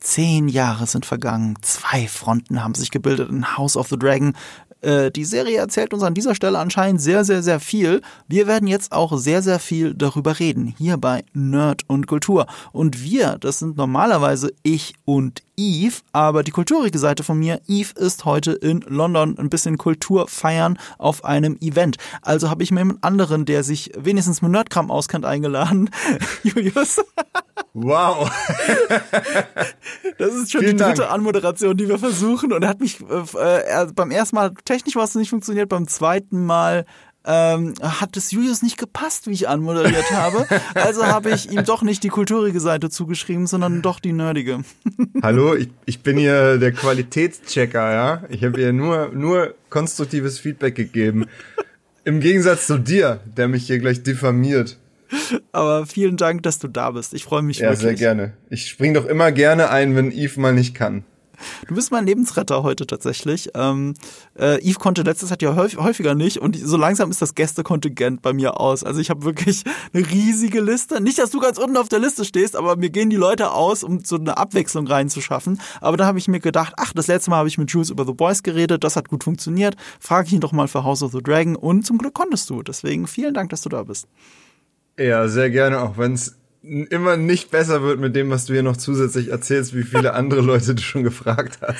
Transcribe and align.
Zehn 0.00 0.48
Jahre 0.48 0.86
sind 0.86 1.06
vergangen, 1.06 1.56
zwei 1.62 2.06
Fronten 2.06 2.62
haben 2.62 2.74
sich 2.74 2.90
gebildet 2.90 3.30
in 3.30 3.56
House 3.56 3.76
of 3.76 3.88
the 3.88 3.98
Dragon. 3.98 4.34
Äh, 4.80 5.10
die 5.10 5.24
Serie 5.24 5.58
erzählt 5.58 5.92
uns 5.92 6.02
an 6.02 6.14
dieser 6.14 6.34
Stelle 6.34 6.58
anscheinend 6.58 7.00
sehr, 7.00 7.24
sehr, 7.24 7.42
sehr 7.42 7.60
viel. 7.60 8.00
Wir 8.28 8.46
werden 8.46 8.68
jetzt 8.68 8.92
auch 8.92 9.16
sehr, 9.18 9.42
sehr 9.42 9.58
viel 9.58 9.94
darüber 9.94 10.38
reden, 10.38 10.74
hier 10.78 10.96
bei 10.96 11.24
Nerd 11.32 11.82
und 11.86 12.06
Kultur. 12.06 12.46
Und 12.72 13.02
wir, 13.02 13.38
das 13.38 13.58
sind 13.58 13.76
normalerweise 13.76 14.52
ich 14.62 14.94
und 15.04 15.42
Eve, 15.56 15.96
aber 16.12 16.44
die 16.44 16.52
kulturige 16.52 16.98
Seite 16.98 17.24
von 17.24 17.38
mir, 17.38 17.60
Eve 17.66 17.92
ist 17.96 18.24
heute 18.24 18.52
in 18.52 18.80
London 18.86 19.36
ein 19.38 19.50
bisschen 19.50 19.76
Kultur 19.76 20.28
feiern 20.28 20.78
auf 20.98 21.24
einem 21.24 21.58
Event. 21.60 21.96
Also 22.22 22.48
habe 22.48 22.62
ich 22.62 22.70
mir 22.70 22.80
einen 22.80 23.02
anderen, 23.02 23.44
der 23.44 23.64
sich 23.64 23.90
wenigstens 23.98 24.40
mit 24.40 24.52
Nerdkram 24.52 24.90
auskennt, 24.90 25.24
eingeladen. 25.24 25.90
Julius. 26.44 27.00
Wow. 27.74 28.30
das 30.18 30.34
ist 30.34 30.52
schon 30.52 30.60
Vielen 30.60 30.76
die 30.76 30.82
dritte 30.82 31.02
Dank. 31.02 31.12
Anmoderation, 31.12 31.76
die 31.76 31.88
wir 31.88 31.98
versuchen. 31.98 32.52
Und 32.52 32.62
er 32.62 32.68
hat 32.68 32.80
mich 32.80 33.00
äh, 33.00 33.86
beim 33.94 34.10
ersten 34.10 34.36
Mal 34.36 34.52
technisch 34.68 34.96
was 34.96 35.14
nicht 35.14 35.30
funktioniert, 35.30 35.70
beim 35.70 35.88
zweiten 35.88 36.44
Mal 36.44 36.84
ähm, 37.24 37.74
hat 37.82 38.16
es 38.18 38.30
Julius 38.30 38.62
nicht 38.62 38.76
gepasst, 38.76 39.26
wie 39.26 39.32
ich 39.32 39.48
anmoderiert 39.48 40.10
habe. 40.12 40.46
Also 40.74 41.06
habe 41.06 41.30
ich 41.30 41.50
ihm 41.50 41.64
doch 41.64 41.82
nicht 41.82 42.04
die 42.04 42.08
kulturige 42.08 42.60
Seite 42.60 42.90
zugeschrieben, 42.90 43.46
sondern 43.46 43.82
doch 43.82 43.98
die 43.98 44.12
nerdige. 44.12 44.60
Hallo, 45.22 45.54
ich, 45.54 45.68
ich 45.86 46.02
bin 46.02 46.18
hier 46.18 46.58
der 46.58 46.72
Qualitätschecker, 46.72 47.92
ja. 47.92 48.22
Ich 48.28 48.44
habe 48.44 48.58
hier 48.58 48.72
nur, 48.72 49.10
nur 49.12 49.54
konstruktives 49.70 50.38
Feedback 50.38 50.74
gegeben. 50.74 51.26
Im 52.04 52.20
Gegensatz 52.20 52.66
zu 52.66 52.78
dir, 52.78 53.20
der 53.36 53.48
mich 53.48 53.66
hier 53.66 53.78
gleich 53.78 54.02
diffamiert. 54.02 54.78
Aber 55.52 55.86
vielen 55.86 56.16
Dank, 56.16 56.42
dass 56.42 56.58
du 56.58 56.68
da 56.68 56.90
bist. 56.90 57.14
Ich 57.14 57.24
freue 57.24 57.42
mich 57.42 57.58
ja, 57.58 57.70
wirklich. 57.70 57.82
Ja, 57.82 57.88
sehr 57.88 57.96
gerne. 57.96 58.32
Ich 58.50 58.68
spring 58.68 58.94
doch 58.94 59.06
immer 59.06 59.32
gerne 59.32 59.70
ein, 59.70 59.96
wenn 59.96 60.12
Eve 60.12 60.38
mal 60.40 60.52
nicht 60.52 60.74
kann. 60.74 61.04
Du 61.66 61.74
bist 61.74 61.90
mein 61.90 62.06
Lebensretter 62.06 62.62
heute 62.62 62.86
tatsächlich. 62.86 63.50
Ähm, 63.54 63.94
äh, 64.38 64.58
Yves 64.62 64.78
konnte 64.78 65.02
letztes 65.02 65.30
Jahr 65.30 65.38
ja 65.40 65.56
häufiger 65.56 66.14
nicht 66.14 66.38
und 66.38 66.56
so 66.56 66.76
langsam 66.76 67.10
ist 67.10 67.22
das 67.22 67.34
Gästekontingent 67.34 68.22
bei 68.22 68.32
mir 68.32 68.60
aus. 68.60 68.84
Also 68.84 69.00
ich 69.00 69.10
habe 69.10 69.24
wirklich 69.24 69.64
eine 69.92 70.08
riesige 70.08 70.60
Liste. 70.60 71.00
Nicht, 71.00 71.18
dass 71.18 71.30
du 71.30 71.40
ganz 71.40 71.58
unten 71.58 71.76
auf 71.76 71.88
der 71.88 71.98
Liste 71.98 72.24
stehst, 72.24 72.56
aber 72.56 72.76
mir 72.76 72.90
gehen 72.90 73.10
die 73.10 73.16
Leute 73.16 73.50
aus, 73.52 73.82
um 73.82 74.04
so 74.04 74.16
eine 74.16 74.36
Abwechslung 74.36 74.86
reinzuschaffen. 74.86 75.60
Aber 75.80 75.96
da 75.96 76.06
habe 76.06 76.18
ich 76.18 76.28
mir 76.28 76.40
gedacht, 76.40 76.74
ach, 76.76 76.92
das 76.92 77.06
letzte 77.06 77.30
Mal 77.30 77.38
habe 77.38 77.48
ich 77.48 77.58
mit 77.58 77.70
Jules 77.70 77.90
über 77.90 78.04
The 78.04 78.12
Boys 78.12 78.42
geredet, 78.42 78.84
das 78.84 78.96
hat 78.96 79.08
gut 79.08 79.24
funktioniert. 79.24 79.76
Frage 80.00 80.28
ich 80.28 80.32
ihn 80.32 80.40
doch 80.40 80.52
mal 80.52 80.68
für 80.68 80.84
House 80.84 81.02
of 81.02 81.12
the 81.12 81.22
Dragon 81.22 81.56
und 81.56 81.84
zum 81.84 81.98
Glück 81.98 82.14
konntest 82.14 82.50
du. 82.50 82.62
Deswegen 82.62 83.06
vielen 83.06 83.34
Dank, 83.34 83.50
dass 83.50 83.62
du 83.62 83.68
da 83.68 83.82
bist. 83.82 84.06
Ja, 84.98 85.28
sehr 85.28 85.50
gerne, 85.50 85.80
auch 85.80 85.96
wenn 85.96 86.14
es 86.14 86.37
immer 86.62 87.16
nicht 87.16 87.50
besser 87.50 87.82
wird 87.82 88.00
mit 88.00 88.16
dem, 88.16 88.30
was 88.30 88.46
du 88.46 88.52
hier 88.52 88.62
noch 88.62 88.76
zusätzlich 88.76 89.28
erzählst, 89.28 89.74
wie 89.74 89.84
viele 89.84 90.14
andere 90.14 90.40
Leute 90.40 90.74
du 90.74 90.82
schon 90.82 91.04
gefragt 91.04 91.58
hast. 91.62 91.76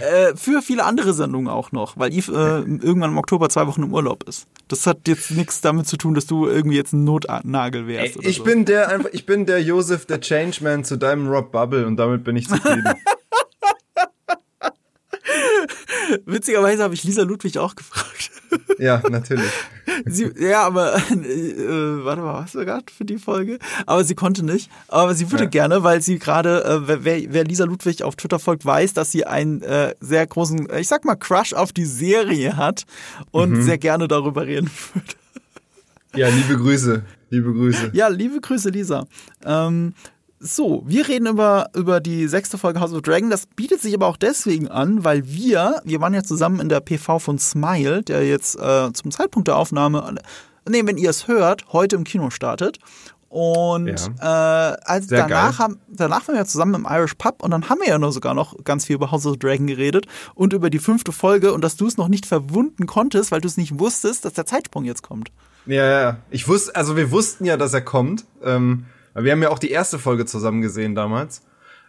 Äh, 0.00 0.36
für 0.36 0.62
viele 0.62 0.84
andere 0.84 1.14
Sendungen 1.14 1.48
auch 1.48 1.72
noch, 1.72 1.96
weil 1.96 2.12
Yves 2.12 2.28
äh, 2.28 2.60
irgendwann 2.60 3.12
im 3.12 3.18
Oktober 3.18 3.48
zwei 3.48 3.66
Wochen 3.66 3.82
im 3.82 3.92
Urlaub 3.92 4.24
ist. 4.28 4.46
Das 4.68 4.86
hat 4.86 5.08
jetzt 5.08 5.30
nichts 5.30 5.60
damit 5.60 5.86
zu 5.86 5.96
tun, 5.96 6.14
dass 6.14 6.26
du 6.26 6.46
irgendwie 6.46 6.76
jetzt 6.76 6.92
ein 6.92 7.04
Notnagel 7.04 7.86
wärst. 7.86 8.16
Ey, 8.16 8.28
ich 8.28 8.38
so. 8.38 8.44
bin 8.44 8.64
der 8.64 8.88
einfach, 8.88 9.10
ich 9.12 9.24
bin 9.24 9.46
der 9.46 9.62
Joseph, 9.62 10.04
der 10.06 10.20
Changeman 10.20 10.84
zu 10.84 10.96
deinem 10.96 11.28
Rob 11.28 11.50
Bubble 11.50 11.86
und 11.86 11.96
damit 11.96 12.24
bin 12.24 12.36
ich 12.36 12.48
zufrieden. 12.48 12.84
Witzigerweise 16.26 16.82
habe 16.82 16.94
ich 16.94 17.04
Lisa 17.04 17.22
Ludwig 17.22 17.58
auch 17.58 17.74
gefragt. 17.74 18.30
Ja, 18.78 19.02
natürlich. 19.10 19.50
Sie, 20.06 20.30
ja, 20.38 20.62
aber 20.62 20.94
äh, 20.96 21.14
äh, 21.14 22.04
warte 22.04 22.22
mal, 22.22 22.44
was 22.44 22.54
war 22.54 22.64
gerade 22.64 22.84
für 22.96 23.04
die 23.04 23.18
Folge? 23.18 23.58
Aber 23.84 24.04
sie 24.04 24.14
konnte 24.14 24.42
nicht. 24.42 24.70
Aber 24.86 25.14
sie 25.14 25.30
würde 25.30 25.44
ja. 25.44 25.50
gerne, 25.50 25.82
weil 25.82 26.00
sie 26.00 26.18
gerade, 26.18 26.64
äh, 26.64 27.04
wer, 27.04 27.32
wer 27.32 27.44
Lisa 27.44 27.64
Ludwig 27.64 28.04
auf 28.04 28.16
Twitter 28.16 28.38
folgt, 28.38 28.64
weiß, 28.64 28.94
dass 28.94 29.10
sie 29.10 29.26
einen 29.26 29.60
äh, 29.62 29.94
sehr 30.00 30.26
großen, 30.26 30.68
ich 30.78 30.88
sag 30.88 31.04
mal, 31.04 31.16
Crush 31.16 31.52
auf 31.52 31.72
die 31.72 31.84
Serie 31.84 32.56
hat 32.56 32.86
und 33.32 33.50
mhm. 33.50 33.62
sehr 33.62 33.76
gerne 33.76 34.08
darüber 34.08 34.46
reden 34.46 34.70
würde. 34.94 35.14
Ja, 36.14 36.28
liebe 36.28 36.56
Grüße. 36.56 37.02
Liebe 37.30 37.52
Grüße. 37.52 37.90
Ja, 37.92 38.08
liebe 38.08 38.40
Grüße, 38.40 38.70
Lisa. 38.70 39.06
Ähm, 39.44 39.92
so, 40.40 40.82
wir 40.86 41.08
reden 41.08 41.26
über, 41.26 41.70
über 41.74 42.00
die 42.00 42.28
sechste 42.28 42.58
Folge 42.58 42.80
House 42.80 42.92
of 42.92 43.02
Dragon. 43.02 43.30
Das 43.30 43.46
bietet 43.46 43.80
sich 43.80 43.94
aber 43.94 44.06
auch 44.06 44.16
deswegen 44.16 44.68
an, 44.68 45.04
weil 45.04 45.26
wir, 45.26 45.80
wir 45.84 46.00
waren 46.00 46.14
ja 46.14 46.22
zusammen 46.22 46.60
in 46.60 46.68
der 46.68 46.80
PV 46.80 47.18
von 47.18 47.38
Smile, 47.38 48.02
der 48.02 48.26
jetzt 48.26 48.56
äh, 48.56 48.92
zum 48.92 49.10
Zeitpunkt 49.10 49.48
der 49.48 49.56
Aufnahme, 49.56 50.14
nee, 50.68 50.82
wenn 50.84 50.96
ihr 50.96 51.10
es 51.10 51.28
hört, 51.28 51.72
heute 51.72 51.96
im 51.96 52.04
Kino 52.04 52.30
startet. 52.30 52.78
Und 53.28 53.88
ja. 53.88 54.72
äh, 54.72 54.76
als 54.84 55.08
danach, 55.08 55.58
haben, 55.58 55.78
danach 55.86 56.26
waren 56.26 56.36
wir 56.36 56.46
zusammen 56.46 56.74
im 56.74 56.86
Irish 56.88 57.14
Pub 57.14 57.42
und 57.42 57.50
dann 57.50 57.68
haben 57.68 57.80
wir 57.80 57.88
ja 57.88 57.98
nur 57.98 58.10
sogar 58.10 58.32
noch 58.32 58.56
ganz 58.64 58.86
viel 58.86 58.96
über 58.96 59.10
House 59.10 59.26
of 59.26 59.36
Dragon 59.36 59.66
geredet 59.66 60.06
und 60.34 60.54
über 60.54 60.70
die 60.70 60.78
fünfte 60.78 61.12
Folge 61.12 61.52
und 61.52 61.62
dass 61.62 61.76
du 61.76 61.86
es 61.86 61.98
noch 61.98 62.08
nicht 62.08 62.24
verwunden 62.24 62.86
konntest, 62.86 63.30
weil 63.30 63.42
du 63.42 63.48
es 63.48 63.58
nicht 63.58 63.78
wusstest, 63.78 64.24
dass 64.24 64.32
der 64.32 64.46
Zeitsprung 64.46 64.84
jetzt 64.84 65.02
kommt. 65.02 65.30
Ja, 65.66 65.84
ja. 65.84 66.16
Ich 66.30 66.48
wusste, 66.48 66.74
also 66.74 66.96
wir 66.96 67.10
wussten 67.10 67.44
ja, 67.44 67.58
dass 67.58 67.74
er 67.74 67.82
kommt. 67.82 68.24
Ähm, 68.42 68.86
wir 69.24 69.32
haben 69.32 69.42
ja 69.42 69.50
auch 69.50 69.58
die 69.58 69.70
erste 69.70 69.98
Folge 69.98 70.26
zusammen 70.26 70.60
gesehen 70.60 70.94
damals. 70.94 71.42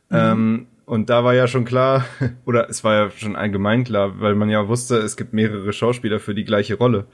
Mhm. 0.10 0.18
Ähm, 0.18 0.68
und 0.86 1.10
da 1.10 1.24
war 1.24 1.36
ja 1.36 1.48
schon 1.48 1.66
klar, 1.66 2.06
oder 2.46 2.70
es 2.70 2.84
war 2.84 2.96
ja 2.96 3.12
schon 3.12 3.36
allgemein 3.36 3.84
klar, 3.84 4.20
weil 4.20 4.36
man 4.36 4.50
ja 4.50 4.68
wusste, 4.68 4.98
es 4.98 5.18
gibt 5.18 5.34
mehrere 5.34 5.72
Schauspieler 5.72 6.20
für 6.20 6.34
die 6.34 6.46
gleiche 6.46 6.76
Rolle. 6.76 7.06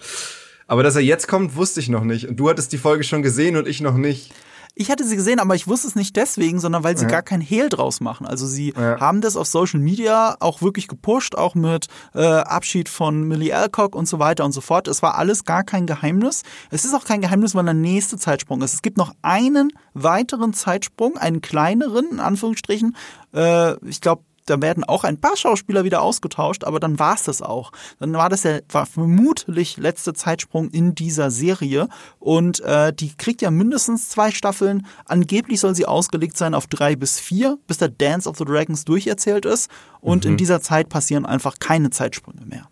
Aber 0.68 0.81
dass 0.81 0.96
er 0.96 1.02
jetzt 1.02 1.28
kommt, 1.28 1.56
wusste 1.56 1.80
ich 1.80 1.90
noch 1.90 2.03
nicht. 2.03 2.28
Und 2.28 2.40
du 2.40 2.50
hattest 2.50 2.74
die 2.74 2.78
Folge 2.78 3.03
schon 3.03 3.22
gesehen 3.22 3.56
und 3.58 3.68
ich 3.68 3.81
noch 3.81 3.98
nicht. 3.98 4.31
Ich 4.78 4.91
hatte 4.91 5.06
sie 5.06 5.16
gesehen, 5.16 5.40
aber 5.40 5.56
ich 5.56 5.68
wusste 5.68 5.88
es 5.88 5.96
nicht 5.96 6.18
deswegen, 6.18 6.59
sondern 6.59 6.84
weil 6.84 6.97
sie 6.97 7.06
ja. 7.06 7.12
gar 7.12 7.22
kein 7.22 7.40
Hehl 7.40 7.69
draus 7.69 8.02
machen. 8.02 8.28
Also 8.28 8.46
sie 8.46 8.74
ja. 8.75 9.00
haben 9.00 9.22
das 9.22 9.38
auf 9.38 9.47
Social 9.47 9.80
Media 9.80 10.36
auch 10.41 10.62
wirklich 10.62 10.90
gepusht, 10.90 11.36
auch 11.36 11.56
mit 11.56 11.88
äh, 12.13 12.25
Abschied 12.25 12.90
von 12.90 13.24
Millie 13.24 13.56
Alcock 13.56 13.96
und 13.96 14.06
so 14.08 14.19
weiter 14.19 14.44
und 14.44 14.52
so 14.52 14.59
fort. 14.59 14.90
Es 14.90 15.02
war 15.02 15.16
alles 15.16 15.46
gar 15.46 15.64
kein 15.64 15.88
Geheimnis. 15.88 16.44
Es 16.72 16.84
ist 16.84 16.94
auch 16.94 17.06
kein 17.06 17.22
Geheimnis, 17.22 17.56
wann 17.56 17.66
der 17.66 17.74
nächste 17.74 18.18
Zeitsprung 18.18 18.62
ist. 18.62 18.74
Es 18.74 18.81
gibt 18.81 18.97
noch 18.97 19.14
einen 19.22 19.72
weiteren 19.94 20.53
Zeitsprung, 20.53 21.18
einen 21.18 21.40
kleineren, 21.40 22.12
in 22.12 22.19
Anführungsstrichen. 22.19 22.97
Äh, 23.34 23.78
ich 23.88 24.02
glaube, 24.02 24.24
da 24.46 24.62
werden 24.62 24.84
auch 24.84 25.04
ein 25.04 25.20
paar 25.20 25.36
Schauspieler 25.36 25.84
wieder 25.84 26.02
ausgetauscht, 26.02 26.64
aber 26.64 26.80
dann 26.80 27.00
war 27.00 27.16
es 27.16 27.24
das 27.24 27.42
auch. 27.42 27.72
Dann 28.00 28.14
war 28.14 28.30
das 28.30 28.44
der 28.44 28.64
war 28.70 28.86
vermutlich 28.86 29.78
letzte 29.78 30.14
Zeitsprung 30.14 30.70
in 30.70 30.94
dieser 30.96 31.32
Serie 31.32 31.88
und 32.20 32.60
äh, 32.62 32.94
die 32.94 33.16
kriegt 33.16 33.42
ja 33.42 33.52
mindestens 33.52 34.10
zwei 34.10 34.32
Staffeln. 34.32 34.86
Angeblich 35.06 35.60
soll 35.60 35.76
sie 35.76 35.86
ausgelegt 35.86 36.38
sein 36.38 36.54
auf 36.54 36.68
drei 36.68 36.96
bis 36.96 37.20
vier, 37.20 37.58
bis 37.68 37.78
der 37.78 37.90
Dance 37.90 38.30
of 38.30 38.38
the 38.38 38.46
Dragons 38.46 38.86
durcherzählt 38.86 39.46
ist 39.46 39.70
und 40.00 40.26
mhm. 40.26 40.32
in 40.32 40.38
dieser 40.38 40.62
Zeit 40.62 40.90
passieren 40.90 41.26
einfach 41.26 41.56
keine 41.60 41.90
Zeitsprünge 41.90 42.46
mehr. 42.46 42.68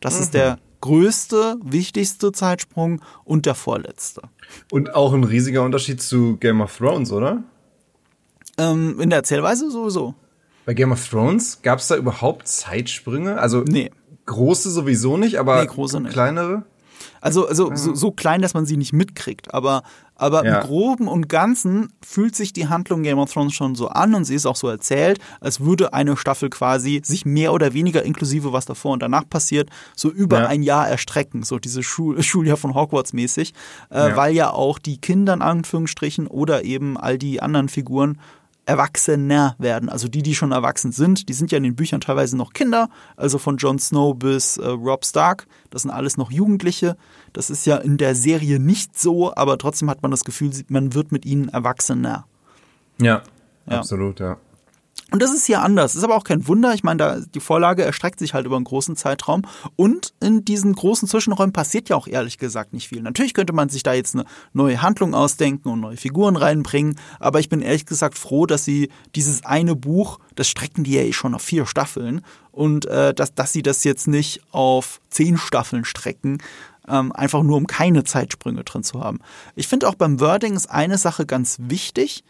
Das 0.00 0.16
mhm. 0.16 0.22
ist 0.22 0.34
der 0.34 0.58
größte, 0.80 1.56
wichtigste 1.62 2.32
Zeitsprung 2.32 3.00
und 3.24 3.46
der 3.46 3.54
vorletzte. 3.54 4.20
Und 4.70 4.94
auch 4.94 5.14
ein 5.14 5.24
riesiger 5.24 5.62
Unterschied 5.62 6.02
zu 6.02 6.36
Game 6.36 6.60
of 6.60 6.76
Thrones, 6.76 7.10
oder? 7.10 7.42
Ähm, 8.58 9.00
in 9.00 9.08
der 9.08 9.20
Erzählweise 9.20 9.70
sowieso. 9.70 10.14
Bei 10.66 10.74
Game 10.74 10.92
of 10.92 11.08
Thrones 11.08 11.60
gab 11.62 11.78
es 11.78 11.88
da 11.88 11.96
überhaupt 11.96 12.48
Zeitsprünge? 12.48 13.38
Also 13.38 13.60
nee. 13.60 13.90
große 14.26 14.70
sowieso 14.70 15.16
nicht, 15.16 15.38
aber 15.38 15.60
nee, 15.60 15.66
große 15.66 16.00
nicht. 16.00 16.12
kleinere? 16.12 16.64
Also, 17.20 17.48
also 17.48 17.70
ja. 17.70 17.76
so, 17.76 17.94
so, 17.94 18.10
klein, 18.10 18.42
dass 18.42 18.52
man 18.52 18.66
sie 18.66 18.76
nicht 18.76 18.92
mitkriegt. 18.92 19.54
Aber, 19.54 19.82
aber 20.14 20.44
ja. 20.44 20.60
im 20.60 20.66
Groben 20.66 21.08
und 21.08 21.28
Ganzen 21.28 21.92
fühlt 22.04 22.36
sich 22.36 22.52
die 22.52 22.68
Handlung 22.68 23.02
Game 23.02 23.18
of 23.18 23.32
Thrones 23.32 23.54
schon 23.54 23.74
so 23.74 23.88
an 23.88 24.14
und 24.14 24.24
sie 24.24 24.34
ist 24.34 24.44
auch 24.44 24.56
so 24.56 24.68
erzählt, 24.68 25.18
als 25.40 25.60
würde 25.60 25.94
eine 25.94 26.16
Staffel 26.16 26.50
quasi 26.50 27.00
sich 27.02 27.24
mehr 27.24 27.52
oder 27.52 27.72
weniger 27.72 28.02
inklusive, 28.02 28.52
was 28.52 28.66
davor 28.66 28.92
und 28.92 29.02
danach 29.02 29.28
passiert, 29.28 29.70
so 29.96 30.10
über 30.10 30.40
ja. 30.40 30.46
ein 30.48 30.62
Jahr 30.62 30.88
erstrecken. 30.88 31.44
So 31.44 31.58
diese 31.58 31.82
Schul 31.82 32.22
Schuljahr 32.22 32.58
von 32.58 32.74
Hogwarts 32.74 33.14
mäßig. 33.14 33.54
Äh, 33.88 34.14
weil 34.16 34.34
ja 34.34 34.50
auch 34.50 34.78
die 34.78 34.98
Kinder 34.98 35.32
in 35.32 35.42
Anführungsstrichen 35.42 36.26
oder 36.26 36.64
eben 36.64 36.98
all 36.98 37.16
die 37.16 37.40
anderen 37.40 37.68
Figuren 37.68 38.20
erwachsener 38.66 39.54
werden. 39.58 39.88
Also 39.88 40.08
die, 40.08 40.22
die 40.22 40.34
schon 40.34 40.52
erwachsen 40.52 40.92
sind, 40.92 41.28
die 41.28 41.32
sind 41.32 41.52
ja 41.52 41.58
in 41.58 41.64
den 41.64 41.76
Büchern 41.76 42.00
teilweise 42.00 42.36
noch 42.36 42.52
Kinder, 42.52 42.88
also 43.16 43.38
von 43.38 43.56
Jon 43.56 43.78
Snow 43.78 44.16
bis 44.16 44.56
äh, 44.56 44.66
Rob 44.66 45.04
Stark, 45.04 45.46
das 45.70 45.82
sind 45.82 45.90
alles 45.90 46.16
noch 46.16 46.30
Jugendliche. 46.30 46.96
Das 47.32 47.50
ist 47.50 47.66
ja 47.66 47.76
in 47.76 47.96
der 47.96 48.14
Serie 48.14 48.58
nicht 48.58 48.98
so, 48.98 49.34
aber 49.34 49.58
trotzdem 49.58 49.90
hat 49.90 50.02
man 50.02 50.10
das 50.10 50.24
Gefühl, 50.24 50.50
man 50.68 50.94
wird 50.94 51.12
mit 51.12 51.26
ihnen 51.26 51.48
erwachsener. 51.48 52.26
Ja, 53.00 53.22
ja. 53.66 53.78
absolut, 53.78 54.20
ja. 54.20 54.38
Und 55.10 55.22
das 55.22 55.32
ist 55.32 55.44
hier 55.44 55.62
anders. 55.62 55.92
Das 55.92 55.98
ist 55.98 56.04
aber 56.04 56.16
auch 56.16 56.24
kein 56.24 56.48
Wunder. 56.48 56.72
Ich 56.74 56.82
meine, 56.82 56.96
da, 56.96 57.20
die 57.20 57.40
Vorlage 57.40 57.84
erstreckt 57.84 58.18
sich 58.18 58.34
halt 58.34 58.46
über 58.46 58.56
einen 58.56 58.64
großen 58.64 58.96
Zeitraum. 58.96 59.42
Und 59.76 60.14
in 60.20 60.44
diesen 60.44 60.74
großen 60.74 61.06
Zwischenräumen 61.06 61.52
passiert 61.52 61.88
ja 61.88 61.96
auch 61.96 62.08
ehrlich 62.08 62.38
gesagt 62.38 62.72
nicht 62.72 62.88
viel. 62.88 63.02
Natürlich 63.02 63.34
könnte 63.34 63.52
man 63.52 63.68
sich 63.68 63.82
da 63.82 63.92
jetzt 63.92 64.14
eine 64.14 64.24
neue 64.54 64.80
Handlung 64.80 65.14
ausdenken 65.14 65.68
und 65.68 65.80
neue 65.80 65.98
Figuren 65.98 66.36
reinbringen. 66.36 66.98
Aber 67.20 67.38
ich 67.38 67.48
bin 67.48 67.60
ehrlich 67.60 67.86
gesagt 67.86 68.16
froh, 68.16 68.46
dass 68.46 68.64
sie 68.64 68.88
dieses 69.14 69.44
eine 69.44 69.76
Buch, 69.76 70.18
das 70.34 70.48
strecken 70.48 70.84
die 70.84 70.94
ja 70.94 71.02
eh 71.02 71.12
schon 71.12 71.34
auf 71.34 71.42
vier 71.42 71.66
Staffeln. 71.66 72.22
Und 72.50 72.86
äh, 72.86 73.12
dass, 73.12 73.34
dass 73.34 73.52
sie 73.52 73.62
das 73.62 73.84
jetzt 73.84 74.08
nicht 74.08 74.40
auf 74.52 75.00
zehn 75.10 75.36
Staffeln 75.36 75.84
strecken. 75.84 76.38
Ähm, 76.88 77.12
einfach 77.12 77.42
nur 77.42 77.56
um 77.56 77.66
keine 77.66 78.04
Zeitsprünge 78.04 78.64
drin 78.64 78.82
zu 78.82 79.00
haben. 79.00 79.20
Ich 79.54 79.68
finde 79.68 79.88
auch 79.88 79.94
beim 79.94 80.20
Wording 80.20 80.54
ist 80.54 80.70
eine 80.70 80.98
Sache 80.98 81.24
ganz 81.24 81.56
wichtig 81.60 82.24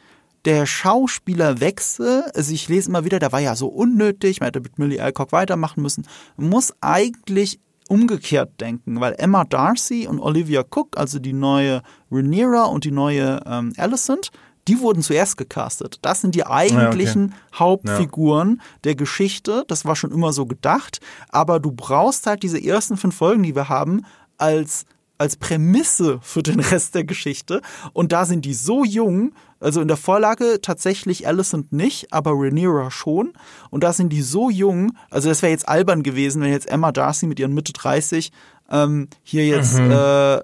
der 0.44 0.66
Schauspielerwechsel, 0.66 2.24
also 2.34 2.52
ich 2.52 2.68
lese 2.68 2.90
immer 2.90 3.04
wieder, 3.04 3.18
der 3.18 3.32
war 3.32 3.40
ja 3.40 3.56
so 3.56 3.68
unnötig, 3.68 4.40
man 4.40 4.48
hätte 4.48 4.60
mit 4.60 4.78
Millie 4.78 5.02
Alcock 5.02 5.32
weitermachen 5.32 5.82
müssen, 5.82 6.06
muss 6.36 6.74
eigentlich 6.80 7.60
umgekehrt 7.88 8.60
denken, 8.60 9.00
weil 9.00 9.14
Emma 9.18 9.44
Darcy 9.44 10.06
und 10.06 10.20
Olivia 10.20 10.62
Cook, 10.62 10.96
also 10.96 11.18
die 11.18 11.32
neue 11.32 11.82
Rhaenyra 12.10 12.64
und 12.64 12.84
die 12.84 12.90
neue 12.90 13.40
ähm, 13.46 13.72
Alicent, 13.76 14.30
die 14.68 14.80
wurden 14.80 15.02
zuerst 15.02 15.36
gecastet. 15.36 15.98
Das 16.02 16.22
sind 16.22 16.34
die 16.34 16.46
eigentlichen 16.46 17.28
ja, 17.28 17.34
okay. 17.34 17.58
Hauptfiguren 17.58 18.56
ja. 18.56 18.64
der 18.84 18.94
Geschichte. 18.94 19.64
Das 19.68 19.84
war 19.84 19.94
schon 19.94 20.10
immer 20.10 20.32
so 20.32 20.46
gedacht. 20.46 21.00
Aber 21.28 21.60
du 21.60 21.70
brauchst 21.70 22.26
halt 22.26 22.42
diese 22.42 22.62
ersten 22.62 22.96
fünf 22.96 23.14
Folgen, 23.14 23.42
die 23.42 23.54
wir 23.54 23.68
haben, 23.68 24.06
als 24.38 24.86
als 25.18 25.36
Prämisse 25.36 26.18
für 26.22 26.42
den 26.42 26.60
Rest 26.60 26.94
der 26.94 27.04
Geschichte. 27.04 27.60
Und 27.92 28.12
da 28.12 28.26
sind 28.26 28.44
die 28.44 28.54
so 28.54 28.84
jung, 28.84 29.32
also 29.60 29.80
in 29.80 29.88
der 29.88 29.96
Vorlage 29.96 30.60
tatsächlich 30.60 31.26
Alicent 31.26 31.72
nicht, 31.72 32.12
aber 32.12 32.32
Rhaenyra 32.32 32.90
schon. 32.90 33.32
Und 33.70 33.84
da 33.84 33.92
sind 33.92 34.10
die 34.10 34.22
so 34.22 34.50
jung, 34.50 34.96
also 35.10 35.28
das 35.28 35.42
wäre 35.42 35.52
jetzt 35.52 35.68
albern 35.68 36.02
gewesen, 36.02 36.42
wenn 36.42 36.50
jetzt 36.50 36.68
Emma 36.68 36.92
Darcy 36.92 37.26
mit 37.26 37.38
ihren 37.38 37.54
Mitte 37.54 37.72
30 37.72 38.32
ähm, 38.70 39.08
hier 39.22 39.46
jetzt 39.46 39.78
mhm. 39.78 39.90
äh, 39.90 40.34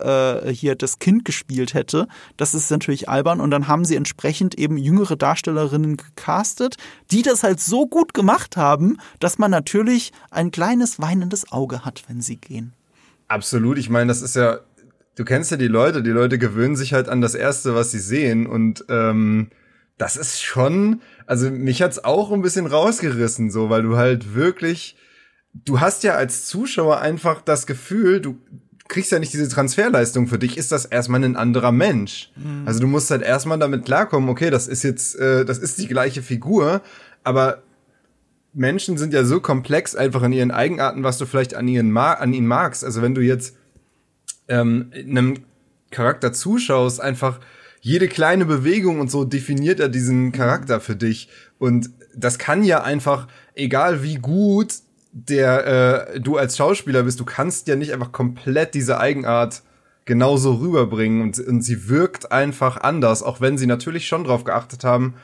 äh, 0.49 0.55
hier 0.55 0.75
das 0.75 0.99
Kind 0.99 1.25
gespielt 1.25 1.75
hätte. 1.75 2.07
Das 2.37 2.55
ist 2.55 2.71
natürlich 2.71 3.09
albern. 3.09 3.41
Und 3.41 3.51
dann 3.51 3.67
haben 3.67 3.85
sie 3.85 3.97
entsprechend 3.97 4.59
eben 4.59 4.77
jüngere 4.77 5.17
Darstellerinnen 5.17 5.97
gecastet, 5.97 6.77
die 7.11 7.23
das 7.23 7.43
halt 7.43 7.61
so 7.61 7.87
gut 7.87 8.15
gemacht 8.15 8.57
haben, 8.57 8.99
dass 9.19 9.39
man 9.39 9.51
natürlich 9.51 10.13
ein 10.31 10.51
kleines 10.51 11.01
weinendes 11.01 11.51
Auge 11.51 11.85
hat, 11.85 12.05
wenn 12.09 12.21
sie 12.21 12.37
gehen. 12.37 12.75
Absolut. 13.31 13.79
Ich 13.79 13.89
meine, 13.89 14.09
das 14.09 14.23
ist 14.23 14.35
ja, 14.35 14.59
du 15.15 15.25
kennst 15.25 15.53
ja 15.53 15.57
die 15.57 15.69
Leute, 15.69 16.03
die 16.03 16.11
Leute 16.11 16.37
gewöhnen 16.37 16.75
sich 16.75 16.93
halt 16.93 17.09
an 17.09 17.21
das 17.21 17.37
Erste, 17.37 17.77
was 17.77 17.93
sie 17.93 18.01
sehen. 18.01 18.49
Und 18.49 18.85
ähm, 18.89 19.51
das 19.99 20.17
ist 20.17 20.43
schon, 20.43 21.01
also 21.27 21.49
mich 21.49 21.81
hat's 21.81 22.03
auch 22.03 22.33
ein 22.33 22.43
bisschen 22.43 22.67
rausgerissen, 22.67 23.53
so, 23.53 23.71
weil 23.71 23.83
du 23.83 23.97
halt 23.97 24.35
wirklich, 24.35 24.97
du 25.55 25.79
hast 25.79 26.03
ja 26.03 26.15
als 26.15 26.47
Zuschauer 26.47 27.01
einfach 27.01 27.41
das 27.41 27.69
Gefühl, 27.69 28.21
du 28.21 28.37
kriegst 28.89 29.13
ja 29.13 29.21
nicht 29.21 29.33
diese 29.33 29.49
Transferleistung. 29.49 30.27
Für 30.27 30.41
dich 30.41 30.59
ist 30.59 30.73
das 30.73 30.85
erstmal 30.85 31.23
ein 31.23 31.37
anderer 31.37 31.71
Mensch. 31.71 32.33
Mhm. 32.35 32.67
Also 32.67 32.81
du 32.81 32.89
musst 32.89 33.13
halt 33.13 33.23
erstmal 33.23 33.61
damit 33.61 33.85
klarkommen, 33.85 34.29
okay, 34.29 34.51
das 34.51 34.67
ist 34.67 34.83
jetzt, 34.83 35.15
äh, 35.21 35.45
das 35.45 35.59
ist 35.59 35.79
die 35.79 35.87
gleiche 35.87 36.23
Figur, 36.23 36.83
aber 37.23 37.63
Menschen 38.53 38.99
sind 38.99 39.13
ja 39.13 39.25
so 39.25 39.41
komplex 39.41 39.95
einfach 39.95 40.23
in 40.23 40.33
ihren 40.33 40.51
Eigenarten, 40.51 41.03
was 41.03 41.19
du 41.19 41.27
vielleicht 41.27 41.55
an, 41.55 41.69
ihren 41.69 41.97
an 41.97 42.33
ihnen 42.33 42.47
magst. 42.47 42.85
Also 42.85 43.03
wenn 43.03 43.15
du 43.15 43.21
jetzt 43.21 43.57
ähm, 44.49 44.93
einem 44.95 45.39
Charakter 45.91 46.33
zuschaust, 46.33 47.01
einfach 47.01 47.41
jede 47.81 48.09
kleine 48.09 48.45
Bewegung 48.45 49.01
und 49.01 49.11
so 49.11 49.25
definiert 49.25 49.81
er 49.81 49.89
diesen 49.89 50.33
Charakter 50.33 50.81
für 50.81 50.97
dich. 50.97 51.29
Und 51.59 51.91
das 52.15 52.39
kann 52.39 52.63
ja 52.63 52.83
einfach, 52.83 53.29
egal 53.55 54.03
wie 54.03 54.17
gut 54.17 54.75
der 55.13 56.13
äh, 56.15 56.21
du 56.21 56.37
als 56.37 56.57
Schauspieler 56.57 57.03
bist, 57.03 57.19
du 57.19 57.25
kannst 57.25 57.67
ja 57.69 57.77
nicht 57.77 57.93
einfach 57.93 58.13
komplett 58.13 58.75
diese 58.75 59.01
Eigenart 59.01 59.63
genauso 60.05 60.55
rüberbringen 60.55 61.23
und, 61.23 61.39
und 61.39 61.63
sie 61.63 61.89
wirkt 61.89 62.33
einfach 62.33 62.77
anders, 62.77 63.23
auch 63.23 63.41
wenn 63.41 63.59
sie 63.59 63.67
natürlich 63.67 64.07
schon 64.07 64.25
drauf 64.25 64.45
geachtet 64.45 64.85
haben, 64.85 65.15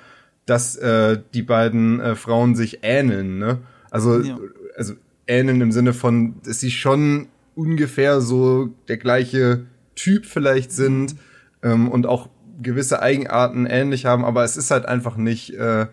dass 0.47 0.77
äh, 0.77 1.19
die 1.35 1.43
beiden 1.43 2.01
äh, 2.01 2.15
Frauen 2.15 2.55
sich 2.55 2.81
ähneln, 2.83 3.39
ne? 3.39 3.59
Also, 3.91 4.21
ja. 4.21 4.39
also 4.77 4.95
ähneln 5.27 5.61
im 5.61 5.73
Sinne 5.73 5.93
von, 5.93 6.37
dass 6.45 6.61
sie 6.61 6.71
schon 6.71 7.29
ungefähr 7.55 8.21
so 8.21 8.71
der 8.89 8.97
gleiche 8.97 9.67
Typ 9.95 10.27
vielleicht 10.27 10.73
sind 10.73 11.15
mhm. 11.15 11.19
ähm, 11.63 11.89
und 11.89 12.07
auch 12.07 12.29
gewisse 12.63 13.03
Eigenarten 13.03 13.67
ähnlich 13.67 14.07
haben, 14.07 14.25
aber 14.25 14.45
es 14.45 14.57
ist 14.57 14.71
halt 14.71 14.87
einfach 14.87 15.17
nicht 15.17 15.55
äh, 15.55 15.87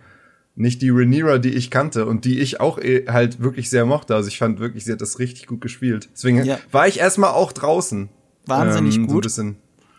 nicht 0.56 0.82
die 0.82 0.90
Rhaenyra, 0.90 1.40
die 1.40 1.54
ich 1.54 1.72
kannte 1.72 2.06
und 2.06 2.26
die 2.26 2.40
ich 2.40 2.60
auch 2.60 2.78
eh 2.78 3.08
halt 3.08 3.42
wirklich 3.42 3.70
sehr 3.70 3.86
mochte. 3.86 4.16
Also 4.16 4.28
ich 4.28 4.38
fand 4.38 4.60
wirklich, 4.60 4.86
sie 4.86 4.92
hat 4.92 5.02
das 5.02 5.18
richtig 5.20 5.48
gut 5.48 5.62
gespielt. 5.62 6.10
Deswegen 6.14 6.44
ja. 6.44 6.60
war 6.72 6.88
ich 6.88 7.00
erstmal 7.00 7.32
auch 7.32 7.52
draußen. 7.52 8.10
Wahnsinnig 8.46 8.98
ähm, 8.98 9.08
gut. 9.08 9.30
So 9.30 9.54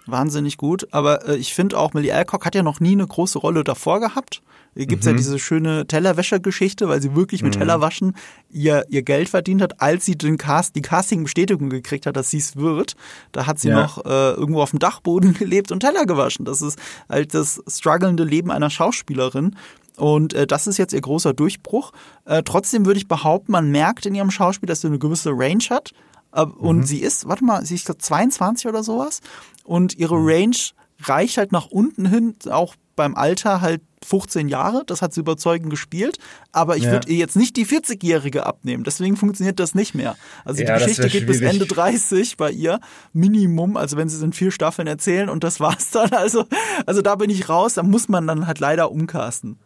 Wahnsinnig 0.07 0.57
gut. 0.57 0.87
Aber 0.91 1.29
äh, 1.29 1.37
ich 1.37 1.55
finde 1.55 1.79
auch, 1.79 1.95
Millie 1.95 2.15
Alcock 2.15 2.45
hat 2.45 2.55
ja 2.55 2.63
noch 2.63 2.81
nie 2.81 2.93
eine 2.93 3.07
große 3.07 3.39
Rolle 3.39 3.65
davor 3.65 4.01
gehabt. 4.01 4.43
Hier 4.75 4.87
gibt's 4.87 5.07
mhm. 5.07 5.13
ja 5.13 5.17
diese 5.17 5.39
schöne 5.39 5.87
Tellerwäscher-Geschichte, 5.87 6.89
weil 6.89 7.01
sie 7.01 7.15
wirklich 7.15 7.43
mit 7.43 7.55
mhm. 7.55 7.61
Tellerwaschen 7.61 8.17
ihr, 8.51 8.85
ihr 8.89 9.03
Geld 9.03 9.29
verdient 9.29 9.63
hat, 9.63 9.81
als 9.81 10.05
sie 10.05 10.17
den 10.17 10.37
Cast, 10.37 10.75
die 10.77 10.83
Casting-Bestätigung 10.83 11.71
gekriegt 11.71 12.07
hat, 12.07 12.17
dass 12.17 12.31
sie 12.31 12.39
es 12.39 12.57
wird. 12.57 12.95
Da 13.33 13.47
hat 13.47 13.59
sie 13.59 13.69
ja. 13.69 13.83
noch 13.83 14.05
äh, 14.05 14.33
irgendwo 14.33 14.63
auf 14.63 14.71
dem 14.71 14.81
Dachboden 14.81 15.35
gelebt 15.39 15.73
und 15.73 15.81
Teller 15.81 16.07
gewaschen. 16.07 16.45
Das 16.45 16.61
ist 16.61 16.79
halt 17.09 17.35
das 17.35 17.63
strugglende 17.69 18.25
Leben 18.25 18.51
einer 18.51 18.71
Schauspielerin. 18.71 19.57
Und 19.97 20.35
äh, 20.35 20.47
das 20.47 20.67
ist 20.67 20.77
jetzt 20.77 20.93
ihr 20.93 21.01
großer 21.01 21.35
Durchbruch. 21.35 21.93
Äh, 22.25 22.43
trotzdem 22.43 22.85
würde 22.85 22.99
ich 22.99 23.09
behaupten, 23.09 23.53
man 23.53 23.71
merkt 23.71 24.07
in 24.07 24.15
ihrem 24.15 24.31
Schauspiel, 24.31 24.67
dass 24.67 24.81
sie 24.81 24.89
eine 24.89 24.99
gewisse 24.99 25.31
Range 25.31 25.65
hat. 25.71 25.93
Äh, 26.35 26.43
und 26.43 26.79
mhm. 26.79 26.85
sie 26.85 26.99
ist, 26.99 27.27
warte 27.29 27.45
mal, 27.45 27.65
sie 27.65 27.77
ist 27.77 27.87
glaub, 27.87 28.03
22 28.03 28.67
oder 28.67 28.83
sowas. 28.83 29.21
Und 29.65 29.97
ihre 29.97 30.19
mhm. 30.19 30.29
Range 30.29 30.57
reicht 31.03 31.39
halt 31.39 31.53
nach 31.53 31.67
unten 31.67 32.07
hin, 32.07 32.37
auch 32.51 32.75
beim 32.97 33.15
Alter 33.17 33.61
halt 33.61 33.83
15 34.05 34.49
Jahre, 34.49 34.85
das 34.87 35.03
hat 35.03 35.15
sie 35.15 35.21
überzeugend 35.21 35.71
gespielt, 35.71 36.19
aber 36.53 36.77
ich 36.77 36.85
ja. 36.85 36.93
würde 36.93 37.09
ihr 37.09 37.17
jetzt 37.17 37.37
nicht 37.37 37.57
die 37.57 37.67
40-Jährige 37.67 38.47
abnehmen, 38.47 38.85
deswegen 38.85 39.17
funktioniert 39.17 39.59
das 39.59 39.75
nicht 39.75 39.95
mehr. 39.95 40.17
Also 40.45 40.63
ja, 40.63 40.77
die 40.77 40.85
Geschichte 40.85 41.09
geht 41.09 41.27
bis 41.27 41.41
Ende 41.41 41.67
30 41.67 42.37
bei 42.37 42.51
ihr, 42.51 42.81
Minimum, 43.13 43.77
also 43.77 43.97
wenn 43.97 44.09
sie 44.09 44.17
es 44.17 44.23
in 44.23 44.33
vier 44.33 44.51
Staffeln 44.51 44.87
erzählen 44.87 45.29
und 45.29 45.43
das 45.43 45.59
war's 45.59 45.91
dann, 45.91 46.13
also, 46.13 46.45
also 46.87 47.03
da 47.03 47.17
bin 47.17 47.31
ich 47.31 47.49
raus, 47.49 47.75
da 47.75 47.83
muss 47.83 48.09
man 48.09 48.27
dann 48.27 48.47
halt 48.47 48.61
leider 48.61 48.93
umcasten. 48.93 49.59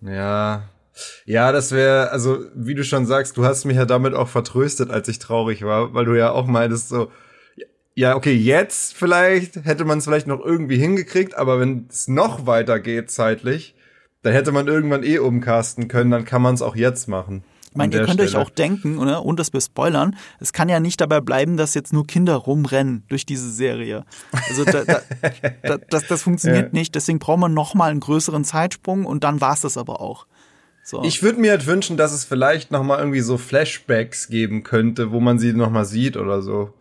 Ja, 0.00 0.62
ja, 1.24 1.52
das 1.52 1.72
wäre, 1.72 2.10
also 2.10 2.38
wie 2.54 2.74
du 2.74 2.84
schon 2.84 3.06
sagst, 3.06 3.36
du 3.36 3.44
hast 3.44 3.64
mich 3.64 3.76
ja 3.76 3.84
damit 3.84 4.14
auch 4.14 4.28
vertröstet, 4.28 4.90
als 4.90 5.08
ich 5.08 5.18
traurig 5.18 5.62
war, 5.62 5.94
weil 5.94 6.04
du 6.04 6.14
ja 6.14 6.30
auch 6.30 6.46
meintest 6.46 6.88
so, 6.88 7.10
ja, 7.94 8.14
okay, 8.14 8.34
jetzt 8.34 8.94
vielleicht 8.94 9.56
hätte 9.64 9.84
man 9.84 9.98
es 9.98 10.04
vielleicht 10.04 10.26
noch 10.26 10.44
irgendwie 10.44 10.76
hingekriegt, 10.76 11.36
aber 11.36 11.58
wenn 11.58 11.86
es 11.90 12.08
noch 12.08 12.46
weiter 12.46 12.78
geht 12.78 13.10
zeitlich, 13.10 13.74
dann 14.22 14.32
hätte 14.32 14.52
man 14.52 14.66
irgendwann 14.66 15.02
eh 15.02 15.18
umcasten 15.18 15.88
können, 15.88 16.10
dann 16.10 16.24
kann 16.24 16.42
man 16.42 16.54
es 16.54 16.62
auch 16.62 16.76
jetzt 16.76 17.08
machen. 17.08 17.44
Ich 17.70 17.78
meine, 17.78 17.94
ihr 17.94 18.00
könnt 18.04 18.14
Stelle. 18.14 18.28
euch 18.28 18.36
auch 18.36 18.48
denken, 18.48 18.98
oder? 18.98 19.22
und 19.22 19.38
das 19.38 19.52
wir 19.52 19.60
spoilern, 19.60 20.16
es 20.40 20.54
kann 20.54 20.70
ja 20.70 20.80
nicht 20.80 20.98
dabei 21.00 21.20
bleiben, 21.20 21.58
dass 21.58 21.74
jetzt 21.74 21.92
nur 21.92 22.06
Kinder 22.06 22.34
rumrennen 22.34 23.04
durch 23.08 23.26
diese 23.26 23.50
Serie. 23.50 24.04
Also 24.48 24.64
da, 24.64 24.84
da, 24.84 25.02
da, 25.62 25.78
das, 25.90 26.06
das 26.06 26.22
funktioniert 26.22 26.72
ja. 26.72 26.78
nicht, 26.78 26.94
deswegen 26.94 27.18
braucht 27.18 27.38
man 27.38 27.52
nochmal 27.52 27.90
einen 27.90 28.00
größeren 28.00 28.44
Zeitsprung 28.44 29.04
und 29.04 29.24
dann 29.24 29.42
war's 29.42 29.60
das 29.60 29.76
aber 29.76 30.00
auch. 30.00 30.26
So. 30.86 31.02
Ich 31.02 31.20
würde 31.24 31.40
mir 31.40 31.50
halt 31.50 31.66
wünschen, 31.66 31.96
dass 31.96 32.12
es 32.12 32.24
vielleicht 32.24 32.70
nochmal 32.70 33.00
irgendwie 33.00 33.20
so 33.20 33.38
Flashbacks 33.38 34.28
geben 34.28 34.62
könnte, 34.62 35.10
wo 35.10 35.18
man 35.18 35.36
sie 35.40 35.52
nochmal 35.52 35.84
sieht 35.84 36.16
oder 36.16 36.42
so. 36.42 36.74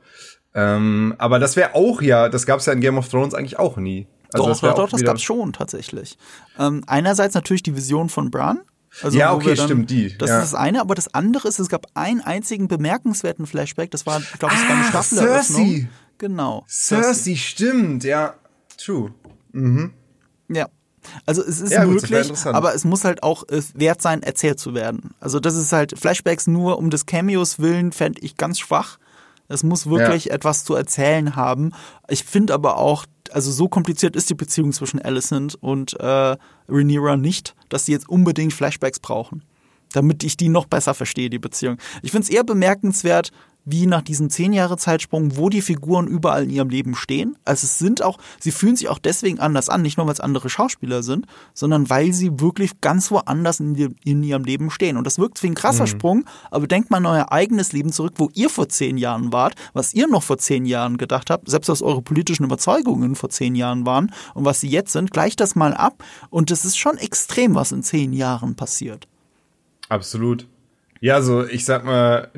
Ähm, 0.53 1.15
aber 1.17 1.39
das 1.39 1.55
wäre 1.55 1.73
auch 1.73 2.03
ja, 2.03 2.29
das 2.29 2.45
gab 2.45 2.59
es 2.59 2.67
ja 2.67 2.73
in 2.73 2.81
Game 2.81 2.99
of 2.99 3.09
Thrones 3.09 3.33
eigentlich 3.33 3.57
auch 3.57 3.77
nie. 3.77 4.05
Also 4.31 4.45
doch, 4.45 4.59
das 4.59 4.75
doch, 4.75 4.89
das 4.89 5.03
gab's 5.03 5.23
schon 5.23 5.53
tatsächlich. 5.53 6.19
Ähm, 6.59 6.83
einerseits 6.85 7.33
natürlich 7.33 7.63
die 7.63 7.75
Vision 7.75 8.09
von 8.09 8.29
Bran. 8.29 8.61
Also 9.01 9.17
ja, 9.17 9.33
okay, 9.33 9.55
dann, 9.55 9.65
stimmt, 9.65 9.89
die. 9.89 10.15
Das 10.15 10.29
ja. 10.29 10.37
ist 10.37 10.53
das 10.53 10.59
eine, 10.59 10.81
aber 10.81 10.93
das 10.93 11.11
andere 11.15 11.47
ist, 11.47 11.57
es 11.57 11.67
gab 11.67 11.87
einen 11.95 12.21
einzigen 12.21 12.67
bemerkenswerten 12.67 13.47
Flashback, 13.47 13.89
das 13.89 14.05
war, 14.05 14.19
ich 14.19 14.37
glaube, 14.37 14.53
es 14.53 14.61
war 14.69 14.75
eine 14.75 14.85
Staffeleröffnung. 14.85 15.65
Cersei. 15.65 15.89
Genau. 16.19 16.63
Cersei, 16.67 17.13
Cersei, 17.13 17.35
stimmt, 17.37 18.03
ja. 18.03 18.35
True. 18.77 19.15
Mhm. 19.51 19.93
Ja. 20.47 20.67
Also 21.25 21.43
es 21.43 21.59
ist 21.61 21.71
ja, 21.71 21.85
möglich, 21.85 22.31
aber 22.45 22.73
es 22.73 22.85
muss 22.85 23.03
halt 23.03 23.23
auch 23.23 23.43
wert 23.73 24.01
sein, 24.01 24.23
erzählt 24.23 24.59
zu 24.59 24.73
werden. 24.73 25.11
Also 25.19 25.39
das 25.39 25.55
ist 25.55 25.71
halt 25.71 25.97
Flashbacks 25.97 26.47
nur 26.47 26.77
um 26.77 26.89
des 26.89 27.05
Cameos 27.05 27.59
willen, 27.59 27.91
fände 27.91 28.21
ich 28.21 28.37
ganz 28.37 28.59
schwach. 28.59 28.97
Es 29.47 29.63
muss 29.63 29.87
wirklich 29.87 30.25
ja. 30.25 30.33
etwas 30.33 30.63
zu 30.63 30.73
erzählen 30.73 31.35
haben. 31.35 31.71
Ich 32.07 32.23
finde 32.23 32.53
aber 32.53 32.77
auch, 32.77 33.05
also 33.31 33.51
so 33.51 33.67
kompliziert 33.67 34.15
ist 34.15 34.29
die 34.29 34.35
Beziehung 34.35 34.73
zwischen 34.73 35.01
Alicent 35.01 35.55
und 35.55 35.99
äh, 35.99 36.35
Rhaenyra 36.67 37.17
nicht, 37.17 37.55
dass 37.69 37.85
sie 37.85 37.91
jetzt 37.91 38.09
unbedingt 38.09 38.53
Flashbacks 38.53 38.99
brauchen, 38.99 39.43
damit 39.93 40.23
ich 40.23 40.37
die 40.37 40.49
noch 40.49 40.65
besser 40.65 40.93
verstehe, 40.93 41.29
die 41.29 41.39
Beziehung. 41.39 41.77
Ich 42.01 42.11
finde 42.11 42.23
es 42.25 42.29
eher 42.29 42.43
bemerkenswert, 42.43 43.31
wie 43.65 43.87
nach 43.87 44.03
diesem 44.03 44.29
zehn 44.29 44.53
Jahre 44.53 44.77
Zeitsprung, 44.77 45.37
wo 45.37 45.49
die 45.49 45.61
Figuren 45.61 46.07
überall 46.07 46.43
in 46.43 46.51
ihrem 46.51 46.69
Leben 46.69 46.95
stehen. 46.95 47.37
Also 47.43 47.65
es 47.65 47.79
sind 47.79 48.01
auch, 48.01 48.19
sie 48.39 48.51
fühlen 48.51 48.75
sich 48.75 48.87
auch 48.89 48.99
deswegen 48.99 49.39
anders 49.39 49.69
an, 49.69 49.81
nicht 49.81 49.97
nur 49.97 50.05
weil 50.05 50.13
es 50.13 50.19
andere 50.19 50.49
Schauspieler 50.49 51.03
sind, 51.03 51.25
sondern 51.53 51.89
weil 51.89 52.13
sie 52.13 52.39
wirklich 52.39 52.79
ganz 52.81 53.09
woanders 53.11 53.59
in, 53.59 53.73
die, 53.73 53.89
in 54.03 54.23
ihrem 54.23 54.43
Leben 54.43 54.69
stehen. 54.69 54.97
Und 54.97 55.05
das 55.05 55.17
wirkt 55.17 55.41
wie 55.41 55.47
ein 55.47 55.55
krasser 55.55 55.83
mhm. 55.83 55.87
Sprung, 55.87 56.25
aber 56.51 56.67
denkt 56.67 56.91
mal 56.91 56.97
an 56.97 57.05
euer 57.07 57.31
eigenes 57.31 57.73
Leben 57.73 57.91
zurück, 57.91 58.13
wo 58.17 58.29
ihr 58.33 58.49
vor 58.49 58.69
zehn 58.69 58.97
Jahren 58.97 59.33
wart, 59.33 59.55
was 59.73 59.93
ihr 59.93 60.07
noch 60.07 60.23
vor 60.23 60.37
zehn 60.37 60.65
Jahren 60.65 60.97
gedacht 60.97 61.29
habt, 61.29 61.49
selbst 61.49 61.69
was 61.69 61.81
eure 61.81 62.01
politischen 62.01 62.43
Überzeugungen 62.43 63.15
vor 63.15 63.29
zehn 63.29 63.55
Jahren 63.55 63.85
waren 63.85 64.11
und 64.35 64.45
was 64.45 64.59
sie 64.59 64.69
jetzt 64.69 64.91
sind, 64.91 65.11
gleicht 65.11 65.39
das 65.39 65.55
mal 65.55 65.73
ab. 65.73 66.03
Und 66.29 66.51
es 66.51 66.65
ist 66.65 66.77
schon 66.77 66.97
extrem, 66.97 67.55
was 67.55 67.71
in 67.71 67.81
zehn 67.81 68.13
Jahren 68.13 68.55
passiert. 68.55 69.07
Absolut. 69.89 70.47
Ja, 71.01 71.21
so, 71.21 71.45
ich 71.45 71.65
sag 71.65 71.85
mal, 71.85 72.31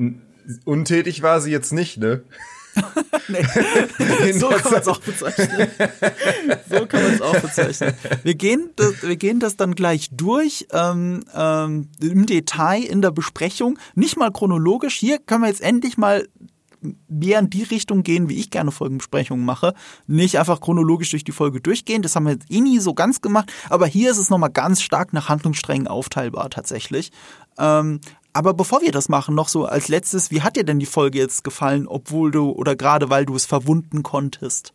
untätig 0.66 1.22
war 1.22 1.42
sie 1.42 1.52
jetzt 1.52 1.74
nicht, 1.74 1.98
ne? 1.98 2.24
nee, 3.28 4.32
so 4.34 4.50
kann 4.50 4.72
man 4.72 4.82
es 4.82 4.88
auch 4.88 5.00
bezeichnen. 5.00 5.68
so 6.70 6.86
kann 6.86 7.04
man 7.04 7.14
es 7.14 7.22
auch 7.22 7.40
bezeichnen. 7.40 7.94
Wir 8.24 8.36
gehen, 8.36 8.70
das, 8.76 9.02
wir 9.02 9.16
gehen 9.16 9.40
das 9.40 9.58
dann 9.58 9.76
gleich 9.76 10.10
durch 10.12 10.68
ähm, 10.72 11.24
ähm, 11.34 11.90
im 12.00 12.26
Detail 12.26 12.84
in 12.84 13.02
der 13.02 13.12
Besprechung. 13.12 13.80
Nicht 13.96 14.18
mal 14.18 14.32
chronologisch. 14.32 14.96
Hier 14.96 15.20
können 15.20 15.42
wir 15.42 15.50
jetzt 15.50 15.62
endlich 15.62 15.98
mal 15.98 16.28
mehr 17.08 17.40
in 17.40 17.50
die 17.50 17.64
Richtung 17.64 18.04
gehen, 18.04 18.30
wie 18.30 18.38
ich 18.38 18.52
gerne 18.52 18.72
Folgenbesprechungen 18.72 19.44
mache. 19.44 19.74
Nicht 20.06 20.38
einfach 20.40 20.62
chronologisch 20.62 21.10
durch 21.10 21.24
die 21.24 21.32
Folge 21.32 21.60
durchgehen. 21.60 22.02
Das 22.02 22.16
haben 22.16 22.26
wir 22.26 22.34
jetzt 22.34 22.52
eh 22.52 22.62
nie 22.62 22.80
so 22.80 22.94
ganz 22.94 23.22
gemacht. 23.22 23.52
Aber 23.70 23.88
hier 23.88 24.12
ist 24.12 24.18
es 24.18 24.30
nochmal 24.30 24.52
ganz 24.52 24.82
stark 24.82 25.14
nach 25.14 25.30
Handlungssträngen 25.30 25.88
aufteilbar 25.88 26.50
tatsächlich. 26.50 27.12
Ähm, 27.58 28.00
aber 28.38 28.54
bevor 28.54 28.84
wir 28.84 28.92
das 28.92 29.10
machen, 29.10 29.34
noch 29.34 29.50
so 29.50 29.66
als 29.66 29.88
letztes, 29.88 30.30
wie 30.30 30.44
hat 30.44 30.58
dir 30.58 30.64
denn 30.64 30.78
die 30.78 30.86
Folge 30.86 31.18
jetzt 31.18 31.44
gefallen, 31.44 31.88
obwohl 31.88 32.30
du 32.30 32.52
oder 32.52 32.76
gerade 32.76 33.10
weil 33.10 33.26
du 33.26 33.36
es 33.36 33.48
verwunden 33.48 34.04
konntest? 34.04 34.74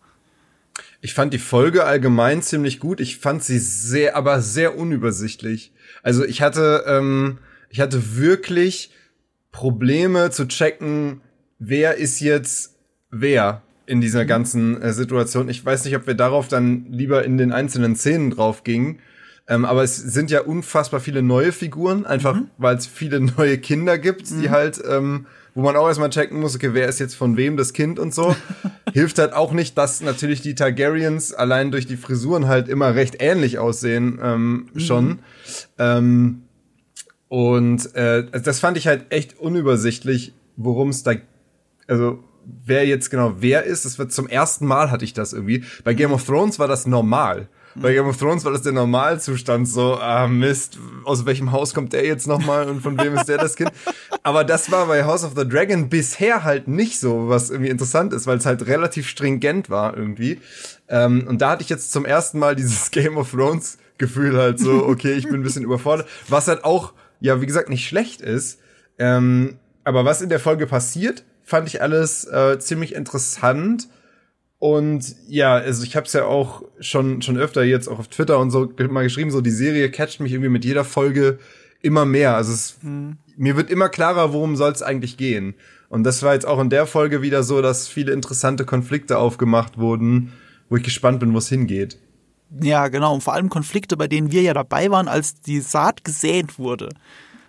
Ich 1.00 1.14
fand 1.14 1.32
die 1.32 1.38
Folge 1.38 1.84
allgemein 1.84 2.42
ziemlich 2.42 2.80
gut. 2.80 2.98
Ich 2.98 3.18
fand 3.18 3.44
sie 3.44 3.60
sehr, 3.60 4.16
aber 4.16 4.40
sehr 4.40 4.76
unübersichtlich. 4.76 5.72
Also 6.02 6.24
ich 6.24 6.42
hatte, 6.42 6.82
ähm, 6.88 7.38
ich 7.70 7.80
hatte 7.80 8.16
wirklich 8.16 8.90
Probleme 9.52 10.30
zu 10.30 10.48
checken, 10.48 11.20
wer 11.60 11.98
ist 11.98 12.18
jetzt 12.18 12.74
wer 13.12 13.62
in 13.86 14.00
dieser 14.00 14.24
ganzen 14.24 14.82
äh, 14.82 14.92
Situation. 14.92 15.48
Ich 15.48 15.64
weiß 15.64 15.84
nicht, 15.84 15.94
ob 15.94 16.08
wir 16.08 16.14
darauf 16.14 16.48
dann 16.48 16.86
lieber 16.90 17.24
in 17.24 17.38
den 17.38 17.52
einzelnen 17.52 17.94
Szenen 17.94 18.30
drauf 18.30 18.64
gingen. 18.64 18.98
Ähm, 19.52 19.66
aber 19.66 19.82
es 19.82 19.96
sind 19.96 20.30
ja 20.30 20.40
unfassbar 20.40 21.00
viele 21.00 21.20
neue 21.20 21.52
Figuren, 21.52 22.06
einfach 22.06 22.36
mhm. 22.36 22.48
weil 22.56 22.76
es 22.76 22.86
viele 22.86 23.20
neue 23.36 23.58
Kinder 23.58 23.98
gibt, 23.98 24.30
die 24.30 24.48
mhm. 24.48 24.50
halt, 24.50 24.82
ähm, 24.88 25.26
wo 25.54 25.60
man 25.60 25.76
auch 25.76 25.86
erstmal 25.86 26.08
checken 26.08 26.40
muss, 26.40 26.54
okay, 26.54 26.70
wer 26.72 26.88
ist 26.88 26.98
jetzt 27.00 27.14
von 27.14 27.36
wem 27.36 27.58
das 27.58 27.74
Kind 27.74 27.98
und 27.98 28.14
so. 28.14 28.34
Hilft 28.94 29.18
halt 29.18 29.34
auch 29.34 29.52
nicht, 29.52 29.76
dass 29.76 30.00
natürlich 30.00 30.40
die 30.40 30.54
Targaryens 30.54 31.34
allein 31.34 31.70
durch 31.70 31.86
die 31.86 31.98
Frisuren 31.98 32.48
halt 32.48 32.66
immer 32.70 32.94
recht 32.94 33.16
ähnlich 33.20 33.58
aussehen, 33.58 34.18
ähm, 34.22 34.70
mhm. 34.72 34.80
schon. 34.80 35.18
Ähm, 35.78 36.44
und 37.28 37.94
äh, 37.94 38.24
das 38.40 38.58
fand 38.58 38.78
ich 38.78 38.86
halt 38.86 39.06
echt 39.10 39.38
unübersichtlich, 39.38 40.32
worum 40.56 40.88
es 40.88 41.02
da 41.02 41.12
also 41.88 42.24
wer 42.64 42.86
jetzt 42.86 43.10
genau 43.10 43.34
wer 43.40 43.64
ist, 43.64 43.84
das 43.84 43.98
wird 43.98 44.12
zum 44.12 44.28
ersten 44.28 44.64
Mal 44.64 44.90
hatte 44.90 45.04
ich 45.04 45.12
das 45.12 45.34
irgendwie. 45.34 45.62
Bei 45.84 45.92
Game 45.92 46.12
of 46.12 46.24
Thrones 46.24 46.58
war 46.58 46.68
das 46.68 46.86
normal. 46.86 47.48
Bei 47.74 47.92
Game 47.92 48.06
of 48.06 48.16
Thrones 48.16 48.44
war 48.44 48.52
das 48.52 48.62
der 48.62 48.72
Normalzustand, 48.72 49.66
so, 49.66 49.96
ah 49.96 50.26
Mist, 50.26 50.78
aus 51.04 51.24
welchem 51.24 51.52
Haus 51.52 51.72
kommt 51.74 51.92
der 51.92 52.04
jetzt 52.04 52.26
nochmal 52.26 52.68
und 52.68 52.82
von 52.82 52.98
wem 52.98 53.14
ist 53.16 53.28
der 53.28 53.38
das 53.38 53.56
Kind? 53.56 53.72
Aber 54.22 54.44
das 54.44 54.70
war 54.70 54.86
bei 54.86 55.04
House 55.04 55.24
of 55.24 55.32
the 55.36 55.48
Dragon 55.48 55.88
bisher 55.88 56.44
halt 56.44 56.68
nicht 56.68 57.00
so, 57.00 57.28
was 57.28 57.50
irgendwie 57.50 57.70
interessant 57.70 58.12
ist, 58.12 58.26
weil 58.26 58.38
es 58.38 58.46
halt 58.46 58.66
relativ 58.66 59.08
stringent 59.08 59.70
war 59.70 59.96
irgendwie. 59.96 60.40
Ähm, 60.88 61.26
und 61.26 61.40
da 61.40 61.50
hatte 61.50 61.62
ich 61.62 61.68
jetzt 61.68 61.92
zum 61.92 62.04
ersten 62.04 62.38
Mal 62.38 62.54
dieses 62.54 62.90
Game 62.90 63.16
of 63.16 63.30
Thrones 63.30 63.78
Gefühl 63.98 64.36
halt 64.36 64.58
so, 64.58 64.84
okay, 64.84 65.12
ich 65.12 65.24
bin 65.24 65.36
ein 65.36 65.42
bisschen 65.42 65.62
überfordert, 65.62 66.08
was 66.28 66.48
halt 66.48 66.64
auch, 66.64 66.92
ja, 67.20 67.40
wie 67.40 67.46
gesagt, 67.46 67.68
nicht 67.68 67.86
schlecht 67.86 68.20
ist. 68.20 68.58
Ähm, 68.98 69.58
aber 69.84 70.04
was 70.04 70.22
in 70.22 70.28
der 70.28 70.40
Folge 70.40 70.66
passiert, 70.66 71.24
fand 71.44 71.68
ich 71.68 71.80
alles 71.82 72.24
äh, 72.24 72.58
ziemlich 72.58 72.94
interessant. 72.94 73.88
Und 74.62 75.16
ja, 75.26 75.54
also 75.54 75.82
ich 75.82 75.96
habe 75.96 76.06
es 76.06 76.12
ja 76.12 76.24
auch 76.24 76.62
schon 76.78 77.20
schon 77.20 77.36
öfter 77.36 77.64
jetzt 77.64 77.88
auch 77.88 77.98
auf 77.98 78.06
Twitter 78.06 78.38
und 78.38 78.52
so 78.52 78.72
mal 78.90 79.02
geschrieben, 79.02 79.32
so 79.32 79.40
die 79.40 79.50
Serie 79.50 79.90
catcht 79.90 80.20
mich 80.20 80.30
irgendwie 80.30 80.50
mit 80.50 80.64
jeder 80.64 80.84
Folge 80.84 81.40
immer 81.80 82.04
mehr. 82.04 82.36
Also 82.36 82.52
es, 82.52 82.76
mhm. 82.80 83.16
mir 83.36 83.56
wird 83.56 83.70
immer 83.70 83.88
klarer, 83.88 84.32
worum 84.32 84.54
soll 84.54 84.70
es 84.70 84.80
eigentlich 84.80 85.16
gehen. 85.16 85.54
Und 85.88 86.04
das 86.04 86.22
war 86.22 86.34
jetzt 86.34 86.46
auch 86.46 86.60
in 86.60 86.70
der 86.70 86.86
Folge 86.86 87.22
wieder 87.22 87.42
so, 87.42 87.60
dass 87.60 87.88
viele 87.88 88.12
interessante 88.12 88.64
Konflikte 88.64 89.18
aufgemacht 89.18 89.78
wurden, 89.78 90.32
wo 90.68 90.76
ich 90.76 90.84
gespannt 90.84 91.18
bin, 91.18 91.34
wo 91.34 91.38
es 91.38 91.48
hingeht. 91.48 91.98
Ja, 92.60 92.86
genau. 92.86 93.14
Und 93.14 93.24
vor 93.24 93.34
allem 93.34 93.48
Konflikte, 93.48 93.96
bei 93.96 94.06
denen 94.06 94.30
wir 94.30 94.42
ja 94.42 94.54
dabei 94.54 94.92
waren, 94.92 95.08
als 95.08 95.40
die 95.40 95.58
Saat 95.58 96.04
gesät 96.04 96.60
wurde. 96.60 96.90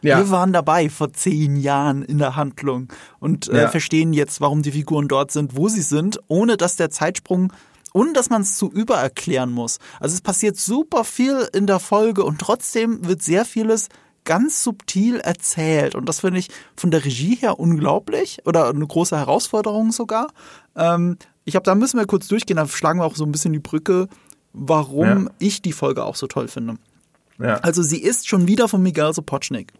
Ja. 0.03 0.19
Wir 0.19 0.29
waren 0.29 0.53
dabei 0.53 0.89
vor 0.89 1.13
zehn 1.13 1.55
Jahren 1.55 2.03
in 2.03 2.17
der 2.17 2.35
Handlung 2.35 2.91
und 3.19 3.47
äh, 3.47 3.63
ja. 3.63 3.69
verstehen 3.69 4.13
jetzt, 4.13 4.41
warum 4.41 4.61
die 4.61 4.71
Figuren 4.71 5.07
dort 5.07 5.31
sind, 5.31 5.55
wo 5.55 5.69
sie 5.69 5.81
sind, 5.81 6.19
ohne 6.27 6.57
dass 6.57 6.75
der 6.75 6.89
Zeitsprung 6.89 7.51
ohne 7.95 8.13
dass 8.13 8.31
man 8.31 8.41
es 8.41 8.57
zu 8.57 8.71
übererklären 8.71 9.51
muss. 9.51 9.77
Also 9.99 10.15
es 10.15 10.21
passiert 10.21 10.57
super 10.57 11.03
viel 11.03 11.47
in 11.53 11.67
der 11.67 11.77
Folge 11.79 12.23
und 12.23 12.39
trotzdem 12.39 13.07
wird 13.07 13.21
sehr 13.21 13.45
vieles 13.45 13.89
ganz 14.25 14.63
subtil 14.63 15.19
erzählt. 15.19 15.95
Und 15.95 16.09
das 16.09 16.21
finde 16.21 16.39
ich 16.39 16.49
von 16.75 16.91
der 16.91 17.05
Regie 17.05 17.35
her 17.35 17.59
unglaublich 17.59 18.39
oder 18.45 18.69
eine 18.69 18.87
große 18.87 19.17
Herausforderung 19.17 19.91
sogar. 19.91 20.27
Ähm, 20.75 21.17
ich 21.45 21.55
habe, 21.55 21.63
da 21.63 21.75
müssen 21.75 21.99
wir 21.99 22.05
kurz 22.05 22.27
durchgehen, 22.27 22.57
da 22.57 22.67
schlagen 22.67 22.99
wir 22.99 23.05
auch 23.05 23.15
so 23.15 23.25
ein 23.25 23.31
bisschen 23.31 23.53
die 23.53 23.59
Brücke, 23.59 24.07
warum 24.53 25.25
ja. 25.25 25.31
ich 25.39 25.61
die 25.61 25.73
Folge 25.73 26.03
auch 26.03 26.15
so 26.15 26.27
toll 26.27 26.47
finde. 26.47 26.77
Ja. 27.39 27.55
Also 27.57 27.81
sie 27.81 28.01
ist 28.01 28.27
schon 28.27 28.47
wieder 28.47 28.67
von 28.67 28.81
Miguel 28.81 29.13
Sapochnik. 29.13 29.73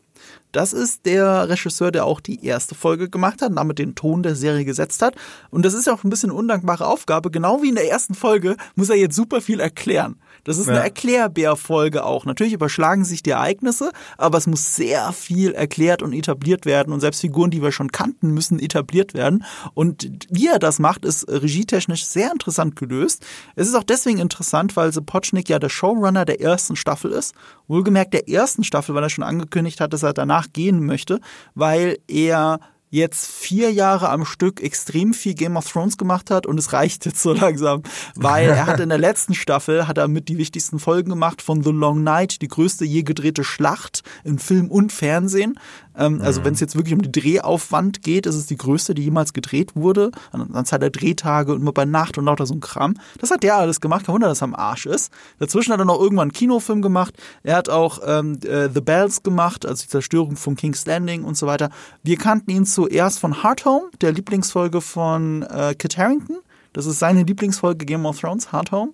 Das 0.54 0.72
ist 0.72 1.08
der 1.08 1.50
Regisseur, 1.50 1.92
der 1.92 2.06
auch 2.06 2.20
die 2.20 2.46
erste 2.46 2.76
Folge 2.76 3.10
gemacht 3.10 3.42
hat 3.42 3.50
und 3.50 3.56
damit 3.56 3.80
den 3.80 3.96
Ton 3.96 4.22
der 4.22 4.36
Serie 4.36 4.66
gesetzt 4.66 5.02
hat. 5.02 5.16
Und 5.50 5.66
das 5.66 5.74
ist 5.74 5.88
ja 5.88 5.94
auch 5.94 6.04
ein 6.04 6.12
bisschen 6.12 6.30
undankbare 6.30 6.86
Aufgabe. 6.86 7.32
Genau 7.32 7.64
wie 7.64 7.70
in 7.70 7.76
der 7.76 7.90
ersten 7.90 8.14
Folge 8.14 8.56
muss 8.76 8.90
er 8.90 8.96
jetzt 8.96 9.16
super 9.16 9.42
viel 9.42 9.60
erklären. 9.60 10.16
Das 10.44 10.58
ist 10.58 10.68
ja. 10.68 10.74
eine 10.74 10.84
Erklärbär-Folge 10.84 12.04
auch. 12.04 12.26
Natürlich 12.26 12.54
überschlagen 12.54 13.06
sich 13.06 13.24
die 13.24 13.32
Ereignisse, 13.32 13.92
aber 14.18 14.38
es 14.38 14.48
muss 14.48 14.76
sehr 14.76 15.12
viel 15.14 15.54
erklärt 15.54 16.02
und 16.02 16.14
etabliert 16.14 16.66
werden. 16.66 16.94
Und 16.94 17.00
selbst 17.00 17.22
Figuren, 17.22 17.52
die 17.52 17.62
wir 17.62 17.72
schon 17.72 17.92
kannten, 17.92 18.32
müssen 18.32 18.60
etabliert 18.60 19.14
werden. 19.14 19.44
Und 19.74 20.10
wie 20.30 20.48
er 20.48 20.60
das 20.60 20.80
macht, 20.80 21.06
ist 21.06 21.28
regietechnisch 21.30 22.06
sehr 22.06 22.32
interessant 22.32 22.76
gelöst. 22.76 23.26
Es 23.56 23.68
ist 23.68 23.76
auch 23.76 23.84
deswegen 23.84 24.20
interessant, 24.20 24.76
weil 24.76 24.92
Sapochnik 24.92 25.50
ja 25.50 25.60
der 25.60 25.70
Showrunner 25.70 26.26
der 26.26 26.42
ersten 26.42 26.76
Staffel 26.76 27.12
ist. 27.12 27.34
Wohlgemerkt 27.68 28.14
der 28.14 28.28
ersten 28.30 28.64
Staffel, 28.64 28.96
weil 28.96 29.04
er 29.04 29.10
schon 29.10 29.24
angekündigt 29.24 29.80
hat, 29.80 29.94
dass 29.94 30.04
er 30.04 30.14
danach 30.14 30.48
gehen 30.52 30.86
möchte, 30.86 31.20
weil 31.56 31.98
er 32.08 32.60
jetzt 32.94 33.26
vier 33.26 33.72
Jahre 33.72 34.10
am 34.10 34.24
Stück 34.24 34.62
extrem 34.62 35.16
viel 35.16 35.34
Game 35.34 35.58
of 35.58 35.70
Thrones 35.70 35.98
gemacht 35.98 36.30
hat 36.30 36.46
und 36.46 36.60
es 36.60 36.74
reicht 36.74 37.06
jetzt 37.08 37.24
so 37.24 37.34
langsam, 37.34 37.82
weil 38.16 38.50
er 38.50 38.68
hat 38.68 38.80
in 38.80 38.90
der 38.90 39.00
letzten 39.00 39.34
Staffel 39.34 39.88
hat 39.88 39.98
er 39.98 40.08
mit 40.08 40.30
die 40.30 40.38
wichtigsten 40.38 40.78
Folgen 40.78 41.10
gemacht 41.10 41.42
von 41.42 41.64
The 41.64 41.72
Long 41.72 42.04
Night, 42.04 42.44
die 42.44 42.48
größte 42.48 42.86
je 42.86 43.02
gedrehte 43.02 43.44
Schlacht 43.44 44.04
in 44.24 44.38
Film 44.38 44.70
und 44.70 44.92
Fernsehen. 44.92 45.60
Ähm, 45.98 46.22
also 46.22 46.42
mhm. 46.42 46.46
wenn 46.46 46.54
es 46.54 46.60
jetzt 46.60 46.76
wirklich 46.76 46.94
um 46.94 47.02
die 47.02 47.12
Drehaufwand 47.12 48.04
geht, 48.04 48.26
ist 48.26 48.36
es 48.36 48.46
die 48.46 48.58
größte, 48.58 48.94
die 48.94 49.04
jemals 49.04 49.34
gedreht 49.34 49.76
wurde. 49.76 50.12
An 50.32 50.54
Anzahl 50.54 50.80
der 50.80 50.90
Drehtage 50.90 51.54
und 51.54 51.62
immer 51.62 51.72
bei 51.72 51.86
Nacht 51.86 52.18
und 52.18 52.26
lauter 52.26 52.46
so 52.46 52.54
ein 52.54 52.60
Kram. 52.60 52.96
Das 53.20 53.32
hat 53.32 53.44
der 53.44 53.58
alles 53.58 53.82
gemacht. 53.82 54.06
Kein 54.06 54.14
Wunder, 54.14 54.28
dass 54.28 54.42
er 54.42 54.46
am 54.46 54.56
Arsch 54.56 54.86
ist. 54.86 55.12
Dazwischen 55.40 55.74
hat 55.74 55.80
er 55.80 55.86
noch 55.86 56.00
irgendwann 56.00 56.30
einen 56.30 56.34
Kinofilm 56.34 56.82
gemacht. 56.82 57.16
Er 57.44 57.56
hat 57.56 57.70
auch 57.70 58.00
ähm, 58.06 58.40
äh, 58.44 58.70
The 58.74 58.82
Bells 58.82 59.24
gemacht, 59.24 59.66
also 59.66 59.84
die 59.84 59.90
Zerstörung 59.90 60.36
von 60.36 60.56
King's 60.56 60.86
Landing 60.86 61.24
und 61.24 61.38
so 61.38 61.48
weiter. 61.48 61.70
Wir 62.04 62.18
kannten 62.18 62.52
ihn 62.52 62.66
zuerst 62.66 63.20
von 63.20 63.44
Heart 63.44 63.66
Home, 63.66 63.86
der 64.02 64.12
Lieblingsfolge 64.12 64.82
von 64.82 65.44
äh, 65.44 65.76
Kit 65.76 65.98
Harington. 65.98 66.38
Das 66.74 66.86
ist 66.88 67.00
seine 67.00 67.24
Lieblingsfolge 67.24 67.86
Game 67.86 68.06
of 68.06 68.20
Thrones, 68.20 68.52
Heart 68.52 68.72
Home. 68.72 68.92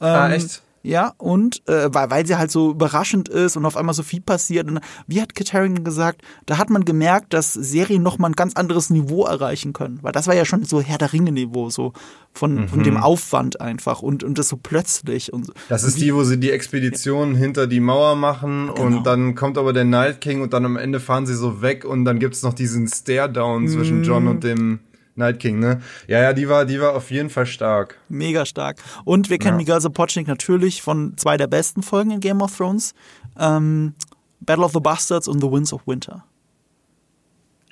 Ah, 0.00 0.26
ähm, 0.26 0.32
ah, 0.32 0.34
echt? 0.34 0.62
Ja, 0.82 1.12
und 1.18 1.66
äh, 1.68 1.90
weil, 1.92 2.10
weil 2.10 2.26
sie 2.26 2.38
halt 2.38 2.50
so 2.50 2.70
überraschend 2.70 3.28
ist 3.28 3.56
und 3.56 3.66
auf 3.66 3.76
einmal 3.76 3.94
so 3.94 4.02
viel 4.02 4.22
passiert. 4.22 4.66
Und 4.66 4.80
wie 5.06 5.20
hat 5.20 5.34
Kit 5.34 5.52
Harington 5.52 5.84
gesagt, 5.84 6.22
da 6.46 6.56
hat 6.56 6.70
man 6.70 6.86
gemerkt, 6.86 7.34
dass 7.34 7.52
Serien 7.52 8.02
nochmal 8.02 8.30
ein 8.30 8.34
ganz 8.34 8.54
anderes 8.54 8.88
Niveau 8.88 9.26
erreichen 9.26 9.74
können. 9.74 9.98
Weil 10.00 10.12
das 10.12 10.26
war 10.26 10.34
ja 10.34 10.46
schon 10.46 10.64
so 10.64 10.80
Herr 10.80 10.96
der 10.96 11.12
Ringe-Niveau, 11.12 11.68
so 11.68 11.92
von, 12.32 12.54
mhm. 12.54 12.68
von 12.68 12.82
dem 12.82 12.96
Aufwand 12.96 13.60
einfach 13.60 14.00
und, 14.00 14.24
und 14.24 14.38
das 14.38 14.48
so 14.48 14.56
plötzlich. 14.56 15.32
Und, 15.32 15.52
das 15.68 15.84
ist 15.84 16.00
die, 16.00 16.14
wo 16.14 16.24
sie 16.24 16.40
die 16.40 16.50
Expedition 16.50 17.34
hinter 17.34 17.66
die 17.66 17.80
Mauer 17.80 18.16
machen 18.16 18.70
genau. 18.74 18.98
und 18.98 19.06
dann 19.06 19.34
kommt 19.34 19.58
aber 19.58 19.74
der 19.74 19.84
Night 19.84 20.20
King 20.22 20.40
und 20.40 20.54
dann 20.54 20.64
am 20.64 20.76
Ende 20.76 21.00
fahren 21.00 21.26
sie 21.26 21.34
so 21.34 21.60
weg 21.60 21.84
und 21.84 22.06
dann 22.06 22.18
gibt's 22.18 22.42
noch 22.42 22.54
diesen 22.54 22.88
Stare-Down 22.88 23.68
zwischen 23.68 23.98
mhm. 23.98 24.04
John 24.04 24.28
und 24.28 24.44
dem 24.44 24.80
Night 25.16 25.40
King, 25.40 25.58
ne? 25.58 25.80
Ja, 26.06 26.20
ja, 26.20 26.32
die 26.32 26.48
war, 26.48 26.64
die 26.64 26.80
war 26.80 26.94
auf 26.94 27.10
jeden 27.10 27.30
Fall 27.30 27.46
stark. 27.46 27.98
Mega 28.08 28.46
stark. 28.46 28.78
Und 29.04 29.30
wir 29.30 29.38
kennen 29.38 29.58
ja. 29.58 29.64
Miguel 29.64 29.80
Sapochnik 29.80 30.26
natürlich 30.26 30.82
von 30.82 31.16
zwei 31.16 31.36
der 31.36 31.46
besten 31.46 31.82
Folgen 31.82 32.10
in 32.10 32.20
Game 32.20 32.40
of 32.40 32.56
Thrones. 32.56 32.94
Ähm, 33.38 33.94
Battle 34.40 34.64
of 34.64 34.72
the 34.72 34.80
Bastards 34.80 35.28
und 35.28 35.40
The 35.40 35.50
Winds 35.50 35.72
of 35.72 35.86
Winter. 35.86 36.24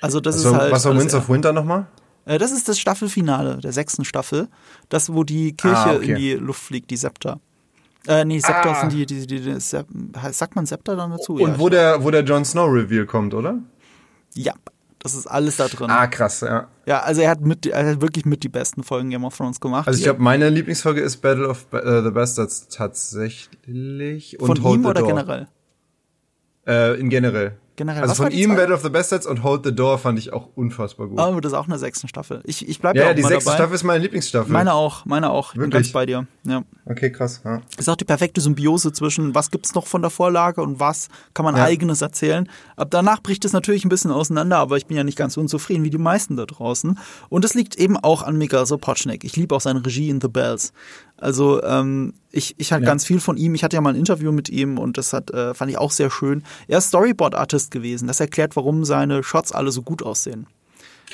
Also 0.01 0.21
das 0.21 0.37
also, 0.37 0.51
ist 0.51 0.57
halt. 0.57 0.73
Was 0.73 0.85
war 0.85 0.97
Winds 0.97 1.15
of 1.15 1.29
Winter 1.29 1.53
nochmal? 1.53 1.87
Äh, 2.25 2.39
das 2.39 2.53
ist 2.53 2.69
das 2.69 2.79
Staffelfinale 2.79 3.59
der 3.59 3.73
sechsten 3.73 4.05
Staffel. 4.05 4.49
Das, 4.89 5.13
wo 5.13 5.25
die 5.25 5.57
Kirche 5.57 5.77
ah, 5.77 5.95
okay. 5.95 6.11
in 6.11 6.17
die 6.17 6.33
Luft 6.35 6.63
fliegt, 6.63 6.91
die 6.91 6.97
Scepter. 6.97 7.41
Äh, 8.07 8.25
nee, 8.25 8.39
Scepter 8.41 8.71
ah. 8.71 8.81
sind 8.81 8.93
die, 8.93 9.07
die, 9.07 9.27
die, 9.27 9.41
die, 9.41 9.61
sagt 9.61 10.55
man 10.55 10.67
Scepter 10.67 10.95
dann 10.95 11.11
dazu? 11.11 11.35
Und 11.35 11.53
ja, 11.53 11.59
wo 11.59 11.69
der, 11.69 12.05
wo 12.05 12.11
der 12.11 12.23
Jon 12.23 12.45
Snow 12.45 12.71
Reveal 12.71 13.07
kommt, 13.07 13.35
oder? 13.35 13.59
Ja, 14.35 14.55
das 15.01 15.15
ist 15.15 15.27
alles 15.27 15.57
da 15.57 15.69
drin. 15.69 15.91
Ah, 15.91 16.07
krass, 16.07 16.41
ja. 16.41 16.69
Ja, 16.87 17.01
also 17.01 17.21
er 17.21 17.31
hat, 17.31 17.41
mit, 17.41 17.67
er 17.67 17.87
hat 17.87 18.01
wirklich 18.01 18.25
mit 18.25 18.43
die 18.43 18.49
besten 18.49 18.83
Folgen 18.83 19.11
Game 19.11 19.25
of 19.25 19.37
Thrones 19.37 19.61
gemacht. 19.61 19.87
Also 19.87 19.99
ich 19.99 20.05
glaube, 20.05 20.21
meine 20.21 20.49
Lieblingsfolge 20.49 21.01
ist 21.01 21.19
Battle 21.19 21.49
of 21.49 21.67
uh, 21.73 22.03
the 22.03 22.11
Bastards 22.11 22.69
tatsächlich. 22.69 24.41
Und 24.41 24.47
Von 24.47 24.63
Hold 24.63 24.81
ihm 24.81 24.87
oder 24.87 25.03
generell? 25.03 25.49
Äh, 26.67 26.99
in 26.99 27.09
generell. 27.11 27.57
Generell. 27.79 28.03
Also 28.03 28.15
von 28.15 28.31
ihm? 28.31 28.55
Battle 28.55 28.75
of 28.75 28.83
the 28.83 28.91
Bastards 28.91 29.27
und 29.27 29.43
Hold 29.43 29.65
the 29.65 29.75
Door 29.75 29.97
fand 29.99 30.19
ich 30.19 30.35
auch 30.35 30.49
unfassbar 30.55 31.07
gut. 31.07 31.19
Oh, 31.19 31.41
das 31.41 31.53
ist 31.53 31.59
auch 31.59 31.67
eine 31.67 31.79
sechste 31.79 32.07
Staffel. 32.09 32.43
Ich, 32.45 32.69
ich 32.69 32.79
bleib 32.81 32.95
ja, 32.97 33.03
ja, 33.03 33.07
ja, 33.07 33.13
auch 33.13 33.17
die 33.17 33.23
sechste 33.23 33.45
dabei. 33.47 33.57
Staffel 33.57 33.75
ist 33.75 33.85
meine 33.85 34.03
Lieblingsstaffel. 34.03 34.53
Meine 34.53 34.75
auch, 34.75 35.07
meine 35.07 35.31
auch. 35.31 35.49
Ich 35.49 35.55
bin 35.55 35.63
Wirklich? 35.63 35.85
ganz 35.85 35.93
bei 35.93 36.05
dir. 36.05 36.27
Ja. 36.47 36.63
okay, 36.85 37.11
krass. 37.11 37.41
Ja. 37.45 37.63
Ist 37.79 37.89
auch 37.89 37.97
die 37.97 38.05
perfekte 38.05 38.41
Symbiose 38.43 38.93
zwischen, 38.93 39.35
was 39.35 39.51
gibt's 39.51 39.75
noch 39.75 39.87
von 39.87 40.03
der 40.03 40.11
Vorlage 40.11 40.61
und 40.61 40.81
was 40.81 41.09
kann 41.33 41.45
man 41.45 41.57
Ja. 41.57 41.65
eigenes 41.65 42.03
erzählen. 42.03 42.49
Ab 42.77 42.89
danach 42.91 43.23
bricht 43.23 43.45
es 43.47 43.53
natürlich 43.55 43.85
ein 43.85 43.89
bisschen 43.89 44.11
auseinander, 44.11 44.59
aber 44.59 44.77
ich 44.77 44.87
bin 44.87 44.97
ja 44.97 45.05
nicht 45.05 45.17
ganz 45.17 45.37
unzufrieden 45.39 45.85
wie 45.85 45.91
die 45.91 45.99
meisten 45.99 46.37
da 46.37 46.45
draußen. 46.45 46.99
Und 47.31 47.45
es 47.45 47.55
liegt 47.55 47.77
eben 47.77 47.97
auch 47.97 48.23
an 48.23 48.37
Miguel 48.37 48.67
Sapochnik. 48.67 49.25
Ich 49.25 49.37
liebe 49.37 49.55
auch 49.55 49.61
seine 49.61 49.85
Regie 49.85 50.11
in 50.11 50.21
The 50.21 50.29
Bells. 50.29 50.73
Also 51.21 51.63
ähm, 51.63 52.15
ich, 52.31 52.55
ich 52.59 52.73
halt 52.73 52.83
Ja. 52.83 52.87
ganz 52.89 53.05
viel 53.05 53.21
von 53.21 53.37
ihm. 53.37 53.55
Ich 53.55 53.65
hatte 53.65 53.77
ja 53.77 53.81
mal 53.81 53.91
ein 53.91 53.97
Interview 53.99 54.33
mit 54.33 54.49
ihm 54.49 54.79
und 54.79 54.97
das 54.99 55.13
hat, 55.13 55.31
äh, 55.31 55.53
fand 55.55 55.71
ich 55.71 55.79
auch 55.79 55.91
sehr 55.91 56.11
schön. 56.11 56.45
Er 56.69 56.79
ist 56.79 56.89
Storyboard-Artist 56.89 57.71
gewesen. 57.71 58.07
Das 58.09 58.21
erklärt, 58.21 58.57
warum 58.57 58.85
seine 58.85 59.23
Shots 59.23 59.53
alle 59.53 59.73
so 59.73 59.83
gut 59.83 60.03
aussehen. 60.03 60.47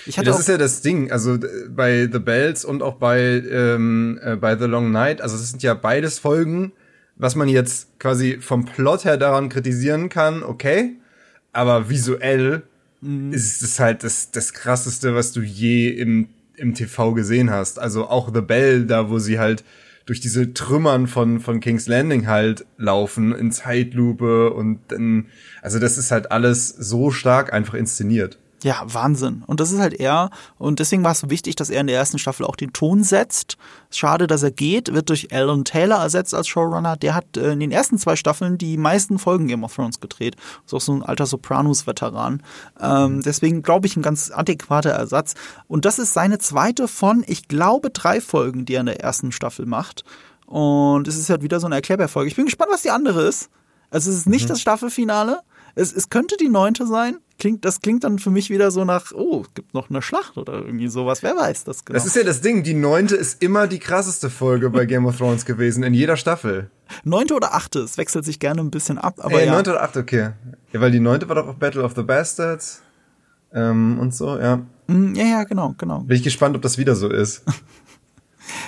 Ich 0.07 0.17
Ja, 0.17 0.21
hatte 0.21 0.31
das 0.31 0.41
ist 0.41 0.49
ja 0.49 0.59
das 0.59 0.83
Ding, 0.83 1.11
also 1.11 1.39
bei 1.71 2.09
The 2.13 2.19
Bells 2.19 2.65
und 2.65 2.83
auch 2.83 2.97
bei, 2.97 3.21
ähm, 3.51 4.19
äh, 4.23 4.37
bei 4.37 4.59
The 4.59 4.65
Long 4.67 4.91
Night, 4.93 5.21
also 5.23 5.37
das 5.37 5.51
sind 5.51 5.63
ja 5.63 5.73
beides 5.75 6.19
Folgen, 6.19 6.73
was 7.17 7.37
man 7.37 7.49
jetzt 7.49 7.99
quasi 8.01 8.39
vom 8.41 8.65
Plot 8.65 9.05
her 9.05 9.17
daran 9.17 9.49
kritisieren 9.49 10.09
kann, 10.09 10.43
okay, 10.43 10.97
aber 11.53 11.89
visuell 11.89 12.63
ist 13.31 13.63
es 13.63 13.79
halt 13.81 14.03
das, 14.03 14.31
das 14.31 14.55
krasseste, 14.55 15.15
was 15.15 15.33
du 15.33 15.43
je 15.43 15.91
im, 15.91 16.29
im 16.57 16.73
TV 16.75 17.13
gesehen 17.13 17.51
hast. 17.51 17.79
Also 17.79 18.07
auch 18.09 18.33
The 18.35 18.41
Bell, 18.41 18.87
da 18.87 19.11
wo 19.11 19.19
sie 19.19 19.39
halt 19.39 19.63
durch 20.07 20.21
diese 20.21 20.53
Trümmern 20.53 21.07
von, 21.07 21.41
von 21.41 21.61
King's 21.61 21.87
Landing 21.87 22.27
halt 22.27 22.67
laufen 22.77 23.35
in 23.35 23.53
Zeitlupe 23.53 24.53
und 24.53 24.81
dann, 24.89 25.27
also 25.63 25.79
das 25.79 25.97
ist 25.97 26.11
halt 26.11 26.31
alles 26.31 26.69
so 26.69 27.11
stark 27.11 27.53
einfach 27.53 27.75
inszeniert. 27.75 28.39
Ja, 28.65 28.81
Wahnsinn. 28.87 29.45
Und 29.47 29.61
das 29.61 29.73
ist 29.73 29.79
halt 29.79 29.93
er. 29.93 30.31
Und 30.57 30.79
deswegen 30.79 31.05
war 31.05 31.13
es 31.13 31.21
so 31.21 31.29
wichtig, 31.29 31.55
dass 31.55 31.69
er 31.69 31.83
in 31.83 31.87
der 31.87 31.99
ersten 31.99 32.19
Staffel 32.19 32.47
auch 32.47 32.57
den 32.57 32.73
Ton 32.73 33.05
setzt. 33.05 33.59
Schade, 33.91 34.27
dass 34.27 34.43
er 34.43 34.53
geht, 34.53 34.95
wird 34.95 35.11
durch 35.11 35.35
Alan 35.35 35.67
Taylor 35.67 35.99
ersetzt 35.99 36.35
als 36.35 36.49
Showrunner. 36.49 36.97
Der 36.97 37.15
hat 37.15 37.37
äh, 37.37 37.53
in 37.53 37.61
den 37.61 37.71
ersten 37.71 37.99
zwei 37.99 38.17
Staffeln 38.17 38.57
die 38.57 38.79
meisten 38.79 39.19
Folgen 39.19 39.49
Game 39.49 39.65
of 39.65 39.75
Thrones 39.75 40.01
gedreht. 40.01 40.37
Ist 40.65 40.73
auch 40.73 40.81
so 40.81 40.95
ein 40.95 41.03
alter 41.03 41.27
Sopranos-Veteran. 41.27 42.43
Ähm, 42.81 43.21
deswegen 43.21 43.63
glaube 43.63 43.87
ich 43.87 43.99
ein 43.99 44.03
ganz 44.03 44.31
adäquater 44.35 44.93
Ersatz. 44.93 45.35
Und 45.69 45.85
das 45.85 45.99
ist 45.99 46.15
seine 46.15 46.39
zweite 46.39 46.89
von, 46.89 47.23
ich 47.27 47.49
glaube, 47.49 47.91
drei 47.91 48.23
Folgen, 48.23 48.65
die 48.65 48.77
er 48.77 48.81
in 48.81 48.87
der 48.87 49.01
ersten 49.01 49.31
Staffel 49.31 49.67
macht. 49.67 50.05
Und 50.47 51.07
es 51.07 51.19
ist 51.19 51.29
halt 51.29 51.43
wieder 51.43 51.61
so 51.61 51.67
eine 51.67 51.75
Erklärbärfolge. 51.75 52.29
Ich 52.29 52.37
bin 52.37 52.47
gespannt, 52.47 52.71
was 52.73 52.81
die 52.81 52.91
andere 52.91 53.25
ist. 53.25 53.51
Also 53.91 54.11
es 54.11 54.17
ist 54.17 54.27
nicht 54.27 54.49
das 54.49 54.63
Staffelfinale. 54.63 55.43
Es, 55.75 55.93
es 55.93 56.09
könnte 56.09 56.37
die 56.37 56.49
neunte 56.49 56.87
sein. 56.87 57.19
Klingt, 57.39 57.65
das 57.65 57.81
klingt 57.81 58.05
dann 58.05 58.21
für 58.21 58.31
mich 58.31 58.49
wieder 58.49 58.71
so 58.71 58.85
nach, 58.85 59.11
oh, 59.13 59.43
es 59.45 59.55
gibt 59.55 59.75
noch 59.75 59.91
eine 59.91 60.03
Schlacht 60.03 60.37
oder 60.37 60.55
irgendwie 60.55 60.87
sowas. 60.87 61.23
Wer 61.23 61.37
weiß 61.37 61.65
das 61.65 61.85
genau. 61.85 61.97
Das 61.97 62.07
ist 62.07 62.15
ja 62.15 62.23
das 62.23 62.41
Ding, 62.41 62.63
die 62.63 62.75
neunte 62.75 63.17
ist 63.17 63.43
immer 63.43 63.67
die 63.67 63.81
krasseste 63.81 64.31
Folge 64.31 64.71
bei 64.71 64.87
Game 64.87 65.05
of 65.05 65.19
Thrones 65.19 65.45
gewesen, 65.45 65.83
in 65.83 65.95
jeder 65.95 66.17
Staffel. 66.17 66.71
neunte 67.03 67.35
oder 67.35 67.55
achte, 67.55 67.81
es 67.81 67.99
wechselt 67.99 68.25
sich 68.25 68.39
gerne 68.39 68.61
ein 68.61 68.71
bisschen 68.71 68.99
ab, 68.99 69.17
aber 69.19 69.43
äh, 69.43 69.47
ja. 69.47 69.53
neunte 69.53 69.71
oder 69.71 69.83
achte, 69.83 69.99
okay. 69.99 70.31
Ja, 70.73 70.81
weil 70.81 70.93
die 70.93 71.01
neunte 71.01 71.29
war 71.29 71.35
doch 71.35 71.49
auch 71.49 71.55
Battle 71.55 71.83
of 71.83 71.95
the 71.97 72.03
Bastards 72.03 72.83
ähm, 73.53 73.99
und 73.99 74.15
so, 74.15 74.39
ja. 74.39 74.65
Mm, 74.87 75.15
ja, 75.15 75.25
ja, 75.25 75.45
genau, 75.45 75.75
genau. 75.77 76.01
Bin 76.01 76.17
ich 76.17 76.23
gespannt, 76.23 76.55
ob 76.55 76.63
das 76.63 76.79
wieder 76.79 76.95
so 76.95 77.09
ist. 77.09 77.43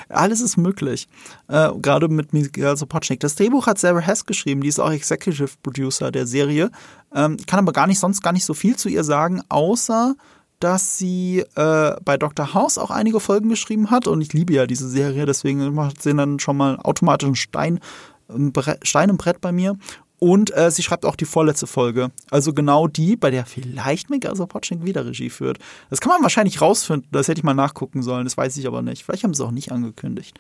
Alles 0.09 0.41
ist 0.41 0.57
möglich. 0.57 1.09
Äh, 1.49 1.71
gerade 1.81 2.09
mit 2.09 2.33
Miguel 2.33 2.77
Sapochnik. 2.77 3.21
Das 3.21 3.35
Drehbuch 3.35 3.67
hat 3.67 3.79
Sarah 3.79 4.01
Hess 4.01 4.27
geschrieben, 4.27 4.61
die 4.61 4.69
ist 4.69 4.79
auch 4.81 4.91
Executive 4.91 5.51
Producer 5.63 6.11
der 6.11 6.27
Serie. 6.27 6.71
Ähm, 7.15 7.37
ich 7.39 7.47
kann 7.47 7.59
aber 7.61 7.73
gar 7.73 7.87
nicht, 7.87 7.99
sonst 7.99 8.23
gar 8.23 8.33
nicht 8.33 8.45
so 8.45 8.55
viel 8.55 8.77
zu 8.77 8.89
ihr 8.89 9.05
sagen, 9.05 9.43
außer 9.49 10.15
dass 10.59 10.97
sie 10.97 11.45
äh, 11.55 11.97
bei 12.03 12.17
Dr. 12.17 12.55
House 12.55 12.79
auch 12.79 12.91
einige 12.91 13.21
Folgen 13.21 13.51
geschrieben 13.51 13.91
hat 13.91 14.07
und 14.07 14.23
ich 14.23 14.33
liebe 14.33 14.55
ja 14.55 14.67
diese 14.67 14.89
Serie, 14.89 15.27
deswegen 15.27 15.75
macht 15.75 16.03
sie 16.03 16.15
dann 16.15 16.39
schon 16.39 16.57
mal 16.57 16.79
automatisch 16.83 17.27
einen 17.27 17.37
Stein, 17.37 17.81
ein 18.31 18.55
Bre- 18.55 18.79
Stein 18.83 19.11
im 19.11 19.19
Brett 19.19 19.43
bei 19.43 19.53
mir. 19.53 19.77
Und 20.19 20.57
äh, 20.57 20.71
sie 20.71 20.83
schreibt 20.83 21.05
auch 21.05 21.17
die 21.17 21.27
vorletzte 21.27 21.67
Folge. 21.67 22.11
Also 22.31 22.55
genau 22.55 22.89
die, 22.89 23.17
bei 23.17 23.31
der 23.31 23.45
vielleicht 23.45 24.09
Miguel 24.09 24.35
Sapochnik 24.35 24.85
wieder 24.85 25.05
Regie 25.05 25.31
führt. 25.31 25.59
Das 25.91 26.01
kann 26.01 26.11
man 26.11 26.23
wahrscheinlich 26.23 26.61
rausfinden. 26.61 27.09
Das 27.13 27.29
hätte 27.29 27.41
ich 27.41 27.45
mal 27.45 27.55
nachgucken 27.55 28.03
sollen. 28.03 28.25
Das 28.25 28.37
weiß 28.37 28.57
ich 28.57 28.67
aber 28.67 28.83
nicht. 28.83 29.05
Vielleicht 29.05 29.25
haben 29.25 29.35
sie 29.35 29.43
es 29.43 29.47
auch 29.47 29.53
nicht 29.53 29.73
angekündigt. 29.73 30.39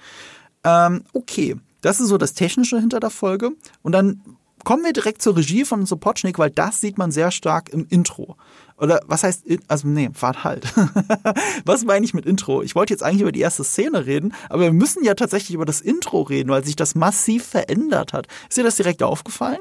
Ähm, 0.65 1.05
okay, 1.13 1.57
das 1.83 2.01
ist 2.01 2.09
so 2.09 2.19
das 2.19 2.35
Technische 2.35 2.81
hinter 2.81 3.01
der 3.01 3.11
Folge. 3.11 3.51
Und 3.83 3.93
dann 3.93 4.23
kommen 4.65 4.83
wir 4.83 4.93
direkt 4.93 5.23
zur 5.23 5.37
Regie 5.37 5.65
von 5.65 5.87
Sopochnik, 5.87 6.39
weil 6.39 6.51
das 6.51 6.81
sieht 6.81 6.99
man 6.99 7.13
sehr 7.13 7.31
stark 7.31 7.69
im 7.69 7.87
Intro. 7.89 8.37
Oder 8.79 9.01
was 9.07 9.23
heißt, 9.23 9.45
also 9.69 9.89
nee, 9.89 10.11
warte 10.19 10.45
halt. 10.45 10.73
was 11.65 11.85
meine 11.85 12.05
ich 12.05 12.15
mit 12.15 12.27
Intro? 12.27 12.63
Ich 12.63 12.75
wollte 12.75 12.93
jetzt 12.93 13.03
eigentlich 13.03 13.23
über 13.23 13.33
die 13.33 13.41
erste 13.41 13.65
Szene 13.65 14.07
reden, 14.07 14.35
aber 14.49 14.65
wir 14.65 14.73
müssen 14.73 15.05
ja 15.05 15.15
tatsächlich 15.15 15.55
über 15.55 15.65
das 15.65 15.81
Intro 15.81 16.23
reden, 16.23 16.51
weil 16.51 16.65
sich 16.65 16.77
das 16.77 16.95
massiv 16.95 17.45
verändert 17.45 18.13
hat. 18.13 18.27
Ist 18.49 18.59
dir 18.59 18.65
das 18.65 18.77
direkt 18.77 19.03
aufgefallen? 19.03 19.61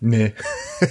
Nee. 0.00 0.34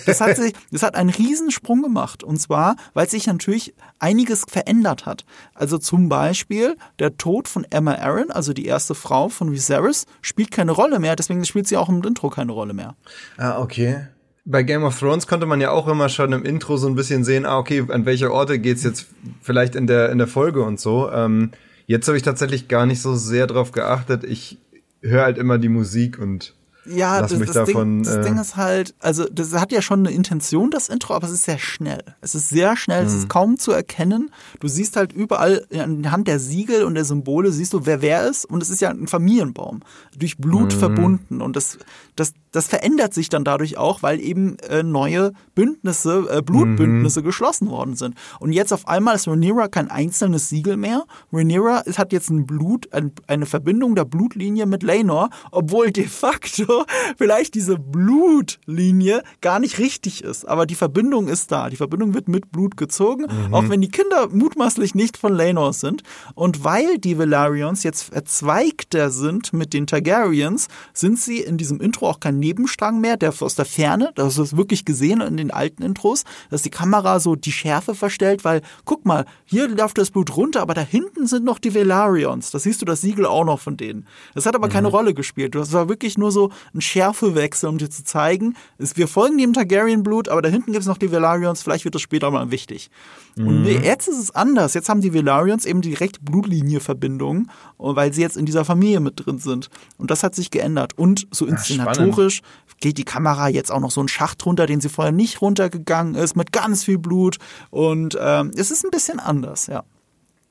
Das 0.05 0.21
hat 0.21 0.38
sich, 0.38 0.53
das 0.71 0.81
hat 0.81 0.95
einen 0.95 1.09
Riesensprung 1.09 1.81
gemacht. 1.81 2.23
Und 2.23 2.39
zwar, 2.39 2.75
weil 2.93 3.07
sich 3.07 3.27
natürlich 3.27 3.73
einiges 3.99 4.43
verändert 4.47 5.05
hat. 5.05 5.25
Also 5.53 5.77
zum 5.77 6.09
Beispiel 6.09 6.75
der 6.99 7.17
Tod 7.17 7.47
von 7.47 7.65
Emma 7.69 7.95
Aaron, 7.95 8.31
also 8.31 8.53
die 8.53 8.65
erste 8.65 8.95
Frau 8.95 9.29
von 9.29 9.51
Viserys, 9.51 10.05
spielt 10.21 10.51
keine 10.51 10.71
Rolle 10.71 10.99
mehr. 10.99 11.15
Deswegen 11.15 11.45
spielt 11.45 11.67
sie 11.67 11.77
auch 11.77 11.89
im 11.89 12.03
Intro 12.03 12.29
keine 12.29 12.51
Rolle 12.51 12.73
mehr. 12.73 12.95
Ah, 13.38 13.59
okay. 13.59 14.07
Bei 14.45 14.63
Game 14.63 14.84
of 14.84 14.99
Thrones 14.99 15.25
konnte 15.27 15.45
man 15.45 15.62
ja 15.62 15.71
auch 15.71 15.88
immer 15.88 16.10
schon 16.10 16.34
im 16.34 16.43
Intro 16.43 16.75
so 16.77 16.88
ein 16.88 16.95
bisschen 16.95 17.23
sehen, 17.23 17.45
ah, 17.45 17.58
okay, 17.58 17.86
an 17.89 18.06
welche 18.06 18.32
Orte 18.32 18.60
geht's 18.60 18.84
jetzt 18.84 19.08
vielleicht 19.41 19.75
in 19.75 19.88
der, 19.88 20.10
in 20.12 20.17
der 20.17 20.27
Folge 20.27 20.63
und 20.63 20.79
so. 20.82 21.10
Ähm, 21.12 21.51
jetzt 21.88 22.08
habe 22.08 22.17
ich 22.17 22.23
tatsächlich 22.23 22.67
gar 22.67 22.86
nicht 22.86 23.01
so 23.01 23.15
sehr 23.15 23.47
drauf 23.47 23.71
geachtet. 23.71 24.25
Ich 24.25 24.58
höre 25.01 25.23
halt 25.23 25.38
immer 25.38 25.58
die 25.58 25.69
Musik 25.69 26.19
und 26.19 26.53
Ja, 26.86 27.21
Lass 27.21 27.32
das, 27.32 27.39
mich 27.39 27.47
das, 27.47 27.56
davon, 27.56 28.03
Ding, 28.03 28.03
das 28.03 28.15
äh, 28.17 28.21
Ding 28.23 28.38
ist 28.38 28.58
halt, 28.58 28.93
also 28.99 29.23
das 29.32 29.53
hat 29.53 29.71
ja 29.71 29.82
schon 29.82 29.99
eine 30.06 30.12
Intention, 30.13 30.69
das 30.69 30.89
Intro, 30.89 31.13
aber 31.13 31.25
es 31.27 31.32
ist 31.32 31.43
sehr 31.43 31.58
schnell. 31.58 32.03
Es 32.19 32.36
ist 32.36 32.49
sehr 32.49 32.75
schnell, 32.75 33.03
Mhm. 33.03 33.08
es 33.08 33.13
ist 33.13 33.29
kaum 33.29 33.58
zu 33.58 33.71
erkennen. 33.71 34.32
Du 34.60 34.67
siehst 34.67 34.97
halt 34.97 35.13
überall 35.13 35.65
anhand 35.73 36.27
der 36.27 36.39
Siegel 36.39 36.84
und 36.84 36.95
der 36.95 37.06
Symbole, 37.06 37.53
siehst 37.53 37.71
du, 37.71 37.86
wer 37.86 38.01
wer 38.01 38.27
ist. 38.27 38.43
Und 38.43 38.62
es 38.62 38.69
ist 38.69 38.82
ja 38.82 38.89
ein 38.89 39.08
Familienbaum, 39.08 39.79
durch 40.19 40.38
Blut 40.38 40.73
Mhm. 40.75 40.79
verbunden. 40.79 41.41
Und 41.41 41.56
das, 41.56 41.77
das, 42.15 42.34
das 42.52 42.67
verändert 42.67 43.13
sich 43.13 43.30
dann 43.30 43.43
dadurch 43.43 43.78
auch, 43.78 44.04
weil 44.04 44.19
eben 44.19 44.58
äh, 44.60 44.84
neue 44.84 45.34
Bündnisse, 45.56 46.28
äh, 46.30 46.41
Blutbündnisse 46.41 47.21
Mhm. 47.21 47.26
geschlossen 47.26 47.69
worden 47.69 47.95
sind. 47.95 48.15
Und 48.39 48.52
jetzt 48.52 48.71
auf 48.73 48.88
einmal 48.88 49.15
ist 49.15 49.28
Rhaenyra 49.28 49.67
kein 49.67 49.89
einzelnes 49.89 50.49
Siegel 50.49 50.78
mehr. 50.78 51.06
Rhaenyra 51.32 51.84
hat 51.97 52.13
jetzt 52.13 52.30
ein 52.30 52.45
Blut, 52.45 52.91
ein, 52.93 53.12
eine 53.28 53.45
Verbindung 53.45 53.95
der 53.95 54.06
Blutlinie 54.06 54.65
mit 54.65 54.84
Laenor, 54.84 55.30
obwohl 55.52 55.91
de 55.91 56.08
facto 56.08 56.86
vielleicht 57.17 57.56
diese 57.56 57.78
Blutlinie 57.78 59.23
gar 59.41 59.60
nicht 59.60 59.80
richtig 59.80 60.23
ist. 60.23 60.47
Aber 60.47 60.65
die 60.65 60.76
Verbindung 60.76 61.28
ist 61.28 61.52
da. 61.52 61.69
Die 61.69 61.76
Verbindung 61.76 62.13
wird 62.13 62.28
mit 62.28 62.52
Blut 62.52 62.78
gezogen, 62.78 63.26
auch 63.52 63.69
wenn 63.69 63.82
die 63.82 63.89
Kinder 63.89 64.30
mutmaßlich 64.30 64.95
nicht 64.95 65.17
von 65.17 65.34
Laenor 65.34 65.73
sind. 65.73 66.04
Und 66.36 66.63
weil 66.63 66.97
die 66.97 67.17
Valerians 67.17 67.84
jetzt 67.84 68.04
verzweigter 68.04 69.10
sind 69.10 69.54
mit 69.54 69.73
den 69.73 69.88
Targaryens, 69.88 70.67
sind 70.93 71.19
sie 71.19 71.39
in 71.39 71.58
diesem 71.58 71.80
Intro 71.80 72.02
auch 72.07 72.19
kein 72.19 72.39
Nebenstrang 72.39 73.01
mehr, 73.01 73.17
der 73.17 73.33
aus 73.39 73.55
der 73.55 73.65
Ferne, 73.65 74.11
das 74.15 74.37
ist 74.37 74.55
wirklich 74.57 74.85
gesehen 74.85 75.21
in 75.21 75.37
den 75.37 75.51
alten 75.51 75.83
Intros, 75.83 76.23
dass 76.49 76.61
die 76.61 76.69
Kamera 76.69 77.19
so 77.19 77.35
die 77.35 77.51
Schärfe 77.51 77.95
verstellt, 77.95 78.43
weil 78.43 78.61
guck 78.85 79.05
mal, 79.05 79.25
hier 79.45 79.67
läuft 79.67 79.97
das 79.97 80.11
Blut 80.11 80.35
runter, 80.35 80.61
aber 80.61 80.73
da 80.73 80.81
hinten 80.81 81.27
sind 81.27 81.43
noch 81.45 81.59
die 81.59 81.73
Valarions. 81.75 82.51
Das 82.51 82.63
siehst 82.63 82.81
du 82.81 82.85
das 82.85 83.01
Siegel 83.01 83.25
auch 83.25 83.45
noch 83.45 83.59
von 83.59 83.77
denen. 83.77 84.07
Das 84.33 84.45
hat 84.45 84.55
aber 84.55 84.69
keine 84.69 84.87
Rolle 84.87 85.13
gespielt. 85.13 85.55
Das 85.55 85.73
war 85.73 85.89
wirklich 85.89 86.17
nur 86.17 86.31
so 86.31 86.51
ein 86.73 86.81
Schärfewechsel, 86.81 87.69
um 87.69 87.77
dir 87.77 87.89
zu 87.89 88.03
zeigen, 88.03 88.55
wir 88.77 89.07
folgen 89.07 89.37
dem 89.37 89.53
Targaryen-Blut, 89.53 90.29
aber 90.29 90.41
da 90.41 90.49
hinten 90.49 90.71
gibt 90.71 90.81
es 90.81 90.87
noch 90.87 90.97
die 90.97 91.11
Valarions, 91.11 91.63
vielleicht 91.63 91.85
wird 91.85 91.95
das 91.95 92.01
später 92.01 92.29
mal 92.31 92.51
wichtig. 92.51 92.89
Und 93.35 93.63
nee, 93.63 93.79
jetzt 93.81 94.07
ist 94.07 94.19
es 94.19 94.31
anders. 94.31 94.75
Jetzt 94.75 94.89
haben 94.89 95.01
die 95.01 95.13
Valarians 95.13 95.65
eben 95.65 95.81
direkt 95.81 96.23
Blutlinie-Verbindungen, 96.23 97.49
weil 97.79 98.13
sie 98.13 98.21
jetzt 98.21 98.37
in 98.37 98.45
dieser 98.45 98.63
Familie 98.63 98.99
mit 98.99 99.25
drin 99.25 99.39
sind. 99.39 99.71
Und 99.97 100.11
das 100.11 100.21
hat 100.21 100.35
sich 100.35 100.51
geändert. 100.51 100.95
Und 100.97 101.27
so 101.31 101.47
inszenatorisch 101.93 102.41
geht 102.79 102.97
die 102.97 103.06
Kamera 103.06 103.47
jetzt 103.47 103.71
auch 103.71 103.79
noch 103.79 103.91
so 103.91 104.01
einen 104.01 104.10
Schacht 104.10 104.45
runter, 104.45 104.65
den 104.65 104.82
sie 104.82 104.89
vorher 104.89 105.13
nicht 105.13 105.41
runtergegangen 105.41 106.15
ist, 106.15 106.36
mit 106.36 106.51
ganz 106.51 106.84
viel 106.84 106.97
Blut. 106.97 107.38
Und 107.69 108.17
ähm, 108.19 108.51
es 108.58 108.71
ist 108.71 108.84
ein 108.84 108.91
bisschen 108.91 109.19
anders, 109.19 109.67
ja. 109.67 109.84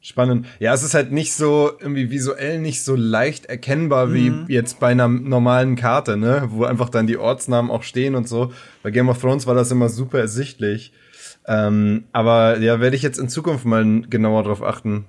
Spannend. 0.01 0.47
Ja, 0.59 0.75
es 0.75 0.83
ist 0.83 0.95
halt 0.95 1.13
nicht 1.13 1.33
so 1.33 1.71
irgendwie 1.79 2.11
visuell 2.11 2.59
nicht 2.59 2.83
so 2.83 2.97
leicht 2.97 3.47
erkennbar 3.47 4.13
wie 4.13 4.33
jetzt 4.49 4.81
bei 4.81 4.89
einer 4.89 5.07
normalen 5.07 5.77
Karte, 5.77 6.17
ne, 6.17 6.49
wo 6.49 6.65
einfach 6.65 6.89
dann 6.89 7.07
die 7.07 7.19
Ortsnamen 7.19 7.71
auch 7.71 7.85
stehen 7.85 8.17
und 8.17 8.27
so. 8.27 8.53
Bei 8.83 8.91
Game 8.91 9.09
of 9.09 9.21
Thrones 9.21 9.47
war 9.47 9.55
das 9.55 9.71
immer 9.71 9.89
super 9.89 10.19
ersichtlich. 10.19 10.93
Ähm, 11.47 12.05
aber 12.11 12.59
ja, 12.59 12.81
werde 12.81 12.97
ich 12.97 13.03
jetzt 13.03 13.19
in 13.19 13.29
Zukunft 13.29 13.65
mal 13.65 14.03
genauer 14.09 14.43
drauf 14.43 14.63
achten, 14.63 15.05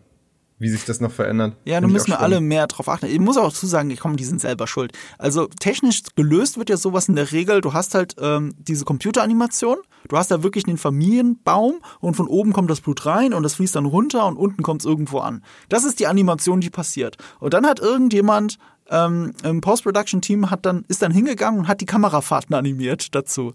wie 0.64 0.70
sich 0.70 0.86
das 0.86 1.02
noch 1.02 1.12
verändert. 1.12 1.58
Ja, 1.66 1.82
da 1.82 1.88
müssen 1.88 2.08
wir 2.08 2.22
alle 2.22 2.40
mehr 2.40 2.68
drauf 2.68 2.88
achten. 2.88 3.08
Ich 3.08 3.20
muss 3.20 3.36
auch 3.36 3.50
dazu 3.50 3.68
sagen, 3.68 3.94
komm, 4.00 4.16
die 4.16 4.24
sind 4.24 4.40
selber 4.40 4.66
schuld. 4.66 4.94
Also 5.18 5.48
technisch 5.60 6.04
gelöst 6.16 6.58
wird 6.58 6.70
ja 6.70 6.78
sowas 6.78 7.10
in 7.10 7.16
der 7.16 7.34
Regel. 7.34 7.60
Du 7.60 7.74
hast 7.74 7.96
halt 7.96 8.16
ähm, 8.18 8.56
diese 8.58 8.86
Computeranimation, 8.86 9.78
du 10.08 10.18
hast 10.18 10.32
da 10.32 10.42
wirklich 10.42 10.64
den 10.64 10.78
Familienbaum 10.78 11.82
und 12.00 12.16
von 12.16 12.28
oben 12.28 12.54
kommt 12.54 12.70
das 12.70 12.80
Blut 12.80 13.06
rein 13.06 13.34
und 13.34 13.44
das 13.44 13.56
fließt 13.56 13.76
dann 13.76 13.86
runter 13.86 14.26
und 14.26 14.38
unten 14.38 14.64
kommt 14.64 14.82
es 14.82 14.86
irgendwo 14.86 15.20
an. 15.20 15.44
Das 15.68 15.84
ist 15.84 16.00
die 16.00 16.08
Animation, 16.08 16.62
die 16.62 16.70
passiert. 16.70 17.18
Und 17.42 17.54
dann 17.54 17.66
hat 17.66 17.82
irgendjemand 17.82 18.58
ähm, 18.90 19.34
im 19.44 19.62
Post-Production-Team 19.62 20.50
hat 20.50 20.66
dann, 20.66 20.86
ist 20.88 21.02
dann 21.02 21.12
hingegangen 21.12 21.60
und 21.60 21.68
hat 21.68 21.82
die 21.82 21.86
Kamerafahrten 21.86 22.56
animiert 22.56 23.14
dazu. 23.16 23.54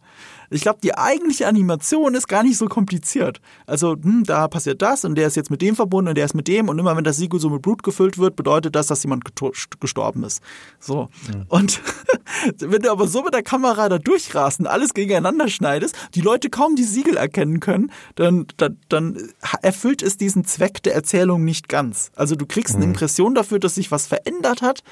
Ich 0.51 0.63
glaube, 0.63 0.79
die 0.83 0.97
eigentliche 0.97 1.47
Animation 1.47 2.15
ist 2.15 2.29
gar 2.29 2.43
nicht 2.43 2.57
so 2.57 2.67
kompliziert. 2.67 3.41
Also, 3.67 3.93
hm, 3.93 4.25
da 4.25 4.49
passiert 4.49 4.83
das 4.83 5.05
und 5.05 5.15
der 5.15 5.27
ist 5.27 5.37
jetzt 5.37 5.51
mit 5.51 5.63
dem 5.63 5.77
verbunden 5.77 6.09
und 6.11 6.15
der 6.15 6.25
ist 6.25 6.35
mit 6.35 6.49
dem 6.49 6.69
und 6.69 6.79
immer 6.79 6.97
wenn 6.97 7.05
das 7.05 7.17
Siegel 7.17 7.41
so 7.41 7.51
mit 7.51 7.63
Blut 7.63 7.83
gefüllt 7.83 8.19
wird, 8.19 8.37
bedeutet 8.37 8.75
das, 8.75 8.87
dass 8.87 9.03
jemand 9.03 9.25
gestorben 9.81 10.25
ist. 10.25 10.43
So. 10.81 11.09
Mhm. 11.29 11.45
Und 11.49 11.81
wenn 12.59 12.83
du 12.83 12.91
aber 12.91 13.07
so 13.07 13.23
mit 13.23 13.35
der 13.35 13.43
Kamera 13.43 13.89
da 13.89 13.99
durchrast 13.99 14.61
und 14.61 14.67
alles 14.67 14.95
gegeneinander 14.95 15.49
schneidest, 15.49 15.97
die 16.15 16.21
Leute 16.21 16.51
kaum 16.51 16.77
die 16.77 16.85
Siegel 16.85 17.17
erkennen 17.17 17.61
können, 17.61 17.91
dann, 18.15 18.47
dann, 18.57 18.79
dann 18.89 19.19
erfüllt 19.63 20.03
es 20.03 20.17
diesen 20.17 20.45
Zweck 20.45 20.83
der 20.83 20.95
Erzählung 20.95 21.45
nicht 21.45 21.69
ganz. 21.69 22.11
Also 22.17 22.37
du 22.37 22.47
kriegst 22.47 22.75
eine 22.75 22.87
mhm. 22.87 22.93
Impression 22.93 23.35
dafür, 23.35 23.59
dass 23.59 23.75
sich 23.75 23.91
was 23.91 24.07
verändert 24.07 24.63
hat, 24.63 24.83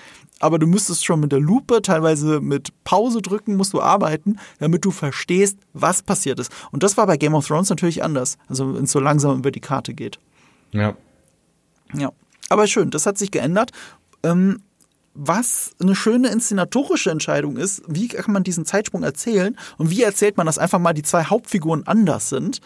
aber 0.40 0.58
du 0.58 0.66
müsstest 0.66 1.04
schon 1.04 1.20
mit 1.20 1.32
der 1.32 1.40
Lupe, 1.40 1.82
teilweise 1.82 2.40
mit 2.40 2.72
Pause 2.84 3.22
drücken, 3.22 3.56
musst 3.56 3.72
du 3.72 3.80
arbeiten, 3.80 4.38
damit 4.58 4.84
du 4.84 4.90
verstehst, 4.90 5.58
was 5.72 6.02
passiert 6.02 6.38
ist. 6.38 6.52
Und 6.72 6.82
das 6.82 6.96
war 6.96 7.06
bei 7.06 7.16
Game 7.16 7.34
of 7.34 7.46
Thrones 7.46 7.70
natürlich 7.70 8.02
anders. 8.02 8.36
Also 8.48 8.74
wenn 8.74 8.84
es 8.84 8.92
so 8.92 9.00
langsam 9.00 9.38
über 9.38 9.50
die 9.50 9.60
Karte 9.60 9.94
geht. 9.94 10.18
Ja. 10.72 10.94
Ja. 11.94 12.12
Aber 12.48 12.66
schön, 12.66 12.90
das 12.90 13.06
hat 13.06 13.18
sich 13.18 13.30
geändert. 13.30 13.70
Ähm, 14.22 14.62
was 15.14 15.74
eine 15.80 15.94
schöne 15.94 16.28
inszenatorische 16.28 17.10
Entscheidung 17.10 17.56
ist, 17.56 17.82
wie 17.88 18.08
kann 18.08 18.34
man 18.34 18.44
diesen 18.44 18.66
Zeitsprung 18.66 19.02
erzählen 19.02 19.56
und 19.78 19.90
wie 19.90 20.02
erzählt 20.02 20.36
man, 20.36 20.44
dass 20.44 20.58
einfach 20.58 20.78
mal 20.78 20.92
die 20.92 21.02
zwei 21.02 21.24
Hauptfiguren 21.24 21.86
anders 21.86 22.28
sind. 22.28 22.60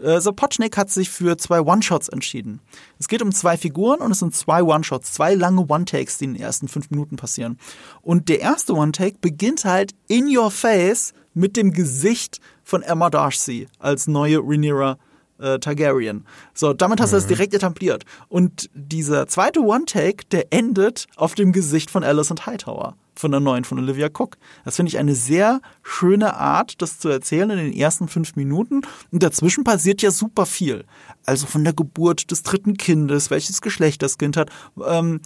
Äh, 0.00 0.20
Sapochnik 0.20 0.76
hat 0.76 0.90
sich 0.90 1.10
für 1.10 1.36
zwei 1.36 1.60
One-Shots 1.60 2.08
entschieden. 2.08 2.60
Es 2.98 3.08
geht 3.08 3.22
um 3.22 3.32
zwei 3.32 3.56
Figuren 3.56 4.00
und 4.00 4.10
es 4.10 4.18
sind 4.18 4.34
zwei 4.34 4.62
One-Shots, 4.62 5.12
zwei 5.12 5.34
lange 5.34 5.66
One-Takes, 5.68 6.18
die 6.18 6.24
in 6.24 6.34
den 6.34 6.42
ersten 6.42 6.68
fünf 6.68 6.90
Minuten 6.90 7.16
passieren. 7.16 7.58
Und 8.02 8.28
der 8.28 8.40
erste 8.40 8.74
One-Take 8.74 9.18
beginnt 9.20 9.64
halt 9.64 9.94
in 10.08 10.34
your 10.36 10.50
face 10.50 11.14
mit 11.32 11.56
dem 11.56 11.72
Gesicht 11.72 12.40
von 12.62 12.82
Emma 12.82 13.10
Darcy 13.10 13.68
als 13.78 14.06
neue 14.06 14.38
Rhaenyra 14.38 14.98
äh, 15.38 15.58
Targaryen. 15.58 16.24
So, 16.52 16.72
damit 16.72 17.00
hast 17.00 17.12
du 17.12 17.16
das 17.16 17.24
mhm. 17.24 17.28
direkt 17.28 17.54
etabliert. 17.54 18.04
Und 18.28 18.70
dieser 18.74 19.26
zweite 19.26 19.60
One-Take, 19.60 20.26
der 20.30 20.52
endet 20.52 21.06
auf 21.16 21.34
dem 21.34 21.52
Gesicht 21.52 21.90
von 21.90 22.04
Alicent 22.04 22.46
Hightower 22.46 22.96
von 23.16 23.30
der 23.30 23.40
neuen 23.40 23.64
von 23.64 23.78
Olivia 23.78 24.08
Cook. 24.08 24.36
Das 24.64 24.76
finde 24.76 24.88
ich 24.88 24.98
eine 24.98 25.14
sehr 25.14 25.60
schöne 25.82 26.34
Art, 26.34 26.80
das 26.82 26.98
zu 26.98 27.08
erzählen 27.08 27.50
in 27.50 27.58
den 27.58 27.72
ersten 27.72 28.08
fünf 28.08 28.36
Minuten. 28.36 28.82
Und 29.10 29.22
dazwischen 29.22 29.64
passiert 29.64 30.02
ja 30.02 30.10
super 30.10 30.46
viel. 30.46 30.84
Also 31.24 31.46
von 31.46 31.64
der 31.64 31.72
Geburt 31.72 32.30
des 32.30 32.42
dritten 32.42 32.76
Kindes, 32.76 33.30
welches 33.30 33.60
Geschlecht 33.60 34.02
das 34.02 34.18
Kind 34.18 34.36
hat. 34.36 34.50
Ähm, 34.84 35.20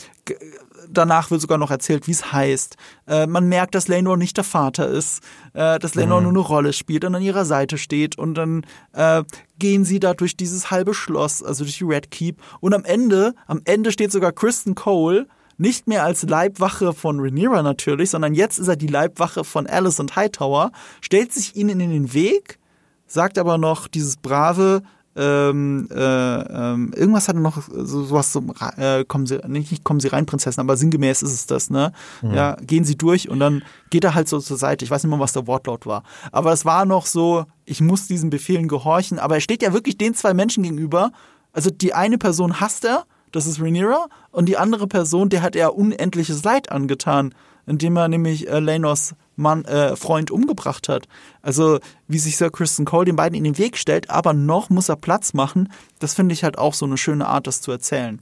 danach 0.90 1.30
wird 1.30 1.40
sogar 1.40 1.58
noch 1.58 1.70
erzählt, 1.70 2.06
wie 2.06 2.12
es 2.12 2.32
heißt. 2.32 2.76
Äh, 3.06 3.26
man 3.26 3.48
merkt, 3.48 3.74
dass 3.74 3.88
Lenor 3.88 4.16
nicht 4.16 4.36
der 4.36 4.44
Vater 4.44 4.88
ist, 4.88 5.22
äh, 5.54 5.78
dass 5.78 5.94
Lenor 5.94 6.20
mhm. 6.20 6.24
nur 6.24 6.32
eine 6.32 6.48
Rolle 6.48 6.72
spielt 6.72 7.04
und 7.04 7.14
an 7.14 7.22
ihrer 7.22 7.44
Seite 7.44 7.78
steht. 7.78 8.18
Und 8.18 8.34
dann 8.34 8.64
äh, 8.92 9.22
gehen 9.58 9.84
sie 9.84 10.00
da 10.00 10.14
durch 10.14 10.36
dieses 10.36 10.70
halbe 10.70 10.94
Schloss, 10.94 11.42
also 11.42 11.64
durch 11.64 11.78
die 11.78 11.84
Red 11.84 12.10
Keep. 12.10 12.42
Und 12.60 12.74
am 12.74 12.84
Ende, 12.84 13.34
am 13.46 13.62
Ende 13.64 13.92
steht 13.92 14.12
sogar 14.12 14.32
Kristen 14.32 14.74
Cole 14.74 15.26
nicht 15.58 15.88
mehr 15.88 16.04
als 16.04 16.22
Leibwache 16.22 16.92
von 16.92 17.18
Rhaenyra 17.20 17.62
natürlich, 17.62 18.10
sondern 18.10 18.32
jetzt 18.32 18.58
ist 18.58 18.68
er 18.68 18.76
die 18.76 18.86
Leibwache 18.86 19.42
von 19.42 19.66
Alice 19.66 19.98
und 19.98 20.14
Hightower, 20.14 20.70
stellt 21.00 21.32
sich 21.32 21.56
ihnen 21.56 21.80
in 21.80 21.90
den 21.90 22.14
Weg, 22.14 22.58
sagt 23.06 23.38
aber 23.38 23.58
noch 23.58 23.88
dieses 23.88 24.16
brave, 24.16 24.82
ähm, 25.18 25.88
äh, 25.90 25.94
ähm, 25.96 26.92
irgendwas 26.94 27.28
hat 27.28 27.36
er 27.36 27.40
noch 27.40 27.60
so 27.70 28.04
sowas 28.04 28.32
so 28.32 28.44
äh, 28.76 29.04
kommen 29.04 29.26
sie 29.26 29.40
nicht 29.48 29.84
kommen 29.84 30.00
sie 30.00 30.08
rein 30.08 30.26
Prinzessin 30.26 30.60
aber 30.60 30.76
sinngemäß 30.76 31.22
ist 31.22 31.32
es 31.32 31.46
das 31.46 31.70
ne 31.70 31.92
mhm. 32.22 32.34
ja 32.34 32.56
gehen 32.60 32.84
sie 32.84 32.96
durch 32.96 33.28
und 33.28 33.40
dann 33.40 33.62
geht 33.90 34.04
er 34.04 34.14
halt 34.14 34.28
so 34.28 34.38
zur 34.38 34.56
Seite 34.56 34.84
ich 34.84 34.90
weiß 34.90 35.02
nicht 35.02 35.10
mehr 35.10 35.20
was 35.20 35.32
der 35.32 35.46
Wortlaut 35.46 35.86
war 35.86 36.02
aber 36.32 36.52
es 36.52 36.64
war 36.64 36.84
noch 36.84 37.06
so 37.06 37.44
ich 37.64 37.80
muss 37.80 38.06
diesen 38.06 38.30
Befehlen 38.30 38.68
gehorchen 38.68 39.18
aber 39.18 39.36
er 39.36 39.40
steht 39.40 39.62
ja 39.62 39.72
wirklich 39.72 39.98
den 39.98 40.14
zwei 40.14 40.34
Menschen 40.34 40.62
gegenüber 40.62 41.10
also 41.52 41.70
die 41.70 41.94
eine 41.94 42.18
Person 42.18 42.60
hasst 42.60 42.84
er 42.84 43.04
das 43.32 43.46
ist 43.46 43.60
Rhaenyra. 43.60 44.06
Und 44.30 44.46
die 44.46 44.56
andere 44.56 44.86
Person, 44.86 45.28
der 45.28 45.42
hat 45.42 45.56
er 45.56 45.76
unendliches 45.76 46.44
Leid 46.44 46.70
angetan, 46.70 47.34
indem 47.66 47.96
er 47.96 48.08
nämlich 48.08 48.48
äh, 48.48 48.60
Lenors 48.60 49.14
Mann, 49.38 49.64
äh, 49.64 49.96
Freund 49.96 50.30
umgebracht 50.30 50.88
hat. 50.88 51.06
Also 51.42 51.78
wie 52.06 52.18
sich 52.18 52.36
Sir 52.36 52.50
Kristen 52.50 52.84
Cole 52.84 53.06
den 53.06 53.16
beiden 53.16 53.36
in 53.36 53.44
den 53.44 53.58
Weg 53.58 53.76
stellt, 53.76 54.10
aber 54.10 54.32
noch 54.32 54.70
muss 54.70 54.88
er 54.88 54.96
Platz 54.96 55.34
machen. 55.34 55.72
Das 55.98 56.14
finde 56.14 56.32
ich 56.32 56.44
halt 56.44 56.58
auch 56.58 56.74
so 56.74 56.86
eine 56.86 56.96
schöne 56.96 57.26
Art, 57.26 57.46
das 57.46 57.60
zu 57.60 57.70
erzählen. 57.70 58.20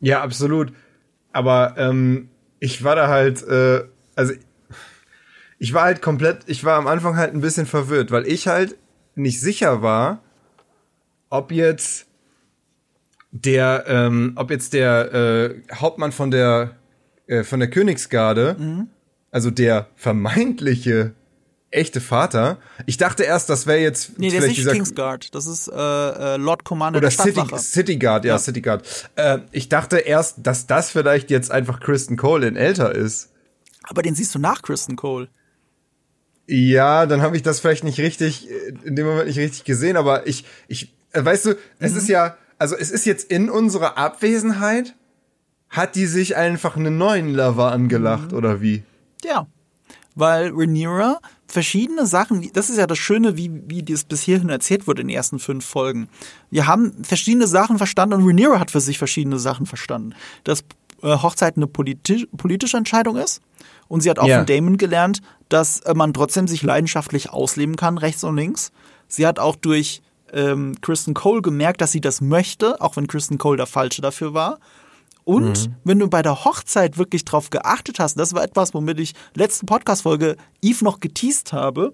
Ja, 0.00 0.22
absolut. 0.22 0.72
Aber 1.32 1.74
ähm, 1.78 2.28
ich 2.58 2.82
war 2.82 2.96
da 2.96 3.08
halt, 3.08 3.42
äh, 3.46 3.84
also 4.16 4.32
ich 5.58 5.72
war 5.72 5.84
halt 5.84 6.02
komplett, 6.02 6.42
ich 6.46 6.64
war 6.64 6.76
am 6.76 6.86
Anfang 6.86 7.16
halt 7.16 7.34
ein 7.34 7.40
bisschen 7.40 7.66
verwirrt, 7.66 8.10
weil 8.10 8.26
ich 8.26 8.48
halt 8.48 8.76
nicht 9.14 9.40
sicher 9.40 9.82
war, 9.82 10.20
ob 11.28 11.52
jetzt 11.52 12.06
der, 13.30 13.84
ähm, 13.86 14.32
ob 14.36 14.50
jetzt 14.50 14.72
der 14.72 15.14
äh, 15.14 15.62
Hauptmann 15.72 16.12
von 16.12 16.30
der 16.30 16.76
äh, 17.30 17.44
von 17.44 17.60
der 17.60 17.70
Königsgarde, 17.70 18.56
mhm. 18.58 18.88
Also 19.30 19.50
der 19.50 19.88
vermeintliche 19.96 21.14
echte 21.70 22.00
Vater. 22.00 22.58
Ich 22.86 22.96
dachte 22.96 23.22
erst, 23.22 23.48
das 23.48 23.66
wäre 23.66 23.78
jetzt 23.78 24.18
nee, 24.18 24.30
der 24.30 24.40
ist 24.40 24.48
nicht 24.48 24.68
Kingsguard. 24.68 25.34
Das 25.34 25.46
ist 25.46 25.68
äh, 25.68 25.74
äh, 25.74 26.36
Lord 26.36 26.64
Commander 26.64 26.98
oder 26.98 27.08
der 27.08 27.16
City, 27.16 27.42
City 27.58 27.96
Guard, 27.96 28.24
ja, 28.24 28.34
ja. 28.34 28.38
City 28.38 28.60
Guard. 28.60 29.10
Äh, 29.16 29.38
ich 29.52 29.68
dachte 29.68 29.98
erst, 29.98 30.38
dass 30.38 30.66
das 30.66 30.90
vielleicht 30.90 31.30
jetzt 31.30 31.50
einfach 31.50 31.80
Kristen 31.80 32.16
Cole 32.16 32.46
in 32.48 32.56
älter 32.56 32.94
ist. 32.94 33.30
Aber 33.84 34.02
den 34.02 34.14
siehst 34.14 34.34
du 34.34 34.38
nach 34.38 34.62
Kristen 34.62 34.96
Cole. 34.96 35.28
Ja, 36.46 37.06
dann 37.06 37.22
habe 37.22 37.36
ich 37.36 37.42
das 37.42 37.60
vielleicht 37.60 37.84
nicht 37.84 38.00
richtig 38.00 38.50
äh, 38.50 38.74
in 38.84 38.96
dem 38.96 39.06
Moment 39.06 39.28
nicht 39.28 39.38
richtig 39.38 39.64
gesehen, 39.64 39.96
aber 39.96 40.26
ich 40.26 40.44
ich 40.66 40.92
äh, 41.12 41.24
weißt 41.24 41.46
du, 41.46 41.50
es 41.78 41.92
mhm. 41.92 41.98
ist 41.98 42.08
ja 42.08 42.36
also 42.58 42.76
es 42.76 42.90
ist 42.90 43.06
jetzt 43.06 43.30
in 43.30 43.48
unserer 43.48 43.96
Abwesenheit, 43.96 44.94
hat 45.68 45.94
die 45.94 46.06
sich 46.06 46.36
einfach 46.36 46.76
einen 46.76 46.98
neuen 46.98 47.32
Lover 47.32 47.70
angelacht, 47.70 48.32
mhm. 48.32 48.38
oder 48.38 48.60
wie? 48.60 48.82
Ja. 49.24 49.46
Weil 50.14 50.50
Rhaenyra 50.52 51.20
verschiedene 51.46 52.06
Sachen, 52.06 52.50
das 52.52 52.70
ist 52.70 52.78
ja 52.78 52.86
das 52.86 52.98
Schöne, 52.98 53.36
wie, 53.36 53.50
wie 53.66 53.82
das 53.82 54.04
bis 54.04 54.22
hierhin 54.22 54.48
erzählt 54.48 54.86
wurde 54.86 55.02
in 55.02 55.08
den 55.08 55.16
ersten 55.16 55.38
fünf 55.38 55.64
Folgen. 55.64 56.08
Wir 56.50 56.66
haben 56.66 56.92
verschiedene 57.04 57.46
Sachen 57.46 57.78
verstanden 57.78 58.14
und 58.14 58.26
Rhaenyra 58.26 58.58
hat 58.58 58.70
für 58.70 58.80
sich 58.80 58.98
verschiedene 58.98 59.38
Sachen 59.38 59.66
verstanden. 59.66 60.14
Dass 60.44 60.64
äh, 61.02 61.16
Hochzeit 61.16 61.56
eine 61.56 61.66
politi 61.66 62.26
politische 62.36 62.76
Entscheidung 62.76 63.16
ist. 63.16 63.40
Und 63.88 64.02
sie 64.02 64.10
hat 64.10 64.18
auch 64.18 64.26
yeah. 64.26 64.38
von 64.38 64.46
Damon 64.46 64.76
gelernt, 64.76 65.20
dass 65.48 65.80
äh, 65.80 65.94
man 65.94 66.12
trotzdem 66.12 66.46
sich 66.46 66.62
leidenschaftlich 66.62 67.30
ausleben 67.30 67.76
kann, 67.76 67.98
rechts 67.98 68.22
und 68.24 68.36
links. 68.36 68.70
Sie 69.08 69.26
hat 69.26 69.38
auch 69.38 69.56
durch 69.56 70.02
ähm, 70.32 70.76
Kristen 70.80 71.14
Cole 71.14 71.42
gemerkt, 71.42 71.80
dass 71.80 71.92
sie 71.92 72.00
das 72.00 72.20
möchte, 72.20 72.80
auch 72.80 72.96
wenn 72.96 73.06
Kristen 73.06 73.38
Cole 73.38 73.56
der 73.56 73.66
Falsche 73.66 74.02
dafür 74.02 74.34
war. 74.34 74.58
Und 75.30 75.68
mhm. 75.68 75.74
wenn 75.84 76.00
du 76.00 76.08
bei 76.08 76.22
der 76.22 76.44
Hochzeit 76.44 76.98
wirklich 76.98 77.24
drauf 77.24 77.50
geachtet 77.50 78.00
hast, 78.00 78.18
das 78.18 78.34
war 78.34 78.42
etwas, 78.42 78.74
womit 78.74 78.98
ich 78.98 79.14
letzte 79.36 79.64
Podcast-Folge 79.64 80.36
Eve 80.60 80.82
noch 80.82 80.98
geteased 80.98 81.52
habe. 81.52 81.92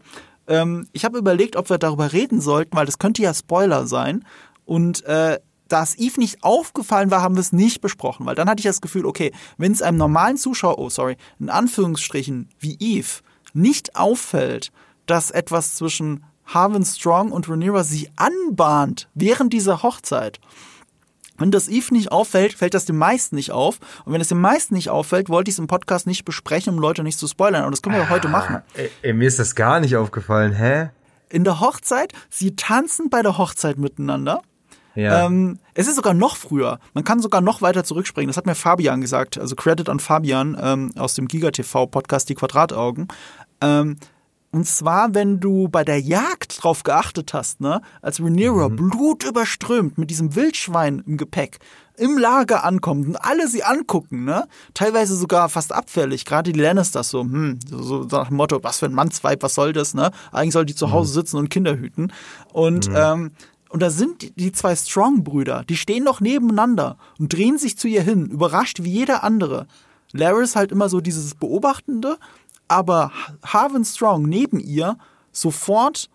Ähm, 0.48 0.88
ich 0.92 1.04
habe 1.04 1.18
überlegt, 1.18 1.54
ob 1.56 1.68
wir 1.68 1.76
darüber 1.76 2.14
reden 2.14 2.40
sollten, 2.40 2.74
weil 2.74 2.86
das 2.86 2.98
könnte 2.98 3.20
ja 3.20 3.34
Spoiler 3.34 3.86
sein. 3.86 4.24
Und 4.64 5.04
äh, 5.04 5.38
da 5.68 5.82
es 5.82 5.98
Eve 5.98 6.18
nicht 6.18 6.42
aufgefallen 6.44 7.10
war, 7.10 7.20
haben 7.20 7.34
wir 7.34 7.42
es 7.42 7.52
nicht 7.52 7.82
besprochen, 7.82 8.24
weil 8.24 8.36
dann 8.36 8.48
hatte 8.48 8.60
ich 8.60 8.64
das 8.64 8.80
Gefühl, 8.80 9.04
okay, 9.04 9.32
wenn 9.58 9.72
es 9.72 9.82
einem 9.82 9.98
normalen 9.98 10.38
Zuschauer, 10.38 10.78
oh 10.78 10.88
sorry, 10.88 11.18
in 11.38 11.50
Anführungsstrichen 11.50 12.48
wie 12.58 12.78
Eve 12.80 13.20
nicht 13.52 13.96
auffällt, 13.96 14.72
dass 15.04 15.30
etwas 15.30 15.74
zwischen 15.74 16.24
Harvin 16.46 16.86
Strong 16.86 17.32
und 17.32 17.50
Rhaenyra 17.50 17.84
sich 17.84 18.10
anbahnt 18.16 19.10
während 19.12 19.52
dieser 19.52 19.82
Hochzeit. 19.82 20.40
Wenn 21.38 21.50
das 21.50 21.68
Eve 21.68 21.92
nicht 21.92 22.12
auffällt, 22.12 22.54
fällt 22.54 22.74
das 22.74 22.84
den 22.84 22.96
meisten 22.96 23.36
nicht 23.36 23.52
auf. 23.52 23.78
Und 24.04 24.12
wenn 24.12 24.20
es 24.20 24.28
den 24.28 24.40
meisten 24.40 24.74
nicht 24.74 24.90
auffällt, 24.90 25.28
wollte 25.28 25.48
ich 25.48 25.54
es 25.54 25.58
im 25.58 25.66
Podcast 25.66 26.06
nicht 26.06 26.24
besprechen, 26.24 26.74
um 26.74 26.78
Leute 26.78 27.02
nicht 27.02 27.18
zu 27.18 27.26
spoilern. 27.26 27.64
Und 27.64 27.72
das 27.72 27.82
können 27.82 27.96
wir 27.96 28.04
ah, 28.04 28.10
heute 28.10 28.28
machen. 28.28 28.62
Ey, 28.74 28.90
ey, 29.02 29.12
mir 29.12 29.28
ist 29.28 29.38
das 29.38 29.54
gar 29.54 29.80
nicht 29.80 29.96
aufgefallen. 29.96 30.52
Hä? 30.52 30.90
In 31.28 31.44
der 31.44 31.60
Hochzeit, 31.60 32.12
sie 32.30 32.54
tanzen 32.56 33.10
bei 33.10 33.22
der 33.22 33.38
Hochzeit 33.38 33.78
miteinander. 33.78 34.42
Ja. 34.94 35.26
Ähm, 35.26 35.58
es 35.74 35.86
ist 35.86 35.96
sogar 35.96 36.14
noch 36.14 36.36
früher. 36.36 36.78
Man 36.94 37.04
kann 37.04 37.20
sogar 37.20 37.42
noch 37.42 37.60
weiter 37.60 37.84
zurückspringen. 37.84 38.28
Das 38.28 38.38
hat 38.38 38.46
mir 38.46 38.54
Fabian 38.54 39.00
gesagt. 39.00 39.38
Also 39.38 39.54
Credit 39.54 39.88
an 39.88 40.00
Fabian 40.00 40.56
ähm, 40.60 40.92
aus 40.96 41.14
dem 41.14 41.28
Giga 41.28 41.50
TV 41.50 41.86
Podcast 41.86 42.28
Die 42.30 42.34
Quadrataugen. 42.34 43.08
Ähm, 43.60 43.98
Und 44.56 44.64
zwar, 44.64 45.14
wenn 45.14 45.38
du 45.38 45.68
bei 45.68 45.84
der 45.84 46.00
Jagd 46.00 46.62
drauf 46.64 46.82
geachtet 46.82 47.34
hast, 47.34 47.60
ne, 47.60 47.82
als 48.00 48.20
Rhaenyra 48.20 48.70
mhm. 48.70 48.76
blutüberströmt 48.76 49.98
mit 49.98 50.08
diesem 50.08 50.34
Wildschwein 50.34 51.02
im 51.06 51.18
Gepäck 51.18 51.58
im 51.98 52.16
Lager 52.16 52.64
ankommt 52.64 53.06
und 53.06 53.16
alle 53.16 53.48
sie 53.48 53.64
angucken, 53.64 54.24
ne? 54.24 54.48
Teilweise 54.72 55.14
sogar 55.14 55.50
fast 55.50 55.74
abfällig. 55.74 56.24
Gerade 56.24 56.54
die 56.54 56.58
Lannisters 56.58 57.10
so, 57.10 57.20
hm, 57.20 57.58
so, 57.68 58.08
so 58.08 58.16
nach 58.16 58.28
dem 58.28 58.38
Motto, 58.38 58.58
was 58.62 58.78
für 58.78 58.86
ein 58.86 58.94
Mannsweib, 58.94 59.42
was 59.42 59.54
soll 59.54 59.74
das, 59.74 59.92
ne? 59.92 60.10
Eigentlich 60.32 60.54
soll 60.54 60.64
die 60.64 60.74
zu 60.74 60.90
Hause 60.90 61.10
mhm. 61.10 61.14
sitzen 61.14 61.36
und 61.36 61.50
Kinder 61.50 61.76
hüten. 61.76 62.10
Und 62.54 62.88
mhm. 62.88 62.96
ähm, 62.96 63.30
und 63.68 63.82
da 63.82 63.90
sind 63.90 64.38
die 64.38 64.52
zwei 64.52 64.74
Strong-Brüder, 64.74 65.64
die 65.68 65.76
stehen 65.76 66.04
noch 66.04 66.22
nebeneinander 66.22 66.96
und 67.18 67.30
drehen 67.30 67.58
sich 67.58 67.76
zu 67.76 67.88
ihr 67.88 68.00
hin, 68.00 68.24
überrascht 68.24 68.82
wie 68.82 68.90
jeder 68.90 69.22
andere. 69.22 69.66
Laris 70.12 70.56
halt 70.56 70.72
immer 70.72 70.88
so 70.88 71.00
dieses 71.00 71.34
Beobachtende, 71.34 72.16
aber 72.68 73.12
Harvin 73.44 73.84
Strong 73.84 74.24
neben 74.24 74.60
ihr 74.60 74.96
sofort, 75.32 76.08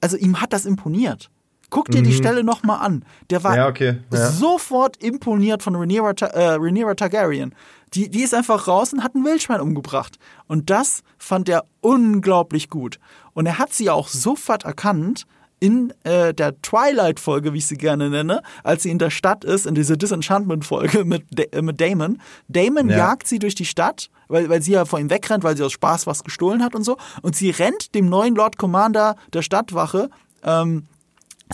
also 0.00 0.16
ihm 0.16 0.40
hat 0.40 0.52
das 0.52 0.66
imponiert. 0.66 1.30
Guck 1.70 1.90
dir 1.90 2.00
mhm. 2.00 2.04
die 2.04 2.12
Stelle 2.12 2.44
nochmal 2.44 2.84
an. 2.84 3.02
Der 3.30 3.42
war 3.44 3.56
ja, 3.56 3.66
okay. 3.66 3.96
ja. 4.12 4.30
sofort 4.30 5.02
imponiert 5.02 5.62
von 5.62 5.74
Rhaenyra, 5.74 6.10
äh, 6.10 6.54
Rhaenyra 6.56 6.94
Targaryen. 6.94 7.54
Die, 7.94 8.10
die 8.10 8.22
ist 8.22 8.34
einfach 8.34 8.68
raus 8.68 8.92
und 8.92 9.02
hat 9.02 9.14
ein 9.14 9.24
Wildschwein 9.24 9.60
umgebracht. 9.60 10.18
Und 10.46 10.68
das 10.68 11.02
fand 11.16 11.48
er 11.48 11.64
unglaublich 11.80 12.68
gut. 12.68 12.98
Und 13.32 13.46
er 13.46 13.58
hat 13.58 13.72
sie 13.72 13.88
auch 13.88 14.08
sofort 14.08 14.64
erkannt, 14.64 15.26
in 15.62 15.94
äh, 16.02 16.34
der 16.34 16.60
Twilight-Folge, 16.60 17.52
wie 17.52 17.58
ich 17.58 17.66
sie 17.66 17.76
gerne 17.76 18.10
nenne, 18.10 18.42
als 18.64 18.82
sie 18.82 18.90
in 18.90 18.98
der 18.98 19.10
Stadt 19.10 19.44
ist, 19.44 19.64
in 19.64 19.76
dieser 19.76 19.96
Disenchantment-Folge 19.96 21.04
mit, 21.04 21.54
äh, 21.54 21.62
mit 21.62 21.80
Damon. 21.80 22.20
Damon 22.48 22.90
ja. 22.90 22.96
jagt 22.96 23.28
sie 23.28 23.38
durch 23.38 23.54
die 23.54 23.64
Stadt, 23.64 24.10
weil, 24.26 24.48
weil 24.48 24.60
sie 24.60 24.72
ja 24.72 24.84
vor 24.84 24.98
ihm 24.98 25.08
wegrennt, 25.08 25.44
weil 25.44 25.56
sie 25.56 25.62
aus 25.62 25.70
Spaß 25.70 26.08
was 26.08 26.24
gestohlen 26.24 26.64
hat 26.64 26.74
und 26.74 26.82
so. 26.82 26.96
Und 27.22 27.36
sie 27.36 27.50
rennt 27.50 27.94
dem 27.94 28.08
neuen 28.08 28.34
Lord 28.34 28.58
Commander 28.58 29.14
der 29.32 29.42
Stadtwache, 29.42 30.10
ähm, 30.42 30.88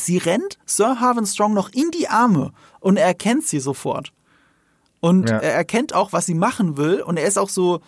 sie 0.01 0.16
rennt 0.16 0.57
Sir 0.64 1.01
Harvin 1.01 1.27
Strong 1.27 1.53
noch 1.53 1.68
in 1.75 1.90
die 1.90 2.09
Arme 2.09 2.53
und 2.81 2.97
er 2.97 3.05
erkennt 3.05 3.44
sie 3.44 3.61
sofort. 3.61 4.14
Und 5.01 5.29
ja. 5.29 5.37
er 5.37 5.53
erkennt 5.53 5.94
auch, 5.94 6.14
was 6.14 6.25
sie 6.25 6.35
machen 6.35 6.79
will 6.79 7.03
und 7.03 7.18
er 7.18 7.27
ist 7.27 7.38
auch 7.38 7.51
so, 7.51 7.83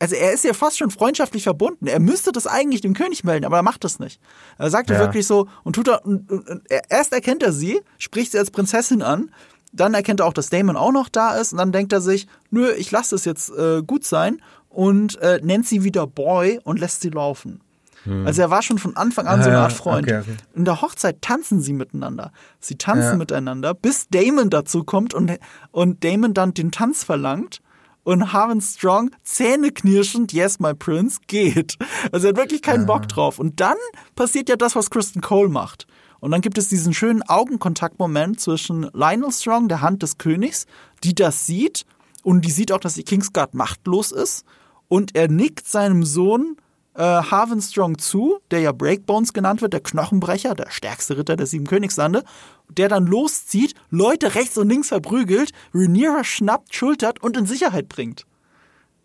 also 0.00 0.16
er 0.16 0.32
ist 0.32 0.44
ja 0.44 0.54
fast 0.54 0.78
schon 0.78 0.90
freundschaftlich 0.90 1.44
verbunden. 1.44 1.86
Er 1.86 2.00
müsste 2.00 2.32
das 2.32 2.46
eigentlich 2.46 2.80
dem 2.80 2.94
König 2.94 3.22
melden, 3.22 3.44
aber 3.44 3.58
er 3.58 3.62
macht 3.62 3.84
das 3.84 3.98
nicht. 3.98 4.20
Er 4.58 4.70
sagt 4.70 4.90
ja. 4.90 4.98
wirklich 4.98 5.26
so 5.26 5.46
und 5.62 5.74
tut 5.74 5.88
er, 5.88 6.04
und, 6.04 6.30
und, 6.30 6.48
und, 6.48 6.62
erst 6.88 7.12
erkennt 7.12 7.42
er 7.42 7.52
sie, 7.52 7.80
spricht 7.98 8.32
sie 8.32 8.38
als 8.38 8.50
Prinzessin 8.50 9.02
an, 9.02 9.30
dann 9.72 9.92
erkennt 9.92 10.20
er 10.20 10.26
auch, 10.26 10.32
dass 10.32 10.48
Damon 10.48 10.76
auch 10.76 10.90
noch 10.90 11.10
da 11.10 11.36
ist 11.36 11.52
und 11.52 11.58
dann 11.58 11.70
denkt 11.70 11.92
er 11.92 12.00
sich, 12.00 12.26
nö, 12.50 12.72
ich 12.72 12.90
lasse 12.90 13.14
es 13.14 13.26
jetzt 13.26 13.50
äh, 13.50 13.82
gut 13.82 14.04
sein 14.04 14.40
und 14.70 15.20
äh, 15.20 15.38
nennt 15.42 15.66
sie 15.66 15.84
wieder 15.84 16.06
Boy 16.06 16.60
und 16.64 16.80
lässt 16.80 17.02
sie 17.02 17.10
laufen. 17.10 17.60
Hm. 18.04 18.26
Also 18.26 18.40
er 18.40 18.48
war 18.48 18.62
schon 18.62 18.78
von 18.78 18.96
Anfang 18.96 19.26
an 19.26 19.42
so 19.42 19.50
eine 19.50 19.58
Art 19.58 19.74
Freund. 19.74 20.06
Okay, 20.06 20.20
okay. 20.20 20.36
In 20.54 20.64
der 20.64 20.80
Hochzeit 20.80 21.20
tanzen 21.20 21.60
sie 21.60 21.74
miteinander. 21.74 22.32
Sie 22.58 22.76
tanzen 22.76 23.10
ja. 23.10 23.16
miteinander, 23.16 23.74
bis 23.74 24.08
Damon 24.08 24.48
dazu 24.48 24.82
kommt 24.82 25.12
und, 25.12 25.38
und 25.72 26.02
Damon 26.02 26.32
dann 26.32 26.54
den 26.54 26.72
Tanz 26.72 27.04
verlangt 27.04 27.60
und 28.02 28.32
Harvin 28.32 28.60
Strong 28.60 29.10
zähneknirschend, 29.22 30.32
yes, 30.32 30.58
my 30.58 30.74
prince, 30.74 31.20
geht. 31.26 31.76
Also 32.12 32.26
er 32.26 32.30
hat 32.30 32.38
wirklich 32.38 32.62
keinen 32.62 32.86
Bock 32.86 33.08
drauf. 33.08 33.38
Und 33.38 33.60
dann 33.60 33.76
passiert 34.16 34.48
ja 34.48 34.56
das, 34.56 34.74
was 34.74 34.90
Kristen 34.90 35.20
Cole 35.20 35.48
macht. 35.48 35.86
Und 36.20 36.30
dann 36.30 36.40
gibt 36.40 36.58
es 36.58 36.68
diesen 36.68 36.92
schönen 36.92 37.22
Augenkontaktmoment 37.22 38.40
zwischen 38.40 38.90
Lionel 38.92 39.32
Strong, 39.32 39.68
der 39.68 39.80
Hand 39.80 40.02
des 40.02 40.18
Königs, 40.18 40.66
die 41.02 41.14
das 41.14 41.46
sieht 41.46 41.84
und 42.22 42.44
die 42.44 42.50
sieht 42.50 42.72
auch, 42.72 42.80
dass 42.80 42.94
die 42.94 43.04
Kingsguard 43.04 43.54
machtlos 43.54 44.12
ist. 44.12 44.44
Und 44.88 45.14
er 45.14 45.28
nickt 45.28 45.66
seinem 45.66 46.04
Sohn 46.04 46.56
äh, 47.00 47.02
Harvin 47.02 47.62
Strong 47.62 47.96
zu, 47.96 48.40
der 48.50 48.60
ja 48.60 48.72
Breakbones 48.72 49.32
genannt 49.32 49.62
wird, 49.62 49.72
der 49.72 49.80
Knochenbrecher, 49.80 50.54
der 50.54 50.70
stärkste 50.70 51.16
Ritter 51.16 51.34
der 51.36 51.46
sieben 51.46 51.66
Königslande, 51.66 52.24
der 52.68 52.90
dann 52.90 53.06
loszieht, 53.06 53.74
Leute 53.90 54.34
rechts 54.34 54.58
und 54.58 54.68
links 54.68 54.88
verprügelt, 54.88 55.52
Rhaenyra 55.72 56.24
schnappt, 56.24 56.74
schultert 56.74 57.22
und 57.22 57.38
in 57.38 57.46
Sicherheit 57.46 57.88
bringt. 57.88 58.26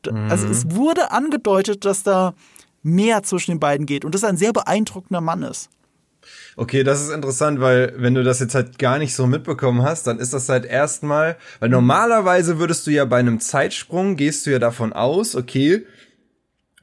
Mhm. 0.06 0.30
Also 0.30 0.48
es 0.48 0.72
wurde 0.72 1.12
angedeutet, 1.12 1.86
dass 1.86 2.04
da 2.04 2.34
mehr 2.84 3.24
zwischen 3.24 3.52
den 3.52 3.60
beiden 3.62 3.86
geht 3.86 4.04
und 4.04 4.14
dass 4.14 4.24
er 4.24 4.30
ein 4.30 4.38
sehr 4.38 4.52
beeindruckender 4.52 5.22
Mann 5.22 5.44
ist. 5.44 5.70
Okay, 6.58 6.84
das 6.84 7.02
ist 7.02 7.12
interessant, 7.12 7.62
weil 7.62 7.94
wenn 7.98 8.14
du 8.14 8.24
das 8.24 8.40
jetzt 8.40 8.56
halt 8.56 8.78
gar 8.78 8.98
nicht 8.98 9.16
so 9.16 9.26
mitbekommen 9.26 9.84
hast, 9.84 10.08
dann 10.08 10.20
ist 10.20 10.34
das 10.34 10.50
halt 10.50 10.66
erstmal, 10.66 11.38
weil 11.60 11.70
normalerweise 11.70 12.60
würdest 12.60 12.88
du 12.88 12.92
ja 12.92 13.06
bei 13.06 13.20
einem 13.20 13.40
Zeitsprung, 13.40 14.18
gehst 14.18 14.46
du 14.46 14.52
ja 14.52 14.60
davon 14.60 14.92
aus, 14.92 15.36
okay, 15.36 15.86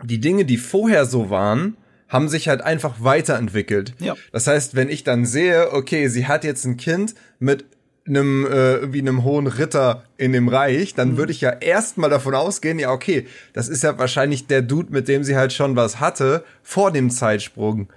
die 0.02 0.20
Dinge, 0.20 0.44
die 0.44 0.56
vorher 0.56 1.06
so 1.06 1.30
waren, 1.30 1.76
haben 2.08 2.28
sich 2.28 2.48
halt 2.48 2.60
einfach 2.60 2.96
weiterentwickelt. 2.98 3.94
Ja. 3.98 4.14
Das 4.32 4.46
heißt, 4.46 4.74
wenn 4.74 4.90
ich 4.90 5.02
dann 5.02 5.24
sehe, 5.24 5.72
okay, 5.72 6.08
sie 6.08 6.26
hat 6.26 6.44
jetzt 6.44 6.64
ein 6.66 6.76
Kind 6.76 7.14
mit 7.38 7.64
einem 8.06 8.46
äh, 8.46 8.92
wie 8.92 9.00
einem 9.00 9.24
hohen 9.24 9.46
Ritter 9.46 10.04
in 10.16 10.32
dem 10.32 10.48
Reich, 10.48 10.94
dann 10.94 11.12
mhm. 11.12 11.16
würde 11.16 11.32
ich 11.32 11.40
ja 11.40 11.50
erstmal 11.50 12.10
davon 12.10 12.34
ausgehen, 12.34 12.78
ja 12.78 12.90
okay, 12.90 13.26
das 13.52 13.68
ist 13.68 13.82
ja 13.82 13.98
wahrscheinlich 13.98 14.46
der 14.46 14.60
Dude, 14.62 14.92
mit 14.92 15.08
dem 15.08 15.24
sie 15.24 15.36
halt 15.36 15.52
schon 15.52 15.76
was 15.76 16.00
hatte 16.00 16.44
vor 16.62 16.90
dem 16.90 17.10
Zeitsprung. 17.10 17.88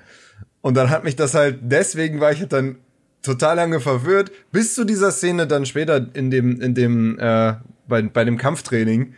Und 0.61 0.75
dann 0.77 0.89
hat 0.89 1.03
mich 1.03 1.15
das 1.15 1.33
halt 1.33 1.59
deswegen 1.61 2.19
war 2.19 2.31
ich 2.31 2.39
halt 2.39 2.53
dann 2.53 2.77
total 3.23 3.55
lange 3.55 3.79
verwirrt, 3.79 4.31
bis 4.51 4.75
zu 4.75 4.85
dieser 4.85 5.11
Szene 5.11 5.47
dann 5.47 5.65
später 5.65 6.07
in 6.13 6.29
dem 6.29 6.61
in 6.61 6.75
dem 6.75 7.17
äh, 7.19 7.55
bei 7.87 8.03
bei 8.03 8.23
dem 8.23 8.37
Kampftraining, 8.37 9.15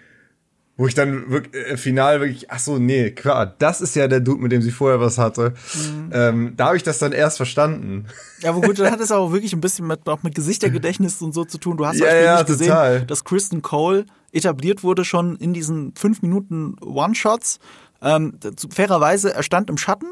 wo 0.77 0.85
ich 0.85 0.93
dann 0.93 1.29
wirklich, 1.31 1.65
äh, 1.65 1.75
final 1.75 2.21
wirklich, 2.21 2.51
ach 2.51 2.59
so, 2.59 2.77
nee, 2.77 3.09
klar, 3.09 3.47
das 3.57 3.81
ist 3.81 3.95
ja 3.95 4.07
der 4.07 4.19
Dude, 4.19 4.41
mit 4.41 4.51
dem 4.51 4.61
sie 4.61 4.71
vorher 4.71 4.99
was 4.99 5.17
hatte. 5.17 5.53
Mhm. 5.73 6.09
Ähm, 6.13 6.53
da 6.55 6.67
habe 6.67 6.77
ich 6.77 6.83
das 6.83 6.99
dann 6.99 7.11
erst 7.11 7.37
verstanden. 7.37 8.05
Ja, 8.41 8.51
aber 8.51 8.61
gut, 8.61 8.77
dann 8.77 8.91
hat 8.91 8.99
es 9.01 9.11
auch 9.11 9.31
wirklich 9.31 9.53
ein 9.53 9.61
bisschen 9.61 9.87
mit, 9.87 10.07
auch 10.07 10.21
mit 10.21 10.35
Gesichtergedächtnis 10.35 11.21
und 11.21 11.33
so 11.33 11.45
zu 11.45 11.57
tun. 11.57 11.77
Du 11.77 11.85
hast 11.85 11.99
ja, 11.99 12.15
ja, 12.15 12.43
gesehen, 12.43 12.67
total. 12.67 13.01
dass 13.01 13.23
Kristen 13.23 13.63
Cole 13.63 14.05
etabliert 14.31 14.83
wurde 14.83 15.03
schon 15.03 15.35
in 15.37 15.53
diesen 15.53 15.95
fünf 15.95 16.21
Minuten 16.21 16.75
One-Shots. 16.79 17.57
Ähm, 18.03 18.37
fairerweise, 18.69 19.33
er 19.33 19.41
stand 19.41 19.71
im 19.71 19.77
Schatten. 19.77 20.07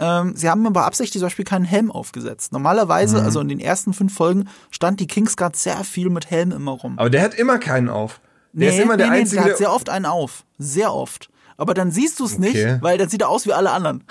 Ähm, 0.00 0.34
sie 0.36 0.50
haben 0.50 0.66
aber 0.66 0.84
absichtlich 0.84 1.20
zum 1.20 1.26
Beispiel 1.26 1.44
keinen 1.46 1.64
Helm 1.64 1.90
aufgesetzt. 1.90 2.52
Normalerweise, 2.52 3.20
mhm. 3.20 3.24
also 3.24 3.40
in 3.40 3.48
den 3.48 3.60
ersten 3.60 3.94
fünf 3.94 4.12
Folgen, 4.14 4.48
stand 4.70 5.00
die 5.00 5.06
Kingsguard 5.06 5.56
sehr 5.56 5.82
viel 5.84 6.10
mit 6.10 6.30
Helm 6.30 6.52
immer 6.52 6.72
rum. 6.72 6.98
Aber 6.98 7.08
der 7.08 7.22
hat 7.22 7.34
immer 7.34 7.58
keinen 7.58 7.88
auf. 7.88 8.20
Der 8.54 8.70
nee, 8.70 8.76
ist 8.76 8.82
immer 8.82 8.96
der 8.96 9.10
nee, 9.10 9.18
Einzige. 9.18 9.42
der 9.42 9.50
hat 9.50 9.58
sehr 9.58 9.72
oft 9.72 9.88
einen 9.90 10.06
auf. 10.06 10.44
Sehr 10.58 10.94
oft. 10.94 11.28
Aber 11.56 11.74
dann 11.74 11.90
siehst 11.90 12.20
du 12.20 12.24
es 12.24 12.34
okay. 12.34 12.52
nicht, 12.52 12.82
weil 12.82 12.98
dann 12.98 13.08
sieht 13.08 13.22
er 13.22 13.28
aus 13.28 13.46
wie 13.46 13.52
alle 13.52 13.70
anderen. 13.70 14.04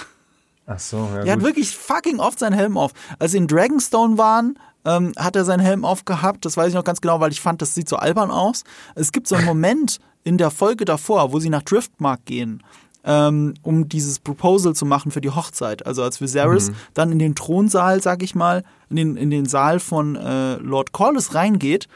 Ach 0.65 0.79
so, 0.79 1.09
ja. 1.13 1.23
Er 1.23 1.33
hat 1.33 1.41
wirklich 1.41 1.75
fucking 1.75 2.19
oft 2.19 2.39
seinen 2.39 2.53
Helm 2.53 2.77
auf. 2.77 2.91
Als 3.19 3.31
sie 3.31 3.37
in 3.37 3.47
Dragonstone 3.47 4.17
waren, 4.17 4.57
ähm, 4.85 5.13
hat 5.17 5.35
er 5.35 5.45
seinen 5.45 5.61
Helm 5.61 5.85
aufgehabt. 5.85 6.45
Das 6.45 6.57
weiß 6.57 6.69
ich 6.69 6.73
noch 6.73 6.83
ganz 6.83 7.01
genau, 7.01 7.19
weil 7.19 7.31
ich 7.31 7.41
fand, 7.41 7.61
das 7.61 7.73
sieht 7.73 7.87
so 7.87 7.95
albern 7.95 8.31
aus. 8.31 8.63
Es 8.95 9.11
gibt 9.11 9.27
so 9.27 9.35
einen 9.35 9.45
Moment 9.45 9.99
in 10.23 10.37
der 10.37 10.51
Folge 10.51 10.85
davor, 10.85 11.31
wo 11.31 11.39
sie 11.39 11.49
nach 11.49 11.63
Driftmark 11.63 12.25
gehen, 12.25 12.63
ähm, 13.05 13.53
um 13.61 13.89
dieses 13.89 14.19
Proposal 14.19 14.73
zu 14.73 14.85
machen 14.85 15.11
für 15.11 15.21
die 15.21 15.31
Hochzeit. 15.31 15.85
Also 15.85 16.03
als 16.03 16.21
Viserys 16.21 16.69
mhm. 16.69 16.75
dann 16.93 17.11
in 17.11 17.19
den 17.19 17.35
Thronsaal, 17.35 18.01
sag 18.01 18.23
ich 18.23 18.35
mal, 18.35 18.63
in 18.89 18.95
den, 18.95 19.17
in 19.17 19.29
den 19.29 19.45
Saal 19.45 19.79
von 19.79 20.15
äh, 20.15 20.55
Lord 20.55 20.91
Corlys 20.91 21.33
reingeht 21.33 21.87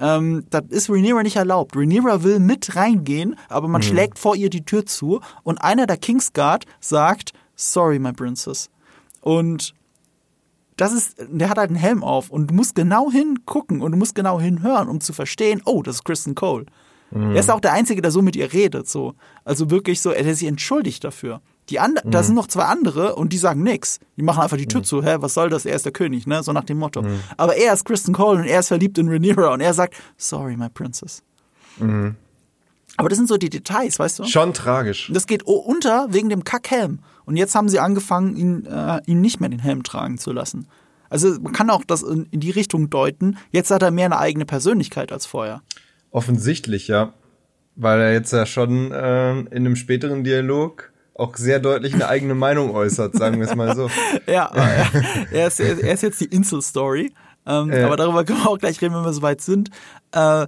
ähm, 0.00 0.44
das 0.50 0.64
ist 0.68 0.90
Rhaenyra 0.90 1.22
nicht 1.22 1.36
erlaubt. 1.36 1.76
Rhaenyra 1.76 2.22
will 2.22 2.38
mit 2.38 2.76
reingehen, 2.76 3.36
aber 3.48 3.68
man 3.68 3.80
mhm. 3.80 3.86
schlägt 3.86 4.18
vor 4.18 4.36
ihr 4.36 4.50
die 4.50 4.64
Tür 4.64 4.86
zu 4.86 5.20
und 5.42 5.58
einer 5.58 5.86
der 5.86 5.96
Kingsguard 5.96 6.64
sagt, 6.80 7.32
sorry, 7.54 7.98
my 7.98 8.12
princess. 8.12 8.70
Und 9.20 9.74
das 10.76 10.92
ist, 10.92 11.16
der 11.30 11.48
hat 11.48 11.58
halt 11.58 11.70
einen 11.70 11.78
Helm 11.78 12.04
auf 12.04 12.30
und 12.30 12.50
du 12.50 12.54
musst 12.54 12.74
genau 12.74 13.10
hingucken 13.10 13.80
und 13.80 13.92
du 13.92 13.98
musst 13.98 14.14
genau 14.14 14.38
hinhören, 14.38 14.88
um 14.88 15.00
zu 15.00 15.12
verstehen, 15.12 15.62
oh, 15.64 15.82
das 15.82 15.96
ist 15.96 16.04
Kristen 16.04 16.34
Cole. 16.34 16.66
Mhm. 17.10 17.30
Er 17.30 17.40
ist 17.40 17.50
auch 17.50 17.60
der 17.60 17.72
Einzige, 17.72 18.02
der 18.02 18.10
so 18.10 18.20
mit 18.20 18.36
ihr 18.36 18.52
redet, 18.52 18.88
so. 18.88 19.14
Also 19.44 19.70
wirklich 19.70 20.00
so, 20.02 20.10
er 20.10 20.34
sich 20.34 20.46
entschuldigt 20.46 21.02
dafür. 21.04 21.40
Die 21.68 21.80
and 21.80 22.04
mhm. 22.04 22.10
Da 22.10 22.22
sind 22.22 22.34
noch 22.34 22.46
zwei 22.46 22.64
andere 22.64 23.16
und 23.16 23.32
die 23.32 23.38
sagen 23.38 23.62
nix. 23.62 23.98
Die 24.16 24.22
machen 24.22 24.42
einfach 24.42 24.56
die 24.56 24.66
Tür 24.66 24.80
mhm. 24.80 24.84
zu. 24.84 25.02
Hä, 25.02 25.16
was 25.20 25.34
soll 25.34 25.50
das? 25.50 25.66
Er 25.66 25.74
ist 25.74 25.84
der 25.84 25.92
König, 25.92 26.26
ne? 26.26 26.42
So 26.42 26.52
nach 26.52 26.64
dem 26.64 26.78
Motto. 26.78 27.02
Mhm. 27.02 27.20
Aber 27.36 27.56
er 27.56 27.72
ist 27.72 27.84
Kristen 27.84 28.12
Cole 28.12 28.40
und 28.40 28.46
er 28.46 28.60
ist 28.60 28.68
verliebt 28.68 28.98
in 28.98 29.08
Rhaenyra 29.08 29.52
und 29.52 29.60
er 29.60 29.74
sagt, 29.74 29.94
sorry, 30.16 30.56
my 30.56 30.68
princess. 30.68 31.22
Mhm. 31.78 32.16
Aber 32.96 33.08
das 33.08 33.18
sind 33.18 33.28
so 33.28 33.36
die 33.36 33.50
Details, 33.50 33.98
weißt 33.98 34.20
du? 34.20 34.24
Schon 34.24 34.54
tragisch. 34.54 35.10
Das 35.12 35.26
geht 35.26 35.42
unter 35.42 36.06
wegen 36.10 36.28
dem 36.28 36.44
Kackhelm. 36.44 37.00
Und 37.24 37.36
jetzt 37.36 37.54
haben 37.54 37.68
sie 37.68 37.78
angefangen, 37.78 38.36
ihn, 38.36 38.66
äh, 38.66 39.00
ihn 39.06 39.20
nicht 39.20 39.40
mehr 39.40 39.48
den 39.48 39.58
Helm 39.58 39.82
tragen 39.82 40.16
zu 40.18 40.32
lassen. 40.32 40.68
Also 41.10 41.38
man 41.40 41.52
kann 41.52 41.70
auch 41.70 41.84
das 41.84 42.02
in, 42.02 42.26
in 42.30 42.40
die 42.40 42.50
Richtung 42.50 42.88
deuten. 42.88 43.36
Jetzt 43.50 43.70
hat 43.70 43.82
er 43.82 43.90
mehr 43.90 44.06
eine 44.06 44.18
eigene 44.18 44.46
Persönlichkeit 44.46 45.12
als 45.12 45.26
vorher. 45.26 45.62
Offensichtlich, 46.10 46.88
ja. 46.88 47.12
Weil 47.74 48.00
er 48.00 48.12
jetzt 48.12 48.32
ja 48.32 48.46
schon 48.46 48.90
äh, 48.92 49.32
in 49.32 49.48
einem 49.48 49.76
späteren 49.76 50.24
Dialog 50.24 50.92
auch 51.18 51.36
sehr 51.36 51.60
deutlich 51.60 51.94
eine 51.94 52.08
eigene 52.08 52.34
Meinung 52.34 52.74
äußert, 52.74 53.14
sagen 53.14 53.40
wir 53.40 53.48
es 53.48 53.54
mal 53.54 53.74
so. 53.74 53.90
ja, 54.26 54.50
er 55.30 55.46
ist, 55.46 55.60
er 55.60 55.94
ist 55.94 56.02
jetzt 56.02 56.20
die 56.20 56.26
Insel-Story. 56.26 57.12
Ähm, 57.46 57.72
ja. 57.72 57.86
Aber 57.86 57.96
darüber 57.96 58.24
können 58.24 58.40
wir 58.40 58.50
auch 58.50 58.58
gleich 58.58 58.82
reden, 58.82 58.94
wenn 58.94 59.04
wir 59.04 59.12
soweit 59.12 59.40
sind. 59.40 59.70
Äh, 60.12 60.46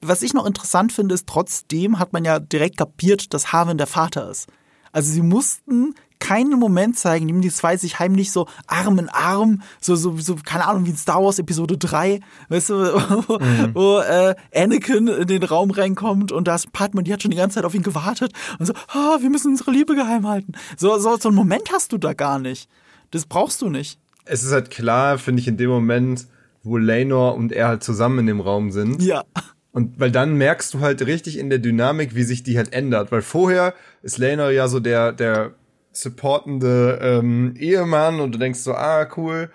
was 0.00 0.22
ich 0.22 0.34
noch 0.34 0.44
interessant 0.44 0.92
finde, 0.92 1.14
ist, 1.14 1.28
trotzdem 1.28 1.98
hat 1.98 2.12
man 2.12 2.24
ja 2.24 2.40
direkt 2.40 2.76
kapiert, 2.76 3.32
dass 3.32 3.52
Harvin 3.52 3.78
der 3.78 3.86
Vater 3.86 4.28
ist. 4.28 4.48
Also 4.90 5.10
sie 5.10 5.22
mussten 5.22 5.94
keinen 6.22 6.58
Moment 6.58 6.96
zeigen, 6.96 7.28
in 7.28 7.34
dem 7.34 7.42
die 7.42 7.50
zwei 7.50 7.76
sich 7.76 7.98
heimlich 7.98 8.30
so 8.30 8.46
Arm 8.68 8.98
in 9.00 9.08
Arm, 9.08 9.62
so, 9.80 9.96
so, 9.96 10.16
so 10.18 10.36
keine 10.36 10.68
Ahnung, 10.68 10.86
wie 10.86 10.90
in 10.90 10.96
Star 10.96 11.20
Wars 11.22 11.40
Episode 11.40 11.76
3, 11.76 12.20
weißt 12.48 12.70
du, 12.70 12.74
wo, 13.26 13.38
mhm. 13.38 13.74
wo 13.74 13.98
äh, 13.98 14.36
Anakin 14.54 15.08
in 15.08 15.26
den 15.26 15.42
Raum 15.42 15.72
reinkommt 15.72 16.30
und 16.30 16.46
da 16.46 16.54
ist 16.54 16.72
Padme, 16.72 17.02
die 17.02 17.12
hat 17.12 17.22
schon 17.22 17.32
die 17.32 17.36
ganze 17.36 17.56
Zeit 17.56 17.64
auf 17.64 17.74
ihn 17.74 17.82
gewartet 17.82 18.32
und 18.60 18.66
so, 18.66 18.72
ah, 18.88 19.18
wir 19.20 19.30
müssen 19.30 19.50
unsere 19.50 19.72
Liebe 19.72 19.96
geheim 19.96 20.28
halten. 20.28 20.52
So, 20.76 20.96
so, 20.98 21.16
so 21.16 21.28
einen 21.28 21.36
Moment 21.36 21.72
hast 21.72 21.92
du 21.92 21.98
da 21.98 22.12
gar 22.12 22.38
nicht. 22.38 22.68
Das 23.10 23.26
brauchst 23.26 23.60
du 23.60 23.68
nicht. 23.68 23.98
Es 24.24 24.44
ist 24.44 24.52
halt 24.52 24.70
klar, 24.70 25.18
finde 25.18 25.40
ich, 25.40 25.48
in 25.48 25.56
dem 25.56 25.70
Moment, 25.70 26.28
wo 26.62 26.76
Lenor 26.76 27.34
und 27.34 27.50
er 27.50 27.66
halt 27.66 27.82
zusammen 27.82 28.20
in 28.20 28.26
dem 28.26 28.40
Raum 28.40 28.70
sind. 28.70 29.02
Ja. 29.02 29.24
Und 29.72 29.98
weil 29.98 30.12
dann 30.12 30.34
merkst 30.34 30.72
du 30.74 30.80
halt 30.80 31.04
richtig 31.04 31.36
in 31.36 31.50
der 31.50 31.58
Dynamik, 31.58 32.14
wie 32.14 32.22
sich 32.22 32.44
die 32.44 32.56
halt 32.56 32.72
ändert. 32.72 33.10
Weil 33.10 33.22
vorher 33.22 33.74
ist 34.02 34.18
Lena 34.18 34.50
ja 34.50 34.68
so 34.68 34.78
der, 34.78 35.12
der 35.12 35.54
supportende 35.92 36.98
ähm, 37.02 37.54
Ehemann 37.58 38.20
und 38.20 38.32
du 38.32 38.38
denkst 38.38 38.60
so, 38.60 38.74
ah, 38.74 39.06
cool. 39.16 39.50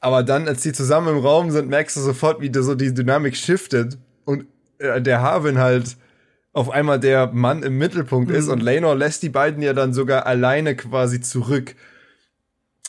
Aber 0.00 0.22
dann, 0.22 0.48
als 0.48 0.62
die 0.62 0.72
zusammen 0.72 1.16
im 1.16 1.18
Raum 1.18 1.50
sind, 1.50 1.68
merkst 1.68 1.96
du 1.96 2.00
sofort, 2.00 2.40
wie 2.40 2.52
so 2.54 2.74
die 2.74 2.92
Dynamik 2.92 3.36
shiftet 3.36 3.98
und 4.24 4.46
äh, 4.78 5.00
der 5.00 5.22
Harvin 5.22 5.58
halt 5.58 5.96
auf 6.52 6.70
einmal 6.70 6.98
der 6.98 7.26
Mann 7.32 7.62
im 7.62 7.76
Mittelpunkt 7.76 8.30
mhm. 8.30 8.36
ist 8.36 8.48
und 8.48 8.62
Lenor 8.62 8.96
lässt 8.96 9.22
die 9.22 9.28
beiden 9.28 9.62
ja 9.62 9.74
dann 9.74 9.92
sogar 9.92 10.26
alleine 10.26 10.74
quasi 10.74 11.20
zurück. 11.20 11.74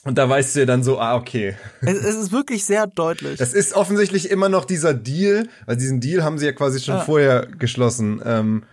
Und 0.03 0.17
da 0.17 0.29
weißt 0.29 0.55
du 0.55 0.59
ja 0.61 0.65
dann 0.65 0.83
so, 0.83 0.99
ah, 0.99 1.15
okay. 1.15 1.55
Es, 1.81 1.97
es, 1.97 2.15
ist 2.15 2.31
wirklich 2.31 2.63
sehr 2.63 2.87
deutlich. 2.87 3.37
Das 3.39 3.53
ist 3.53 3.73
offensichtlich 3.73 4.31
immer 4.31 4.47
noch 4.47 4.63
dieser 4.63 4.93
Deal, 4.93 5.49
weil 5.65 5.75
diesen 5.75 5.99
Deal 5.99 6.23
haben 6.23 6.37
sie 6.37 6.45
ja 6.45 6.53
quasi 6.53 6.79
schon 6.79 6.95
ja. 6.95 7.01
vorher 7.01 7.45
geschlossen. 7.45 8.21
Ähm, 8.23 8.63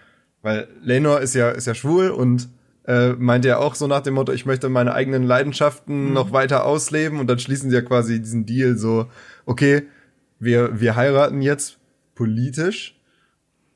weil 0.42 0.68
Lenor 0.80 1.20
ist 1.20 1.34
ja, 1.34 1.50
ist 1.50 1.66
ja 1.66 1.74
schwul 1.74 2.10
und 2.10 2.48
äh, 2.86 3.10
meint 3.12 3.44
ja 3.44 3.58
auch 3.58 3.74
so 3.74 3.86
nach 3.86 4.00
dem 4.00 4.14
Motto, 4.14 4.32
ich 4.32 4.46
möchte 4.46 4.68
meine 4.68 4.94
eigenen 4.94 5.22
Leidenschaften 5.22 6.08
mhm. 6.08 6.12
noch 6.12 6.32
weiter 6.32 6.64
ausleben 6.64 7.18
und 7.18 7.26
dann 7.28 7.38
schließen 7.38 7.70
sie 7.70 7.76
ja 7.76 7.82
quasi 7.82 8.20
diesen 8.20 8.46
Deal 8.46 8.76
so, 8.76 9.06
okay, 9.46 9.84
wir, 10.38 10.80
wir 10.80 10.96
heiraten 10.96 11.40
jetzt 11.40 11.78
politisch, 12.14 12.93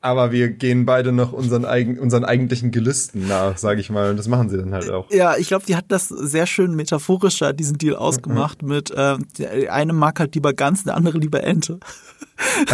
aber 0.01 0.31
wir 0.31 0.49
gehen 0.49 0.85
beide 0.85 1.11
noch 1.11 1.33
unseren, 1.33 1.65
eigen, 1.65 1.99
unseren 1.99 2.23
eigentlichen 2.23 2.71
Gelüsten 2.71 3.27
nach, 3.27 3.57
sage 3.57 3.81
ich 3.81 3.89
mal. 3.89 4.11
Und 4.11 4.17
das 4.17 4.29
machen 4.29 4.49
sie 4.49 4.57
dann 4.57 4.73
halt 4.73 4.89
auch. 4.89 5.11
Ja, 5.11 5.35
ich 5.35 5.49
glaube, 5.49 5.65
die 5.65 5.75
hat 5.75 5.85
das 5.89 6.07
sehr 6.07 6.47
schön 6.47 6.75
metaphorischer, 6.75 7.51
diesen 7.51 7.77
Deal 7.77 7.95
ausgemacht 7.95 8.61
mhm. 8.61 8.69
mit, 8.69 8.91
äh, 8.91 9.17
der 9.37 9.73
eine 9.73 9.91
mag 9.91 10.19
halt 10.19 10.35
lieber 10.35 10.53
Gans, 10.53 10.85
der 10.85 10.95
andere 10.95 11.17
lieber 11.17 11.43
Ente. 11.43 11.79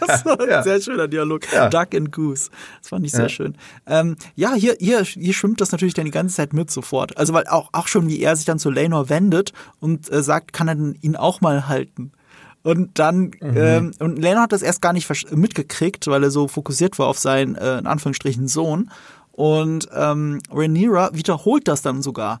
das 0.00 0.24
war 0.24 0.40
ein 0.40 0.48
ja. 0.48 0.62
sehr 0.62 0.80
schöner 0.80 1.08
Dialog. 1.08 1.42
Ja. 1.52 1.68
Duck 1.68 1.94
and 1.94 2.10
Goose. 2.10 2.50
Das 2.80 2.88
fand 2.88 3.04
ich 3.04 3.12
sehr 3.12 3.22
ja. 3.22 3.28
schön. 3.28 3.56
Ähm, 3.86 4.16
ja, 4.34 4.54
hier, 4.54 4.76
hier, 4.78 5.02
hier 5.02 5.34
schwimmt 5.34 5.60
das 5.60 5.72
natürlich 5.72 5.94
dann 5.94 6.06
die 6.06 6.10
ganze 6.10 6.36
Zeit 6.36 6.54
mit 6.54 6.70
sofort. 6.70 7.18
Also, 7.18 7.34
weil 7.34 7.46
auch, 7.46 7.68
auch 7.72 7.88
schon, 7.88 8.08
wie 8.08 8.20
er 8.20 8.34
sich 8.34 8.46
dann 8.46 8.58
zu 8.58 8.70
Lenor 8.70 9.10
wendet 9.10 9.52
und 9.80 10.10
äh, 10.10 10.22
sagt, 10.22 10.54
kann 10.54 10.68
er 10.68 10.76
ihn 11.02 11.16
auch 11.16 11.42
mal 11.42 11.68
halten? 11.68 12.12
Und 12.66 12.98
dann, 12.98 13.30
mhm. 13.40 13.54
ähm, 13.54 13.92
und 14.00 14.18
Leno 14.18 14.40
hat 14.40 14.50
das 14.50 14.62
erst 14.62 14.82
gar 14.82 14.92
nicht 14.92 15.08
mitgekriegt, 15.30 16.08
weil 16.08 16.24
er 16.24 16.32
so 16.32 16.48
fokussiert 16.48 16.98
war 16.98 17.06
auf 17.06 17.16
seinen, 17.16 17.54
äh, 17.54 17.78
in 17.78 17.86
Anführungsstrichen, 17.86 18.48
Sohn. 18.48 18.90
Und 19.30 19.88
ähm, 19.94 20.40
Rhaenyra 20.50 21.10
wiederholt 21.12 21.68
das 21.68 21.82
dann 21.82 22.02
sogar. 22.02 22.40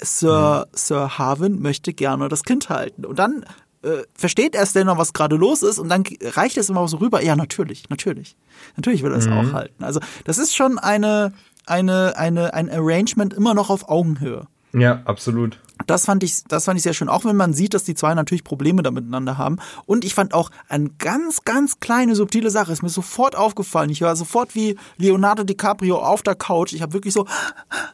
Sir, 0.00 0.66
mhm. 0.66 0.76
Sir 0.76 1.16
Harwin 1.16 1.62
möchte 1.62 1.94
gerne 1.94 2.28
das 2.28 2.42
Kind 2.42 2.68
halten. 2.68 3.06
Und 3.06 3.18
dann 3.18 3.46
äh, 3.80 4.02
versteht 4.12 4.54
erst 4.54 4.74
Leno, 4.74 4.98
was 4.98 5.14
gerade 5.14 5.36
los 5.36 5.62
ist, 5.62 5.78
und 5.78 5.88
dann 5.88 6.04
reicht 6.20 6.58
es 6.58 6.68
immer 6.68 6.86
so 6.86 6.98
rüber. 6.98 7.22
Ja, 7.22 7.34
natürlich, 7.34 7.88
natürlich. 7.88 8.36
Natürlich 8.76 9.02
will 9.02 9.12
er 9.12 9.16
es 9.16 9.28
mhm. 9.28 9.32
auch 9.32 9.52
halten. 9.54 9.82
Also, 9.82 10.00
das 10.24 10.36
ist 10.36 10.54
schon 10.54 10.78
eine, 10.78 11.32
eine, 11.64 12.18
eine, 12.18 12.52
ein 12.52 12.68
Arrangement 12.68 13.32
immer 13.32 13.54
noch 13.54 13.70
auf 13.70 13.88
Augenhöhe. 13.88 14.46
Ja, 14.74 15.00
absolut. 15.06 15.58
Das 15.86 16.04
fand 16.04 16.22
ich, 16.22 16.44
das 16.44 16.64
fand 16.64 16.76
ich 16.76 16.82
sehr 16.82 16.94
schön. 16.94 17.08
Auch 17.08 17.24
wenn 17.24 17.36
man 17.36 17.52
sieht, 17.52 17.74
dass 17.74 17.84
die 17.84 17.94
zwei 17.94 18.14
natürlich 18.14 18.44
Probleme 18.44 18.82
da 18.82 18.90
miteinander 18.90 19.38
haben. 19.38 19.58
Und 19.86 20.04
ich 20.04 20.14
fand 20.14 20.32
auch 20.32 20.50
eine 20.68 20.90
ganz, 20.98 21.42
ganz 21.42 21.80
kleine, 21.80 22.14
subtile 22.14 22.50
Sache. 22.50 22.72
Ist 22.72 22.82
mir 22.82 22.88
sofort 22.88 23.36
aufgefallen. 23.36 23.90
Ich 23.90 24.00
war 24.00 24.14
sofort 24.16 24.54
wie 24.54 24.76
Leonardo 24.96 25.44
DiCaprio 25.44 25.98
auf 25.98 26.22
der 26.22 26.36
Couch. 26.36 26.72
Ich 26.72 26.82
habe 26.82 26.92
wirklich 26.92 27.14
so 27.14 27.26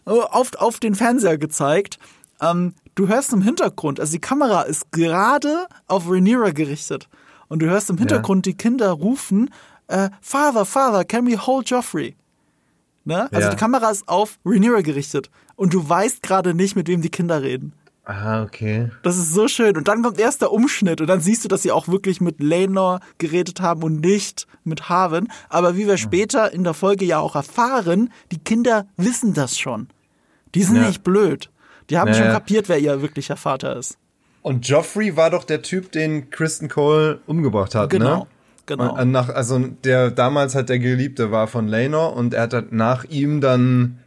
auf, 0.05 0.55
auf 0.57 0.79
den 0.79 0.95
Fernseher 0.95 1.39
gezeigt. 1.39 1.99
Ähm, 2.41 2.75
du 2.95 3.09
hörst 3.09 3.33
im 3.33 3.43
Hintergrund, 3.43 4.01
also 4.01 4.13
die 4.13 4.21
Kamera 4.21 4.63
ist 4.63 4.93
gerade 4.93 5.67
auf 5.87 6.09
Rhaenyra 6.09 6.51
gerichtet. 6.51 7.09
Und 7.49 7.61
du 7.61 7.67
hörst 7.67 7.91
im 7.91 7.99
Hintergrund 7.99 8.47
ja. 8.47 8.53
die 8.53 8.57
Kinder 8.57 8.91
rufen, 8.91 9.51
äh, 9.89 10.11
Father, 10.21 10.65
Father, 10.65 11.05
can 11.05 11.27
we 11.27 11.37
hold 11.37 11.69
Joffrey? 11.69 12.15
Ne? 13.11 13.29
Also 13.33 13.49
ja. 13.49 13.51
die 13.51 13.57
Kamera 13.57 13.91
ist 13.91 14.09
auf 14.09 14.39
Rhaenyra 14.45 14.83
gerichtet 14.83 15.31
und 15.57 15.75
du 15.75 15.89
weißt 15.89 16.23
gerade 16.23 16.55
nicht, 16.55 16.77
mit 16.77 16.87
wem 16.87 17.03
die 17.03 17.09
Kinder 17.11 17.43
reden. 17.43 17.73
Ah, 18.05 18.45
okay. 18.45 18.89
Das 19.03 19.17
ist 19.17 19.35
so 19.35 19.49
schön. 19.49 19.77
Und 19.77 19.89
dann 19.89 20.05
kommt 20.05 20.21
erst 20.21 20.43
der 20.43 20.53
Umschnitt 20.53 21.01
und 21.01 21.09
dann 21.09 21.19
siehst 21.19 21.43
du, 21.43 21.49
dass 21.49 21.63
sie 21.63 21.73
auch 21.73 21.89
wirklich 21.89 22.21
mit 22.21 22.39
Lenor 22.39 23.01
geredet 23.19 23.61
haben 23.61 23.83
und 23.83 24.01
nicht 24.01 24.47
mit 24.63 24.89
Harvin. 24.89 25.27
Aber 25.49 25.77
wie 25.77 25.89
wir 25.89 25.97
später 25.97 26.53
in 26.53 26.63
der 26.63 26.73
Folge 26.73 27.05
ja 27.05 27.19
auch 27.19 27.35
erfahren, 27.35 28.13
die 28.31 28.39
Kinder 28.39 28.87
wissen 28.97 29.35
das 29.35 29.59
schon. 29.59 29.89
Die 30.55 30.63
sind 30.63 30.77
ja. 30.77 30.87
nicht 30.87 31.03
blöd. 31.03 31.51
Die 31.91 31.99
haben 31.99 32.13
naja. 32.13 32.23
schon 32.23 32.33
kapiert, 32.33 32.69
wer 32.69 32.79
ihr 32.79 33.03
wirklicher 33.03 33.37
Vater 33.37 33.75
ist. 33.75 33.99
Und 34.43 34.69
Joffrey 34.69 35.17
war 35.17 35.31
doch 35.31 35.43
der 35.43 35.63
Typ, 35.63 35.91
den 35.91 36.31
Kristen 36.31 36.69
Cole 36.69 37.19
umgebracht 37.27 37.75
hat, 37.75 37.91
genau. 37.91 38.05
ne? 38.05 38.11
Genau. 38.13 38.27
Äh, 38.79 39.05
nach, 39.05 39.29
also 39.29 39.59
der 39.59 40.11
damals 40.11 40.55
halt 40.55 40.69
der 40.69 40.79
Geliebte 40.79 41.31
war 41.31 41.47
von 41.47 41.69
Lenor 41.69 42.15
und 42.17 42.35
er 42.35 42.43
hat 42.43 42.55
halt 42.55 42.73
nach 42.73 43.05
ihm 43.05 43.41
dann 43.41 43.99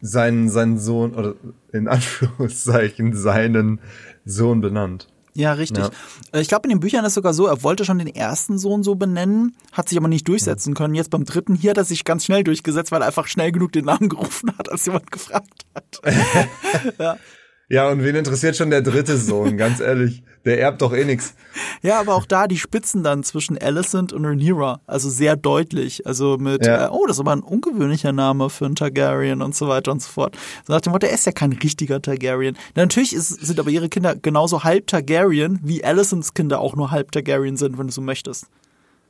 seinen, 0.00 0.50
seinen 0.50 0.78
Sohn, 0.78 1.14
oder 1.14 1.34
in 1.72 1.88
Anführungszeichen 1.88 3.16
seinen 3.16 3.80
Sohn 4.24 4.60
benannt. 4.60 5.08
Ja, 5.36 5.52
richtig. 5.54 5.84
Ja. 5.84 6.40
Ich 6.40 6.46
glaube, 6.46 6.64
in 6.64 6.70
den 6.70 6.80
Büchern 6.80 7.04
ist 7.04 7.14
sogar 7.14 7.34
so, 7.34 7.46
er 7.46 7.62
wollte 7.64 7.84
schon 7.84 7.98
den 7.98 8.06
ersten 8.14 8.56
Sohn 8.56 8.84
so 8.84 8.94
benennen, 8.94 9.56
hat 9.72 9.88
sich 9.88 9.98
aber 9.98 10.06
nicht 10.06 10.28
durchsetzen 10.28 10.74
können. 10.74 10.94
Jetzt 10.94 11.10
beim 11.10 11.24
dritten 11.24 11.56
hier 11.56 11.70
hat 11.70 11.78
er 11.78 11.84
sich 11.84 12.04
ganz 12.04 12.24
schnell 12.24 12.44
durchgesetzt, 12.44 12.92
weil 12.92 13.02
er 13.02 13.08
einfach 13.08 13.26
schnell 13.26 13.50
genug 13.50 13.72
den 13.72 13.86
Namen 13.86 14.08
gerufen 14.08 14.52
hat, 14.56 14.70
als 14.70 14.86
jemand 14.86 15.10
gefragt 15.10 15.66
hat. 15.74 16.00
ja. 16.98 17.16
Ja, 17.74 17.88
und 17.88 18.04
wen 18.04 18.14
interessiert 18.14 18.54
schon 18.54 18.70
der 18.70 18.82
dritte 18.82 19.16
Sohn, 19.18 19.56
ganz 19.56 19.80
ehrlich? 19.80 20.22
Der 20.44 20.60
erbt 20.60 20.80
doch 20.80 20.92
eh 20.92 21.04
nix. 21.04 21.34
Ja, 21.82 21.98
aber 21.98 22.14
auch 22.14 22.24
da 22.24 22.46
die 22.46 22.56
Spitzen 22.56 23.02
dann 23.02 23.24
zwischen 23.24 23.58
Alicent 23.58 24.12
und 24.12 24.24
Rhaenyra, 24.24 24.80
also 24.86 25.10
sehr 25.10 25.34
deutlich. 25.34 26.06
Also 26.06 26.38
mit, 26.38 26.64
ja. 26.64 26.86
äh, 26.86 26.88
oh, 26.92 27.04
das 27.08 27.16
ist 27.16 27.20
aber 27.20 27.32
ein 27.32 27.40
ungewöhnlicher 27.40 28.12
Name 28.12 28.48
für 28.48 28.66
einen 28.66 28.76
Targaryen 28.76 29.42
und 29.42 29.56
so 29.56 29.66
weiter 29.66 29.90
und 29.90 30.00
so 30.00 30.08
fort. 30.08 30.36
So 30.64 30.72
nach 30.72 30.82
dem 30.82 30.92
Motto, 30.92 31.08
er 31.08 31.14
ist 31.14 31.26
ja 31.26 31.32
kein 31.32 31.52
richtiger 31.52 32.00
Targaryen. 32.00 32.56
Natürlich 32.76 33.12
ist, 33.12 33.44
sind 33.44 33.58
aber 33.58 33.70
ihre 33.70 33.88
Kinder 33.88 34.14
genauso 34.14 34.62
halb 34.62 34.86
Targaryen, 34.86 35.58
wie 35.64 35.82
Alicents 35.82 36.32
Kinder 36.32 36.60
auch 36.60 36.76
nur 36.76 36.92
halb 36.92 37.10
Targaryen 37.10 37.56
sind, 37.56 37.76
wenn 37.76 37.88
du 37.88 37.92
so 37.92 38.02
möchtest. 38.02 38.46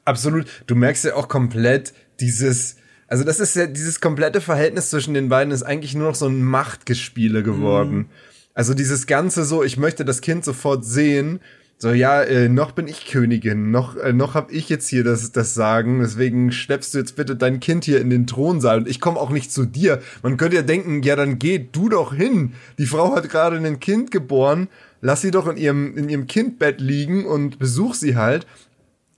Absolut. 0.07 0.47
Du 0.67 0.75
merkst 0.75 1.05
ja 1.05 1.17
auch 1.17 1.29
komplett 1.29 1.93
dieses, 2.19 2.77
also 3.09 3.25
das 3.25 3.41
ist 3.41 3.57
ja, 3.57 3.67
dieses 3.67 4.01
komplette 4.01 4.41
Verhältnis 4.41 4.89
zwischen 4.89 5.13
den 5.13 5.29
beiden 5.29 5.53
ist 5.53 5.65
eigentlich 5.65 5.95
nur 5.95 6.09
noch 6.09 6.15
so 6.15 6.29
ein 6.29 6.43
Machtgespiele 6.43 7.43
geworden. 7.43 8.09
Also 8.55 8.73
dieses 8.73 9.07
Ganze 9.07 9.45
so, 9.45 9.63
ich 9.63 9.77
möchte 9.77 10.05
das 10.05 10.21
Kind 10.21 10.45
sofort 10.45 10.85
sehen. 10.85 11.41
So, 11.77 11.91
ja, 11.91 12.23
äh, 12.23 12.49
noch 12.49 12.71
bin 12.71 12.87
ich 12.87 13.07
Königin, 13.07 13.73
noch, 13.73 13.97
äh, 13.97 14.13
noch 14.13 14.35
hab 14.35 14.53
ich 14.53 14.69
jetzt 14.69 14.89
hier 14.89 15.03
das, 15.03 15.33
das 15.33 15.55
Sagen, 15.55 16.01
deswegen 16.01 16.53
schleppst 16.53 16.95
du 16.95 16.99
jetzt 16.99 17.17
bitte 17.17 17.35
dein 17.35 17.59
Kind 17.59 17.85
hier 17.85 18.01
in 18.01 18.11
den 18.11 18.29
Thronsaal 18.29 18.79
und 18.79 18.89
ich 18.89 19.01
komme 19.01 19.19
auch 19.19 19.31
nicht 19.31 19.53
zu 19.53 19.67
dir. 19.67 20.01
Man 20.23 20.37
könnte 20.37 20.57
ja 20.57 20.63
denken, 20.63 21.03
ja, 21.03 21.17
dann 21.17 21.41
geh 21.41 21.59
du 21.59 21.89
doch 21.89 22.15
hin. 22.15 22.53
Die 22.79 22.87
Frau 22.87 23.15
hat 23.17 23.29
gerade 23.29 23.57
ein 23.57 23.81
Kind 23.81 24.13
geboren, 24.13 24.69
lass 25.01 25.21
sie 25.21 25.33
doch 25.33 25.49
in 25.49 25.57
ihrem, 25.57 25.97
in 25.97 26.09
ihrem 26.09 26.29
Kindbett 26.29 26.81
liegen 26.81 27.27
und 27.27 27.59
besuch 27.59 27.95
sie 27.95 28.15
halt. 28.17 28.47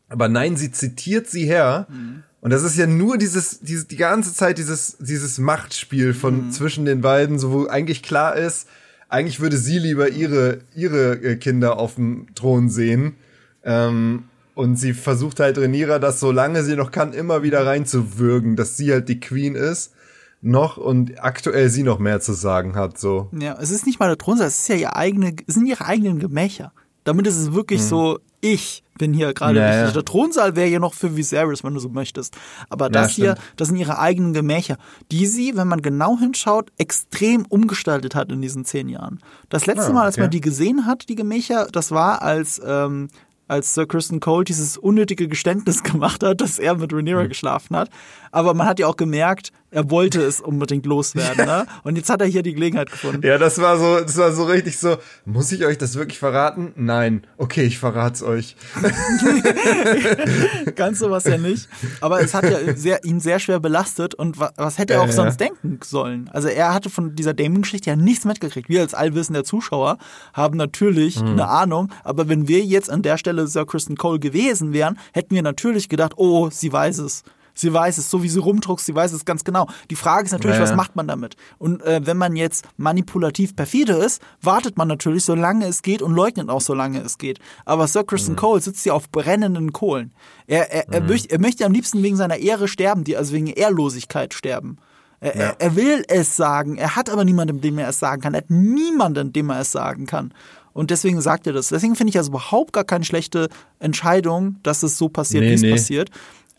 Aber 0.08 0.28
nein, 0.28 0.56
sie 0.56 0.72
zitiert 0.72 1.28
sie 1.28 1.44
her. 1.44 1.86
Mhm. 1.90 2.22
Und 2.40 2.50
das 2.50 2.62
ist 2.62 2.76
ja 2.76 2.86
nur 2.86 3.18
dieses, 3.18 3.60
dieses, 3.60 3.86
die 3.86 3.96
ganze 3.96 4.32
Zeit 4.32 4.56
dieses, 4.58 4.96
dieses 4.98 5.38
Machtspiel 5.38 6.14
von 6.14 6.46
mhm. 6.46 6.50
zwischen 6.52 6.84
den 6.86 7.02
beiden, 7.02 7.38
so 7.38 7.52
wo 7.52 7.66
eigentlich 7.66 8.02
klar 8.02 8.34
ist, 8.34 8.66
eigentlich 9.08 9.40
würde 9.40 9.56
sie 9.56 9.78
lieber 9.78 10.08
ihre, 10.08 10.58
ihre 10.74 11.14
äh, 11.22 11.36
Kinder 11.36 11.78
auf 11.78 11.96
dem 11.96 12.26
Thron 12.34 12.68
sehen. 12.68 13.16
Ähm, 13.64 14.24
und 14.54 14.76
sie 14.76 14.94
versucht 14.94 15.40
halt 15.40 15.58
Renira 15.58 15.98
das, 15.98 16.18
solange 16.18 16.64
sie 16.64 16.76
noch 16.76 16.90
kann, 16.90 17.12
immer 17.12 17.42
wieder 17.42 17.66
reinzuwürgen, 17.66 18.56
dass 18.56 18.76
sie 18.76 18.90
halt 18.90 19.08
die 19.08 19.20
Queen 19.20 19.54
ist 19.54 19.92
noch 20.40 20.76
und 20.76 21.22
aktuell 21.22 21.68
sie 21.68 21.82
noch 21.82 21.98
mehr 21.98 22.20
zu 22.20 22.32
sagen 22.32 22.74
hat, 22.74 22.98
so. 22.98 23.28
Ja, 23.38 23.58
es 23.60 23.70
ist 23.70 23.86
nicht 23.86 23.98
mal 23.98 24.08
der 24.08 24.18
Thron, 24.18 24.40
es 24.40 24.60
ist 24.60 24.68
ja 24.68 24.76
ihr 24.76 24.96
eigene, 24.96 25.34
es 25.46 25.54
sind 25.54 25.66
ihre 25.66 25.84
eigenen 25.84 26.18
Gemächer. 26.18 26.72
Damit 27.04 27.26
ist 27.26 27.36
es 27.36 27.52
wirklich 27.52 27.80
hm. 27.80 27.86
so, 27.86 28.18
ich 28.40 28.82
bin 28.98 29.12
hier 29.12 29.34
gerade 29.34 29.58
ja, 29.58 29.70
richtig. 29.70 29.94
Der 29.94 30.04
Thronsaal 30.04 30.56
wäre 30.56 30.68
ja 30.68 30.78
noch 30.78 30.94
für 30.94 31.16
Viserys, 31.16 31.64
wenn 31.64 31.74
du 31.74 31.80
so 31.80 31.88
möchtest. 31.88 32.36
Aber 32.68 32.88
das 32.88 33.16
ja, 33.16 33.24
hier, 33.24 33.34
das 33.56 33.68
sind 33.68 33.76
ihre 33.76 33.98
eigenen 33.98 34.32
Gemächer, 34.32 34.76
die 35.10 35.26
sie, 35.26 35.56
wenn 35.56 35.68
man 35.68 35.82
genau 35.82 36.18
hinschaut, 36.18 36.70
extrem 36.78 37.46
umgestaltet 37.46 38.14
hat 38.14 38.30
in 38.30 38.40
diesen 38.40 38.64
zehn 38.64 38.88
Jahren. 38.88 39.20
Das 39.48 39.66
letzte 39.66 39.90
ah, 39.90 39.92
Mal, 39.92 40.04
als 40.04 40.16
man 40.16 40.30
die 40.30 40.40
gesehen 40.40 40.86
hat, 40.86 41.08
die 41.08 41.14
Gemächer, 41.14 41.68
das 41.70 41.90
war 41.90 42.22
als 42.22 42.60
ähm, 42.64 43.08
als 43.48 43.74
Sir 43.74 43.86
Kristen 43.86 44.20
Cole 44.20 44.44
dieses 44.44 44.76
unnötige 44.76 45.28
Geständnis 45.28 45.82
gemacht 45.84 46.22
hat, 46.22 46.40
dass 46.40 46.58
er 46.58 46.76
mit 46.76 46.92
Rhaenyra 46.92 47.24
mhm. 47.24 47.28
geschlafen 47.28 47.76
hat. 47.76 47.90
Aber 48.36 48.52
man 48.52 48.66
hat 48.66 48.78
ja 48.78 48.86
auch 48.86 48.96
gemerkt, 48.96 49.50
er 49.70 49.90
wollte 49.90 50.20
es 50.20 50.42
unbedingt 50.42 50.84
loswerden, 50.84 51.46
ne? 51.46 51.66
Und 51.84 51.96
jetzt 51.96 52.10
hat 52.10 52.20
er 52.20 52.26
hier 52.26 52.42
die 52.42 52.52
Gelegenheit 52.52 52.90
gefunden. 52.90 53.26
Ja, 53.26 53.38
das 53.38 53.58
war 53.58 53.78
so, 53.78 54.00
das 54.00 54.18
war 54.18 54.30
so 54.32 54.44
richtig 54.44 54.78
so, 54.78 54.98
muss 55.24 55.50
ich 55.52 55.64
euch 55.64 55.78
das 55.78 55.94
wirklich 55.94 56.18
verraten? 56.18 56.74
Nein. 56.76 57.26
Okay, 57.38 57.62
ich 57.62 57.78
verrat's 57.78 58.22
euch. 58.22 58.54
Ganz 60.74 60.98
sowas 60.98 61.24
ja 61.24 61.38
nicht. 61.38 61.66
Aber 62.02 62.20
es 62.20 62.34
hat 62.34 62.44
ja 62.44 62.76
sehr, 62.76 63.04
ihn 63.04 63.20
sehr 63.20 63.38
schwer 63.38 63.58
belastet 63.58 64.14
und 64.14 64.38
was, 64.38 64.52
was 64.56 64.76
hätte 64.76 64.92
er 64.92 65.00
auch 65.00 65.08
äh, 65.08 65.12
sonst 65.12 65.40
denken 65.40 65.78
sollen? 65.82 66.28
Also 66.30 66.48
er 66.48 66.74
hatte 66.74 66.90
von 66.90 67.16
dieser 67.16 67.32
Damon-Geschichte 67.32 67.88
ja 67.88 67.96
nichts 67.96 68.26
mitgekriegt. 68.26 68.68
Wir 68.68 68.82
als 68.82 68.92
allwissender 68.92 69.44
Zuschauer 69.44 69.96
haben 70.34 70.58
natürlich 70.58 71.22
mhm. 71.22 71.28
eine 71.28 71.48
Ahnung, 71.48 71.90
aber 72.04 72.28
wenn 72.28 72.48
wir 72.48 72.60
jetzt 72.60 72.90
an 72.90 73.00
der 73.00 73.16
Stelle 73.16 73.46
Sir 73.46 73.64
Kristen 73.64 73.96
Cole 73.96 74.18
gewesen 74.18 74.74
wären, 74.74 74.98
hätten 75.14 75.34
wir 75.34 75.42
natürlich 75.42 75.88
gedacht, 75.88 76.12
oh, 76.16 76.50
sie 76.50 76.70
weiß 76.70 76.98
es. 76.98 77.24
Sie 77.56 77.72
weiß 77.72 77.98
es, 77.98 78.10
so 78.10 78.22
wie 78.22 78.28
sie 78.28 78.38
rumdruckst, 78.38 78.86
sie 78.86 78.94
weiß 78.94 79.12
es 79.12 79.24
ganz 79.24 79.42
genau. 79.42 79.66
Die 79.90 79.96
Frage 79.96 80.26
ist 80.26 80.32
natürlich, 80.32 80.58
ja, 80.58 80.62
was 80.62 80.76
macht 80.76 80.94
man 80.94 81.08
damit? 81.08 81.36
Und 81.58 81.82
äh, 81.82 82.02
wenn 82.04 82.18
man 82.18 82.36
jetzt 82.36 82.66
manipulativ 82.76 83.56
perfide 83.56 83.94
ist, 83.94 84.22
wartet 84.42 84.76
man 84.76 84.88
natürlich, 84.88 85.24
solange 85.24 85.66
es 85.66 85.82
geht 85.82 86.02
und 86.02 86.14
leugnet 86.14 86.50
auch, 86.50 86.60
solange 86.60 87.00
es 87.00 87.18
geht. 87.18 87.38
Aber 87.64 87.88
Sir 87.88 88.04
Kristen 88.04 88.32
mhm. 88.32 88.36
Cole 88.36 88.60
sitzt 88.60 88.82
hier 88.82 88.94
auf 88.94 89.10
brennenden 89.10 89.72
Kohlen. 89.72 90.12
Er, 90.46 90.70
er, 90.70 90.86
mhm. 90.86 90.92
er, 90.92 91.00
möchte, 91.00 91.30
er 91.30 91.40
möchte 91.40 91.64
am 91.64 91.72
liebsten 91.72 92.02
wegen 92.02 92.16
seiner 92.16 92.36
Ehre 92.36 92.68
sterben, 92.68 93.04
die 93.04 93.16
also 93.16 93.32
wegen 93.32 93.48
Ehrlosigkeit 93.48 94.34
sterben. 94.34 94.76
Er, 95.20 95.34
ja. 95.34 95.42
er, 95.44 95.60
er 95.60 95.76
will 95.76 96.04
es 96.08 96.36
sagen, 96.36 96.76
er 96.76 96.94
hat 96.94 97.08
aber 97.08 97.24
niemanden, 97.24 97.62
dem 97.62 97.78
er 97.78 97.88
es 97.88 97.98
sagen 97.98 98.20
kann. 98.20 98.34
Er 98.34 98.42
hat 98.42 98.50
niemanden, 98.50 99.32
dem 99.32 99.48
er 99.48 99.60
es 99.60 99.72
sagen 99.72 100.04
kann. 100.04 100.32
Und 100.76 100.90
deswegen 100.90 101.22
sagt 101.22 101.46
er 101.46 101.54
das. 101.54 101.68
Deswegen 101.68 101.96
finde 101.96 102.10
ich 102.10 102.18
also 102.18 102.30
überhaupt 102.30 102.74
gar 102.74 102.84
keine 102.84 103.02
schlechte 103.02 103.48
Entscheidung, 103.78 104.56
dass 104.62 104.82
es 104.82 104.98
so 104.98 105.08
passiert, 105.08 105.44
nee, 105.44 105.50
wie 105.50 105.54
es 105.54 105.62
nee. 105.62 105.72
passiert. 105.72 106.10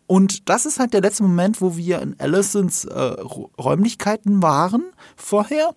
Und 0.07 0.49
das 0.49 0.65
ist 0.65 0.79
halt 0.79 0.93
der 0.93 1.01
letzte 1.01 1.23
Moment, 1.23 1.61
wo 1.61 1.75
wir 1.75 2.01
in 2.01 2.17
Allisons 2.17 2.85
äh, 2.85 3.15
Räumlichkeiten 3.59 4.41
waren 4.41 4.85
vorher. 5.17 5.75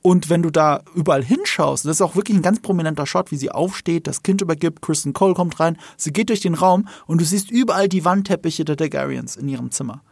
Und 0.00 0.30
wenn 0.30 0.42
du 0.42 0.50
da 0.50 0.82
überall 0.94 1.22
hinschaust, 1.22 1.84
das 1.84 1.96
ist 1.96 2.00
auch 2.00 2.16
wirklich 2.16 2.38
ein 2.38 2.42
ganz 2.42 2.60
prominenter 2.60 3.06
Shot, 3.06 3.32
wie 3.32 3.36
sie 3.36 3.50
aufsteht, 3.50 4.06
das 4.06 4.22
Kind 4.22 4.40
übergibt, 4.40 4.80
Kristen 4.80 5.12
Cole 5.12 5.34
kommt 5.34 5.58
rein, 5.58 5.76
sie 5.96 6.12
geht 6.12 6.28
durch 6.28 6.40
den 6.40 6.54
Raum 6.54 6.88
und 7.06 7.20
du 7.20 7.24
siehst 7.24 7.50
überall 7.50 7.88
die 7.88 8.04
Wandteppiche 8.04 8.64
der 8.64 8.76
Targaryens 8.76 9.36
in 9.36 9.48
ihrem 9.48 9.72
Zimmer. 9.72 10.02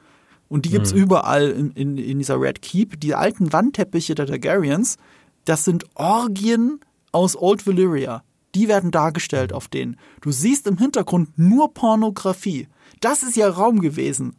Und 0.49 0.67
die 0.67 0.71
gibt's 0.71 0.93
mhm. 0.93 1.01
überall 1.01 1.51
in, 1.51 1.71
in, 1.73 1.97
in 1.97 2.19
dieser 2.19 2.41
Red 2.41 2.61
Keep. 2.61 3.01
Die 3.01 3.15
alten 3.15 3.53
Wandteppiche 3.53 4.15
der 4.15 4.27
Targaryens, 4.27 4.99
das 5.45 5.65
sind 5.65 5.85
Orgien 5.95 6.81
aus 7.13 7.37
Old 7.37 7.67
Valyria. 7.67 8.23
Die 8.55 8.69
werden 8.69 8.91
dargestellt 8.91 9.53
auf 9.53 9.69
denen. 9.69 9.97
Du 10.21 10.31
siehst 10.31 10.67
im 10.67 10.79
Hintergrund 10.79 11.39
nur 11.39 11.75
Pornografie. 11.75 12.69
Das 13.01 13.23
ist 13.23 13.37
ja 13.37 13.49
Raum 13.49 13.81
gewesen. 13.81 14.37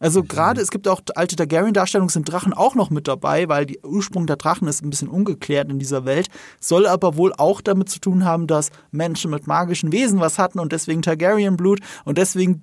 Also 0.00 0.22
gerade, 0.22 0.60
es 0.60 0.70
gibt 0.70 0.86
auch 0.86 1.00
alte 1.16 1.34
Targaryen-Darstellungen, 1.34 2.08
sind 2.08 2.30
Drachen 2.30 2.52
auch 2.52 2.76
noch 2.76 2.90
mit 2.90 3.08
dabei, 3.08 3.48
weil 3.48 3.66
der 3.66 3.84
Ursprung 3.84 4.28
der 4.28 4.36
Drachen 4.36 4.68
ist 4.68 4.82
ein 4.84 4.90
bisschen 4.90 5.08
ungeklärt 5.08 5.70
in 5.70 5.80
dieser 5.80 6.04
Welt. 6.04 6.28
Soll 6.60 6.86
aber 6.86 7.16
wohl 7.16 7.32
auch 7.36 7.60
damit 7.60 7.88
zu 7.88 7.98
tun 7.98 8.24
haben, 8.24 8.46
dass 8.46 8.70
Menschen 8.92 9.32
mit 9.32 9.48
magischen 9.48 9.90
Wesen 9.90 10.20
was 10.20 10.38
hatten 10.38 10.60
und 10.60 10.72
deswegen 10.72 11.02
Targaryen-Blut 11.02 11.80
und 12.04 12.16
deswegen 12.16 12.62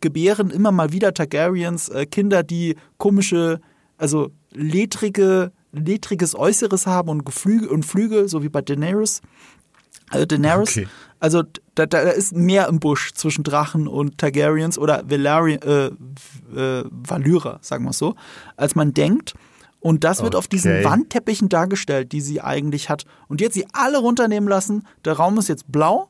gebären 0.00 0.50
immer 0.50 0.70
mal 0.70 0.92
wieder 0.92 1.12
Targaryens 1.12 1.88
äh, 1.88 2.06
Kinder, 2.06 2.44
die 2.44 2.76
komische, 2.98 3.60
also 3.96 4.30
ledrige, 4.52 5.50
ledriges 5.72 6.36
Äußeres 6.36 6.86
haben 6.86 7.08
und 7.08 7.26
Geflüge 7.26 7.68
und 7.68 7.84
Flügel, 7.84 8.28
so 8.28 8.44
wie 8.44 8.48
bei 8.48 8.62
Daenerys. 8.62 9.22
Also 10.10 10.26
Daenerys, 10.26 10.70
okay. 10.70 10.88
also 11.18 11.42
da, 11.74 11.86
da 11.86 11.98
ist 12.00 12.34
mehr 12.34 12.68
im 12.68 12.80
Busch 12.80 13.12
zwischen 13.14 13.42
Drachen 13.44 13.88
und 13.88 14.18
Targaryens 14.18 14.78
oder 14.78 15.02
Valerian, 15.08 15.60
äh, 15.62 15.86
äh, 16.56 16.84
Valyra, 16.90 17.58
sagen 17.60 17.84
wir 17.84 17.90
es 17.90 17.98
so, 17.98 18.14
als 18.56 18.74
man 18.74 18.94
denkt. 18.94 19.34
Und 19.80 20.04
das 20.04 20.22
wird 20.22 20.34
okay. 20.34 20.38
auf 20.38 20.48
diesen 20.48 20.84
Wandteppichen 20.84 21.48
dargestellt, 21.48 22.10
die 22.10 22.20
sie 22.20 22.40
eigentlich 22.40 22.88
hat. 22.88 23.04
Und 23.28 23.40
die 23.40 23.44
hat 23.44 23.52
sie 23.52 23.66
alle 23.72 23.98
runternehmen 23.98 24.48
lassen. 24.48 24.84
Der 25.04 25.12
Raum 25.12 25.38
ist 25.38 25.48
jetzt 25.48 25.70
blau. 25.70 26.08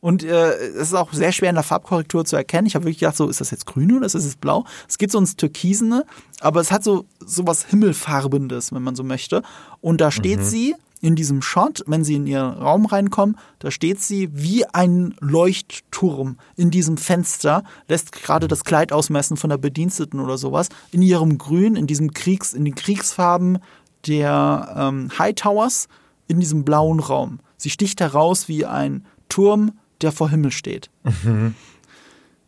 Und 0.00 0.24
äh, 0.24 0.52
es 0.54 0.88
ist 0.88 0.94
auch 0.94 1.12
sehr 1.12 1.32
schwer 1.32 1.50
in 1.50 1.54
der 1.54 1.64
Farbkorrektur 1.64 2.24
zu 2.24 2.36
erkennen. 2.36 2.66
Ich 2.66 2.74
habe 2.74 2.84
wirklich 2.84 2.98
gedacht, 2.98 3.16
so 3.16 3.28
ist 3.28 3.40
das 3.40 3.50
jetzt 3.50 3.66
grün 3.66 3.96
oder 3.96 4.06
ist 4.06 4.14
das 4.14 4.24
jetzt 4.24 4.40
blau? 4.40 4.64
Es 4.88 4.98
geht 4.98 5.10
so 5.10 5.18
ins 5.18 5.36
Türkisene, 5.36 6.04
aber 6.40 6.60
es 6.60 6.70
hat 6.70 6.84
so, 6.84 7.06
so 7.24 7.46
was 7.46 7.64
Himmelfarbendes, 7.66 8.72
wenn 8.72 8.82
man 8.82 8.94
so 8.94 9.04
möchte. 9.04 9.42
Und 9.80 10.00
da 10.00 10.10
steht 10.10 10.40
mhm. 10.40 10.44
sie 10.44 10.74
in 11.00 11.14
diesem 11.14 11.42
Shot, 11.42 11.82
wenn 11.86 12.04
sie 12.04 12.14
in 12.14 12.26
ihren 12.26 12.54
Raum 12.54 12.86
reinkommen, 12.86 13.36
da 13.58 13.70
steht 13.70 14.00
sie 14.00 14.30
wie 14.32 14.64
ein 14.66 15.14
Leuchtturm 15.20 16.38
in 16.56 16.70
diesem 16.70 16.96
Fenster, 16.96 17.64
lässt 17.88 18.12
gerade 18.12 18.48
das 18.48 18.64
Kleid 18.64 18.92
ausmessen 18.92 19.36
von 19.36 19.50
der 19.50 19.58
Bediensteten 19.58 20.20
oder 20.20 20.38
sowas, 20.38 20.68
in 20.92 21.02
ihrem 21.02 21.38
Grün, 21.38 21.76
in 21.76 21.86
diesem 21.86 22.12
Kriegs, 22.12 22.54
in 22.54 22.64
den 22.64 22.74
Kriegsfarben 22.74 23.58
der 24.06 24.74
ähm, 24.76 25.10
Hightowers, 25.18 25.88
in 26.28 26.40
diesem 26.40 26.64
blauen 26.64 27.00
Raum. 27.00 27.40
Sie 27.56 27.70
sticht 27.70 28.00
heraus 28.00 28.48
wie 28.48 28.64
ein 28.64 29.04
Turm, 29.28 29.72
der 30.00 30.12
vor 30.12 30.30
Himmel 30.30 30.50
steht. 30.50 30.90
Mhm. 31.22 31.54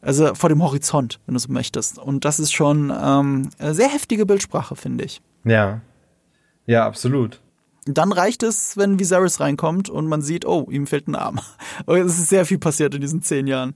Also 0.01 0.35
vor 0.35 0.49
dem 0.49 0.63
Horizont, 0.63 1.19
wenn 1.27 1.35
du 1.35 1.41
so 1.41 1.53
möchtest. 1.53 1.99
Und 1.99 2.25
das 2.25 2.39
ist 2.39 2.53
schon 2.53 2.91
ähm, 2.91 3.51
eine 3.59 3.75
sehr 3.75 3.89
heftige 3.89 4.27
Bildsprache, 4.27 4.77
finde 4.77 5.05
ich. 5.05 5.21
Ja. 5.45 5.81
Ja, 6.67 6.87
absolut. 6.87 7.41
Dann 7.95 8.13
reicht 8.13 8.43
es, 8.43 8.77
wenn 8.77 8.99
Viserys 8.99 9.41
reinkommt 9.41 9.89
und 9.89 10.07
man 10.07 10.23
sieht, 10.23 10.45
oh, 10.45 10.69
ihm 10.71 10.87
fehlt 10.87 11.09
ein 11.09 11.15
Arm. 11.15 11.41
Es 11.87 12.19
ist 12.19 12.29
sehr 12.29 12.45
viel 12.45 12.59
passiert 12.59 12.95
in 12.95 13.01
diesen 13.01 13.23
zehn 13.23 13.47
Jahren. 13.47 13.75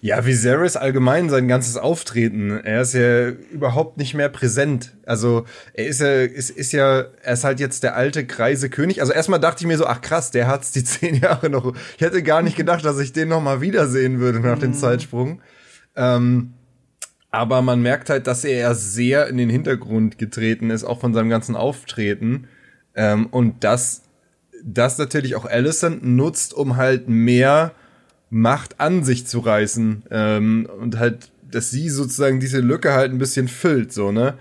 Ja, 0.00 0.26
Viserys 0.26 0.76
allgemein, 0.76 1.30
sein 1.30 1.48
ganzes 1.48 1.76
Auftreten, 1.78 2.50
er 2.50 2.82
ist 2.82 2.92
ja 2.92 3.28
überhaupt 3.28 3.96
nicht 3.96 4.12
mehr 4.12 4.28
präsent. 4.28 4.94
Also 5.06 5.46
er 5.72 5.86
ist 5.86 6.00
ja, 6.00 6.22
ist, 6.22 6.50
ist 6.50 6.72
ja, 6.72 7.06
er 7.22 7.32
ist 7.32 7.44
halt 7.44 7.58
jetzt 7.58 7.82
der 7.82 7.96
alte, 7.96 8.24
greise 8.26 8.68
König. 8.68 9.00
Also 9.00 9.12
erstmal 9.12 9.40
dachte 9.40 9.62
ich 9.62 9.66
mir 9.66 9.78
so, 9.78 9.86
ach 9.86 10.02
krass, 10.02 10.30
der 10.30 10.46
hat's 10.46 10.72
die 10.72 10.84
zehn 10.84 11.14
Jahre 11.14 11.48
noch. 11.48 11.74
Ich 11.96 12.02
hätte 12.02 12.22
gar 12.22 12.42
nicht 12.42 12.56
gedacht, 12.56 12.84
dass 12.84 12.98
ich 12.98 13.12
den 13.12 13.28
noch 13.28 13.40
mal 13.40 13.60
wiedersehen 13.60 14.20
würde 14.20 14.40
nach 14.40 14.58
dem 14.58 14.70
mhm. 14.70 14.74
Zeitsprung. 14.74 15.40
Ähm, 15.96 16.52
aber 17.30 17.62
man 17.62 17.80
merkt 17.80 18.10
halt, 18.10 18.26
dass 18.26 18.44
er 18.44 18.74
sehr 18.74 19.26
in 19.28 19.38
den 19.38 19.48
Hintergrund 19.48 20.18
getreten 20.18 20.68
ist, 20.68 20.84
auch 20.84 21.00
von 21.00 21.14
seinem 21.14 21.30
ganzen 21.30 21.56
Auftreten. 21.56 22.46
Ähm, 22.94 23.26
und 23.26 23.64
das, 23.64 24.02
das 24.64 24.98
natürlich 24.98 25.36
auch 25.36 25.44
Allison 25.44 26.16
nutzt, 26.16 26.54
um 26.54 26.76
halt 26.76 27.08
mehr 27.08 27.72
Macht 28.30 28.80
an 28.80 29.04
sich 29.04 29.26
zu 29.26 29.40
reißen. 29.40 30.04
Ähm, 30.10 30.68
und 30.80 30.98
halt, 30.98 31.30
dass 31.50 31.70
sie 31.70 31.88
sozusagen 31.88 32.40
diese 32.40 32.60
Lücke 32.60 32.92
halt 32.92 33.12
ein 33.12 33.18
bisschen 33.18 33.48
füllt, 33.48 33.92
so, 33.92 34.12
ne? 34.12 34.38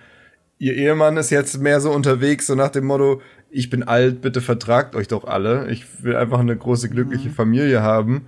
Ihr 0.58 0.76
Ehemann 0.76 1.18
ist 1.18 1.32
jetzt 1.32 1.60
mehr 1.60 1.82
so 1.82 1.92
unterwegs, 1.92 2.46
so 2.46 2.54
nach 2.54 2.70
dem 2.70 2.86
Motto, 2.86 3.20
ich 3.50 3.70
bin 3.70 3.84
alt, 3.84 4.22
bitte 4.22 4.42
vertragt 4.42 4.96
euch 4.96 5.08
doch 5.08 5.26
alle. 5.26 5.70
Ich 5.72 6.04
will 6.04 6.16
einfach 6.16 6.40
eine 6.40 6.56
große, 6.56 6.88
glückliche 6.90 7.30
mhm. 7.30 7.34
Familie 7.34 7.82
haben. 7.82 8.28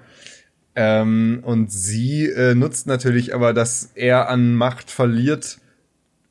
Ähm, 0.76 1.40
und 1.44 1.72
sie 1.72 2.26
äh, 2.26 2.56
nutzt 2.56 2.88
natürlich 2.88 3.34
aber, 3.34 3.54
dass 3.54 3.92
er 3.96 4.30
an 4.30 4.56
Macht 4.56 4.90
verliert, 4.90 5.60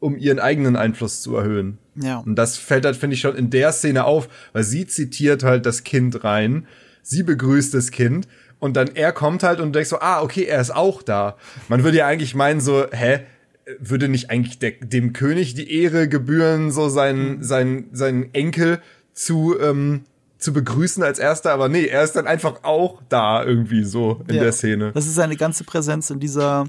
um 0.00 0.16
ihren 0.16 0.40
eigenen 0.40 0.76
Einfluss 0.76 1.22
zu 1.22 1.36
erhöhen. 1.36 1.78
Ja. 1.94 2.18
Und 2.18 2.36
das 2.36 2.56
fällt 2.56 2.84
halt, 2.84 2.96
finde 2.96 3.14
ich, 3.14 3.20
schon 3.20 3.36
in 3.36 3.50
der 3.50 3.72
Szene 3.72 4.04
auf, 4.04 4.28
weil 4.52 4.64
sie 4.64 4.86
zitiert 4.86 5.42
halt 5.42 5.66
das 5.66 5.84
Kind 5.84 6.24
rein, 6.24 6.66
sie 7.02 7.22
begrüßt 7.22 7.74
das 7.74 7.90
Kind 7.90 8.28
und 8.58 8.76
dann 8.76 8.88
er 8.94 9.12
kommt 9.12 9.42
halt 9.42 9.60
und 9.60 9.74
denkt 9.74 9.88
so, 9.88 10.00
ah, 10.00 10.22
okay, 10.22 10.44
er 10.44 10.60
ist 10.60 10.74
auch 10.74 11.02
da. 11.02 11.36
Man 11.68 11.84
würde 11.84 11.98
ja 11.98 12.06
eigentlich 12.06 12.34
meinen 12.34 12.60
so, 12.60 12.86
hä, 12.90 13.20
würde 13.78 14.08
nicht 14.08 14.30
eigentlich 14.30 14.58
der, 14.58 14.72
dem 14.80 15.12
König 15.12 15.54
die 15.54 15.82
Ehre 15.82 16.08
gebühren, 16.08 16.70
so 16.70 16.88
seinen, 16.88 17.38
mhm. 17.38 17.42
sein, 17.42 17.84
seinen 17.92 18.34
Enkel 18.34 18.80
zu, 19.12 19.58
ähm, 19.60 20.04
zu 20.38 20.52
begrüßen 20.52 21.02
als 21.02 21.18
erster, 21.18 21.52
aber 21.52 21.68
nee, 21.68 21.86
er 21.86 22.02
ist 22.02 22.14
dann 22.14 22.26
einfach 22.26 22.64
auch 22.64 23.02
da 23.08 23.44
irgendwie 23.44 23.84
so 23.84 24.22
in 24.28 24.36
ja. 24.36 24.42
der 24.42 24.52
Szene. 24.52 24.92
Das 24.92 25.06
ist 25.06 25.14
seine 25.14 25.36
ganze 25.36 25.64
Präsenz 25.64 26.10
in 26.10 26.18
dieser, 26.18 26.66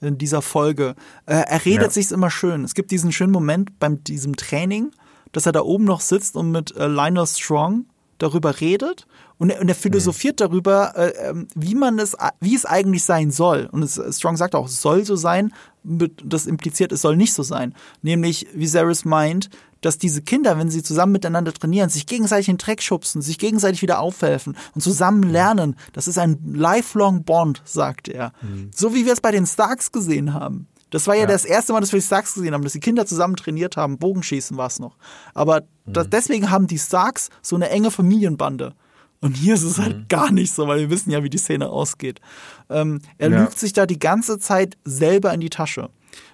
in 0.00 0.18
dieser 0.18 0.42
Folge. 0.42 0.94
Äh, 1.26 1.34
er 1.46 1.64
redet 1.64 1.86
ja. 1.86 1.90
sich's 1.90 2.12
immer 2.12 2.30
schön. 2.30 2.64
Es 2.64 2.74
gibt 2.74 2.90
diesen 2.90 3.12
schönen 3.12 3.32
Moment 3.32 3.78
beim 3.78 4.02
diesem 4.04 4.36
Training, 4.36 4.90
dass 5.32 5.46
er 5.46 5.52
da 5.52 5.62
oben 5.62 5.84
noch 5.84 6.00
sitzt 6.00 6.36
und 6.36 6.50
mit 6.50 6.76
äh, 6.76 6.86
Lionel 6.86 7.26
Strong 7.26 7.86
darüber 8.18 8.60
redet 8.60 9.06
und 9.38 9.50
er, 9.50 9.60
und 9.60 9.68
er 9.68 9.74
philosophiert 9.74 10.40
mhm. 10.40 10.44
darüber, 10.44 10.96
äh, 10.96 11.28
ähm, 11.28 11.48
wie 11.54 11.74
man 11.74 11.98
es, 11.98 12.16
wie 12.40 12.54
es 12.54 12.64
eigentlich 12.64 13.04
sein 13.04 13.30
soll. 13.30 13.68
Und 13.70 13.82
es, 13.82 14.00
Strong 14.16 14.36
sagt 14.36 14.54
auch, 14.54 14.66
es 14.66 14.80
soll 14.80 15.04
so 15.04 15.16
sein. 15.16 15.52
Das 15.82 16.46
impliziert, 16.46 16.92
es 16.92 17.02
soll 17.02 17.16
nicht 17.16 17.32
so 17.32 17.42
sein. 17.42 17.74
Nämlich, 18.02 18.48
wie 18.54 18.62
Viserys 18.62 19.04
meint, 19.04 19.50
dass 19.86 19.98
diese 19.98 20.20
Kinder, 20.20 20.58
wenn 20.58 20.68
sie 20.68 20.82
zusammen 20.82 21.12
miteinander 21.12 21.52
trainieren, 21.52 21.88
sich 21.90 22.06
gegenseitig 22.06 22.48
in 22.48 22.56
den 22.56 22.58
Dreck 22.58 22.82
schubsen, 22.82 23.22
sich 23.22 23.38
gegenseitig 23.38 23.82
wieder 23.82 24.00
aufhelfen 24.00 24.56
und 24.74 24.80
zusammen 24.80 25.22
lernen. 25.22 25.76
Das 25.92 26.08
ist 26.08 26.18
ein 26.18 26.38
lifelong 26.44 27.22
Bond, 27.22 27.62
sagt 27.64 28.08
er. 28.08 28.32
Mhm. 28.42 28.70
So 28.74 28.94
wie 28.94 29.06
wir 29.06 29.12
es 29.12 29.20
bei 29.20 29.30
den 29.30 29.46
Starks 29.46 29.92
gesehen 29.92 30.34
haben. 30.34 30.66
Das 30.90 31.06
war 31.06 31.14
ja, 31.14 31.22
ja, 31.22 31.26
das 31.28 31.44
erste 31.44 31.72
Mal, 31.72 31.80
dass 31.80 31.92
wir 31.92 32.00
die 32.00 32.06
Starks 32.06 32.34
gesehen 32.34 32.52
haben, 32.52 32.64
dass 32.64 32.72
die 32.72 32.80
Kinder 32.80 33.06
zusammen 33.06 33.36
trainiert 33.36 33.76
haben. 33.76 33.98
Bogenschießen 33.98 34.56
war 34.56 34.66
es 34.66 34.80
noch. 34.80 34.96
Aber 35.34 35.60
mhm. 35.60 35.92
das, 35.92 36.10
deswegen 36.10 36.50
haben 36.50 36.66
die 36.66 36.78
Starks 36.78 37.28
so 37.40 37.54
eine 37.54 37.70
enge 37.70 37.92
Familienbande. 37.92 38.74
Und 39.20 39.36
hier 39.36 39.54
ist 39.54 39.62
es 39.62 39.78
halt 39.78 39.96
mhm. 39.96 40.08
gar 40.08 40.32
nicht 40.32 40.52
so, 40.52 40.66
weil 40.66 40.80
wir 40.80 40.90
wissen 40.90 41.10
ja, 41.10 41.22
wie 41.22 41.30
die 41.30 41.38
Szene 41.38 41.68
ausgeht. 41.68 42.20
Ähm, 42.70 43.00
er 43.18 43.30
ja. 43.30 43.40
lügt 43.40 43.58
sich 43.58 43.72
da 43.72 43.86
die 43.86 44.00
ganze 44.00 44.40
Zeit 44.40 44.76
selber 44.84 45.32
in 45.32 45.40
die 45.40 45.50
Tasche. 45.50 45.90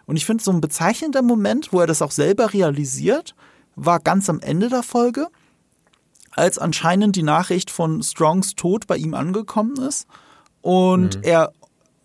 Und 0.07 0.17
ich 0.17 0.27
finde, 0.27 0.43
so 0.43 0.51
ein 0.51 0.61
bezeichnender 0.61 1.23
Moment, 1.23 1.73
wo 1.73 1.81
er 1.81 1.87
das 1.87 2.03
auch 2.03 2.11
selber 2.11 2.53
realisiert, 2.53 3.35
war 3.77 4.01
ganz 4.01 4.29
am 4.29 4.41
Ende 4.41 4.69
der 4.69 4.83
Folge, 4.83 5.29
als 6.33 6.59
anscheinend 6.59 7.17
die 7.17 7.23
Nachricht 7.23 7.71
von 7.71 8.03
Strongs 8.03 8.55
Tod 8.55 8.87
bei 8.87 8.97
ihm 8.97 9.15
angekommen 9.15 9.77
ist 9.77 10.07
und 10.61 11.17
mhm. 11.17 11.23
er 11.23 11.53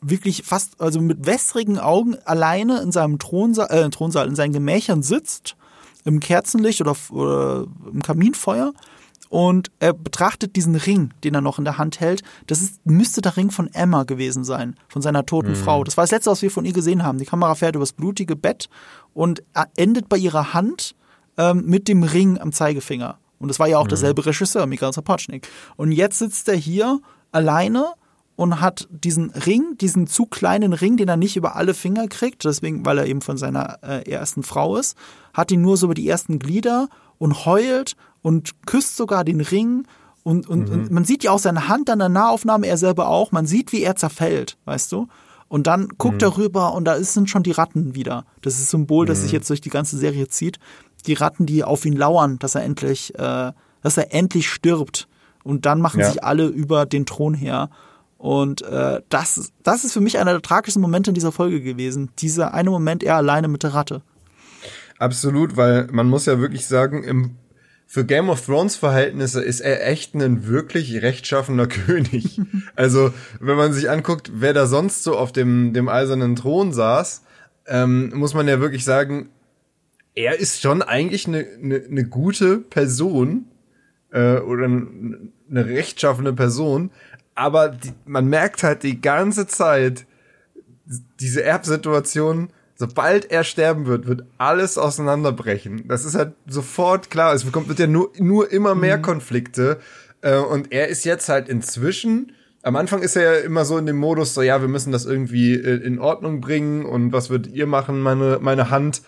wirklich 0.01 0.43
fast, 0.43 0.79
also 0.79 1.01
mit 1.01 1.25
wässrigen 1.25 1.79
Augen 1.79 2.17
alleine 2.25 2.81
in 2.81 2.91
seinem 2.91 3.19
Thronsaal, 3.19 3.71
äh, 3.71 3.89
Thronsaal, 3.89 4.27
in 4.27 4.35
seinen 4.35 4.53
Gemächern 4.53 5.01
sitzt, 5.01 5.55
im 6.05 6.19
Kerzenlicht 6.19 6.81
oder, 6.81 6.95
oder 7.09 7.65
im 7.91 8.01
Kaminfeuer 8.01 8.73
und 9.29 9.71
er 9.79 9.93
betrachtet 9.93 10.55
diesen 10.55 10.75
Ring, 10.75 11.13
den 11.23 11.35
er 11.35 11.41
noch 11.41 11.59
in 11.59 11.65
der 11.65 11.77
Hand 11.77 11.99
hält. 11.99 12.23
Das 12.47 12.61
ist, 12.61 12.85
müsste 12.85 13.21
der 13.21 13.37
Ring 13.37 13.51
von 13.51 13.67
Emma 13.73 14.03
gewesen 14.03 14.43
sein, 14.43 14.75
von 14.87 15.01
seiner 15.01 15.25
toten 15.25 15.51
mhm. 15.51 15.55
Frau. 15.55 15.83
Das 15.83 15.97
war 15.97 16.03
das 16.03 16.11
Letzte, 16.11 16.31
was 16.31 16.41
wir 16.41 16.51
von 16.51 16.65
ihr 16.65 16.73
gesehen 16.73 17.03
haben. 17.03 17.17
Die 17.17 17.25
Kamera 17.25 17.55
fährt 17.55 17.75
übers 17.75 17.93
blutige 17.93 18.35
Bett 18.35 18.69
und 19.13 19.43
endet 19.75 20.09
bei 20.09 20.17
ihrer 20.17 20.53
Hand 20.53 20.95
ähm, 21.37 21.63
mit 21.65 21.87
dem 21.87 22.03
Ring 22.03 22.39
am 22.39 22.51
Zeigefinger. 22.51 23.17
Und 23.39 23.49
das 23.49 23.59
war 23.59 23.67
ja 23.67 23.77
auch 23.77 23.85
mhm. 23.85 23.89
derselbe 23.89 24.25
Regisseur, 24.25 24.65
Mikhail 24.65 24.93
Sapochnik. 24.93 25.47
Und 25.75 25.91
jetzt 25.91 26.19
sitzt 26.19 26.47
er 26.49 26.55
hier 26.55 26.99
alleine 27.31 27.93
und 28.35 28.61
hat 28.61 28.87
diesen 28.91 29.31
Ring, 29.31 29.77
diesen 29.81 30.07
zu 30.07 30.25
kleinen 30.25 30.73
Ring, 30.73 30.95
den 30.95 31.09
er 31.09 31.17
nicht 31.17 31.35
über 31.35 31.55
alle 31.55 31.73
Finger 31.73 32.07
kriegt, 32.07 32.45
deswegen, 32.45 32.85
weil 32.85 32.99
er 32.99 33.07
eben 33.07 33.21
von 33.21 33.37
seiner 33.37 33.79
äh, 33.81 34.09
ersten 34.09 34.43
Frau 34.43 34.77
ist, 34.77 34.95
hat 35.33 35.51
ihn 35.51 35.61
nur 35.61 35.75
so 35.75 35.87
über 35.87 35.95
die 35.95 36.07
ersten 36.07 36.37
Glieder 36.39 36.87
und 37.17 37.45
heult 37.45 37.95
und 38.27 38.65
küsst 38.65 38.97
sogar 38.97 39.23
den 39.23 39.39
Ring. 39.39 39.87
Und, 40.23 40.49
und, 40.49 40.67
mhm. 40.67 40.73
und 40.73 40.91
man 40.91 41.05
sieht 41.05 41.23
ja 41.23 41.31
auch 41.31 41.39
seine 41.39 41.69
Hand 41.69 41.89
an 41.89 41.99
der 41.99 42.09
Nahaufnahme, 42.09 42.67
er 42.67 42.75
selber 42.75 43.07
auch. 43.07 43.31
Man 43.31 43.47
sieht, 43.47 43.71
wie 43.71 43.83
er 43.83 43.95
zerfällt, 43.95 44.57
weißt 44.65 44.91
du? 44.91 45.07
Und 45.47 45.65
dann 45.65 45.87
guckt 45.97 46.21
mhm. 46.21 46.27
er 46.27 46.37
rüber 46.37 46.73
und 46.73 46.83
da 46.83 47.01
sind 47.01 47.29
schon 47.29 47.43
die 47.43 47.53
Ratten 47.53 47.95
wieder. 47.95 48.25
Das 48.41 48.55
ist 48.55 48.63
ein 48.63 48.81
Symbol, 48.81 49.05
das 49.05 49.21
sich 49.21 49.31
mhm. 49.31 49.37
jetzt 49.37 49.49
durch 49.49 49.61
die 49.61 49.69
ganze 49.69 49.97
Serie 49.97 50.27
zieht. 50.27 50.59
Die 51.05 51.13
Ratten, 51.13 51.45
die 51.45 51.63
auf 51.63 51.85
ihn 51.85 51.95
lauern, 51.95 52.37
dass 52.37 52.55
er 52.55 52.63
endlich, 52.63 53.15
äh, 53.15 53.53
dass 53.81 53.95
er 53.95 54.13
endlich 54.13 54.49
stirbt. 54.49 55.07
Und 55.45 55.65
dann 55.65 55.79
machen 55.79 56.01
ja. 56.01 56.11
sich 56.11 56.21
alle 56.21 56.47
über 56.47 56.85
den 56.85 57.05
Thron 57.05 57.33
her. 57.33 57.69
Und 58.17 58.61
äh, 58.63 58.99
das, 59.07 59.53
das 59.63 59.85
ist 59.85 59.93
für 59.93 60.01
mich 60.01 60.19
einer 60.19 60.31
der 60.31 60.41
tragischen 60.41 60.81
Momente 60.81 61.11
in 61.11 61.15
dieser 61.15 61.31
Folge 61.31 61.61
gewesen. 61.61 62.09
Dieser 62.19 62.53
eine 62.53 62.71
Moment, 62.71 63.03
er 63.03 63.15
alleine 63.15 63.47
mit 63.47 63.63
der 63.63 63.73
Ratte. 63.73 64.01
Absolut, 64.99 65.55
weil 65.55 65.87
man 65.93 66.09
muss 66.09 66.25
ja 66.25 66.41
wirklich 66.41 66.65
sagen, 66.65 67.05
im, 67.05 67.37
für 67.89 68.05
Game 68.05 68.29
of 68.29 68.45
Thrones 68.45 68.75
Verhältnisse 68.75 69.41
ist 69.41 69.61
er 69.61 69.87
echt 69.87 70.13
ein 70.13 70.45
wirklich 70.45 71.01
rechtschaffener 71.01 71.67
König. 71.87 72.39
also, 72.75 73.13
wenn 73.39 73.55
man 73.55 73.73
sich 73.73 73.89
anguckt, 73.89 74.29
wer 74.35 74.53
da 74.53 74.67
sonst 74.67 75.03
so 75.03 75.17
auf 75.17 75.31
dem, 75.31 75.73
dem 75.73 75.87
eisernen 75.87 76.35
Thron 76.35 76.73
saß, 76.73 77.23
ähm, 77.65 78.11
muss 78.13 78.33
man 78.33 78.47
ja 78.47 78.59
wirklich 78.59 78.83
sagen, 78.83 79.29
er 80.15 80.37
ist 80.37 80.61
schon 80.61 80.81
eigentlich 80.81 81.27
eine, 81.27 81.45
eine, 81.61 81.81
eine 81.83 82.03
gute 82.03 82.57
Person 82.57 83.45
äh, 84.11 84.37
oder 84.37 84.65
eine 84.65 85.31
rechtschaffene 85.49 86.33
Person, 86.33 86.91
aber 87.35 87.69
die, 87.69 87.93
man 88.05 88.27
merkt 88.27 88.63
halt 88.63 88.83
die 88.83 88.99
ganze 88.99 89.47
Zeit 89.47 90.05
diese 91.19 91.43
Erbsituation, 91.43 92.49
sobald 92.77 93.31
er 93.31 93.43
sterben 93.43 93.87
wird, 93.87 94.07
wird 94.07 94.23
alles 94.37 94.77
auseinanderbrechen. 94.77 95.87
Das 95.87 96.05
ist 96.05 96.15
halt 96.15 96.33
sofort 96.47 97.09
klar. 97.09 97.33
Es 97.33 97.43
bekommt 97.43 97.67
wird 97.67 97.79
ja 97.79 97.87
nur, 97.87 98.11
nur 98.19 98.51
immer 98.51 98.75
mehr 98.75 98.97
mhm. 98.97 99.01
Konflikte. 99.01 99.79
Äh, 100.21 100.37
und 100.37 100.71
er 100.71 100.87
ist 100.87 101.03
jetzt 101.03 101.27
halt 101.27 101.49
inzwischen, 101.49 102.31
am 102.61 102.75
Anfang 102.75 103.01
ist 103.01 103.15
er 103.15 103.23
ja 103.23 103.45
immer 103.45 103.65
so 103.65 103.77
in 103.77 103.85
dem 103.85 103.97
Modus, 103.97 104.33
so 104.33 104.41
ja, 104.41 104.61
wir 104.61 104.67
müssen 104.67 104.91
das 104.91 105.05
irgendwie 105.05 105.55
äh, 105.55 105.83
in 105.83 105.99
Ordnung 105.99 106.39
bringen 106.39 106.85
und 106.85 107.11
was 107.13 107.29
würdet 107.29 107.53
ihr 107.53 107.65
machen, 107.65 107.99
meine, 107.99 108.39
meine 108.41 108.69
Hand? 108.69 109.01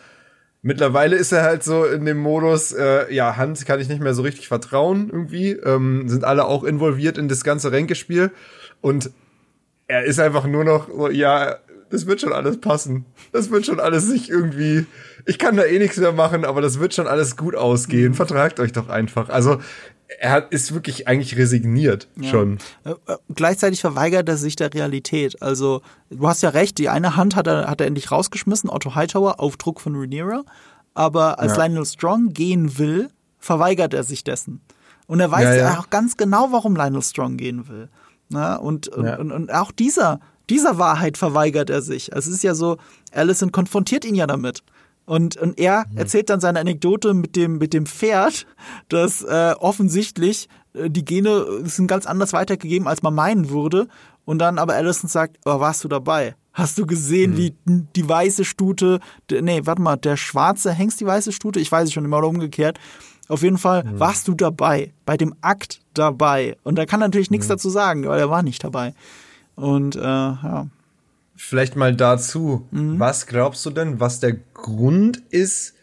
Mittlerweile 0.61 1.15
ist 1.15 1.31
er 1.31 1.43
halt 1.43 1.63
so 1.63 1.85
in 1.85 2.05
dem 2.05 2.17
Modus, 2.17 2.73
äh, 2.73 3.13
ja, 3.13 3.37
Hand 3.37 3.65
kann 3.65 3.79
ich 3.79 3.87
nicht 3.87 4.01
mehr 4.01 4.13
so 4.13 4.23
richtig 4.23 4.47
vertrauen 4.47 5.09
irgendwie. 5.09 5.51
Ähm, 5.51 6.09
sind 6.09 6.25
alle 6.25 6.45
auch 6.45 6.63
involviert 6.63 7.17
in 7.17 7.29
das 7.29 7.45
ganze 7.45 7.71
Ränkespiel. 7.71 8.31
Und 8.81 9.11
er 9.87 10.03
ist 10.03 10.19
einfach 10.19 10.45
nur 10.45 10.65
noch 10.65 10.87
so, 10.87 11.09
ja, 11.09 11.57
das 11.89 12.05
wird 12.05 12.21
schon 12.21 12.33
alles 12.33 12.59
passen. 12.59 13.05
Das 13.31 13.49
wird 13.49 13.65
schon 13.65 13.79
alles 13.79 14.07
sich 14.07 14.29
irgendwie. 14.29 14.85
Ich 15.25 15.39
kann 15.39 15.57
da 15.57 15.63
eh 15.63 15.79
nichts 15.79 15.97
mehr 15.97 16.11
machen, 16.11 16.45
aber 16.45 16.61
das 16.61 16.79
wird 16.79 16.93
schon 16.93 17.07
alles 17.07 17.35
gut 17.37 17.55
ausgehen. 17.55 18.09
Mhm. 18.09 18.15
Vertragt 18.15 18.59
euch 18.59 18.71
doch 18.71 18.89
einfach. 18.89 19.29
Also 19.29 19.59
er 20.19 20.31
hat, 20.31 20.51
ist 20.51 20.73
wirklich 20.73 21.07
eigentlich 21.07 21.37
resigniert 21.37 22.07
ja. 22.15 22.29
schon. 22.29 22.57
Äh, 22.83 22.91
äh, 22.91 23.17
gleichzeitig 23.33 23.81
verweigert 23.81 24.27
er 24.27 24.37
sich 24.37 24.55
der 24.55 24.73
Realität. 24.73 25.41
Also, 25.41 25.81
du 26.09 26.27
hast 26.27 26.41
ja 26.41 26.49
recht, 26.49 26.77
die 26.77 26.89
eine 26.89 27.15
Hand 27.15 27.35
hat 27.35 27.47
er, 27.47 27.67
hat 27.67 27.79
er 27.79 27.87
endlich 27.87 28.11
rausgeschmissen, 28.11 28.69
Otto 28.69 28.95
Hightower, 28.95 29.39
auf 29.39 29.57
Druck 29.57 29.79
von 29.79 29.95
Rhaenyra. 29.95 30.43
Aber 30.95 31.39
als 31.39 31.55
ja. 31.55 31.65
Lionel 31.65 31.85
Strong 31.85 32.33
gehen 32.33 32.77
will, 32.77 33.09
verweigert 33.37 33.93
er 33.93 34.03
sich 34.03 34.23
dessen. 34.23 34.61
Und 35.05 35.19
er 35.19 35.31
weiß 35.31 35.43
ja, 35.43 35.55
ja. 35.55 35.79
auch 35.79 35.89
ganz 35.89 36.17
genau, 36.17 36.51
warum 36.51 36.75
Lionel 36.75 37.01
Strong 37.01 37.37
gehen 37.37 37.67
will. 37.67 37.89
Na, 38.29 38.55
und, 38.55 38.87
und, 38.89 39.07
und, 39.07 39.31
und 39.31 39.51
auch 39.51 39.71
dieser, 39.71 40.19
dieser 40.49 40.77
Wahrheit 40.77 41.17
verweigert 41.17 41.69
er 41.69 41.81
sich. 41.81 42.11
Es 42.11 42.27
ist 42.27 42.43
ja 42.43 42.55
so, 42.55 42.77
Allison 43.11 43.51
konfrontiert 43.51 44.05
ihn 44.05 44.15
ja 44.15 44.27
damit. 44.27 44.63
Und, 45.05 45.37
und 45.37 45.59
er 45.59 45.85
mhm. 45.89 45.97
erzählt 45.97 46.29
dann 46.29 46.39
seine 46.39 46.59
Anekdote 46.59 47.13
mit 47.13 47.35
dem, 47.35 47.57
mit 47.57 47.73
dem 47.73 47.85
Pferd, 47.87 48.45
das 48.89 49.23
äh, 49.23 49.55
offensichtlich 49.59 50.47
äh, 50.73 50.89
die 50.89 51.03
Gene 51.03 51.45
sind 51.63 51.87
ganz 51.87 52.05
anders 52.05 52.33
weitergegeben, 52.33 52.87
als 52.87 53.01
man 53.01 53.15
meinen 53.15 53.49
würde. 53.49 53.87
Und 54.25 54.39
dann 54.39 54.59
aber 54.59 54.75
Allison 54.75 55.09
sagt, 55.09 55.37
oh, 55.45 55.59
warst 55.59 55.83
du 55.83 55.87
dabei? 55.87 56.35
Hast 56.53 56.77
du 56.77 56.85
gesehen, 56.85 57.31
mhm. 57.31 57.37
wie 57.37 57.55
die 57.95 58.07
weiße 58.07 58.45
Stute, 58.45 58.99
nee, 59.31 59.61
warte 59.63 59.81
mal, 59.81 59.95
der 59.95 60.17
schwarze 60.17 60.71
Hengst 60.71 60.99
die 60.99 61.05
weiße 61.05 61.31
Stute? 61.31 61.59
Ich 61.59 61.71
weiß 61.71 61.87
es 61.87 61.93
schon 61.93 62.05
immer 62.05 62.23
umgekehrt. 62.23 62.79
Auf 63.27 63.43
jeden 63.43 63.57
Fall 63.57 63.83
mhm. 63.83 63.99
warst 63.99 64.27
du 64.27 64.35
dabei, 64.35 64.91
bei 65.05 65.15
dem 65.15 65.33
Akt 65.41 65.81
dabei. 65.93 66.57
Und 66.63 66.75
da 66.75 66.85
kann 66.85 66.99
natürlich 66.99 67.31
nichts 67.31 67.47
mhm. 67.47 67.53
dazu 67.53 67.69
sagen, 67.69 68.07
weil 68.07 68.19
er 68.19 68.29
war 68.29 68.43
nicht 68.43 68.63
dabei. 68.63 68.93
Und 69.59 69.95
äh, 69.95 70.01
ja. 70.01 70.67
Vielleicht 71.35 71.75
mal 71.75 71.95
dazu. 71.95 72.67
Mhm. 72.71 72.99
Was 72.99 73.27
glaubst 73.27 73.65
du 73.65 73.69
denn, 73.69 73.99
was 73.99 74.19
der 74.19 74.33
Grund 74.53 75.17
ist, 75.29 75.75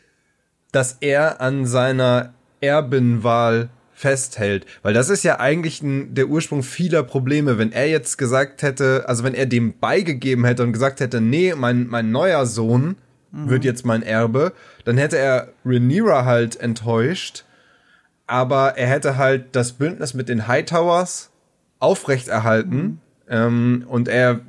dass 0.73 0.99
er 1.01 1.41
an 1.41 1.67
seiner 1.67 2.35
Erbinwahl 2.61 3.71
festhält. 3.97 4.67
Weil 4.83 4.93
das 4.93 5.09
ist 5.09 5.23
ja 5.23 5.41
eigentlich 5.41 5.83
ein, 5.83 6.15
der 6.15 6.29
Ursprung 6.29 6.63
vieler 6.63 7.03
Probleme. 7.03 7.57
Wenn 7.57 7.73
er 7.73 7.89
jetzt 7.89 8.19
gesagt 8.19 8.63
hätte, 8.63 9.05
also 9.09 9.25
wenn 9.25 9.33
er 9.33 9.47
dem 9.47 9.79
beigegeben 9.79 10.45
hätte 10.45 10.63
und 10.63 10.75
gesagt 10.75 11.01
hätte, 11.01 11.23
nee, 11.23 11.55
mein, 11.57 11.87
mein 11.87 12.11
neuer 12.11 12.45
Sohn 12.45 12.97
mhm. 13.33 13.49
wird 13.49 13.65
jetzt 13.65 13.87
mein 13.87 14.03
Erbe, 14.03 14.53
dann 14.85 14.99
hätte 14.99 15.17
er 15.17 15.49
Rhaenyra 15.65 16.27
halt 16.27 16.61
enttäuscht. 16.61 17.45
Aber 18.27 18.77
er 18.77 18.89
hätte 18.89 19.17
halt 19.17 19.57
das 19.57 19.73
Bündnis 19.73 20.13
mit 20.13 20.29
den 20.29 20.47
Hightowers 20.47 21.31
aufrechterhalten. 21.79 22.77
Mhm. 22.77 22.99
Ähm, 23.29 23.85
und 23.89 24.09
er 24.09 24.41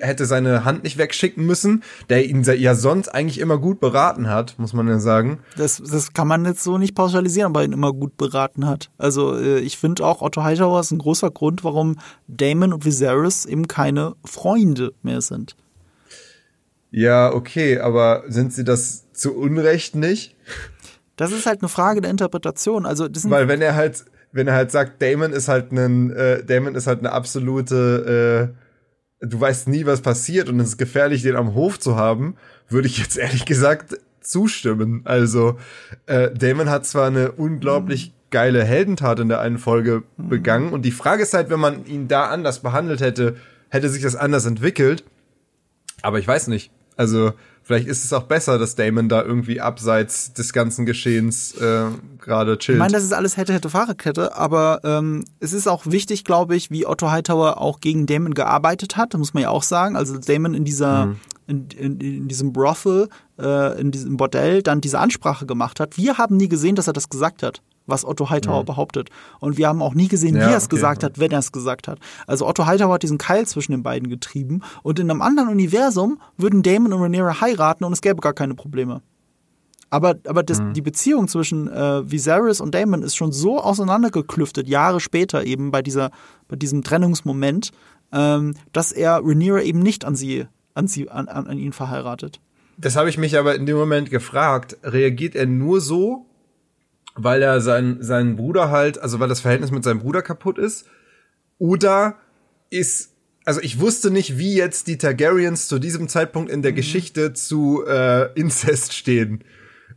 hätte 0.00 0.24
seine 0.24 0.64
Hand 0.64 0.84
nicht 0.84 0.98
wegschicken 0.98 1.44
müssen, 1.44 1.82
der 2.08 2.26
ihn 2.26 2.42
ja 2.42 2.74
sonst 2.74 3.08
eigentlich 3.08 3.40
immer 3.40 3.58
gut 3.58 3.80
beraten 3.80 4.28
hat, 4.28 4.58
muss 4.58 4.72
man 4.72 4.86
ja 4.86 5.00
sagen. 5.00 5.40
Das, 5.56 5.82
das 5.82 6.12
kann 6.12 6.28
man 6.28 6.44
jetzt 6.44 6.62
so 6.62 6.78
nicht 6.78 6.94
pauschalisieren, 6.94 7.52
aber 7.52 7.64
ihn 7.64 7.72
immer 7.72 7.92
gut 7.92 8.16
beraten 8.16 8.66
hat. 8.66 8.90
Also 8.98 9.36
äh, 9.36 9.58
ich 9.58 9.78
finde 9.78 10.04
auch 10.04 10.22
Otto 10.22 10.44
Hightower 10.44 10.80
ist 10.80 10.92
ein 10.92 10.98
großer 10.98 11.30
Grund, 11.30 11.64
warum 11.64 11.98
Damon 12.28 12.72
und 12.72 12.84
Viserys 12.84 13.46
eben 13.46 13.66
keine 13.66 14.14
Freunde 14.24 14.92
mehr 15.02 15.20
sind. 15.20 15.56
Ja, 16.92 17.32
okay, 17.32 17.78
aber 17.78 18.24
sind 18.28 18.52
sie 18.52 18.64
das 18.64 19.10
zu 19.12 19.36
Unrecht 19.36 19.94
nicht? 19.94 20.36
Das 21.16 21.32
ist 21.32 21.46
halt 21.46 21.60
eine 21.60 21.68
Frage 21.68 22.00
der 22.00 22.10
Interpretation. 22.10 22.86
Also 22.86 23.08
Weil 23.24 23.46
wenn 23.46 23.60
er 23.60 23.74
halt 23.74 24.04
wenn 24.32 24.46
er 24.46 24.54
halt 24.54 24.70
sagt, 24.70 25.02
Damon 25.02 25.32
ist 25.32 25.48
halt 25.48 25.72
ein, 25.72 26.10
äh, 26.10 26.44
Damon 26.44 26.74
ist 26.74 26.86
halt 26.86 27.00
eine 27.00 27.12
absolute, 27.12 28.52
äh, 29.22 29.26
du 29.26 29.40
weißt 29.40 29.68
nie, 29.68 29.86
was 29.86 30.00
passiert 30.00 30.48
und 30.48 30.60
es 30.60 30.70
ist 30.70 30.78
gefährlich, 30.78 31.22
den 31.22 31.36
am 31.36 31.54
Hof 31.54 31.78
zu 31.78 31.96
haben, 31.96 32.36
würde 32.68 32.88
ich 32.88 32.98
jetzt 32.98 33.18
ehrlich 33.18 33.44
gesagt 33.44 33.98
zustimmen. 34.20 35.02
Also, 35.04 35.58
äh, 36.06 36.30
Damon 36.32 36.70
hat 36.70 36.86
zwar 36.86 37.06
eine 37.06 37.32
unglaublich 37.32 38.12
geile 38.30 38.62
Heldentat 38.64 39.18
in 39.18 39.28
der 39.28 39.40
einen 39.40 39.58
Folge 39.58 40.04
begangen 40.16 40.72
und 40.72 40.82
die 40.82 40.92
Frage 40.92 41.24
ist 41.24 41.34
halt, 41.34 41.50
wenn 41.50 41.58
man 41.58 41.84
ihn 41.86 42.06
da 42.06 42.28
anders 42.28 42.60
behandelt 42.60 43.00
hätte, 43.00 43.36
hätte 43.68 43.88
sich 43.88 44.02
das 44.02 44.14
anders 44.14 44.46
entwickelt. 44.46 45.04
Aber 46.02 46.18
ich 46.18 46.28
weiß 46.28 46.48
nicht. 46.48 46.70
Also, 46.96 47.32
Vielleicht 47.70 47.86
ist 47.86 48.04
es 48.04 48.12
auch 48.12 48.24
besser, 48.24 48.58
dass 48.58 48.74
Damon 48.74 49.08
da 49.08 49.22
irgendwie 49.22 49.60
abseits 49.60 50.32
des 50.32 50.52
ganzen 50.52 50.86
Geschehens 50.86 51.54
äh, 51.54 51.84
gerade 52.18 52.58
chillt. 52.58 52.74
Ich 52.74 52.80
meine, 52.80 52.94
das 52.94 53.04
ist 53.04 53.12
alles 53.12 53.36
hätte, 53.36 53.52
hätte, 53.52 53.70
Fahrradkette, 53.70 54.34
aber 54.36 54.80
ähm, 54.82 55.24
es 55.38 55.52
ist 55.52 55.68
auch 55.68 55.86
wichtig, 55.86 56.24
glaube 56.24 56.56
ich, 56.56 56.72
wie 56.72 56.84
Otto 56.84 57.12
Hightower 57.12 57.60
auch 57.60 57.78
gegen 57.78 58.06
Damon 58.06 58.34
gearbeitet 58.34 58.96
hat, 58.96 59.16
muss 59.16 59.34
man 59.34 59.44
ja 59.44 59.50
auch 59.50 59.62
sagen. 59.62 59.94
Also 59.94 60.18
Damon 60.18 60.54
in 60.54 60.64
dieser, 60.64 61.06
mhm. 61.06 61.16
in, 61.46 61.68
in, 61.68 62.00
in, 62.00 62.26
diesem 62.26 62.52
Brothel, 62.52 63.08
äh, 63.38 63.80
in 63.80 63.92
diesem 63.92 64.16
Bordell 64.16 64.64
dann 64.64 64.80
diese 64.80 64.98
Ansprache 64.98 65.46
gemacht 65.46 65.78
hat. 65.78 65.96
Wir 65.96 66.18
haben 66.18 66.36
nie 66.36 66.48
gesehen, 66.48 66.74
dass 66.74 66.88
er 66.88 66.92
das 66.92 67.08
gesagt 67.08 67.44
hat. 67.44 67.62
Was 67.86 68.04
Otto 68.04 68.30
Hightower 68.30 68.62
mhm. 68.62 68.66
behauptet. 68.66 69.10
Und 69.40 69.58
wir 69.58 69.68
haben 69.68 69.82
auch 69.82 69.94
nie 69.94 70.08
gesehen, 70.08 70.36
ja, 70.36 70.42
wie 70.42 70.52
er 70.52 70.56
es 70.56 70.66
okay. 70.66 70.76
gesagt 70.76 71.02
hat, 71.02 71.18
wenn 71.18 71.30
er 71.30 71.40
es 71.40 71.52
gesagt 71.52 71.88
hat. 71.88 71.98
Also 72.26 72.46
Otto 72.46 72.66
Hightower 72.66 72.94
hat 72.94 73.02
diesen 73.02 73.18
Keil 73.18 73.46
zwischen 73.46 73.72
den 73.72 73.82
beiden 73.82 74.08
getrieben 74.08 74.62
und 74.82 74.98
in 74.98 75.10
einem 75.10 75.22
anderen 75.22 75.48
Universum 75.48 76.20
würden 76.36 76.62
Damon 76.62 76.92
und 76.92 77.02
Rhaenyra 77.02 77.40
heiraten 77.40 77.84
und 77.84 77.92
es 77.92 78.00
gäbe 78.00 78.20
gar 78.20 78.32
keine 78.32 78.54
Probleme. 78.54 79.02
Aber, 79.90 80.14
aber 80.26 80.44
das, 80.44 80.60
mhm. 80.60 80.72
die 80.72 80.82
Beziehung 80.82 81.26
zwischen 81.26 81.68
äh, 81.68 82.08
Viserys 82.08 82.60
und 82.60 82.74
Damon 82.74 83.02
ist 83.02 83.16
schon 83.16 83.32
so 83.32 83.60
auseinandergeklüftet, 83.60 84.68
Jahre 84.68 85.00
später 85.00 85.44
eben 85.44 85.72
bei, 85.72 85.82
dieser, 85.82 86.12
bei 86.46 86.54
diesem 86.54 86.84
Trennungsmoment, 86.84 87.72
ähm, 88.12 88.54
dass 88.72 88.92
er 88.92 89.20
Rhaenyra 89.24 89.62
eben 89.62 89.80
nicht 89.80 90.04
an 90.04 90.14
sie, 90.14 90.46
an 90.74 90.86
sie, 90.86 91.10
an, 91.10 91.26
an 91.26 91.58
ihn 91.58 91.72
verheiratet. 91.72 92.40
Das 92.78 92.96
habe 92.96 93.10
ich 93.10 93.18
mich 93.18 93.36
aber 93.36 93.56
in 93.56 93.66
dem 93.66 93.76
Moment 93.76 94.10
gefragt. 94.10 94.78
Reagiert 94.82 95.34
er 95.34 95.46
nur 95.46 95.80
so, 95.80 96.24
weil 97.22 97.42
er 97.42 97.60
seinen, 97.60 98.02
seinen 98.02 98.36
Bruder 98.36 98.70
halt, 98.70 98.98
also 99.00 99.20
weil 99.20 99.28
das 99.28 99.40
Verhältnis 99.40 99.70
mit 99.70 99.84
seinem 99.84 100.00
Bruder 100.00 100.22
kaputt 100.22 100.58
ist? 100.58 100.86
Oder 101.58 102.16
ist, 102.70 103.12
also 103.44 103.60
ich 103.60 103.80
wusste 103.80 104.10
nicht, 104.10 104.38
wie 104.38 104.54
jetzt 104.54 104.86
die 104.86 104.98
Targaryens 104.98 105.68
zu 105.68 105.78
diesem 105.78 106.08
Zeitpunkt 106.08 106.50
in 106.50 106.62
der 106.62 106.72
mhm. 106.72 106.76
Geschichte 106.76 107.32
zu 107.32 107.84
äh, 107.86 108.32
Inzest 108.34 108.94
stehen. 108.94 109.44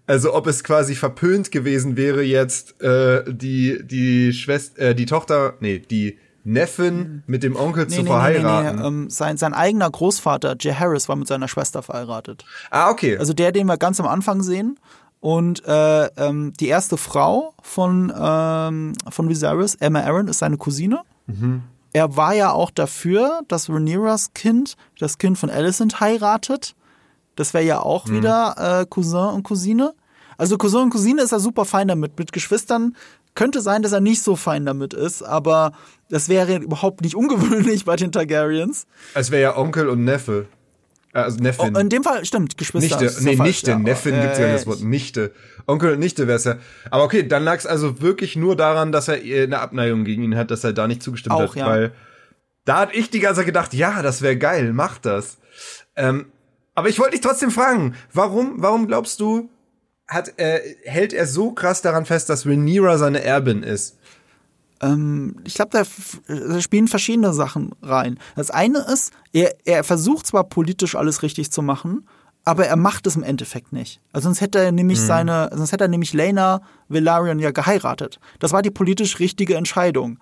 Also 0.06 0.34
ob 0.34 0.48
es 0.48 0.64
quasi 0.64 0.96
verpönt 0.96 1.52
gewesen 1.52 1.96
wäre, 1.96 2.24
jetzt 2.24 2.82
äh, 2.82 3.24
die, 3.28 3.80
die 3.86 4.34
Schwester, 4.34 4.82
äh, 4.82 4.96
die 4.96 5.06
Tochter, 5.06 5.54
nee, 5.62 5.80
die 5.80 6.20
Neffen 6.44 6.98
mhm. 6.98 7.24
mit 7.26 7.44
dem 7.44 7.56
Onkel 7.56 7.86
nee, 7.86 7.96
zu 7.96 8.02
nee, 8.02 8.08
verheiraten. 8.08 8.80
Nee, 8.80 8.88
ähm, 8.88 9.10
sein, 9.10 9.38
sein 9.38 9.54
eigener 9.54 9.90
Großvater, 9.90 10.58
Jay 10.60 10.74
Harris, 10.74 11.08
war 11.08 11.16
mit 11.16 11.28
seiner 11.28 11.48
Schwester 11.48 11.82
verheiratet. 11.84 12.44
Ah, 12.70 12.90
okay. 12.90 13.18
Also 13.18 13.34
der, 13.34 13.54
den 13.54 13.68
wir 13.68 13.78
ganz 13.78 14.00
am 14.02 14.08
Anfang 14.08 14.44
sehen. 14.44 14.78
Und 15.24 15.66
äh, 15.66 16.08
ähm, 16.18 16.52
die 16.60 16.68
erste 16.68 16.98
Frau 16.98 17.54
von, 17.62 18.12
ähm, 18.14 18.92
von 19.10 19.30
Viserys, 19.30 19.76
Emma 19.76 20.02
Aaron, 20.02 20.28
ist 20.28 20.40
seine 20.40 20.58
Cousine. 20.58 21.00
Mhm. 21.28 21.64
Er 21.94 22.18
war 22.18 22.36
ja 22.36 22.52
auch 22.52 22.72
dafür, 22.72 23.40
dass 23.48 23.70
Rhaenyras 23.70 24.34
Kind 24.34 24.76
das 25.00 25.20
Kind 25.20 25.38
von 25.38 25.50
Alicent 25.50 26.02
heiratet. 26.02 26.76
Das 27.38 27.54
wäre 27.54 27.64
ja 27.64 27.80
auch 27.80 28.06
mhm. 28.08 28.18
wieder 28.18 28.82
äh, 28.82 28.86
Cousin 28.86 29.30
und 29.30 29.44
Cousine. 29.44 29.94
Also 30.38 30.58
Cousin 30.58 30.82
und 30.82 30.90
Cousine 30.90 31.22
ist 31.22 31.32
er 31.32 31.40
super 31.40 31.64
fein 31.64 31.88
damit. 31.88 32.20
Mit 32.20 32.34
Geschwistern 32.34 32.94
könnte 33.34 33.62
sein, 33.62 33.82
dass 33.82 33.94
er 33.94 34.02
nicht 34.02 34.24
so 34.24 34.36
fein 34.36 34.66
damit 34.66 34.94
ist, 34.94 35.22
aber 35.22 35.72
das 36.10 36.28
wäre 36.28 36.58
überhaupt 36.58 37.00
nicht 37.00 37.16
ungewöhnlich 37.16 37.86
bei 37.86 37.96
den 37.96 38.12
Targaryens. 38.12 38.88
Es 39.14 39.32
wäre 39.32 39.42
ja 39.42 39.58
Onkel 39.58 39.88
und 39.88 40.04
Neffe. 40.04 40.48
Äh, 41.14 41.20
also 41.20 41.38
Neffin. 41.38 41.76
Oh, 41.76 41.80
in 41.80 41.90
dem 41.90 42.04
Fall 42.04 42.26
stimmt, 42.26 42.58
Geschwister. 42.58 43.00
Nichte, 43.00 43.24
nee, 43.24 43.36
Nichte. 43.36 43.72
Ja, 43.72 43.80
Neffin 43.80 44.20
gibt's 44.22 44.40
ja 44.40 44.52
das 44.52 44.68
Wort 44.68 44.82
Nichte. 44.82 45.32
Onkel 45.68 45.94
und 45.94 46.00
Nichte 46.00 46.28
wär's 46.28 46.44
ja. 46.44 46.58
Aber 46.90 47.04
okay, 47.04 47.28
dann 47.28 47.44
lag's 47.44 47.66
also 47.66 48.02
wirklich 48.02 48.36
nur 48.36 48.56
daran, 48.56 48.92
dass 48.92 49.08
er 49.08 49.16
eine 49.16 49.60
Abneigung 49.60 50.04
gegen 50.04 50.24
ihn 50.24 50.36
hat, 50.36 50.52
dass 50.52 50.64
er 50.64 50.74
da 50.74 50.88
nicht 50.88 51.04
zugestimmt 51.04 51.36
Auch, 51.36 51.42
hat. 51.42 51.56
Ja. 51.56 51.68
Weil 51.68 51.94
da 52.66 52.80
hat 52.80 52.96
ich 52.96 53.10
die 53.10 53.20
ganze 53.20 53.40
Zeit 53.40 53.46
gedacht, 53.46 53.74
ja, 53.74 54.02
das 54.02 54.22
wäre 54.22 54.38
geil, 54.38 54.74
mach 54.74 54.98
das. 54.98 55.38
Ähm, 55.96 56.26
aber 56.76 56.90
ich 56.90 56.98
wollte 56.98 57.12
dich 57.12 57.22
trotzdem 57.22 57.52
fragen, 57.52 57.96
warum, 58.12 58.56
warum 58.58 58.88
glaubst 58.88 59.20
du, 59.20 59.50
hat, 60.08 60.38
äh, 60.40 60.60
hält 60.84 61.14
er 61.14 61.28
so 61.28 61.52
krass 61.52 61.82
daran 61.82 62.06
fest, 62.06 62.30
dass 62.30 62.46
Rhaenyra 62.46 62.98
seine 62.98 63.24
Erbin 63.24 63.64
ist? 63.64 64.00
Ähm, 64.84 65.36
ich 65.46 65.56
glaube, 65.56 65.72
da, 65.72 65.84
da, 66.28 66.62
spielen 66.62 66.88
verschiedene 66.88 67.34
Sachen 67.34 67.72
rein. 67.82 68.20
Das 68.36 68.52
eine 68.52 68.80
ist, 68.80 69.14
er, 69.32 69.56
er 69.66 69.84
versucht 69.84 70.28
zwar 70.28 70.44
politisch 70.44 70.96
alles 70.96 71.24
richtig 71.24 71.52
zu 71.52 71.62
machen, 71.62 72.06
aber 72.46 72.68
er 72.68 72.76
macht 72.76 73.08
es 73.08 73.16
im 73.16 73.24
Endeffekt 73.24 73.72
nicht. 73.72 74.02
Also 74.12 74.26
sonst 74.26 74.42
hätte 74.42 74.60
er 74.60 74.72
nämlich 74.72 75.00
mhm. 75.00 75.06
seine, 75.06 75.50
sonst 75.54 75.72
hätte 75.72 75.86
er 75.86 75.90
nämlich 75.90 76.14
Lena 76.14 76.62
Velaryon 76.90 77.40
ja 77.40 77.52
geheiratet. 77.52 78.20
Das 78.40 78.52
war 78.52 78.62
die 78.62 78.72
politisch 78.72 79.20
richtige 79.20 79.56
Entscheidung. 79.56 80.20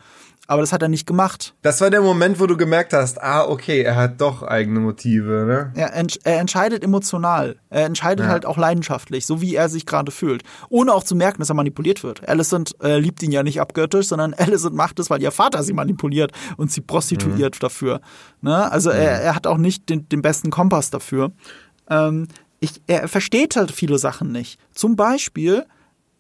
Aber 0.51 0.59
das 0.59 0.73
hat 0.73 0.81
er 0.81 0.89
nicht 0.89 1.07
gemacht. 1.07 1.55
Das 1.61 1.79
war 1.79 1.89
der 1.89 2.01
Moment, 2.01 2.41
wo 2.41 2.45
du 2.45 2.57
gemerkt 2.57 2.91
hast, 2.91 3.21
ah, 3.23 3.45
okay, 3.47 3.83
er 3.83 3.95
hat 3.95 4.19
doch 4.19 4.43
eigene 4.43 4.81
Motive, 4.81 5.45
ne? 5.45 5.71
Er, 5.75 5.95
ent 5.95 6.19
er 6.25 6.41
entscheidet 6.41 6.83
emotional. 6.83 7.55
Er 7.69 7.85
entscheidet 7.85 8.25
ja. 8.25 8.31
halt 8.33 8.45
auch 8.45 8.57
leidenschaftlich, 8.57 9.25
so 9.25 9.39
wie 9.39 9.55
er 9.55 9.69
sich 9.69 9.85
gerade 9.85 10.11
fühlt. 10.11 10.43
Ohne 10.67 10.93
auch 10.93 11.05
zu 11.05 11.15
merken, 11.15 11.39
dass 11.39 11.47
er 11.47 11.55
manipuliert 11.55 12.03
wird. 12.03 12.27
Alicent 12.27 12.75
äh, 12.83 12.99
liebt 12.99 13.23
ihn 13.23 13.31
ja 13.31 13.43
nicht 13.43 13.61
abgöttisch, 13.61 14.07
sondern 14.07 14.33
Alicent 14.37 14.75
macht 14.75 14.99
es, 14.99 15.09
weil 15.09 15.21
ihr 15.21 15.31
Vater 15.31 15.63
sie 15.63 15.71
manipuliert 15.71 16.33
und 16.57 16.69
sie 16.69 16.81
prostituiert 16.81 17.55
mhm. 17.55 17.59
dafür. 17.61 18.01
Ne? 18.41 18.69
Also 18.69 18.89
mhm. 18.89 18.97
er, 18.97 19.21
er 19.21 19.35
hat 19.35 19.47
auch 19.47 19.57
nicht 19.57 19.87
den, 19.87 20.09
den 20.09 20.21
besten 20.21 20.49
Kompass 20.49 20.89
dafür. 20.89 21.31
Ähm, 21.89 22.27
ich, 22.59 22.81
er 22.87 23.07
versteht 23.07 23.55
halt 23.55 23.71
viele 23.71 23.97
Sachen 23.97 24.33
nicht. 24.33 24.59
Zum 24.73 24.97
Beispiel 24.97 25.65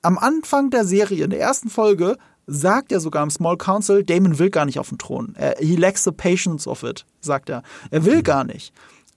am 0.01 0.17
Anfang 0.17 0.69
der 0.69 0.85
Serie, 0.85 1.25
in 1.25 1.29
der 1.31 1.41
ersten 1.41 1.69
Folge, 1.69 2.17
sagt 2.47 2.91
er 2.91 2.99
sogar 2.99 3.23
im 3.23 3.29
Small 3.29 3.57
Council, 3.57 4.03
Damon 4.03 4.39
will 4.39 4.49
gar 4.49 4.65
nicht 4.65 4.79
auf 4.79 4.89
den 4.89 4.97
Thron. 4.97 5.35
Er, 5.37 5.57
he 5.59 5.75
lacks 5.75 6.03
the 6.03 6.11
patience 6.11 6.67
of 6.67 6.83
it, 6.83 7.05
sagt 7.19 7.49
er. 7.49 7.63
Er 7.91 8.05
will 8.05 8.23
gar 8.23 8.43
nicht. 8.43 8.73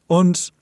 Und 0.06 0.52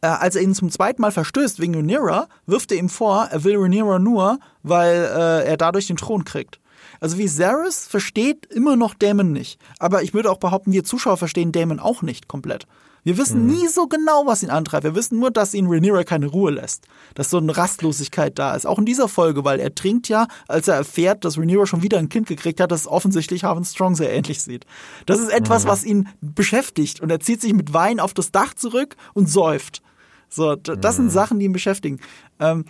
äh, 0.00 0.06
als 0.06 0.36
er 0.36 0.42
ihn 0.42 0.54
zum 0.54 0.70
zweiten 0.70 1.02
Mal 1.02 1.12
verstößt 1.12 1.60
wegen 1.60 1.74
Rhaenyra, 1.74 2.28
wirft 2.46 2.72
er 2.72 2.78
ihm 2.78 2.88
vor, 2.88 3.28
er 3.30 3.44
will 3.44 3.56
Rhaenyra 3.56 3.98
nur, 3.98 4.38
weil 4.62 4.94
äh, 4.94 5.44
er 5.46 5.56
dadurch 5.56 5.86
den 5.86 5.96
Thron 5.96 6.24
kriegt. 6.24 6.60
Also 7.00 7.18
Viserys 7.18 7.86
versteht 7.86 8.46
immer 8.46 8.76
noch 8.76 8.94
Damon 8.94 9.32
nicht. 9.32 9.60
Aber 9.78 10.02
ich 10.02 10.14
würde 10.14 10.30
auch 10.30 10.38
behaupten, 10.38 10.72
wir 10.72 10.84
Zuschauer 10.84 11.16
verstehen 11.16 11.52
Damon 11.52 11.78
auch 11.78 12.02
nicht 12.02 12.28
komplett. 12.28 12.66
Wir 13.08 13.16
wissen 13.16 13.46
mhm. 13.46 13.54
nie 13.54 13.68
so 13.68 13.86
genau, 13.86 14.26
was 14.26 14.42
ihn 14.42 14.50
antreibt. 14.50 14.84
Wir 14.84 14.94
wissen 14.94 15.18
nur, 15.18 15.30
dass 15.30 15.54
ihn 15.54 15.66
Rhaenyra 15.66 16.04
keine 16.04 16.26
Ruhe 16.26 16.50
lässt. 16.50 16.86
Dass 17.14 17.30
so 17.30 17.38
eine 17.38 17.56
Rastlosigkeit 17.56 18.38
da 18.38 18.54
ist. 18.54 18.66
Auch 18.66 18.78
in 18.78 18.84
dieser 18.84 19.08
Folge, 19.08 19.46
weil 19.46 19.60
er 19.60 19.74
trinkt 19.74 20.10
ja, 20.10 20.28
als 20.46 20.68
er 20.68 20.74
erfährt, 20.74 21.24
dass 21.24 21.38
Rhaenyra 21.38 21.64
schon 21.64 21.82
wieder 21.82 21.96
ein 21.96 22.10
Kind 22.10 22.26
gekriegt 22.26 22.60
hat, 22.60 22.70
das 22.70 22.86
offensichtlich 22.86 23.44
Harvin 23.44 23.64
Strong 23.64 23.94
sehr 23.94 24.12
ähnlich 24.12 24.42
sieht. 24.42 24.66
Das 25.06 25.20
ist 25.20 25.32
etwas, 25.32 25.64
mhm. 25.64 25.68
was 25.68 25.84
ihn 25.84 26.08
beschäftigt. 26.20 27.00
Und 27.00 27.08
er 27.08 27.18
zieht 27.18 27.40
sich 27.40 27.54
mit 27.54 27.72
Wein 27.72 27.98
auf 27.98 28.12
das 28.12 28.30
Dach 28.30 28.52
zurück 28.52 28.94
und 29.14 29.26
säuft. 29.26 29.80
So, 30.28 30.54
das 30.56 30.98
mhm. 30.98 31.04
sind 31.04 31.10
Sachen, 31.10 31.38
die 31.38 31.46
ihn 31.46 31.54
beschäftigen. 31.54 32.00
Ähm, 32.38 32.66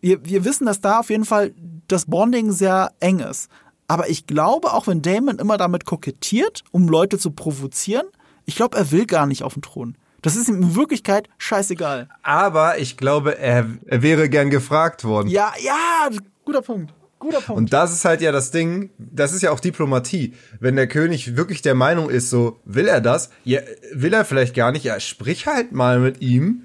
wir, 0.00 0.24
wir 0.24 0.46
wissen, 0.46 0.64
dass 0.64 0.80
da 0.80 1.00
auf 1.00 1.10
jeden 1.10 1.26
Fall 1.26 1.52
das 1.88 2.06
Bonding 2.06 2.50
sehr 2.50 2.92
eng 3.00 3.18
ist. 3.18 3.50
Aber 3.88 4.08
ich 4.08 4.26
glaube, 4.26 4.72
auch 4.72 4.86
wenn 4.86 5.02
Damon 5.02 5.38
immer 5.38 5.58
damit 5.58 5.84
kokettiert, 5.84 6.64
um 6.70 6.88
Leute 6.88 7.18
zu 7.18 7.32
provozieren, 7.32 8.06
ich 8.44 8.56
glaube, 8.56 8.76
er 8.76 8.90
will 8.90 9.06
gar 9.06 9.26
nicht 9.26 9.42
auf 9.42 9.54
den 9.54 9.62
Thron. 9.62 9.96
Das 10.22 10.36
ist 10.36 10.48
ihm 10.48 10.56
in 10.56 10.76
Wirklichkeit 10.76 11.28
scheißegal. 11.38 12.08
Aber 12.22 12.78
ich 12.78 12.96
glaube, 12.96 13.38
er, 13.38 13.66
er 13.86 14.02
wäre 14.02 14.28
gern 14.28 14.50
gefragt 14.50 15.04
worden. 15.04 15.28
Ja, 15.28 15.52
ja, 15.60 16.08
guter 16.44 16.62
Punkt. 16.62 16.94
Guter 17.18 17.40
Punkt. 17.40 17.58
Und 17.58 17.72
das 17.72 17.92
ist 17.92 18.04
halt 18.04 18.20
ja 18.20 18.32
das 18.32 18.50
Ding, 18.50 18.90
das 18.98 19.32
ist 19.32 19.42
ja 19.42 19.52
auch 19.52 19.60
Diplomatie. 19.60 20.34
Wenn 20.58 20.74
der 20.74 20.88
König 20.88 21.36
wirklich 21.36 21.62
der 21.62 21.76
Meinung 21.76 22.10
ist, 22.10 22.30
so, 22.30 22.58
will 22.64 22.88
er 22.88 23.00
das? 23.00 23.30
Ja, 23.44 23.60
will 23.92 24.12
er 24.12 24.24
vielleicht 24.24 24.56
gar 24.56 24.72
nicht, 24.72 24.84
ja, 24.84 24.98
sprich 24.98 25.46
halt 25.46 25.70
mal 25.70 26.00
mit 26.00 26.20
ihm 26.20 26.62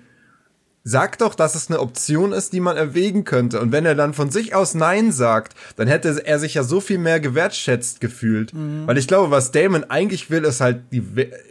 Sag 0.89 1.17
doch, 1.17 1.35
dass 1.35 1.53
es 1.53 1.69
eine 1.69 1.81
Option 1.81 2.31
ist, 2.31 2.53
die 2.53 2.61
man 2.61 2.77
erwägen 2.77 3.25
könnte. 3.25 3.59
Und 3.59 3.73
wenn 3.73 3.85
er 3.85 3.93
dann 3.93 4.13
von 4.13 4.31
sich 4.31 4.55
aus 4.55 4.73
Nein 4.73 5.11
sagt, 5.11 5.53
dann 5.75 5.89
hätte 5.89 6.25
er 6.25 6.39
sich 6.39 6.53
ja 6.53 6.63
so 6.63 6.79
viel 6.79 6.97
mehr 6.97 7.19
gewertschätzt 7.19 7.99
gefühlt. 7.99 8.53
Mhm. 8.53 8.87
Weil 8.87 8.97
ich 8.97 9.05
glaube, 9.05 9.29
was 9.29 9.51
Damon 9.51 9.83
eigentlich 9.83 10.29
will, 10.29 10.45
ist 10.45 10.61
halt 10.61 10.83
die, 10.93 11.03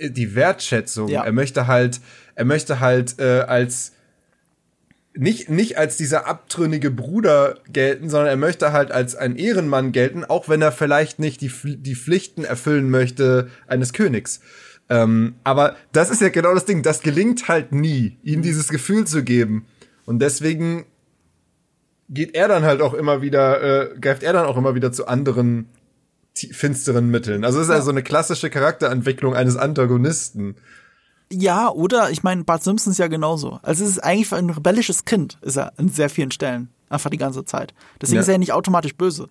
die 0.08 0.34
Wertschätzung. 0.34 1.08
Ja. 1.08 1.22
Er 1.22 1.32
möchte 1.32 1.66
halt, 1.66 2.00
er 2.34 2.46
möchte 2.46 2.80
halt 2.80 3.18
äh, 3.18 3.40
als 3.40 3.92
nicht, 5.12 5.50
nicht 5.50 5.76
als 5.76 5.98
dieser 5.98 6.26
abtrünnige 6.26 6.90
Bruder 6.90 7.56
gelten, 7.70 8.08
sondern 8.08 8.30
er 8.30 8.36
möchte 8.38 8.72
halt 8.72 8.90
als 8.90 9.16
ein 9.16 9.36
Ehrenmann 9.36 9.92
gelten, 9.92 10.24
auch 10.24 10.48
wenn 10.48 10.62
er 10.62 10.72
vielleicht 10.72 11.18
nicht 11.18 11.42
die, 11.42 11.52
die 11.62 11.94
Pflichten 11.94 12.44
erfüllen 12.44 12.88
möchte 12.88 13.50
eines 13.66 13.92
Königs. 13.92 14.40
Ähm, 14.88 15.34
aber 15.44 15.76
das 15.92 16.10
ist 16.10 16.20
ja 16.20 16.28
genau 16.28 16.54
das 16.54 16.64
Ding. 16.64 16.82
Das 16.82 17.00
gelingt 17.00 17.48
halt 17.48 17.72
nie, 17.72 18.16
ihm 18.22 18.42
dieses 18.42 18.68
Gefühl 18.68 19.06
zu 19.06 19.24
geben. 19.24 19.66
Und 20.04 20.20
deswegen 20.20 20.86
geht 22.08 22.34
er 22.34 22.48
dann 22.48 22.62
halt 22.62 22.80
auch 22.80 22.94
immer 22.94 23.20
wieder, 23.20 23.92
äh, 23.92 23.98
greift 23.98 24.22
er 24.22 24.32
dann 24.32 24.46
auch 24.46 24.56
immer 24.56 24.74
wieder 24.74 24.92
zu 24.92 25.06
anderen 25.08 25.68
finsteren 26.34 27.10
Mitteln. 27.10 27.44
Also 27.44 27.58
es 27.58 27.68
ist 27.68 27.74
ja 27.74 27.80
so 27.80 27.90
eine 27.90 28.02
klassische 28.02 28.50
Charakterentwicklung 28.50 29.34
eines 29.34 29.56
Antagonisten. 29.56 30.56
Ja, 31.32 31.70
oder 31.70 32.10
ich 32.10 32.22
meine, 32.22 32.44
Bart 32.44 32.62
Simpson 32.62 32.92
ist 32.92 32.98
ja 32.98 33.08
genauso. 33.08 33.58
Also 33.62 33.84
es 33.84 33.90
ist 33.90 34.04
eigentlich 34.04 34.32
ein 34.32 34.50
rebellisches 34.50 35.04
Kind, 35.04 35.38
ist 35.42 35.56
er 35.56 35.72
in 35.78 35.88
sehr 35.88 36.10
vielen 36.10 36.30
Stellen. 36.30 36.68
Einfach 36.88 37.10
die 37.10 37.16
ganze 37.16 37.44
Zeit. 37.44 37.74
Deswegen 38.00 38.16
ja. 38.16 38.20
ist 38.20 38.28
er 38.28 38.34
ja 38.34 38.38
nicht 38.38 38.52
automatisch 38.52 38.94
böse. 38.94 39.28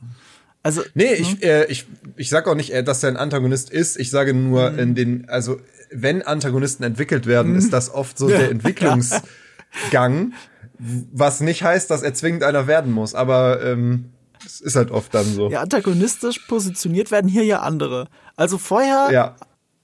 Also, 0.66 0.82
nee, 0.96 1.14
ich, 1.14 1.34
hm? 1.34 1.38
äh, 1.44 1.66
ich, 1.66 1.86
ich 2.16 2.28
sag 2.28 2.48
auch 2.48 2.56
nicht, 2.56 2.74
äh, 2.74 2.84
dass 2.84 3.04
er 3.04 3.10
ein 3.10 3.18
Antagonist 3.18 3.70
ist. 3.70 4.00
Ich 4.00 4.10
sage 4.10 4.34
nur, 4.34 4.72
mhm. 4.72 4.80
in 4.80 4.96
den, 4.96 5.30
also 5.30 5.62
wenn 5.92 6.24
Antagonisten 6.24 6.84
entwickelt 6.84 7.28
werden, 7.28 7.52
mhm. 7.52 7.60
ist 7.60 7.72
das 7.72 7.94
oft 7.94 8.18
so 8.18 8.28
der 8.28 8.50
Entwicklungsgang, 8.50 10.34
was 10.80 11.42
nicht 11.42 11.62
heißt, 11.62 11.92
dass 11.92 12.02
er 12.02 12.16
zwingend 12.16 12.42
einer 12.42 12.66
werden 12.66 12.92
muss. 12.92 13.14
Aber 13.14 13.62
ähm, 13.64 14.06
es 14.44 14.60
ist 14.60 14.76
halt 14.76 14.90
oft 14.90 15.14
dann 15.14 15.26
so. 15.26 15.52
Ja, 15.52 15.62
antagonistisch 15.62 16.40
positioniert 16.48 17.12
werden 17.12 17.28
hier 17.28 17.46
ja 17.46 17.60
andere. 17.60 18.08
Also 18.36 18.58
vorher, 18.58 19.10
ja. 19.12 19.36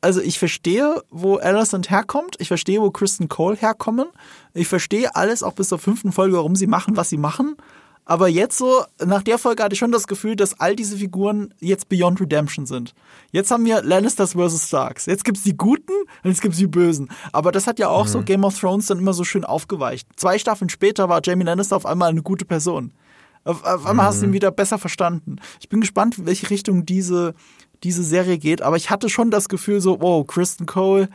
also 0.02 0.20
ich 0.20 0.40
verstehe, 0.40 1.04
wo 1.12 1.36
Alicent 1.36 1.92
herkommt, 1.92 2.38
ich 2.40 2.48
verstehe, 2.48 2.82
wo 2.82 2.90
Kristen 2.90 3.30
Cole 3.30 3.56
herkommen, 3.56 4.08
ich 4.56 4.68
verstehe 4.68 5.14
alles 5.16 5.44
auch 5.44 5.54
bis 5.54 5.70
zur 5.70 5.78
fünften 5.78 6.12
Folge, 6.12 6.38
warum 6.38 6.56
sie 6.56 6.66
machen, 6.66 6.98
was 6.98 7.10
sie 7.10 7.18
machen. 7.18 7.56
Aber 8.12 8.28
jetzt 8.28 8.58
so, 8.58 8.84
nach 9.00 9.24
der 9.24 9.38
Folge 9.38 9.64
hatte 9.64 9.72
ich 9.72 9.80
schon 9.80 9.94
das 9.94 10.06
Gefühl, 10.06 10.36
dass 10.36 10.60
all 10.60 10.76
diese 10.76 10.98
Figuren 10.98 11.54
jetzt 11.62 11.88
Beyond 11.88 12.20
Redemption 12.20 12.66
sind. 12.66 12.94
Jetzt 13.32 13.52
haben 13.52 13.64
wir 13.64 13.82
Lannisters 13.84 14.34
vs. 14.34 14.68
Starks. 14.68 15.06
Jetzt 15.06 15.24
gibt's 15.24 15.44
die 15.44 15.56
Guten 15.56 15.94
und 16.22 16.30
jetzt 16.30 16.42
gibt's 16.42 16.58
die 16.58 16.68
Bösen. 16.68 17.10
Aber 17.32 17.54
das 17.54 17.68
hat 17.68 17.80
ja 17.80 17.88
auch 17.88 18.04
mhm. 18.08 18.10
so 18.10 18.22
Game 18.22 18.44
of 18.44 18.60
Thrones 18.60 18.88
dann 18.88 18.98
immer 18.98 19.14
so 19.14 19.24
schön 19.24 19.46
aufgeweicht. 19.46 20.10
Zwei 20.18 20.38
Staffeln 20.38 20.68
später 20.68 21.08
war 21.08 21.22
Jamie 21.24 21.46
Lannister 21.46 21.78
auf 21.78 21.86
einmal 21.86 22.10
eine 22.10 22.22
gute 22.22 22.44
Person. 22.44 22.92
Auf, 23.46 23.64
auf 23.64 23.86
einmal 23.86 24.08
mhm. 24.08 24.10
hast 24.10 24.20
du 24.20 24.26
ihn 24.26 24.32
mhm. 24.32 24.34
wieder 24.34 24.52
besser 24.52 24.78
verstanden. 24.78 25.38
Ich 25.62 25.70
bin 25.70 25.80
gespannt, 25.80 26.18
in 26.18 26.26
welche 26.26 26.50
Richtung 26.50 26.86
diese, 26.86 27.34
diese 27.82 28.04
Serie 28.04 28.40
geht. 28.40 28.62
Aber 28.62 28.76
ich 28.76 28.90
hatte 28.90 29.08
schon 29.08 29.32
das 29.32 29.48
Gefühl 29.48 29.80
so, 29.80 30.02
wow, 30.02 30.28
Kristen 30.28 30.66
Cole, 30.66 31.08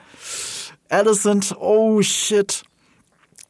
Alicent, 0.89 1.55
oh 1.61 2.01
shit. 2.01 2.63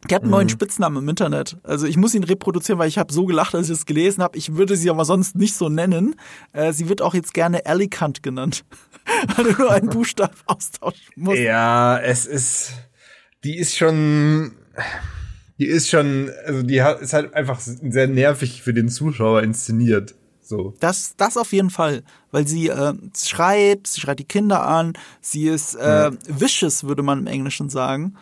Die 0.09 0.15
hat 0.15 0.23
einen 0.23 0.31
mhm. 0.31 0.37
neuen 0.37 0.49
Spitznamen 0.49 1.03
im 1.03 1.09
Internet. 1.09 1.57
Also 1.63 1.87
ich 1.87 1.97
muss 1.97 2.15
ihn 2.15 2.25
reproduzieren, 2.25 2.79
weil 2.79 2.89
ich 2.89 2.99
habe 2.99 3.13
so 3.13 3.25
gelacht, 3.25 3.55
als 3.55 3.69
ich 3.69 3.79
es 3.79 3.87
gelesen 3.87 4.23
habe. 4.23 4.39
Ich 4.39 4.57
würde 4.57 4.77
sie 4.77 4.91
aber 4.91 5.05
sonst 5.05 5.37
nicht 5.37 5.55
so 5.55 5.69
nennen. 5.69 6.17
Äh, 6.53 6.73
sie 6.73 6.89
wird 6.89 7.03
auch 7.03 7.15
jetzt 7.15 7.35
gerne 7.35 7.67
Alicant 7.67 8.23
genannt, 8.23 8.65
weil 9.37 9.53
du 9.53 9.63
nur 9.63 9.71
einen 9.71 9.89
Buchstaben 9.89 10.37
austauschen 10.47 11.13
musst. 11.17 11.39
Ja, 11.39 11.99
es 11.99 12.27
ist, 12.27 12.73
die 13.45 13.57
ist 13.57 13.77
schon, 13.77 14.53
die 15.59 15.67
ist 15.67 15.89
schon, 15.89 16.31
also 16.45 16.63
die 16.63 16.83
hat, 16.83 17.01
ist 17.01 17.13
halt 17.13 17.35
einfach 17.35 17.61
sehr 17.61 18.07
nervig 18.07 18.63
für 18.63 18.75
den 18.75 18.89
Zuschauer 18.89 19.43
inszeniert. 19.43 20.15
So. 20.43 20.75
Das, 20.79 21.15
das 21.17 21.37
auf 21.37 21.53
jeden 21.53 21.71
Fall, 21.71 22.05
weil 22.31 22.47
sie 22.47 22.69
äh, 22.69 22.95
schreit, 23.17 23.89
sie 23.89 24.01
schreit 24.01 24.21
die 24.21 24.25
Kinder 24.25 24.65
an, 24.65 24.93
sie 25.21 25.49
ist 25.49 25.75
äh, 25.75 26.05
ja. 26.05 26.13
vicious, 26.29 26.85
würde 26.85 27.03
man 27.03 27.21
im 27.21 27.27
Englischen 27.27 27.69
sagen. 27.69 28.17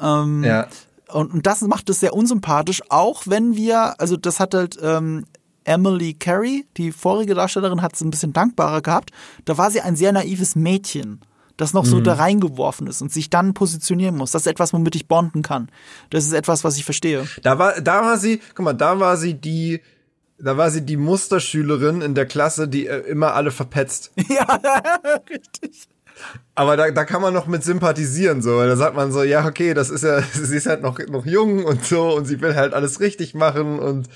Ähm, 0.00 0.42
ja. 0.42 0.66
Und, 1.12 1.32
und 1.32 1.46
das 1.46 1.62
macht 1.62 1.88
es 1.90 2.00
sehr 2.00 2.14
unsympathisch, 2.14 2.82
auch 2.90 3.22
wenn 3.26 3.56
wir, 3.56 4.00
also 4.00 4.16
das 4.16 4.40
hat 4.40 4.54
halt 4.54 4.78
ähm, 4.82 5.24
Emily 5.64 6.14
Carey, 6.14 6.66
die 6.76 6.92
vorige 6.92 7.34
Darstellerin, 7.34 7.82
hat 7.82 7.94
es 7.94 8.00
ein 8.00 8.10
bisschen 8.10 8.32
dankbarer 8.32 8.80
gehabt. 8.80 9.10
Da 9.44 9.58
war 9.58 9.70
sie 9.70 9.80
ein 9.80 9.96
sehr 9.96 10.12
naives 10.12 10.56
Mädchen, 10.56 11.20
das 11.56 11.74
noch 11.74 11.84
mhm. 11.84 11.88
so 11.88 12.00
da 12.00 12.14
reingeworfen 12.14 12.86
ist 12.86 13.02
und 13.02 13.12
sich 13.12 13.30
dann 13.30 13.54
positionieren 13.54 14.16
muss. 14.16 14.32
Das 14.32 14.42
ist 14.42 14.46
etwas, 14.46 14.72
womit 14.72 14.96
ich 14.96 15.08
bonden 15.08 15.42
kann. 15.42 15.70
Das 16.10 16.24
ist 16.24 16.32
etwas, 16.32 16.64
was 16.64 16.76
ich 16.78 16.84
verstehe. 16.84 17.26
Da 17.42 17.58
war, 17.58 17.80
da 17.80 18.02
war 18.02 18.18
sie, 18.18 18.40
guck 18.54 18.64
mal, 18.64 18.72
da 18.72 18.98
war 18.98 19.16
sie 19.16 19.34
die, 19.34 19.80
da 20.38 20.56
war 20.56 20.70
sie 20.70 20.82
die 20.82 20.96
Musterschülerin 20.96 22.00
in 22.00 22.14
der 22.14 22.26
Klasse, 22.26 22.68
die 22.68 22.86
äh, 22.86 23.00
immer 23.00 23.34
alle 23.34 23.50
verpetzt. 23.50 24.12
Ja, 24.28 24.44
richtig. 25.30 25.88
Aber 26.54 26.76
da, 26.76 26.90
da 26.90 27.04
kann 27.04 27.22
man 27.22 27.34
noch 27.34 27.46
mit 27.46 27.64
sympathisieren, 27.64 28.42
so. 28.42 28.60
Da 28.60 28.76
sagt 28.76 28.96
man 28.96 29.12
so, 29.12 29.22
ja, 29.22 29.46
okay, 29.46 29.74
das 29.74 29.90
ist 29.90 30.04
ja, 30.04 30.22
sie 30.32 30.56
ist 30.56 30.66
halt 30.66 30.82
noch, 30.82 30.98
noch 31.08 31.26
jung 31.26 31.64
und 31.64 31.84
so 31.84 32.14
und 32.16 32.26
sie 32.26 32.40
will 32.40 32.54
halt 32.54 32.74
alles 32.74 33.00
richtig 33.00 33.34
machen 33.34 33.78
und, 33.78 34.08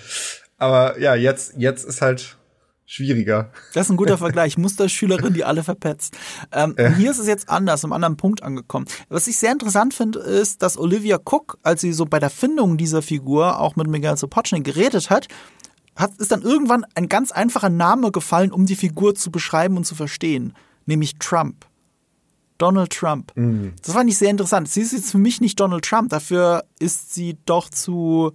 aber 0.59 0.99
ja, 0.99 1.15
jetzt, 1.15 1.55
jetzt 1.57 1.85
ist 1.85 2.03
halt 2.03 2.37
schwieriger. 2.93 3.51
Das 3.73 3.87
ist 3.87 3.91
ein 3.91 3.97
guter 3.97 4.19
Vergleich. 4.19 4.59
Musterschülerin, 4.59 5.33
die 5.33 5.45
alle 5.45 5.65
verpetzt. 5.65 6.17
Ähm, 6.53 6.75
ja. 6.79 6.89
Hier 6.91 7.11
ist 7.11 7.19
es 7.19 7.27
jetzt 7.27 7.49
anders, 7.49 7.85
am 7.85 7.93
anderen 7.93 8.17
Punkt 8.17 8.43
angekommen. 8.43 8.87
Was 9.09 9.27
ich 9.29 9.39
sehr 9.39 9.53
interessant 9.53 9.95
finde, 9.95 10.19
ist, 10.19 10.63
dass 10.63 10.77
Olivia 10.77 11.19
Cook, 11.25 11.59
als 11.63 11.81
sie 11.81 11.93
so 11.93 12.05
bei 12.05 12.19
der 12.19 12.31
Findung 12.31 12.77
dieser 12.77 13.01
Figur 13.01 13.59
auch 13.61 13.77
mit 13.77 13.87
Miguel 13.87 14.17
Sapochnik 14.17 14.65
geredet 14.65 15.09
hat, 15.09 15.29
hat, 15.97 16.13
ist 16.19 16.33
dann 16.33 16.43
irgendwann 16.43 16.85
ein 16.95 17.09
ganz 17.09 17.33
einfacher 17.33 17.71
Name 17.71 18.11
gefallen, 18.13 18.53
um 18.53 18.67
die 18.67 18.77
Figur 18.77 19.15
zu 19.15 19.31
beschreiben 19.31 19.77
und 19.77 19.85
zu 19.85 19.95
verstehen, 19.95 20.55
nämlich 20.87 21.19
Trump. 21.19 21.67
Donald 22.63 22.93
Trump. 22.93 23.33
Mhm. 23.35 23.73
Das 23.85 23.95
fand 23.95 24.09
ich 24.09 24.17
sehr 24.17 24.31
interessant. 24.31 24.69
Sie 24.69 24.81
ist 24.81 24.93
jetzt 24.93 25.11
für 25.11 25.19
mich 25.19 25.41
nicht 25.41 25.59
Donald 25.59 25.85
Trump, 25.85 26.11
dafür 26.11 26.65
ist 26.79 27.13
sie 27.13 27.37
doch 27.45 27.69
zu 27.69 28.33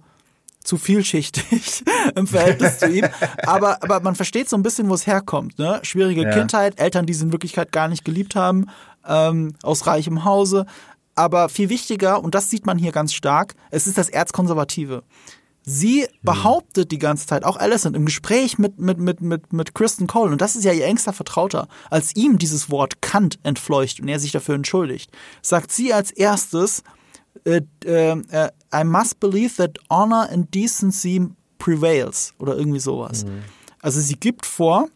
zu 0.62 0.76
vielschichtig 0.76 1.82
im 2.14 2.26
Verhältnis 2.26 2.78
zu 2.78 2.90
ihm. 2.90 3.06
Aber, 3.46 3.82
aber 3.82 4.00
man 4.00 4.14
versteht 4.14 4.50
so 4.50 4.56
ein 4.56 4.62
bisschen, 4.62 4.90
wo 4.90 4.94
es 4.94 5.06
herkommt. 5.06 5.58
Ne? 5.58 5.80
Schwierige 5.82 6.24
ja. 6.24 6.30
Kindheit, 6.30 6.78
Eltern, 6.78 7.06
die 7.06 7.14
sie 7.14 7.24
in 7.24 7.32
Wirklichkeit 7.32 7.72
gar 7.72 7.88
nicht 7.88 8.04
geliebt 8.04 8.36
haben, 8.36 8.66
ähm, 9.06 9.54
aus 9.62 9.86
reichem 9.86 10.26
Hause. 10.26 10.66
Aber 11.14 11.48
viel 11.48 11.70
wichtiger, 11.70 12.22
und 12.22 12.34
das 12.34 12.50
sieht 12.50 12.66
man 12.66 12.76
hier 12.76 12.92
ganz 12.92 13.14
stark, 13.14 13.54
es 13.70 13.86
ist 13.86 13.96
das 13.96 14.10
Erzkonservative. 14.10 15.04
Sie 15.68 16.04
hm. 16.04 16.08
behauptet 16.22 16.90
die 16.90 16.98
ganze 16.98 17.26
Zeit, 17.26 17.44
auch 17.44 17.58
Alison 17.58 17.94
im 17.94 18.06
Gespräch 18.06 18.58
mit, 18.58 18.78
mit, 18.78 18.98
mit, 18.98 19.20
mit, 19.20 19.52
mit 19.52 19.74
Kristen 19.74 20.06
Cole, 20.06 20.32
und 20.32 20.40
das 20.40 20.56
ist 20.56 20.64
ja 20.64 20.72
ihr 20.72 20.86
engster 20.86 21.12
Vertrauter, 21.12 21.68
als 21.90 22.16
ihm 22.16 22.38
dieses 22.38 22.70
Wort 22.70 23.02
Kant 23.02 23.38
entfleucht 23.42 24.00
und 24.00 24.08
er 24.08 24.18
sich 24.18 24.32
dafür 24.32 24.54
entschuldigt, 24.54 25.10
sagt 25.42 25.70
sie 25.70 25.92
als 25.92 26.10
erstes, 26.10 26.82
äh, 27.44 27.60
äh, 27.84 28.48
I 28.74 28.84
must 28.84 29.20
believe 29.20 29.56
that 29.56 29.78
honor 29.90 30.28
and 30.30 30.52
decency 30.54 31.28
prevails 31.58 32.32
oder 32.38 32.56
irgendwie 32.56 32.80
sowas. 32.80 33.24
Mhm. 33.24 33.42
Also 33.82 34.00
sie 34.00 34.16
gibt 34.16 34.46
vor, 34.46 34.88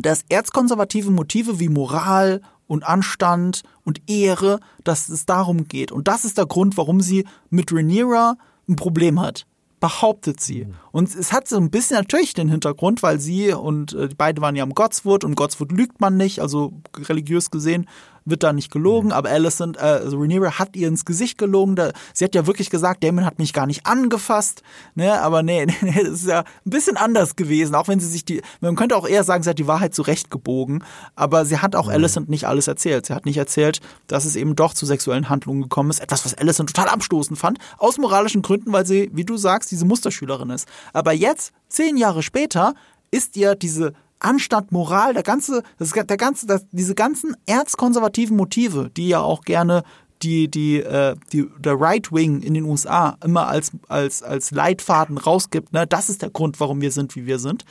dass 0.00 0.24
erzkonservative 0.28 1.10
Motive 1.10 1.58
wie 1.58 1.68
Moral 1.68 2.40
und 2.68 2.86
Anstand 2.86 3.64
und 3.82 4.00
Ehre, 4.08 4.60
dass 4.84 5.08
es 5.08 5.26
darum 5.26 5.66
geht. 5.66 5.90
Und 5.90 6.06
das 6.06 6.24
ist 6.24 6.38
der 6.38 6.46
Grund, 6.46 6.76
warum 6.76 7.00
sie 7.00 7.26
mit 7.50 7.72
Rhaenyra 7.72 8.36
ein 8.68 8.76
Problem 8.76 9.20
hat 9.20 9.44
behauptet 9.80 10.40
sie. 10.40 10.66
Und 10.92 11.14
es 11.14 11.32
hat 11.32 11.48
so 11.48 11.56
ein 11.56 11.70
bisschen 11.70 11.96
natürlich 11.96 12.34
den 12.34 12.48
Hintergrund, 12.48 13.02
weil 13.02 13.20
sie 13.20 13.52
und 13.52 13.92
äh, 13.92 14.08
beide 14.16 14.40
waren 14.40 14.56
ja 14.56 14.62
am 14.62 14.74
Godswood 14.74 15.24
und 15.24 15.34
Godswood 15.34 15.72
lügt 15.72 16.00
man 16.00 16.16
nicht, 16.16 16.40
also 16.40 16.72
religiös 16.96 17.50
gesehen 17.50 17.86
wird 18.30 18.42
da 18.42 18.52
nicht 18.52 18.70
gelogen, 18.70 19.08
mhm. 19.08 19.14
aber 19.14 19.30
Alicent, 19.30 19.76
äh, 19.76 19.80
also 19.80 20.18
Rhaenyra 20.18 20.58
hat 20.58 20.76
ihr 20.76 20.88
ins 20.88 21.04
Gesicht 21.04 21.38
gelogen. 21.38 21.76
Da, 21.76 21.92
sie 22.12 22.24
hat 22.24 22.34
ja 22.34 22.46
wirklich 22.46 22.70
gesagt, 22.70 23.04
Damon 23.04 23.24
hat 23.24 23.38
mich 23.38 23.52
gar 23.52 23.66
nicht 23.66 23.86
angefasst, 23.86 24.62
ne? 24.94 25.20
Aber 25.20 25.42
nee, 25.42 25.66
nee, 25.66 25.74
nee, 25.82 26.02
das 26.04 26.20
ist 26.20 26.28
ja 26.28 26.40
ein 26.40 26.70
bisschen 26.70 26.96
anders 26.96 27.36
gewesen, 27.36 27.74
auch 27.74 27.88
wenn 27.88 28.00
sie 28.00 28.08
sich 28.08 28.24
die, 28.24 28.42
man 28.60 28.76
könnte 28.76 28.96
auch 28.96 29.06
eher 29.06 29.24
sagen, 29.24 29.42
sie 29.42 29.50
hat 29.50 29.58
die 29.58 29.66
Wahrheit 29.66 29.94
zurechtgebogen, 29.94 30.84
aber 31.14 31.44
sie 31.44 31.58
hat 31.58 31.76
auch 31.76 31.86
mhm. 31.86 31.92
Alicent 31.92 32.28
nicht 32.28 32.46
alles 32.46 32.68
erzählt. 32.68 33.06
Sie 33.06 33.14
hat 33.14 33.26
nicht 33.26 33.38
erzählt, 33.38 33.80
dass 34.06 34.24
es 34.24 34.36
eben 34.36 34.56
doch 34.56 34.74
zu 34.74 34.86
sexuellen 34.86 35.28
Handlungen 35.28 35.62
gekommen 35.62 35.90
ist, 35.90 36.00
etwas, 36.00 36.24
was 36.24 36.34
Alicent 36.34 36.74
total 36.74 36.88
abstoßend 36.88 37.38
fand, 37.38 37.58
aus 37.78 37.98
moralischen 37.98 38.42
Gründen, 38.42 38.72
weil 38.72 38.86
sie, 38.86 39.10
wie 39.12 39.24
du 39.24 39.36
sagst, 39.36 39.70
diese 39.70 39.84
Musterschülerin 39.84 40.50
ist. 40.50 40.68
Aber 40.92 41.12
jetzt, 41.12 41.52
zehn 41.68 41.96
Jahre 41.96 42.22
später, 42.22 42.74
ist 43.10 43.36
ihr 43.36 43.54
diese 43.54 43.94
Anstand, 44.20 44.72
Moral, 44.72 45.14
der 45.14 45.22
ganze, 45.22 45.62
das, 45.78 45.92
der 45.92 46.16
ganze, 46.16 46.46
das, 46.46 46.66
diese 46.72 46.94
ganzen 46.94 47.36
erzkonservativen 47.46 48.36
Motive, 48.36 48.90
die 48.96 49.08
ja 49.08 49.20
auch 49.20 49.42
gerne 49.42 49.82
die, 50.22 50.48
die, 50.48 50.80
äh, 50.80 51.14
die, 51.32 51.48
der 51.58 51.80
Right 51.80 52.12
Wing 52.12 52.42
in 52.42 52.54
den 52.54 52.64
USA 52.64 53.16
immer 53.24 53.46
als, 53.46 53.72
als, 53.88 54.22
als 54.22 54.50
Leitfaden 54.50 55.18
rausgibt, 55.18 55.72
ne, 55.72 55.86
das 55.86 56.08
ist 56.08 56.22
der 56.22 56.30
Grund, 56.30 56.60
warum 56.60 56.80
wir 56.80 56.90
sind, 56.90 57.14
wie 57.16 57.26
wir 57.26 57.38
sind. 57.38 57.64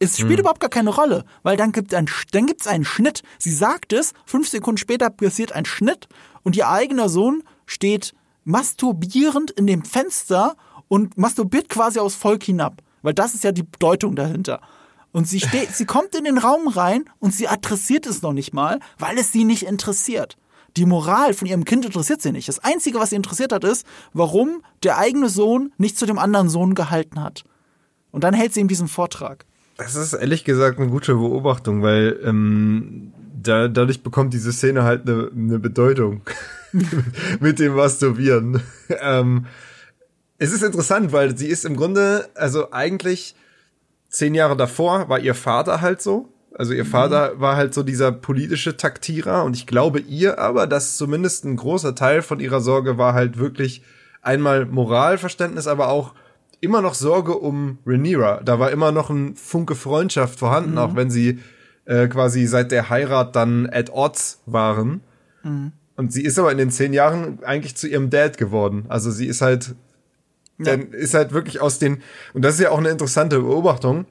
Es 0.00 0.16
spielt 0.16 0.34
hm. 0.34 0.40
überhaupt 0.40 0.60
gar 0.60 0.70
keine 0.70 0.90
Rolle, 0.90 1.24
weil 1.42 1.56
dann 1.56 1.72
gibt 1.72 1.92
es 1.92 1.98
ein, 1.98 2.06
dann 2.30 2.46
gibt's 2.46 2.68
einen 2.68 2.84
Schnitt. 2.84 3.22
Sie 3.38 3.50
sagt 3.50 3.92
es, 3.92 4.12
fünf 4.26 4.48
Sekunden 4.48 4.78
später 4.78 5.10
passiert 5.10 5.52
ein 5.52 5.64
Schnitt 5.64 6.08
und 6.42 6.56
ihr 6.56 6.68
eigener 6.68 7.08
Sohn 7.08 7.42
steht 7.66 8.14
masturbierend 8.44 9.50
in 9.50 9.66
dem 9.66 9.84
Fenster 9.84 10.56
und 10.86 11.18
masturbiert 11.18 11.68
quasi 11.68 11.98
aufs 11.98 12.14
Volk 12.14 12.44
hinab. 12.44 12.80
Weil 13.02 13.14
das 13.14 13.34
ist 13.34 13.44
ja 13.44 13.52
die 13.52 13.64
Bedeutung 13.64 14.14
dahinter. 14.14 14.60
Und 15.12 15.26
sie 15.26 15.40
steht, 15.40 15.74
sie 15.74 15.86
kommt 15.86 16.14
in 16.14 16.24
den 16.24 16.38
Raum 16.38 16.68
rein 16.68 17.04
und 17.18 17.34
sie 17.34 17.48
adressiert 17.48 18.06
es 18.06 18.22
noch 18.22 18.32
nicht 18.32 18.52
mal, 18.52 18.78
weil 18.98 19.18
es 19.18 19.32
sie 19.32 19.44
nicht 19.44 19.64
interessiert. 19.64 20.36
Die 20.76 20.84
Moral 20.84 21.32
von 21.34 21.48
ihrem 21.48 21.64
Kind 21.64 21.84
interessiert 21.86 22.20
sie 22.20 22.30
nicht. 22.30 22.48
Das 22.48 22.58
Einzige, 22.58 22.98
was 22.98 23.10
sie 23.10 23.16
interessiert 23.16 23.52
hat, 23.52 23.64
ist, 23.64 23.86
warum 24.12 24.62
der 24.82 24.98
eigene 24.98 25.28
Sohn 25.28 25.72
nicht 25.78 25.98
zu 25.98 26.06
dem 26.06 26.18
anderen 26.18 26.48
Sohn 26.48 26.74
gehalten 26.74 27.22
hat. 27.22 27.44
Und 28.10 28.22
dann 28.22 28.34
hält 28.34 28.52
sie 28.52 28.60
ihm 28.60 28.68
diesen 28.68 28.88
Vortrag. 28.88 29.44
Das 29.78 29.94
ist 29.94 30.12
ehrlich 30.12 30.44
gesagt 30.44 30.78
eine 30.78 30.90
gute 30.90 31.14
Beobachtung, 31.14 31.82
weil 31.82 32.20
ähm, 32.24 33.12
da, 33.42 33.68
dadurch 33.68 34.02
bekommt 34.02 34.34
diese 34.34 34.52
Szene 34.52 34.82
halt 34.82 35.08
eine, 35.08 35.30
eine 35.34 35.58
Bedeutung 35.58 36.22
mit 37.40 37.58
dem 37.58 37.74
Masturbieren. 37.74 38.62
ähm, 39.00 39.46
es 40.38 40.52
ist 40.52 40.62
interessant, 40.62 41.12
weil 41.12 41.36
sie 41.36 41.48
ist 41.48 41.64
im 41.64 41.76
Grunde, 41.76 42.28
also 42.34 42.72
eigentlich 42.72 43.34
zehn 44.08 44.34
Jahre 44.34 44.56
davor 44.56 45.08
war 45.08 45.18
ihr 45.18 45.34
Vater 45.34 45.80
halt 45.80 46.02
so. 46.02 46.28
Also 46.54 46.72
ihr 46.72 46.86
Vater 46.86 47.34
mhm. 47.34 47.40
war 47.40 47.56
halt 47.56 47.74
so 47.74 47.82
dieser 47.82 48.10
politische 48.10 48.76
Taktierer 48.76 49.44
und 49.44 49.54
ich 49.54 49.66
glaube 49.66 50.00
ihr 50.00 50.38
aber, 50.38 50.66
dass 50.66 50.96
zumindest 50.96 51.44
ein 51.44 51.56
großer 51.56 51.94
Teil 51.94 52.22
von 52.22 52.40
ihrer 52.40 52.60
Sorge 52.60 52.98
war 52.98 53.14
halt 53.14 53.38
wirklich 53.38 53.82
einmal 54.22 54.66
Moralverständnis, 54.66 55.66
aber 55.66 55.88
auch 55.88 56.14
immer 56.60 56.82
noch 56.82 56.94
Sorge 56.94 57.36
um 57.36 57.78
Rhaenyra. 57.86 58.40
Da 58.44 58.58
war 58.58 58.70
immer 58.70 58.90
noch 58.90 59.10
ein 59.10 59.36
Funke 59.36 59.74
Freundschaft 59.74 60.38
vorhanden, 60.38 60.72
mhm. 60.72 60.78
auch 60.78 60.96
wenn 60.96 61.10
sie 61.10 61.38
äh, 61.84 62.08
quasi 62.08 62.46
seit 62.46 62.72
der 62.72 62.90
Heirat 62.90 63.36
dann 63.36 63.68
at 63.70 63.90
odds 63.90 64.42
waren. 64.46 65.02
Mhm. 65.42 65.72
Und 65.96 66.12
sie 66.12 66.22
ist 66.22 66.38
aber 66.38 66.52
in 66.52 66.58
den 66.58 66.70
zehn 66.70 66.92
Jahren 66.92 67.38
eigentlich 67.44 67.76
zu 67.76 67.88
ihrem 67.88 68.10
Dad 68.10 68.38
geworden. 68.38 68.86
Also 68.88 69.10
sie 69.10 69.26
ist 69.26 69.40
halt 69.40 69.74
dann 70.58 70.92
ist 70.92 71.14
halt 71.14 71.32
wirklich 71.32 71.60
aus 71.60 71.78
den, 71.78 72.02
und 72.34 72.42
das 72.42 72.54
ist 72.54 72.60
ja 72.60 72.70
auch 72.70 72.78
eine 72.78 72.90
interessante 72.90 73.40
Beobachtung, 73.40 74.06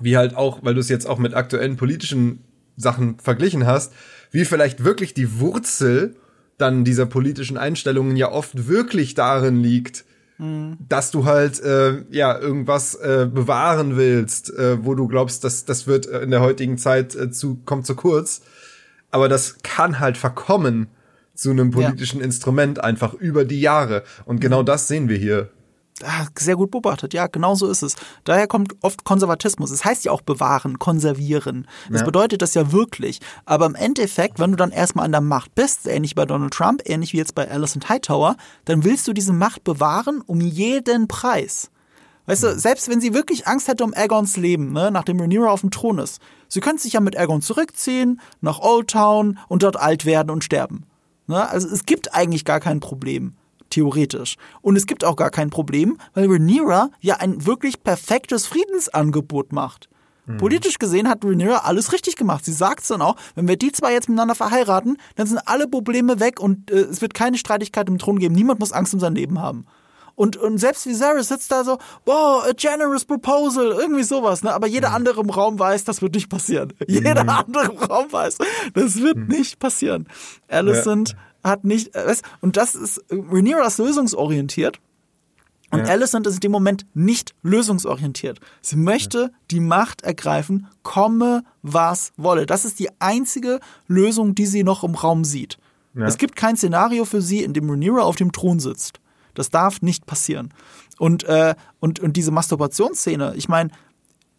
wie 0.00 0.16
halt 0.16 0.36
auch, 0.36 0.60
weil 0.62 0.74
du 0.74 0.80
es 0.80 0.88
jetzt 0.88 1.06
auch 1.06 1.18
mit 1.18 1.34
aktuellen 1.34 1.76
politischen 1.76 2.44
Sachen 2.76 3.18
verglichen 3.18 3.66
hast, 3.66 3.92
wie 4.30 4.44
vielleicht 4.44 4.84
wirklich 4.84 5.14
die 5.14 5.40
Wurzel 5.40 6.16
dann 6.58 6.84
dieser 6.84 7.06
politischen 7.06 7.58
Einstellungen 7.58 8.16
ja 8.16 8.30
oft 8.30 8.68
wirklich 8.68 9.14
darin 9.14 9.60
liegt, 9.60 10.04
mhm. 10.38 10.78
dass 10.88 11.10
du 11.10 11.24
halt 11.24 11.60
äh, 11.62 12.04
ja 12.10 12.38
irgendwas 12.38 12.94
äh, 12.94 13.28
bewahren 13.32 13.96
willst, 13.96 14.50
äh, 14.56 14.84
wo 14.84 14.94
du 14.94 15.08
glaubst, 15.08 15.44
dass 15.44 15.64
das 15.64 15.86
wird 15.86 16.06
in 16.06 16.30
der 16.30 16.40
heutigen 16.40 16.78
Zeit 16.78 17.14
äh, 17.14 17.30
zu 17.30 17.56
kommt 17.64 17.86
zu 17.86 17.94
kurz. 17.94 18.42
Aber 19.10 19.28
das 19.28 19.58
kann 19.62 20.00
halt 20.00 20.16
verkommen 20.16 20.86
zu 21.34 21.50
einem 21.50 21.70
politischen 21.70 22.20
ja. 22.20 22.24
Instrument 22.24 22.82
einfach 22.82 23.14
über 23.14 23.44
die 23.44 23.60
Jahre. 23.60 24.04
Und 24.24 24.40
genau 24.40 24.62
mhm. 24.62 24.66
das 24.66 24.88
sehen 24.88 25.08
wir 25.08 25.18
hier. 25.18 25.50
Ah, 26.04 26.26
sehr 26.38 26.56
gut 26.56 26.70
beobachtet, 26.70 27.14
ja, 27.14 27.26
genau 27.26 27.54
so 27.54 27.68
ist 27.68 27.82
es. 27.82 27.96
Daher 28.24 28.46
kommt 28.46 28.74
oft 28.82 29.04
Konservatismus. 29.04 29.70
Es 29.70 29.84
heißt 29.84 30.04
ja 30.04 30.12
auch 30.12 30.22
bewahren, 30.22 30.78
konservieren. 30.78 31.66
Das 31.90 32.00
ja. 32.00 32.06
bedeutet 32.06 32.42
das 32.42 32.54
ja 32.54 32.72
wirklich. 32.72 33.20
Aber 33.44 33.66
im 33.66 33.74
Endeffekt, 33.74 34.38
wenn 34.38 34.50
du 34.50 34.56
dann 34.56 34.70
erstmal 34.70 35.04
an 35.04 35.12
der 35.12 35.20
Macht 35.20 35.54
bist, 35.54 35.86
ähnlich 35.86 36.14
bei 36.14 36.24
Donald 36.24 36.52
Trump, 36.52 36.82
ähnlich 36.84 37.12
wie 37.12 37.18
jetzt 37.18 37.34
bei 37.34 37.50
Alison 37.50 37.82
Hightower, 37.88 38.36
dann 38.64 38.84
willst 38.84 39.06
du 39.08 39.12
diese 39.12 39.32
Macht 39.32 39.64
bewahren 39.64 40.22
um 40.26 40.40
jeden 40.40 41.08
Preis. 41.08 41.70
Weißt 42.26 42.44
du, 42.44 42.48
mhm. 42.48 42.58
selbst 42.58 42.88
wenn 42.88 43.00
sie 43.00 43.14
wirklich 43.14 43.46
Angst 43.46 43.68
hätte 43.68 43.84
um 43.84 43.94
Aegons 43.94 44.36
Leben, 44.36 44.72
ne, 44.72 44.90
nachdem 44.92 45.20
Rhaenyra 45.20 45.50
auf 45.50 45.62
dem 45.62 45.70
Thron 45.70 45.98
ist, 45.98 46.20
sie 46.48 46.60
könnte 46.60 46.82
sich 46.82 46.92
ja 46.92 47.00
mit 47.00 47.18
Aegon 47.18 47.42
zurückziehen, 47.42 48.20
nach 48.40 48.60
Old 48.60 48.90
Town 48.90 49.38
und 49.48 49.62
dort 49.62 49.76
alt 49.76 50.04
werden 50.04 50.30
und 50.30 50.44
sterben. 50.44 50.84
Ne? 51.26 51.48
Also 51.48 51.68
es 51.68 51.84
gibt 51.84 52.14
eigentlich 52.14 52.44
gar 52.44 52.60
kein 52.60 52.80
Problem 52.80 53.34
theoretisch. 53.72 54.36
Und 54.60 54.76
es 54.76 54.86
gibt 54.86 55.04
auch 55.04 55.16
gar 55.16 55.30
kein 55.30 55.50
Problem, 55.50 55.98
weil 56.14 56.26
Rhaenyra 56.26 56.90
ja 57.00 57.16
ein 57.16 57.46
wirklich 57.46 57.82
perfektes 57.82 58.46
Friedensangebot 58.46 59.52
macht. 59.52 59.88
Mhm. 60.26 60.36
Politisch 60.36 60.78
gesehen 60.78 61.08
hat 61.08 61.24
Rhaenyra 61.24 61.58
alles 61.64 61.92
richtig 61.92 62.16
gemacht. 62.16 62.44
Sie 62.44 62.52
sagt 62.52 62.82
es 62.82 62.88
dann 62.88 63.02
auch, 63.02 63.16
wenn 63.34 63.48
wir 63.48 63.56
die 63.56 63.72
zwei 63.72 63.92
jetzt 63.92 64.08
miteinander 64.08 64.34
verheiraten, 64.34 64.98
dann 65.16 65.26
sind 65.26 65.40
alle 65.46 65.66
Probleme 65.66 66.20
weg 66.20 66.38
und 66.38 66.70
äh, 66.70 66.76
es 66.76 67.00
wird 67.00 67.14
keine 67.14 67.38
Streitigkeit 67.38 67.88
im 67.88 67.98
Thron 67.98 68.18
geben. 68.18 68.34
Niemand 68.34 68.60
muss 68.60 68.72
Angst 68.72 68.94
um 68.94 69.00
sein 69.00 69.14
Leben 69.14 69.40
haben. 69.40 69.66
Und, 70.14 70.36
und 70.36 70.58
selbst 70.58 70.86
Viserys 70.86 71.28
sitzt 71.28 71.50
da 71.50 71.64
so, 71.64 71.78
wow, 72.04 72.44
a 72.46 72.52
generous 72.52 73.06
proposal, 73.06 73.72
irgendwie 73.72 74.02
sowas, 74.02 74.42
ne? 74.42 74.52
Aber 74.52 74.66
jeder 74.66 74.90
mhm. 74.90 74.96
andere 74.96 75.20
im 75.22 75.30
Raum 75.30 75.58
weiß, 75.58 75.84
das 75.84 76.02
wird 76.02 76.14
nicht 76.14 76.28
passieren. 76.28 76.74
Mhm. 76.80 76.86
Jeder 76.86 77.28
andere 77.28 77.64
im 77.64 77.78
Raum 77.78 78.12
weiß, 78.12 78.36
das 78.74 79.00
wird 79.00 79.16
mhm. 79.16 79.28
nicht 79.28 79.58
passieren. 79.58 80.06
Alicent 80.48 81.10
ja 81.10 81.16
hat 81.42 81.64
nicht, 81.64 81.94
äh, 81.94 82.14
und 82.40 82.56
das 82.56 82.74
ist, 82.74 83.02
Rhaenyra 83.10 83.66
ist 83.66 83.78
lösungsorientiert. 83.78 84.80
Und 85.70 85.80
ja. 85.80 85.86
Alicent 85.86 86.26
ist 86.26 86.34
in 86.34 86.40
dem 86.40 86.52
Moment 86.52 86.84
nicht 86.92 87.34
lösungsorientiert. 87.42 88.40
Sie 88.60 88.76
möchte 88.76 89.18
ja. 89.18 89.30
die 89.50 89.60
Macht 89.60 90.02
ergreifen, 90.02 90.66
komme 90.82 91.44
was 91.62 92.12
wolle. 92.18 92.44
Das 92.44 92.66
ist 92.66 92.78
die 92.78 92.90
einzige 93.00 93.58
Lösung, 93.88 94.34
die 94.34 94.44
sie 94.44 94.64
noch 94.64 94.84
im 94.84 94.94
Raum 94.94 95.24
sieht. 95.24 95.56
Ja. 95.94 96.04
Es 96.04 96.18
gibt 96.18 96.36
kein 96.36 96.56
Szenario 96.56 97.06
für 97.06 97.22
sie, 97.22 97.42
in 97.42 97.54
dem 97.54 97.70
Rhaenyra 97.70 98.02
auf 98.02 98.16
dem 98.16 98.32
Thron 98.32 98.60
sitzt. 98.60 99.00
Das 99.34 99.48
darf 99.48 99.80
nicht 99.80 100.04
passieren. 100.04 100.52
Und, 100.98 101.24
äh, 101.24 101.54
und, 101.80 102.00
und 102.00 102.18
diese 102.18 102.32
Masturbationsszene, 102.32 103.32
ich 103.36 103.48
meine, 103.48 103.70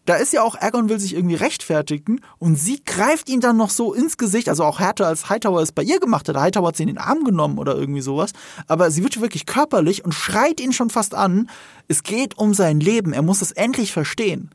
da 0.06 0.16
ist 0.16 0.34
ja 0.34 0.44
auch, 0.44 0.56
Aegon 0.56 0.90
will 0.90 1.00
sich 1.00 1.16
irgendwie 1.16 1.36
rechtfertigen 1.36 2.20
und 2.38 2.56
sie 2.56 2.82
greift 2.84 3.30
ihn 3.30 3.40
dann 3.40 3.56
noch 3.56 3.70
so 3.70 3.94
ins 3.94 4.18
Gesicht, 4.18 4.50
also 4.50 4.64
auch 4.64 4.80
härter 4.80 5.08
als 5.08 5.30
Hightower 5.30 5.62
es 5.62 5.72
bei 5.72 5.84
ihr 5.84 6.00
gemacht 6.00 6.28
hat. 6.28 6.36
Hightower 6.36 6.68
hat 6.68 6.78
sie 6.78 6.84
in 6.84 6.88
den 6.88 6.98
Arm 6.98 7.24
genommen 7.24 7.58
oder 7.58 7.76
irgendwie 7.76 8.02
sowas. 8.02 8.32
Aber 8.68 8.92
sie 8.92 9.04
wird 9.04 9.22
wirklich 9.22 9.46
körperlich 9.46 10.04
und 10.04 10.14
schreit 10.14 10.60
ihn 10.60 10.74
schon 10.74 10.90
fast 10.90 11.16
an. 11.16 11.50
Es 11.88 12.04
geht 12.04 12.38
um 12.38 12.54
sein 12.54 12.80
Leben. 12.80 13.14
Er 13.14 13.22
muss 13.22 13.42
es 13.42 13.52
endlich 13.52 13.94
verstehen. 13.94 14.50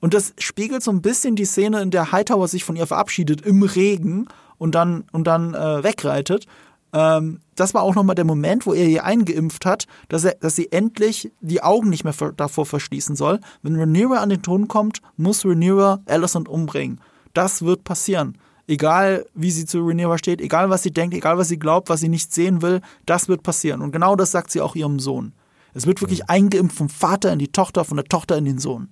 Und 0.00 0.14
das 0.14 0.32
spiegelt 0.38 0.82
so 0.82 0.90
ein 0.90 1.02
bisschen 1.02 1.36
die 1.36 1.44
Szene, 1.44 1.82
in 1.82 1.90
der 1.90 2.12
Hightower 2.12 2.48
sich 2.48 2.64
von 2.64 2.76
ihr 2.76 2.86
verabschiedet 2.86 3.42
im 3.42 3.62
Regen 3.62 4.28
und 4.56 4.74
dann, 4.74 5.04
und 5.12 5.26
dann 5.26 5.54
äh, 5.54 5.82
wegreitet. 5.82 6.46
Ähm, 6.92 7.40
das 7.54 7.74
war 7.74 7.82
auch 7.82 7.94
nochmal 7.94 8.14
der 8.14 8.24
Moment, 8.24 8.66
wo 8.66 8.72
er 8.72 8.86
ihr 8.86 9.04
eingeimpft 9.04 9.66
hat, 9.66 9.86
dass, 10.08 10.24
er, 10.24 10.34
dass 10.40 10.56
sie 10.56 10.72
endlich 10.72 11.30
die 11.40 11.62
Augen 11.62 11.90
nicht 11.90 12.04
mehr 12.04 12.14
davor 12.36 12.66
verschließen 12.66 13.16
soll. 13.16 13.40
Wenn 13.62 13.76
Rhaenyra 13.76 14.18
an 14.18 14.30
den 14.30 14.42
Thron 14.42 14.68
kommt, 14.68 15.00
muss 15.16 15.44
Rhaenyra 15.44 16.00
Alicent 16.06 16.48
umbringen. 16.48 17.00
Das 17.34 17.62
wird 17.62 17.84
passieren. 17.84 18.38
Egal, 18.66 19.26
wie 19.34 19.50
sie 19.50 19.66
zu 19.66 19.80
Rhaenyra 19.80 20.18
steht, 20.18 20.40
egal, 20.40 20.70
was 20.70 20.82
sie 20.82 20.92
denkt, 20.92 21.14
egal, 21.14 21.38
was 21.38 21.48
sie 21.48 21.58
glaubt, 21.58 21.88
was 21.88 22.00
sie 22.00 22.08
nicht 22.08 22.32
sehen 22.32 22.62
will, 22.62 22.80
das 23.06 23.28
wird 23.28 23.42
passieren. 23.42 23.80
Und 23.82 23.92
genau 23.92 24.14
das 24.16 24.30
sagt 24.30 24.50
sie 24.50 24.60
auch 24.60 24.76
ihrem 24.76 24.98
Sohn. 24.98 25.32
Es 25.74 25.86
wird 25.86 26.00
wirklich 26.00 26.20
mhm. 26.20 26.28
eingeimpft 26.28 26.76
vom 26.76 26.88
Vater 26.88 27.32
in 27.32 27.38
die 27.38 27.52
Tochter, 27.52 27.84
von 27.84 27.96
der 27.96 28.04
Tochter 28.04 28.36
in 28.36 28.44
den 28.44 28.58
Sohn. 28.58 28.88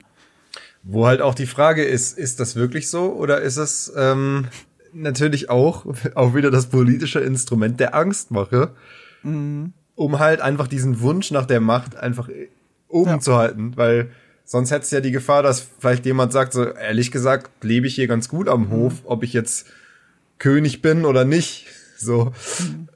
Wo 0.83 1.07
halt 1.07 1.21
auch 1.21 1.35
die 1.35 1.47
Frage 1.47 1.85
ist, 1.85 2.17
ist 2.17 2.39
das 2.39 2.55
wirklich 2.55 2.89
so 2.89 3.13
oder 3.13 3.41
ist 3.41 3.57
es 3.57 3.93
ähm, 3.97 4.47
natürlich 4.97 5.51
auch, 5.51 5.87
auch 6.15 6.35
wieder 6.35 6.51
das 6.51 6.67
politische 6.67 7.21
Instrument 7.21 7.81
der 7.81 7.95
Angstmache, 7.95 8.71
mhm. 9.23 9.73
um 9.95 10.19
halt 10.19 10.41
einfach 10.41 10.67
diesen 10.67 11.01
Wunsch 11.01 11.31
nach 11.31 11.47
der 11.47 11.61
Macht 11.61 11.97
einfach 11.97 12.29
oben 12.89 13.11
ja. 13.11 13.21
zu 13.21 13.37
halten, 13.37 13.73
weil 13.77 14.11
sonst 14.45 14.71
hätte 14.71 14.83
es 14.83 14.91
ja 14.91 15.01
die 15.01 15.11
Gefahr, 15.11 15.43
dass 15.43 15.67
vielleicht 15.79 16.07
jemand 16.07 16.33
sagt, 16.33 16.53
so 16.53 16.65
ehrlich 16.65 17.11
gesagt, 17.11 17.51
lebe 17.65 17.87
ich 17.87 17.95
hier 17.95 18.07
ganz 18.07 18.29
gut 18.29 18.49
am 18.49 18.71
Hof, 18.71 19.03
mhm. 19.03 19.07
ob 19.07 19.23
ich 19.23 19.33
jetzt 19.33 19.67
König 20.39 20.83
bin 20.83 21.05
oder 21.05 21.25
nicht. 21.25 21.67
So. 21.99 22.35
Mhm. 22.59 22.89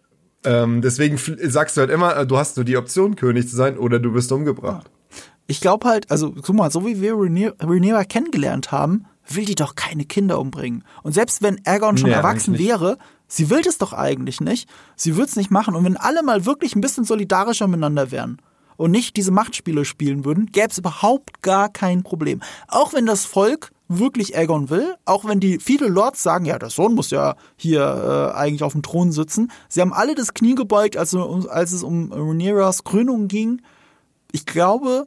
Ähm, 0.44 0.82
deswegen 0.82 1.16
sagst 1.16 1.74
du 1.74 1.80
halt 1.80 1.90
immer, 1.90 2.26
du 2.26 2.36
hast 2.36 2.58
nur 2.58 2.66
die 2.66 2.76
Option, 2.76 3.16
König 3.16 3.48
zu 3.48 3.56
sein 3.56 3.78
oder 3.78 3.98
du 3.98 4.12
wirst 4.12 4.30
umgebracht. 4.30 4.90
Ja. 4.90 5.16
Ich 5.46 5.62
glaube 5.62 5.88
halt, 5.88 6.10
also 6.10 6.32
guck 6.32 6.54
mal, 6.54 6.70
so 6.70 6.86
wie 6.86 7.00
wir 7.00 7.14
Rhaenyra 7.14 8.04
kennengelernt 8.04 8.72
haben, 8.72 9.06
will 9.34 9.44
die 9.44 9.54
doch 9.54 9.74
keine 9.74 10.04
Kinder 10.04 10.38
umbringen. 10.38 10.84
Und 11.02 11.12
selbst 11.12 11.42
wenn 11.42 11.60
Aegon 11.64 11.98
schon 11.98 12.10
nee, 12.10 12.16
erwachsen 12.16 12.58
wäre, 12.58 12.98
sie 13.28 13.50
will 13.50 13.62
das 13.62 13.78
doch 13.78 13.92
eigentlich 13.92 14.40
nicht. 14.40 14.68
Sie 14.96 15.16
würde 15.16 15.28
es 15.30 15.36
nicht 15.36 15.50
machen. 15.50 15.74
Und 15.74 15.84
wenn 15.84 15.96
alle 15.96 16.22
mal 16.22 16.46
wirklich 16.46 16.74
ein 16.74 16.80
bisschen 16.80 17.04
solidarischer 17.04 17.66
miteinander 17.66 18.10
wären 18.10 18.40
und 18.76 18.90
nicht 18.90 19.16
diese 19.16 19.30
Machtspiele 19.30 19.84
spielen 19.84 20.24
würden, 20.24 20.46
gäbe 20.46 20.68
es 20.70 20.78
überhaupt 20.78 21.42
gar 21.42 21.68
kein 21.68 22.02
Problem. 22.02 22.40
Auch 22.68 22.92
wenn 22.92 23.06
das 23.06 23.24
Volk 23.24 23.70
wirklich 23.88 24.36
Aegon 24.36 24.70
will, 24.70 24.94
auch 25.04 25.24
wenn 25.24 25.40
die 25.40 25.58
viele 25.58 25.88
Lords 25.88 26.22
sagen, 26.22 26.44
ja, 26.44 26.58
der 26.58 26.70
Sohn 26.70 26.94
muss 26.94 27.10
ja 27.10 27.34
hier 27.56 28.32
äh, 28.34 28.38
eigentlich 28.38 28.62
auf 28.62 28.72
dem 28.72 28.82
Thron 28.82 29.10
sitzen. 29.10 29.50
Sie 29.68 29.80
haben 29.80 29.92
alle 29.92 30.14
das 30.14 30.32
Knie 30.32 30.54
gebeugt, 30.54 30.96
als, 30.96 31.14
als 31.14 31.72
es 31.72 31.82
um 31.82 32.12
Rhaenyras 32.12 32.84
Krönung 32.84 33.26
ging. 33.26 33.62
Ich 34.30 34.46
glaube, 34.46 35.06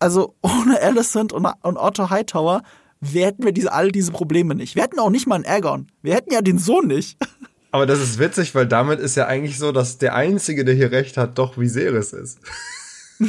also 0.00 0.34
ohne 0.42 0.80
Alicent 0.80 1.32
und, 1.32 1.46
und 1.62 1.76
Otto 1.76 2.10
Hightower 2.10 2.62
wir 3.02 3.26
hätten 3.26 3.44
wir 3.44 3.52
diese, 3.52 3.72
all 3.72 3.90
diese 3.90 4.12
Probleme 4.12 4.54
nicht. 4.54 4.76
Wir 4.76 4.84
hätten 4.84 5.00
auch 5.00 5.10
nicht 5.10 5.26
mal 5.26 5.34
einen 5.34 5.44
Aegon. 5.44 5.88
Wir 6.02 6.14
hätten 6.14 6.32
ja 6.32 6.40
den 6.40 6.58
Sohn 6.58 6.86
nicht. 6.86 7.18
Aber 7.72 7.84
das 7.84 8.00
ist 8.00 8.18
witzig, 8.18 8.54
weil 8.54 8.66
damit 8.66 9.00
ist 9.00 9.16
ja 9.16 9.26
eigentlich 9.26 9.58
so, 9.58 9.72
dass 9.72 9.98
der 9.98 10.14
Einzige, 10.14 10.64
der 10.64 10.74
hier 10.74 10.92
recht 10.92 11.16
hat, 11.16 11.38
doch 11.38 11.58
Viserys 11.58 12.12
ist. 12.12 12.38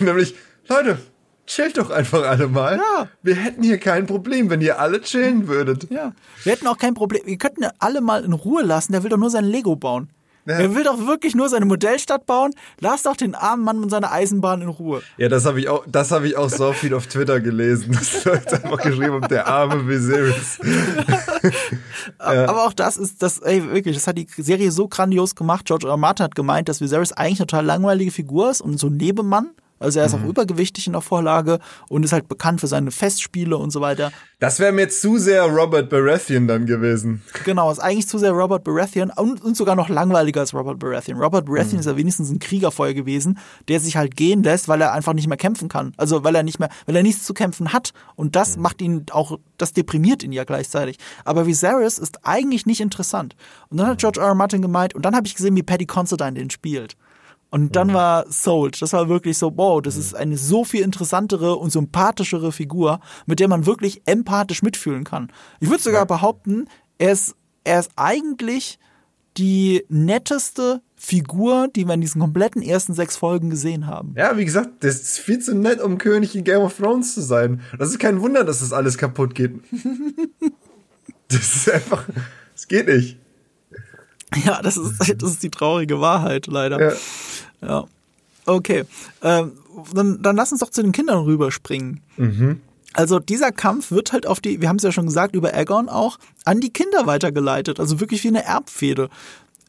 Nämlich, 0.00 0.34
Leute, 0.68 0.98
chillt 1.46 1.78
doch 1.78 1.90
einfach 1.90 2.22
alle 2.22 2.48
mal. 2.48 2.78
Ja. 2.78 3.08
Wir 3.22 3.36
hätten 3.36 3.62
hier 3.62 3.78
kein 3.78 4.06
Problem, 4.06 4.50
wenn 4.50 4.60
ihr 4.60 4.80
alle 4.80 5.00
chillen 5.00 5.46
würdet. 5.46 5.88
Ja. 5.90 6.14
Wir 6.42 6.52
hätten 6.52 6.66
auch 6.66 6.78
kein 6.78 6.94
Problem. 6.94 7.22
Wir 7.26 7.36
könnten 7.38 7.64
alle 7.78 8.00
mal 8.00 8.24
in 8.24 8.32
Ruhe 8.32 8.62
lassen. 8.62 8.92
Der 8.92 9.02
will 9.02 9.10
doch 9.10 9.18
nur 9.18 9.30
sein 9.30 9.44
Lego 9.44 9.76
bauen. 9.76 10.08
Ja. 10.46 10.58
Er 10.58 10.74
will 10.74 10.84
doch 10.84 11.06
wirklich 11.06 11.34
nur 11.34 11.48
seine 11.48 11.64
Modellstadt 11.64 12.26
bauen. 12.26 12.52
Lass 12.80 13.02
doch 13.02 13.16
den 13.16 13.34
armen 13.34 13.64
Mann 13.64 13.82
und 13.82 13.90
seine 13.90 14.10
Eisenbahn 14.10 14.60
in 14.60 14.68
Ruhe. 14.68 15.02
Ja, 15.16 15.28
das 15.28 15.46
habe 15.46 15.58
ich 15.58 15.68
auch, 15.68 15.84
das 15.86 16.10
habe 16.10 16.28
ich 16.28 16.36
auch 16.36 16.50
so 16.50 16.72
viel 16.72 16.92
auf 16.92 17.06
Twitter 17.06 17.40
gelesen. 17.40 17.92
Das 17.92 18.24
wird 18.26 18.52
einfach 18.52 18.82
geschrieben, 18.82 19.22
der 19.28 19.46
arme 19.46 19.88
Viserys. 19.88 20.58
ja. 22.20 22.48
Aber 22.48 22.66
auch 22.66 22.74
das 22.74 22.98
ist, 22.98 23.22
das, 23.22 23.38
ey, 23.38 23.70
wirklich, 23.70 23.96
das 23.96 24.06
hat 24.06 24.18
die 24.18 24.26
Serie 24.36 24.70
so 24.70 24.86
grandios 24.88 25.34
gemacht. 25.34 25.64
George 25.64 25.88
R. 25.88 25.96
Martin 25.96 26.24
hat 26.24 26.34
gemeint, 26.34 26.68
dass 26.68 26.80
Viserys 26.80 27.12
eigentlich 27.12 27.40
eine 27.40 27.46
total 27.46 27.64
langweilige 27.64 28.10
Figur 28.10 28.50
ist 28.50 28.60
und 28.60 28.78
so 28.78 28.88
ein 28.88 28.96
Nebenmann. 28.98 29.50
Also 29.84 30.00
er 30.00 30.06
ist 30.06 30.16
mhm. 30.16 30.24
auch 30.24 30.28
übergewichtig 30.30 30.86
in 30.86 30.94
der 30.94 31.02
Vorlage 31.02 31.60
und 31.88 32.04
ist 32.04 32.12
halt 32.12 32.28
bekannt 32.28 32.60
für 32.60 32.66
seine 32.66 32.90
Festspiele 32.90 33.56
und 33.56 33.70
so 33.70 33.80
weiter. 33.80 34.10
Das 34.40 34.58
wäre 34.58 34.72
mir 34.72 34.88
zu 34.88 35.18
sehr 35.18 35.44
Robert 35.44 35.88
Baratheon 35.88 36.48
dann 36.48 36.66
gewesen. 36.66 37.22
Genau, 37.44 37.70
ist 37.70 37.78
eigentlich 37.78 38.08
zu 38.08 38.18
sehr 38.18 38.32
Robert 38.32 38.64
Baratheon 38.64 39.10
und, 39.10 39.42
und 39.42 39.56
sogar 39.56 39.76
noch 39.76 39.88
langweiliger 39.88 40.40
als 40.40 40.52
Robert 40.52 40.78
Baratheon. 40.78 41.18
Robert 41.18 41.46
Baratheon 41.46 41.74
mhm. 41.74 41.80
ist 41.80 41.86
ja 41.86 41.96
wenigstens 41.96 42.30
ein 42.30 42.40
Kriegerfeuer 42.40 42.94
gewesen, 42.94 43.38
der 43.68 43.80
sich 43.80 43.96
halt 43.96 44.16
gehen 44.16 44.42
lässt, 44.42 44.68
weil 44.68 44.80
er 44.80 44.92
einfach 44.92 45.12
nicht 45.12 45.28
mehr 45.28 45.36
kämpfen 45.36 45.68
kann. 45.68 45.92
Also 45.96 46.24
weil 46.24 46.34
er 46.34 46.42
nicht 46.42 46.58
mehr, 46.58 46.68
weil 46.86 46.96
er 46.96 47.02
nichts 47.02 47.24
zu 47.24 47.34
kämpfen 47.34 47.72
hat. 47.72 47.92
Und 48.16 48.36
das 48.36 48.56
mhm. 48.56 48.62
macht 48.62 48.82
ihn 48.82 49.06
auch, 49.12 49.38
das 49.56 49.72
deprimiert 49.72 50.22
ihn 50.22 50.32
ja 50.32 50.44
gleichzeitig. 50.44 50.98
Aber 51.24 51.46
Viserys 51.46 51.98
ist 51.98 52.26
eigentlich 52.26 52.66
nicht 52.66 52.80
interessant. 52.80 53.36
Und 53.70 53.78
dann 53.78 53.86
hat 53.86 53.98
George 53.98 54.20
R. 54.20 54.28
R. 54.28 54.34
Martin 54.34 54.62
gemeint, 54.62 54.94
und 54.94 55.04
dann 55.04 55.14
habe 55.14 55.26
ich 55.26 55.34
gesehen, 55.34 55.56
wie 55.56 55.62
Paddy 55.62 55.86
Considine 55.86 56.32
den 56.32 56.50
spielt. 56.50 56.96
Und 57.54 57.76
dann 57.76 57.86
mhm. 57.86 57.94
war 57.94 58.24
Sold. 58.28 58.82
Das 58.82 58.94
war 58.94 59.08
wirklich 59.08 59.38
so, 59.38 59.56
wow, 59.56 59.80
das 59.80 59.96
ist 59.96 60.16
eine 60.16 60.36
so 60.36 60.64
viel 60.64 60.82
interessantere 60.82 61.54
und 61.54 61.70
sympathischere 61.70 62.50
Figur, 62.50 62.98
mit 63.26 63.38
der 63.38 63.46
man 63.46 63.64
wirklich 63.64 64.02
empathisch 64.06 64.60
mitfühlen 64.60 65.04
kann. 65.04 65.30
Ich 65.60 65.70
würde 65.70 65.80
sogar 65.80 66.04
behaupten, 66.04 66.66
er 66.98 67.12
ist, 67.12 67.36
er 67.62 67.78
ist 67.78 67.92
eigentlich 67.94 68.80
die 69.36 69.84
netteste 69.88 70.82
Figur, 70.96 71.68
die 71.68 71.86
wir 71.86 71.94
in 71.94 72.00
diesen 72.00 72.20
kompletten 72.20 72.60
ersten 72.60 72.92
sechs 72.92 73.16
Folgen 73.16 73.50
gesehen 73.50 73.86
haben. 73.86 74.16
Ja, 74.16 74.36
wie 74.36 74.44
gesagt, 74.44 74.82
das 74.82 74.96
ist 74.96 75.20
viel 75.20 75.38
zu 75.38 75.54
nett, 75.54 75.80
um 75.80 75.98
König 75.98 76.34
in 76.34 76.42
Game 76.42 76.62
of 76.62 76.76
Thrones 76.76 77.14
zu 77.14 77.20
sein. 77.20 77.60
Das 77.78 77.90
ist 77.90 78.00
kein 78.00 78.20
Wunder, 78.20 78.42
dass 78.42 78.58
das 78.58 78.72
alles 78.72 78.98
kaputt 78.98 79.36
geht. 79.36 79.52
das 81.28 81.54
ist 81.54 81.70
einfach, 81.70 82.08
es 82.52 82.66
geht 82.66 82.88
nicht. 82.88 83.16
Ja, 84.44 84.62
das 84.62 84.76
ist, 84.76 84.98
das 85.22 85.30
ist 85.30 85.42
die 85.42 85.50
traurige 85.50 86.00
Wahrheit, 86.00 86.46
leider. 86.46 86.80
Ja. 86.80 86.96
Ja. 87.62 87.84
Okay. 88.46 88.84
Ähm, 89.22 89.52
dann, 89.92 90.22
dann 90.22 90.36
lass 90.36 90.52
uns 90.52 90.60
doch 90.60 90.70
zu 90.70 90.82
den 90.82 90.92
Kindern 90.92 91.18
rüberspringen. 91.24 92.00
Mhm. 92.16 92.60
Also 92.92 93.18
dieser 93.18 93.50
Kampf 93.50 93.90
wird 93.90 94.12
halt 94.12 94.26
auf 94.26 94.40
die, 94.40 94.60
wir 94.60 94.68
haben 94.68 94.76
es 94.76 94.84
ja 94.84 94.92
schon 94.92 95.06
gesagt, 95.06 95.34
über 95.34 95.52
Aegon 95.52 95.88
auch, 95.88 96.18
an 96.44 96.60
die 96.60 96.72
Kinder 96.72 97.06
weitergeleitet. 97.06 97.80
Also 97.80 97.98
wirklich 98.00 98.22
wie 98.22 98.28
eine 98.28 98.44
Erbfehde. 98.44 99.10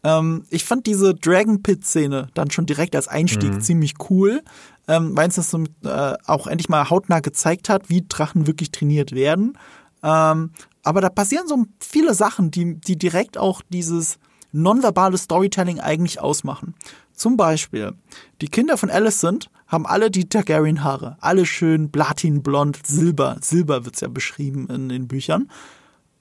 Ähm, 0.03 0.45
ich 0.51 0.63
fand 0.63 0.85
diese 0.85 1.15
Dragon 1.15 1.63
Pit-Szene 1.63 2.27
dann 2.35 2.51
schon 2.51 2.67
direkt 2.67 2.95
als 2.95 3.07
Einstieg 3.07 3.51
mhm. 3.51 3.61
ziemlich 3.61 3.95
cool, 4.09 4.43
ähm, 4.87 5.17
weil 5.17 5.29
es 5.29 5.35
das 5.35 5.53
äh, 5.53 6.13
auch 6.27 6.45
endlich 6.45 6.69
mal 6.69 6.89
hautnah 6.89 7.21
gezeigt 7.21 7.69
hat, 7.69 7.89
wie 7.89 8.05
Drachen 8.07 8.45
wirklich 8.45 8.71
trainiert 8.71 9.13
werden. 9.13 9.57
Ähm, 10.03 10.51
aber 10.83 11.01
da 11.01 11.09
passieren 11.09 11.47
so 11.47 11.65
viele 11.79 12.13
Sachen, 12.13 12.51
die, 12.51 12.75
die 12.75 12.95
direkt 12.95 13.39
auch 13.39 13.63
dieses 13.69 14.19
nonverbale 14.55 15.17
Storytelling 15.17 15.79
eigentlich 15.79 16.19
ausmachen. 16.19 16.75
Zum 17.13 17.37
Beispiel, 17.37 17.93
die 18.41 18.47
Kinder 18.47 18.77
von 18.77 18.89
Alicent 18.89 19.49
haben 19.67 19.85
alle 19.85 20.11
die 20.11 20.27
Targaryen-Haare. 20.27 21.17
Alle 21.19 21.45
schön 21.45 21.91
platinblond, 21.91 22.85
silber. 22.85 23.37
Silber 23.41 23.85
wird's 23.85 24.01
ja 24.01 24.07
beschrieben 24.07 24.67
in 24.69 24.89
den 24.89 25.07
Büchern. 25.07 25.49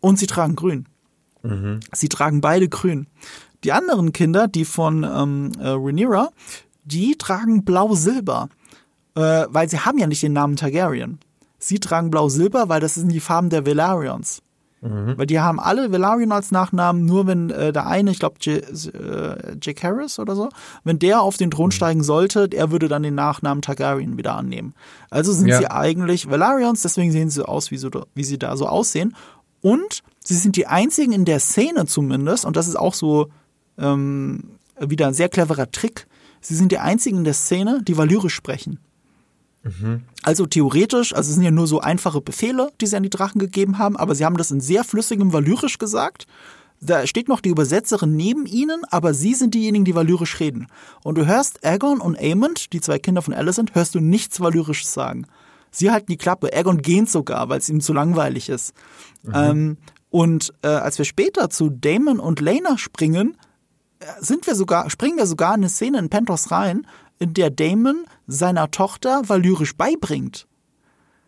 Und 0.00 0.18
sie 0.18 0.26
tragen 0.26 0.56
grün. 0.56 0.86
Mhm. 1.42 1.80
Sie 1.92 2.08
tragen 2.08 2.40
beide 2.40 2.68
grün. 2.68 3.06
Die 3.64 3.72
anderen 3.72 4.12
Kinder, 4.12 4.48
die 4.48 4.64
von 4.64 5.04
ähm, 5.04 5.52
äh, 5.58 5.68
Rhaenyra, 5.68 6.30
die 6.84 7.16
tragen 7.16 7.64
blau-silber. 7.64 8.48
Äh, 9.14 9.46
weil 9.48 9.68
sie 9.68 9.78
haben 9.78 9.98
ja 9.98 10.06
nicht 10.06 10.22
den 10.22 10.32
Namen 10.32 10.56
Targaryen. 10.56 11.18
Sie 11.58 11.78
tragen 11.78 12.10
blau-silber, 12.10 12.68
weil 12.68 12.80
das 12.80 12.94
sind 12.94 13.08
die 13.08 13.20
Farben 13.20 13.48
der 13.48 13.64
Velarions. 13.64 14.42
Mhm. 14.84 15.16
Weil 15.16 15.24
die 15.24 15.40
haben 15.40 15.58
alle 15.58 15.90
Velaryon 15.92 16.30
als 16.30 16.50
Nachnamen, 16.50 17.06
nur 17.06 17.26
wenn 17.26 17.48
äh, 17.48 17.72
der 17.72 17.86
eine, 17.86 18.10
ich 18.10 18.18
glaube 18.18 18.36
äh, 18.44 19.56
Jake 19.62 19.82
Harris 19.82 20.18
oder 20.18 20.36
so, 20.36 20.50
wenn 20.84 20.98
der 20.98 21.22
auf 21.22 21.38
den 21.38 21.50
Thron 21.50 21.68
mhm. 21.68 21.72
steigen 21.72 22.02
sollte, 22.02 22.50
er 22.52 22.70
würde 22.70 22.88
dann 22.88 23.02
den 23.02 23.14
Nachnamen 23.14 23.62
Targaryen 23.62 24.18
wieder 24.18 24.34
annehmen. 24.34 24.74
Also 25.08 25.32
sind 25.32 25.48
ja. 25.48 25.58
sie 25.58 25.70
eigentlich 25.70 26.28
Velaryons, 26.28 26.82
deswegen 26.82 27.12
sehen 27.12 27.30
sie 27.30 27.48
aus, 27.48 27.70
wie, 27.70 27.78
so, 27.78 27.88
wie 28.14 28.24
sie 28.24 28.38
da 28.38 28.58
so 28.58 28.66
aussehen. 28.66 29.16
Und 29.62 30.02
sie 30.22 30.34
sind 30.34 30.56
die 30.56 30.66
einzigen 30.66 31.12
in 31.12 31.24
der 31.24 31.40
Szene 31.40 31.86
zumindest, 31.86 32.44
und 32.44 32.54
das 32.56 32.68
ist 32.68 32.76
auch 32.76 32.92
so 32.92 33.28
ähm, 33.78 34.50
wieder 34.78 35.06
ein 35.06 35.14
sehr 35.14 35.30
cleverer 35.30 35.70
Trick, 35.70 36.06
sie 36.42 36.54
sind 36.54 36.72
die 36.72 36.78
einzigen 36.78 37.18
in 37.18 37.24
der 37.24 37.32
Szene, 37.32 37.80
die 37.82 37.96
valyrisch 37.96 38.34
sprechen. 38.34 38.80
Also 40.22 40.46
theoretisch, 40.46 41.14
also 41.14 41.28
es 41.28 41.34
sind 41.34 41.44
ja 41.44 41.50
nur 41.50 41.66
so 41.66 41.80
einfache 41.80 42.20
Befehle, 42.20 42.70
die 42.80 42.86
sie 42.86 42.96
an 42.96 43.02
die 43.02 43.10
Drachen 43.10 43.38
gegeben 43.38 43.78
haben, 43.78 43.96
aber 43.96 44.14
sie 44.14 44.24
haben 44.24 44.36
das 44.36 44.50
in 44.50 44.60
sehr 44.60 44.84
flüssigem 44.84 45.32
Valyrisch 45.32 45.78
gesagt. 45.78 46.26
Da 46.80 47.06
steht 47.06 47.28
noch 47.28 47.40
die 47.40 47.48
Übersetzerin 47.48 48.14
neben 48.14 48.44
ihnen, 48.44 48.82
aber 48.90 49.14
sie 49.14 49.34
sind 49.34 49.54
diejenigen, 49.54 49.86
die 49.86 49.94
Valyrisch 49.94 50.38
reden. 50.38 50.66
Und 51.02 51.16
du 51.16 51.24
hörst 51.26 51.64
Aegon 51.64 52.00
und 52.00 52.18
Aemond, 52.18 52.72
die 52.72 52.80
zwei 52.80 52.98
Kinder 52.98 53.22
von 53.22 53.32
Alicent, 53.32 53.74
hörst 53.74 53.94
du 53.94 54.00
nichts 54.00 54.40
Valyrisches 54.40 54.92
sagen. 54.92 55.26
Sie 55.70 55.90
halten 55.90 56.06
die 56.08 56.18
Klappe. 56.18 56.52
Aegon 56.52 56.82
gähnt 56.82 57.10
sogar, 57.10 57.48
weil 57.48 57.58
es 57.58 57.68
ihm 57.68 57.80
zu 57.80 57.92
langweilig 57.92 58.48
ist. 58.48 58.74
Mhm. 59.22 59.32
Ähm, 59.34 59.76
und 60.10 60.52
äh, 60.62 60.68
als 60.68 60.98
wir 60.98 61.04
später 61.04 61.50
zu 61.50 61.70
Damon 61.70 62.20
und 62.20 62.40
Lena 62.40 62.78
springen, 62.78 63.36
äh, 63.98 64.04
sind 64.20 64.46
wir 64.46 64.54
sogar, 64.54 64.88
springen 64.90 65.16
wir 65.16 65.26
sogar 65.26 65.54
in 65.54 65.60
eine 65.60 65.68
Szene 65.68 65.98
in 65.98 66.10
Pentos 66.10 66.50
rein, 66.50 66.78
in 66.78 66.86
der 67.26 67.50
Damon 67.50 68.04
seiner 68.26 68.70
Tochter 68.70 69.22
valyrisch 69.26 69.76
beibringt. 69.76 70.46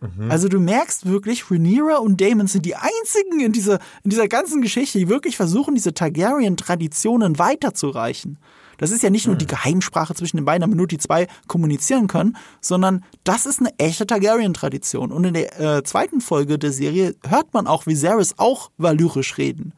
Mhm. 0.01 0.31
Also 0.31 0.49
du 0.49 0.61
merkst 0.61 1.07
wirklich, 1.07 1.51
Rhaenyra 1.51 1.97
und 1.97 2.21
Damon 2.21 2.47
sind 2.47 2.67
die 2.67 2.75
einzigen 2.75 3.41
in 3.41 3.53
dieser, 3.53 3.79
in 4.05 4.11
dieser 4.11 4.29
ganzen 4.29 4.61
Geschichte, 4.61 4.99
die 4.99 5.09
wirklich 5.09 5.37
versuchen, 5.37 5.75
diese 5.75 5.95
Targaryen-Traditionen 5.95 7.39
weiterzureichen. 7.39 8.39
Das 8.79 8.91
ist 8.91 9.03
ja 9.03 9.09
nicht 9.09 9.27
nur 9.27 9.37
die 9.37 9.47
mhm. 9.47 9.51
Geheimsprache 9.51 10.15
zwischen 10.15 10.37
den 10.37 10.45
beiden, 10.45 10.61
damit 10.61 10.77
nur 10.77 10.87
die 10.87 10.99
zwei 10.99 11.29
kommunizieren 11.49 12.09
können, 12.09 12.37
sondern 12.61 13.05
das 13.25 13.47
ist 13.47 13.61
eine 13.61 13.71
echte 13.79 14.07
Targaryen-Tradition. 14.07 15.13
Und 15.13 15.25
in 15.25 15.35
der 15.35 15.61
äh, 15.61 15.83
zweiten 15.83 16.21
Folge 16.21 16.59
der 16.59 16.73
Serie 16.73 17.15
hört 17.27 17.55
man 17.55 17.67
auch 17.67 17.87
Viserys 17.87 18.35
auch 18.37 18.71
valyrisch 18.77 19.39
reden. 19.39 19.73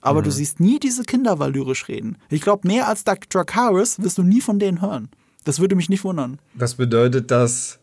Aber 0.00 0.20
mhm. 0.20 0.24
du 0.24 0.30
siehst 0.30 0.60
nie 0.60 0.78
diese 0.78 1.02
Kinder 1.02 1.38
valyrisch 1.38 1.88
reden. 1.88 2.18
Ich 2.28 2.42
glaube, 2.42 2.68
mehr 2.68 2.86
als 2.86 3.04
Dracarys 3.04 4.00
wirst 4.02 4.18
du 4.18 4.22
nie 4.22 4.40
von 4.40 4.58
denen 4.58 4.80
hören. 4.80 5.08
Das 5.44 5.60
würde 5.60 5.76
mich 5.76 5.88
nicht 5.88 6.04
wundern. 6.04 6.38
Was 6.54 6.74
bedeutet 6.74 7.30
das 7.30 7.78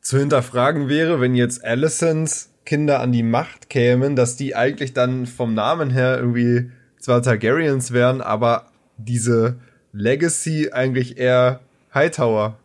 zu 0.00 0.18
hinterfragen 0.18 0.88
wäre, 0.88 1.20
wenn 1.20 1.34
jetzt 1.34 1.64
Alicents 1.64 2.50
Kinder 2.64 3.00
an 3.00 3.12
die 3.12 3.22
Macht 3.22 3.70
kämen, 3.70 4.16
dass 4.16 4.36
die 4.36 4.54
eigentlich 4.54 4.92
dann 4.92 5.26
vom 5.26 5.54
Namen 5.54 5.90
her 5.90 6.18
irgendwie 6.18 6.70
zwar 6.98 7.22
Targaryens 7.22 7.92
wären, 7.92 8.20
aber 8.20 8.66
diese 8.96 9.56
Legacy 9.92 10.70
eigentlich 10.72 11.18
eher 11.18 11.60
Hightower 11.94 12.58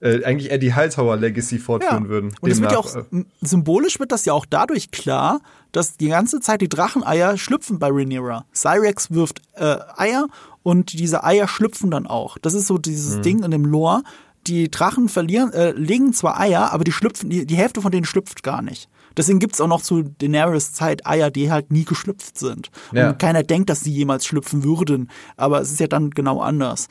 äh, 0.00 0.22
eigentlich 0.24 0.50
eher 0.50 0.58
die 0.58 0.74
Hightower 0.74 1.16
Legacy 1.16 1.58
fortführen 1.58 2.04
ja. 2.04 2.08
würden. 2.08 2.34
Und 2.40 2.50
es 2.50 2.60
wird 2.60 2.72
ja 2.72 2.78
auch 2.78 2.94
äh, 2.94 3.24
symbolisch 3.40 3.98
wird 3.98 4.12
das 4.12 4.24
ja 4.24 4.32
auch 4.32 4.46
dadurch 4.46 4.92
klar, 4.92 5.40
dass 5.72 5.96
die 5.96 6.08
ganze 6.08 6.40
Zeit 6.40 6.60
die 6.60 6.68
Dracheneier 6.68 7.36
schlüpfen 7.36 7.78
bei 7.78 7.88
Rhaenyra. 7.88 8.44
Cyrex 8.54 9.10
wirft 9.10 9.42
äh, 9.54 9.76
Eier 9.96 10.28
und 10.62 10.98
diese 10.98 11.24
Eier 11.24 11.48
schlüpfen 11.48 11.90
dann 11.90 12.06
auch. 12.06 12.38
Das 12.38 12.54
ist 12.54 12.66
so 12.66 12.78
dieses 12.78 13.18
mhm. 13.18 13.22
Ding 13.22 13.42
in 13.42 13.50
dem 13.50 13.64
Lore. 13.64 14.02
Die 14.46 14.70
Drachen 14.70 15.08
verlieren, 15.08 15.52
äh, 15.52 15.72
legen 15.72 16.12
zwar 16.12 16.40
Eier, 16.40 16.72
aber 16.72 16.84
die 16.84 16.92
schlüpfen, 16.92 17.28
die, 17.28 17.44
die 17.44 17.56
Hälfte 17.56 17.82
von 17.82 17.92
denen 17.92 18.04
schlüpft 18.04 18.42
gar 18.42 18.62
nicht. 18.62 18.88
Deswegen 19.16 19.40
gibt's 19.40 19.60
auch 19.60 19.66
noch 19.66 19.82
zu 19.82 20.02
Daenerys 20.02 20.72
Zeit 20.72 21.06
Eier, 21.06 21.30
die 21.30 21.50
halt 21.50 21.72
nie 21.72 21.84
geschlüpft 21.84 22.38
sind. 22.38 22.70
Ja. 22.92 23.10
Und 23.10 23.18
keiner 23.18 23.42
denkt, 23.42 23.68
dass 23.68 23.80
sie 23.80 23.92
jemals 23.92 24.24
schlüpfen 24.24 24.62
würden. 24.62 25.10
Aber 25.36 25.60
es 25.60 25.72
ist 25.72 25.80
ja 25.80 25.88
dann 25.88 26.10
genau 26.10 26.40
anders. 26.40 26.88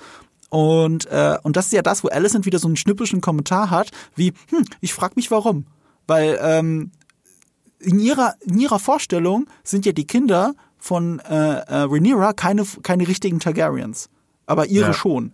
Und, 0.49 1.05
äh, 1.07 1.37
und 1.43 1.55
das 1.55 1.67
ist 1.67 1.73
ja 1.73 1.81
das, 1.81 2.03
wo 2.03 2.09
Alicent 2.09 2.45
wieder 2.45 2.59
so 2.59 2.67
einen 2.67 2.77
schnippischen 2.77 3.21
Kommentar 3.21 3.69
hat, 3.69 3.91
wie, 4.15 4.33
hm, 4.49 4.65
ich 4.81 4.93
frag 4.93 5.15
mich 5.15 5.31
warum. 5.31 5.65
Weil 6.05 6.37
ähm, 6.41 6.91
in, 7.79 7.99
ihrer, 7.99 8.35
in 8.41 8.59
ihrer 8.59 8.79
Vorstellung 8.79 9.47
sind 9.63 9.85
ja 9.85 9.91
die 9.91 10.07
Kinder 10.07 10.53
von 10.87 11.19
äh, 11.19 11.33
äh, 11.33 11.81
Rhaenyra 11.83 12.33
keine, 12.33 12.65
keine 12.81 13.07
richtigen 13.07 13.39
Targaryens. 13.39 14.09
Aber 14.45 14.67
ihre 14.67 14.87
ja. 14.87 14.93
schon. 14.93 15.33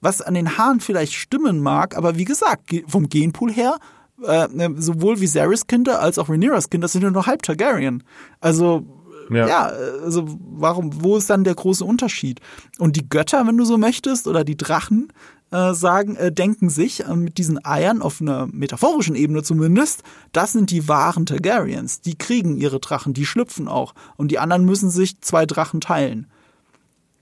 Was 0.00 0.20
an 0.22 0.34
den 0.34 0.58
Haaren 0.58 0.80
vielleicht 0.80 1.14
stimmen 1.14 1.60
mag, 1.60 1.96
aber 1.96 2.16
wie 2.16 2.24
gesagt, 2.24 2.74
vom 2.86 3.08
Genpool 3.08 3.52
her, 3.52 3.78
äh, 4.26 4.48
ne, 4.52 4.74
sowohl 4.76 5.20
Viserys 5.20 5.66
Kinder 5.66 6.00
als 6.00 6.18
auch 6.18 6.28
Rhaenyras 6.28 6.70
Kinder 6.70 6.88
sind 6.88 7.02
ja 7.02 7.10
nur 7.10 7.26
halb 7.26 7.42
Targaryen. 7.42 8.02
Also 8.40 8.86
ja. 9.30 9.46
ja, 9.46 9.62
also 10.04 10.26
warum, 10.38 11.02
wo 11.02 11.16
ist 11.16 11.30
dann 11.30 11.44
der 11.44 11.54
große 11.54 11.84
Unterschied? 11.84 12.40
Und 12.78 12.96
die 12.96 13.08
Götter, 13.08 13.46
wenn 13.46 13.56
du 13.56 13.64
so 13.64 13.78
möchtest, 13.78 14.26
oder 14.26 14.44
die 14.44 14.56
Drachen, 14.56 15.12
äh, 15.50 15.74
sagen, 15.74 16.16
äh, 16.16 16.32
denken 16.32 16.70
sich 16.70 17.04
äh, 17.04 17.16
mit 17.16 17.38
diesen 17.38 17.64
Eiern 17.64 18.02
auf 18.02 18.20
einer 18.20 18.46
metaphorischen 18.46 19.14
Ebene 19.16 19.42
zumindest, 19.42 20.02
das 20.32 20.52
sind 20.52 20.70
die 20.70 20.88
wahren 20.88 21.26
Targaryens. 21.26 22.00
Die 22.00 22.16
kriegen 22.16 22.56
ihre 22.56 22.80
Drachen, 22.80 23.14
die 23.14 23.26
schlüpfen 23.26 23.68
auch. 23.68 23.94
Und 24.16 24.30
die 24.30 24.38
anderen 24.38 24.64
müssen 24.64 24.90
sich 24.90 25.20
zwei 25.20 25.46
Drachen 25.46 25.80
teilen. 25.80 26.26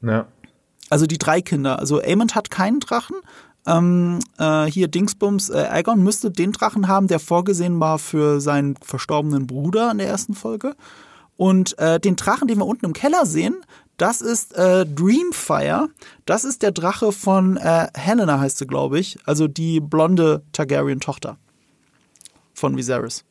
Ja. 0.03 0.27
Also 0.91 1.07
die 1.07 1.19
drei 1.19 1.41
Kinder. 1.41 1.79
Also 1.79 2.01
Aemond 2.01 2.35
hat 2.35 2.51
keinen 2.51 2.81
Drachen. 2.81 3.17
Ähm, 3.67 4.19
äh, 4.39 4.65
hier 4.65 4.89
Dingsbums, 4.89 5.51
äh, 5.51 5.67
Aegon 5.71 6.03
müsste 6.03 6.31
den 6.31 6.53
Drachen 6.53 6.89
haben, 6.89 7.09
der 7.09 7.19
vorgesehen 7.19 7.81
war 7.81 7.99
für 7.99 8.41
seinen 8.41 8.77
verstorbenen 8.77 9.47
Bruder 9.47 9.91
in 9.91 9.99
der 9.99 10.09
ersten 10.09 10.35
Folge. 10.35 10.75
Und 11.37 11.79
äh, 11.79 12.01
den 12.01 12.17
Drachen, 12.17 12.49
den 12.49 12.59
wir 12.59 12.67
unten 12.67 12.87
im 12.87 12.93
Keller 12.93 13.25
sehen, 13.27 13.57
das 13.99 14.23
ist 14.23 14.57
äh, 14.57 14.87
Dreamfire. 14.87 15.89
Das 16.25 16.45
ist 16.45 16.63
der 16.63 16.73
Drache 16.73 17.13
von 17.13 17.57
äh, 17.57 17.89
Helena, 17.95 18.41
heißt 18.41 18.59
sie, 18.59 18.67
glaube 18.67 18.99
ich. 18.99 19.19
Also 19.27 19.49
die 19.49 19.81
blonde 19.81 20.43
Targaryen-Tochter 20.53 21.37
von 22.55 22.77
Viserys. 22.77 23.25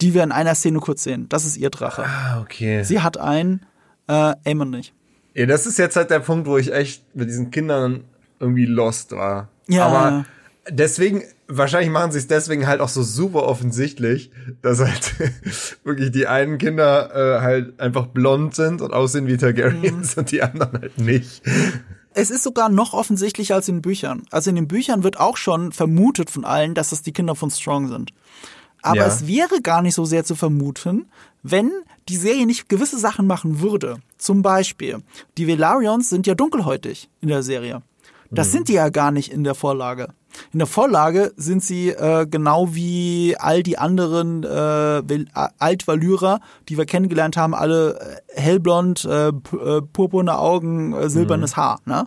Die 0.00 0.12
wir 0.14 0.24
in 0.24 0.32
einer 0.32 0.54
Szene 0.54 0.80
kurz 0.80 1.04
sehen. 1.04 1.28
Das 1.28 1.44
ist 1.44 1.56
ihr 1.56 1.70
Drache. 1.70 2.04
Ah, 2.04 2.40
okay. 2.40 2.82
Sie 2.82 3.00
hat 3.00 3.18
einen, 3.18 3.64
äh, 4.08 4.34
Aemon 4.44 4.70
nicht. 4.70 4.92
Ja, 5.34 5.46
das 5.46 5.66
ist 5.66 5.78
jetzt 5.78 5.96
halt 5.96 6.10
der 6.10 6.20
Punkt, 6.20 6.46
wo 6.46 6.56
ich 6.58 6.72
echt 6.72 7.14
mit 7.14 7.28
diesen 7.28 7.50
Kindern 7.50 8.04
irgendwie 8.40 8.66
lost 8.66 9.12
war. 9.12 9.48
Ja. 9.68 9.86
Aber 9.86 10.24
deswegen, 10.68 11.22
wahrscheinlich 11.48 11.90
machen 11.90 12.12
sie 12.12 12.18
es 12.18 12.26
deswegen 12.26 12.66
halt 12.66 12.80
auch 12.80 12.88
so 12.88 13.02
super 13.02 13.44
offensichtlich, 13.44 14.30
dass 14.62 14.80
halt 14.80 15.14
wirklich 15.84 16.10
die 16.12 16.26
einen 16.26 16.58
Kinder 16.58 17.10
äh, 17.14 17.40
halt 17.40 17.80
einfach 17.80 18.06
blond 18.06 18.54
sind 18.54 18.80
und 18.80 18.92
aussehen 18.92 19.26
wie 19.26 19.36
Targaryens 19.36 20.16
mhm. 20.16 20.20
und 20.20 20.30
die 20.30 20.42
anderen 20.42 20.80
halt 20.80 20.98
nicht. 20.98 21.42
Es 22.14 22.30
ist 22.30 22.44
sogar 22.44 22.68
noch 22.68 22.94
offensichtlicher 22.94 23.56
als 23.56 23.68
in 23.68 23.76
den 23.76 23.82
Büchern. 23.82 24.22
Also 24.30 24.50
in 24.50 24.56
den 24.56 24.68
Büchern 24.68 25.02
wird 25.02 25.18
auch 25.18 25.36
schon 25.36 25.72
vermutet 25.72 26.30
von 26.30 26.44
allen, 26.44 26.74
dass 26.74 26.90
das 26.90 27.02
die 27.02 27.12
Kinder 27.12 27.34
von 27.34 27.50
Strong 27.50 27.88
sind. 27.88 28.12
Aber 28.82 28.98
ja. 28.98 29.06
es 29.06 29.26
wäre 29.26 29.62
gar 29.62 29.82
nicht 29.82 29.94
so 29.94 30.04
sehr 30.04 30.24
zu 30.24 30.34
vermuten, 30.34 31.06
wenn 31.42 31.72
die 32.08 32.16
Serie 32.16 32.46
nicht 32.46 32.68
gewisse 32.68 32.98
Sachen 32.98 33.26
machen 33.26 33.60
würde. 33.60 33.96
Zum 34.18 34.42
Beispiel, 34.42 35.02
die 35.38 35.46
Velarions 35.46 36.10
sind 36.10 36.26
ja 36.26 36.34
dunkelhäutig 36.34 37.08
in 37.20 37.28
der 37.28 37.42
Serie. 37.42 37.82
Das 38.30 38.48
mhm. 38.48 38.52
sind 38.52 38.68
die 38.68 38.74
ja 38.74 38.88
gar 38.90 39.10
nicht 39.10 39.32
in 39.32 39.44
der 39.44 39.54
Vorlage. 39.54 40.08
In 40.52 40.58
der 40.58 40.66
Vorlage 40.66 41.32
sind 41.36 41.62
sie 41.62 41.90
äh, 41.90 42.26
genau 42.28 42.74
wie 42.74 43.36
all 43.38 43.62
die 43.62 43.78
anderen 43.78 44.42
äh, 44.42 45.02
Altvalyrer, 45.58 46.40
die 46.68 46.76
wir 46.76 46.86
kennengelernt 46.86 47.36
haben, 47.36 47.54
alle 47.54 48.20
äh, 48.34 48.40
hellblond, 48.40 49.04
äh, 49.04 49.28
äh, 49.28 49.32
purpurne 49.92 50.38
Augen, 50.38 50.92
äh, 50.94 51.08
silbernes 51.08 51.52
mhm. 51.52 51.60
Haar. 51.60 51.80
Ne? 51.84 52.06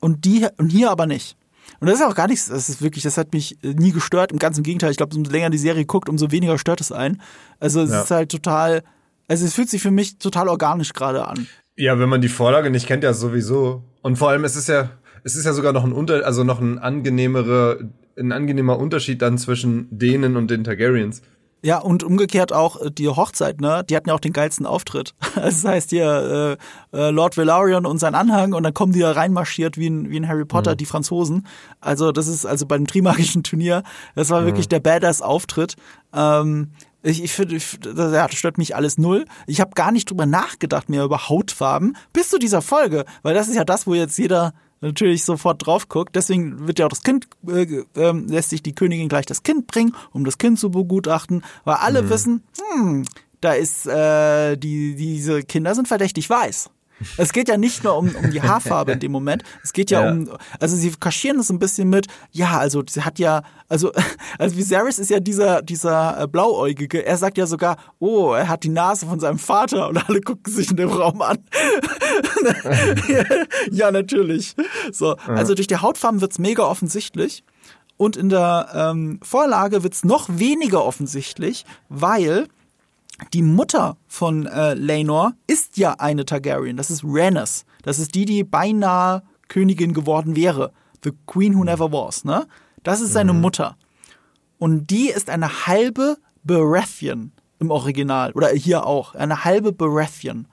und 0.00 0.24
die 0.24 0.46
und 0.56 0.70
hier 0.70 0.90
aber 0.90 1.06
nicht. 1.06 1.36
Und 1.80 1.88
das 1.88 2.00
ist 2.00 2.06
auch 2.06 2.14
gar 2.14 2.28
nichts, 2.28 2.48
das 2.48 2.68
ist 2.68 2.80
wirklich, 2.80 3.02
das 3.02 3.18
hat 3.18 3.32
mich 3.32 3.58
nie 3.62 3.92
gestört. 3.92 4.32
Im 4.32 4.38
ganzen 4.38 4.62
Gegenteil, 4.62 4.92
ich 4.92 4.96
glaube, 4.96 5.14
umso 5.14 5.30
länger 5.30 5.50
die 5.50 5.58
Serie 5.58 5.84
guckt, 5.84 6.08
umso 6.08 6.30
weniger 6.30 6.58
stört 6.58 6.80
es 6.80 6.92
ein. 6.92 7.20
Also 7.60 7.82
es 7.82 7.90
ja. 7.90 8.02
ist 8.02 8.10
halt 8.10 8.30
total, 8.30 8.82
also 9.28 9.44
es 9.44 9.52
fühlt 9.52 9.68
sich 9.68 9.82
für 9.82 9.90
mich 9.90 10.18
total 10.18 10.48
organisch 10.48 10.92
gerade 10.92 11.26
an. 11.26 11.46
Ja, 11.76 11.98
wenn 11.98 12.08
man 12.08 12.22
die 12.22 12.28
Vorlage 12.28 12.70
nicht 12.70 12.86
kennt, 12.86 13.04
ja 13.04 13.12
sowieso. 13.12 13.82
Und 14.00 14.16
vor 14.16 14.30
allem, 14.30 14.44
es 14.44 14.56
ist 14.56 14.68
ja, 14.68 14.90
es 15.26 15.34
ist 15.34 15.44
ja 15.44 15.52
sogar 15.52 15.72
noch 15.72 15.82
ein 15.82 15.92
Unter, 15.92 16.24
also 16.24 16.44
noch 16.44 16.60
ein 16.60 16.78
angenehmere, 16.78 17.90
ein 18.16 18.30
angenehmer 18.30 18.78
Unterschied 18.78 19.20
dann 19.20 19.38
zwischen 19.38 19.88
denen 19.90 20.36
und 20.36 20.52
den 20.52 20.62
Targaryens. 20.62 21.20
Ja, 21.64 21.78
und 21.78 22.04
umgekehrt 22.04 22.52
auch 22.52 22.80
äh, 22.80 22.92
die 22.92 23.08
Hochzeit, 23.08 23.60
ne? 23.60 23.82
Die 23.82 23.96
hatten 23.96 24.08
ja 24.08 24.14
auch 24.14 24.20
den 24.20 24.32
geilsten 24.32 24.66
Auftritt. 24.66 25.14
Das 25.34 25.64
heißt 25.64 25.90
hier 25.90 26.56
äh, 26.92 26.96
äh, 26.96 27.10
Lord 27.10 27.36
Velaryon 27.36 27.86
und 27.86 27.98
sein 27.98 28.14
Anhang 28.14 28.54
und 28.54 28.62
dann 28.62 28.72
kommen 28.72 28.92
die 28.92 29.00
da 29.00 29.12
reinmarschiert 29.12 29.76
wie 29.76 29.90
ein, 29.90 30.08
wie 30.10 30.18
ein 30.18 30.28
Harry 30.28 30.44
Potter, 30.44 30.72
mhm. 30.72 30.76
die 30.76 30.86
Franzosen. 30.86 31.46
Also 31.80 32.12
das 32.12 32.28
ist 32.28 32.46
also 32.46 32.64
beim 32.64 32.86
Trimagischen 32.86 33.42
Turnier, 33.42 33.82
das 34.14 34.30
war 34.30 34.42
mhm. 34.42 34.46
wirklich 34.46 34.68
der 34.68 34.80
Badass-Auftritt. 34.80 35.74
Ähm, 36.14 36.70
ich, 37.02 37.22
ich 37.22 37.32
finde, 37.32 37.56
ja, 37.56 38.28
das 38.28 38.34
stört 38.34 38.58
mich 38.58 38.76
alles 38.76 38.96
null. 38.96 39.26
Ich 39.46 39.60
habe 39.60 39.72
gar 39.74 39.92
nicht 39.92 40.08
drüber 40.08 40.24
nachgedacht 40.24 40.88
mehr 40.88 41.04
über 41.04 41.28
Hautfarben 41.28 41.96
bis 42.12 42.30
zu 42.30 42.38
dieser 42.38 42.62
Folge, 42.62 43.04
weil 43.22 43.34
das 43.34 43.48
ist 43.48 43.56
ja 43.56 43.64
das, 43.64 43.86
wo 43.86 43.94
jetzt 43.94 44.16
jeder 44.18 44.54
natürlich 44.80 45.24
sofort 45.24 45.66
drauf 45.66 45.88
guckt. 45.88 46.14
Deswegen 46.16 46.66
wird 46.66 46.78
ja 46.78 46.86
auch 46.86 46.90
das 46.90 47.02
Kind, 47.02 47.28
äh, 47.46 47.84
äh, 47.94 48.12
lässt 48.12 48.50
sich 48.50 48.62
die 48.62 48.74
Königin 48.74 49.08
gleich 49.08 49.26
das 49.26 49.42
Kind 49.42 49.66
bringen, 49.66 49.94
um 50.12 50.24
das 50.24 50.38
Kind 50.38 50.58
zu 50.58 50.70
begutachten, 50.70 51.42
weil 51.64 51.76
alle 51.76 52.02
mhm. 52.02 52.10
wissen, 52.10 52.42
hm, 52.72 53.04
da 53.40 53.52
ist, 53.52 53.86
äh, 53.86 54.56
die, 54.56 54.94
diese 54.96 55.42
Kinder 55.42 55.74
sind 55.74 55.88
verdächtig 55.88 56.28
weiß. 56.28 56.70
Es 57.16 57.32
geht 57.32 57.48
ja 57.48 57.56
nicht 57.56 57.84
nur 57.84 57.96
um, 57.96 58.14
um 58.14 58.30
die 58.30 58.42
Haarfarbe 58.42 58.92
in 58.92 59.00
dem 59.00 59.12
Moment. 59.16 59.42
Es 59.62 59.72
geht 59.72 59.90
ja, 59.90 60.04
ja, 60.04 60.12
um, 60.12 60.30
also 60.60 60.76
sie 60.76 60.92
kaschieren 60.98 61.38
es 61.40 61.50
ein 61.50 61.58
bisschen 61.58 61.90
mit, 61.90 62.06
ja, 62.32 62.58
also 62.58 62.82
sie 62.88 63.02
hat 63.02 63.18
ja, 63.18 63.42
also, 63.68 63.92
also 64.38 64.56
Viserys 64.56 64.98
ist 64.98 65.10
ja 65.10 65.20
dieser, 65.20 65.62
dieser 65.62 66.22
äh, 66.22 66.26
Blauäugige. 66.26 67.04
Er 67.04 67.16
sagt 67.16 67.38
ja 67.38 67.46
sogar, 67.46 67.76
oh, 67.98 68.32
er 68.32 68.48
hat 68.48 68.64
die 68.64 68.68
Nase 68.68 69.06
von 69.06 69.20
seinem 69.20 69.38
Vater 69.38 69.88
und 69.88 70.08
alle 70.08 70.20
gucken 70.20 70.52
sich 70.52 70.70
in 70.70 70.76
dem 70.76 70.90
Raum 70.90 71.20
an. 71.22 71.38
ja, 73.70 73.90
natürlich. 73.90 74.54
So, 74.92 75.16
also 75.26 75.54
durch 75.54 75.66
die 75.66 75.76
Hautfarben 75.76 76.20
wird's 76.20 76.38
mega 76.38 76.64
offensichtlich. 76.64 77.44
Und 77.96 78.16
in 78.16 78.28
der 78.28 78.68
ähm, 78.74 79.20
Vorlage 79.22 79.82
wird's 79.82 80.04
noch 80.04 80.28
weniger 80.30 80.84
offensichtlich, 80.84 81.64
weil 81.88 82.46
die 83.32 83.42
Mutter 83.42 83.96
von 84.06 84.46
äh, 84.46 84.74
Laenor 84.74 85.34
ist 85.46 85.78
ja 85.78 85.94
eine 85.98 86.24
Targaryen. 86.24 86.76
Das 86.76 86.90
ist 86.90 87.02
Rhaenys. 87.04 87.64
Das 87.82 87.98
ist 87.98 88.14
die, 88.14 88.24
die 88.24 88.44
beinahe 88.44 89.22
Königin 89.48 89.94
geworden 89.94 90.36
wäre. 90.36 90.72
The 91.02 91.12
Queen 91.26 91.56
Who 91.56 91.64
Never 91.64 91.92
Was, 91.92 92.24
ne? 92.24 92.46
Das 92.82 93.00
ist 93.00 93.12
seine 93.12 93.32
mhm. 93.32 93.40
Mutter. 93.40 93.76
Und 94.58 94.90
die 94.90 95.08
ist 95.08 95.30
eine 95.30 95.66
halbe 95.66 96.16
Baratheon 96.44 97.32
im 97.58 97.70
Original. 97.70 98.32
Oder 98.32 98.48
hier 98.50 98.86
auch. 98.86 99.14
Eine 99.14 99.44
halbe 99.44 99.72
Baratheon. 99.72 100.46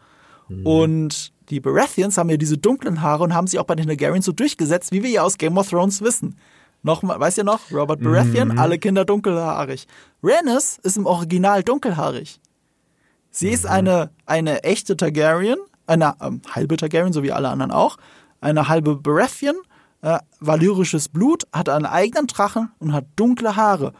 Mhm. 0.47 0.65
Und 0.65 1.33
die 1.49 1.59
Baratheons 1.59 2.17
haben 2.17 2.29
ja 2.29 2.37
diese 2.37 2.57
dunklen 2.57 3.01
Haare 3.01 3.23
und 3.23 3.33
haben 3.33 3.47
sie 3.47 3.59
auch 3.59 3.65
bei 3.65 3.75
den 3.75 3.87
Targaryens 3.87 4.25
so 4.25 4.31
durchgesetzt, 4.31 4.91
wie 4.91 5.03
wir 5.03 5.09
ja 5.09 5.23
aus 5.23 5.37
Game 5.37 5.57
of 5.57 5.69
Thrones 5.69 6.01
wissen. 6.01 6.37
Nochmal, 6.81 7.19
weißt 7.19 7.37
du 7.39 7.43
noch? 7.43 7.71
Robert 7.71 8.01
Baratheon, 8.01 8.49
mhm. 8.49 8.59
alle 8.59 8.77
Kinder 8.77 9.05
dunkelhaarig. 9.05 9.87
Rhaenys 10.21 10.79
ist 10.83 10.97
im 10.97 11.05
Original 11.05 11.63
dunkelhaarig. 11.63 12.39
Sie 13.35 13.49
ist 13.49 13.65
eine, 13.65 14.11
eine 14.27 14.63
echte 14.63 14.95
Targaryen, 14.95 15.57
eine 15.87 16.13
ähm, 16.21 16.41
halbe 16.51 16.77
Targaryen, 16.77 17.13
so 17.13 17.23
wie 17.23 17.31
alle 17.31 17.49
anderen 17.49 17.71
auch, 17.71 17.97
eine 18.41 18.67
halbe 18.67 18.95
Baratheon, 18.95 19.55
äh, 20.03 20.19
valyrisches 20.39 21.09
Blut, 21.09 21.45
hat 21.51 21.67
einen 21.67 21.87
eigenen 21.87 22.27
Drachen 22.27 22.71
und 22.77 22.93
hat 22.93 23.05
dunkle 23.15 23.55
Haare. 23.55 23.93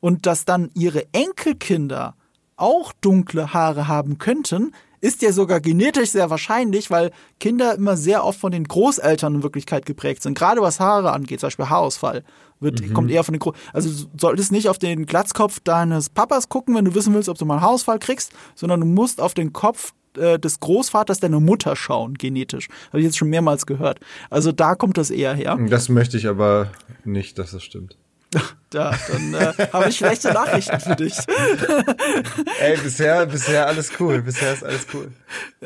Und 0.00 0.24
dass 0.24 0.46
dann 0.46 0.70
ihre 0.72 1.04
Enkelkinder 1.12 2.14
auch 2.56 2.94
dunkle 2.94 3.52
Haare 3.52 3.88
haben 3.88 4.16
könnten, 4.16 4.72
ist 5.02 5.20
ja 5.20 5.32
sogar 5.32 5.60
genetisch 5.60 6.12
sehr 6.12 6.30
wahrscheinlich, 6.30 6.90
weil 6.90 7.12
Kinder 7.38 7.74
immer 7.74 7.96
sehr 7.98 8.24
oft 8.24 8.40
von 8.40 8.52
den 8.52 8.64
Großeltern 8.64 9.36
in 9.36 9.42
Wirklichkeit 9.42 9.84
geprägt 9.84 10.22
sind. 10.22 10.36
Gerade 10.36 10.62
was 10.62 10.80
Haare 10.80 11.12
angeht, 11.12 11.40
zum 11.40 11.48
Beispiel 11.48 11.68
Haarausfall, 11.68 12.24
wird, 12.60 12.80
mhm. 12.80 12.94
kommt 12.94 13.10
eher 13.10 13.24
von 13.24 13.34
den 13.34 13.40
Gro 13.40 13.54
Also 13.72 13.88
du 13.90 14.10
solltest 14.18 14.52
nicht 14.52 14.68
auf 14.68 14.78
den 14.78 15.06
Glatzkopf 15.06 15.60
deines 15.60 16.10
Papas 16.10 16.48
gucken, 16.48 16.74
wenn 16.74 16.84
du 16.84 16.94
wissen 16.94 17.14
willst, 17.14 17.28
ob 17.28 17.38
du 17.38 17.44
mal 17.44 17.54
einen 17.54 17.62
Haarausfall 17.62 17.98
kriegst, 17.98 18.32
sondern 18.54 18.80
du 18.80 18.86
musst 18.86 19.20
auf 19.20 19.34
den 19.34 19.52
Kopf 19.52 19.92
äh, 20.16 20.38
des 20.38 20.60
Großvaters 20.60 21.20
deiner 21.20 21.40
Mutter 21.40 21.76
schauen, 21.76 22.14
genetisch. 22.14 22.68
Habe 22.88 22.98
ich 22.98 23.04
jetzt 23.04 23.18
schon 23.18 23.28
mehrmals 23.28 23.66
gehört. 23.66 24.00
Also 24.30 24.52
da 24.52 24.74
kommt 24.74 24.98
das 24.98 25.10
eher 25.10 25.34
her. 25.34 25.58
Das 25.68 25.88
möchte 25.88 26.16
ich 26.16 26.28
aber 26.28 26.70
nicht, 27.04 27.38
dass 27.38 27.52
das 27.52 27.62
stimmt. 27.62 27.96
Da, 28.70 28.94
dann 29.10 29.32
äh, 29.32 29.54
habe 29.72 29.88
ich 29.88 29.96
schlechte 29.96 30.30
Nachrichten 30.30 30.78
für 30.78 30.94
dich. 30.94 31.14
Ey, 32.60 32.76
bisher, 32.76 33.24
bisher 33.24 33.66
alles 33.66 33.92
cool. 33.98 34.20
Bisher 34.20 34.52
ist 34.52 34.62
alles 34.62 34.86
cool. 34.92 35.10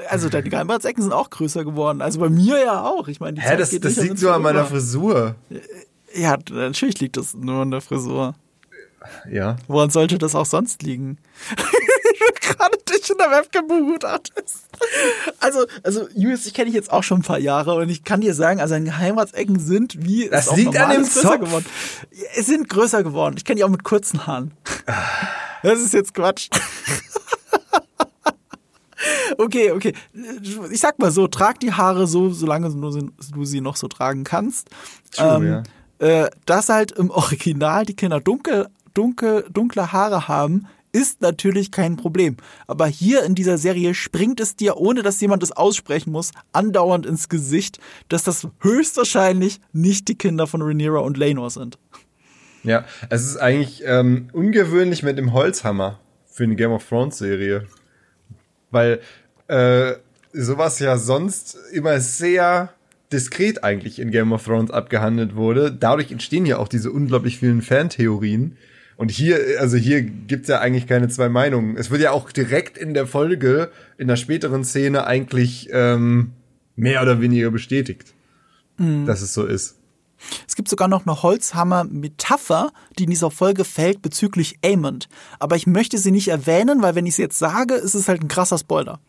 Also 0.09 0.29
deine 0.29 0.49
Geheimratsecken 0.49 1.03
sind 1.03 1.13
auch 1.13 1.29
größer 1.29 1.65
geworden. 1.65 2.01
Also 2.01 2.21
bei 2.21 2.29
mir 2.29 2.63
ja 2.65 2.85
auch. 2.85 3.09
Ich 3.09 3.19
meine, 3.19 3.33
die 3.35 3.41
Hä, 3.41 3.49
Zeit 3.49 3.61
das, 3.61 3.71
geht 3.71 3.85
das 3.85 3.97
liegt 3.97 4.21
so 4.21 4.31
an 4.31 4.43
meiner 4.43 4.65
Frisur. 4.67 5.35
Ja, 6.15 6.37
natürlich 6.51 7.01
liegt 7.01 7.17
das 7.17 7.35
nur 7.35 7.63
an 7.63 7.71
der 7.71 7.81
Frisur. 7.81 8.35
Ja. 9.31 9.57
Woran 9.67 9.91
sollte 9.91 10.19
das 10.19 10.35
auch 10.35 10.47
sonst 10.47 10.83
liegen? 10.83 11.19
gerade 12.41 12.77
dich 12.89 13.11
in 13.11 13.19
der 13.19 13.31
Webcam 13.31 13.67
begutachtest. 13.67 14.69
Also, 15.41 15.67
also, 15.83 16.09
Julius, 16.15 16.47
ich 16.47 16.55
kenne 16.55 16.67
dich 16.67 16.75
jetzt 16.75 16.93
auch 16.93 17.03
schon 17.03 17.21
ein 17.21 17.25
paar 17.25 17.39
Jahre 17.39 17.75
und 17.75 17.89
ich 17.89 18.05
kann 18.05 18.21
dir 18.21 18.35
sagen, 18.35 18.61
also 18.61 18.75
deine 18.75 18.99
Heimatsecken 18.99 19.59
sind 19.59 20.05
wie 20.05 20.29
das 20.29 20.49
es 20.49 20.57
liegt 20.57 20.77
an 20.77 20.91
dem 20.91 21.03
größer 21.03 21.23
Zopf. 21.23 21.41
geworden. 21.41 21.67
Es 22.37 22.47
sind 22.47 22.69
größer 22.69 23.03
geworden. 23.03 23.37
Ich 23.37 23.45
kenne 23.45 23.57
dich 23.57 23.65
auch 23.65 23.71
mit 23.71 23.85
kurzen 23.85 24.27
Haaren. 24.27 24.53
Das 25.63 25.81
ist 25.81 25.95
jetzt 25.95 26.15
Quatsch. 26.15 26.49
Okay, 29.37 29.73
okay. 29.73 29.95
Ich 30.71 30.81
sag 30.81 30.99
mal 30.99 31.11
so, 31.11 31.27
trag 31.27 31.59
die 31.59 31.73
Haare 31.73 32.07
so, 32.07 32.31
solange 32.31 32.71
du 32.71 33.45
sie 33.45 33.61
noch 33.61 33.77
so 33.77 33.89
tragen 33.89 34.23
kannst. 34.23 34.69
True, 35.13 35.37
ähm, 35.37 35.47
ja. 35.47 35.63
Äh, 36.03 36.31
dass 36.47 36.69
halt 36.69 36.91
im 36.91 37.11
Original 37.11 37.87
die 37.87 37.95
Kinder 37.95 38.21
dunkel, 38.21 38.67
dunkel, 38.93 39.47
dunkle 39.53 39.93
Haare 39.93 40.27
haben, 40.27 40.67
ist 40.91 41.21
natürlich 41.23 41.71
kein 41.71 41.97
Problem. 41.97 42.39
Aber 42.67 42.89
hier 42.89 43.23
in 43.23 43.37
dieser 43.37 43.57
Serie 43.57 43.95
springt 43.95 44.41
es 44.41 44.57
dir, 44.57 44.79
ohne 44.79 45.03
dass 45.03 45.21
jemand 45.21 45.45
es 45.45 45.53
aussprechen 45.53 46.11
muss, 46.11 46.33
andauernd 46.53 47.07
ins 47.07 47.29
Gesicht, 47.29 47.79
dass 48.09 48.25
das 48.25 48.49
höchstwahrscheinlich 48.61 49.61
nicht 49.73 50.09
die 50.09 50.19
Kinder 50.19 50.49
von 50.49 50.61
Rhaenyra 50.61 50.99
und 50.99 51.17
Laenor 51.17 51.51
sind. 51.51 51.79
Ja, 52.65 52.85
es 53.09 53.25
ist 53.25 53.37
eigentlich 53.37 53.85
ähm, 53.87 54.29
ungewöhnlich 54.33 55.05
mit 55.05 55.19
dem 55.19 55.33
Holzhammer 55.33 56.01
für 56.27 56.43
eine 56.43 56.57
Game 56.57 56.73
of 56.73 56.87
Thrones 56.87 57.19
Serie. 57.19 57.69
Weil 58.73 59.01
äh, 59.47 59.93
sowas 60.33 60.81
ja 60.81 60.99
sonst 60.99 61.57
immer 61.73 62.01
sehr 62.01 62.75
diskret 63.13 63.65
eigentlich 63.65 63.99
in 63.99 64.11
Game 64.11 64.33
of 64.33 64.45
Thrones 64.45 64.71
abgehandelt 64.71 65.35
wurde. 65.37 65.73
Dadurch 65.73 66.11
entstehen 66.11 66.47
ja 66.47 66.59
auch 66.59 66.69
diese 66.69 66.91
unglaublich 66.91 67.39
vielen 67.39 67.63
Fantheorien. 67.63 68.57
Und 68.97 69.11
hier, 69.11 69.39
also 69.59 69.77
hier 69.77 70.03
gibt's 70.03 70.49
ja 70.49 70.61
eigentlich 70.61 70.87
keine 70.87 71.09
zwei 71.09 71.29
Meinungen. 71.29 71.77
Es 71.77 71.91
wird 71.91 72.03
ja 72.03 72.13
auch 72.13 72.31
direkt 72.31 72.79
in 72.79 72.95
der 72.95 73.07
Folge, 73.07 73.71
in 73.99 74.09
der 74.09 74.17
späteren 74.17 74.65
Szene 74.65 75.07
eigentlich 75.07 75.69
ähm, 75.73 76.33
mehr 76.77 77.03
oder 77.03 77.21
weniger 77.21 77.51
bestätigt, 77.51 78.15
mhm. 78.79 79.07
dass 79.07 79.23
es 79.23 79.35
so 79.35 79.45
ist. 79.45 79.77
Es 80.47 80.55
gibt 80.55 80.69
sogar 80.69 80.89
noch 80.89 81.07
eine 81.07 81.23
Holzhammer-Metapher, 81.23 82.71
die 82.99 83.05
in 83.05 83.11
dieser 83.11 83.31
Folge 83.31 83.65
fällt 83.65 84.03
bezüglich 84.03 84.59
Aemond. 84.65 85.09
Aber 85.39 85.57
ich 85.57 85.67
möchte 85.67 85.99
sie 85.99 86.13
nicht 86.13 86.29
erwähnen, 86.29 86.83
weil 86.83 86.95
wenn 86.95 87.07
ich 87.07 87.17
sie 87.17 87.23
jetzt 87.23 87.39
sage, 87.39 87.75
ist 87.75 87.95
es 87.95 88.09
halt 88.09 88.23
ein 88.23 88.29
krasser 88.29 88.59
Spoiler. 88.59 89.01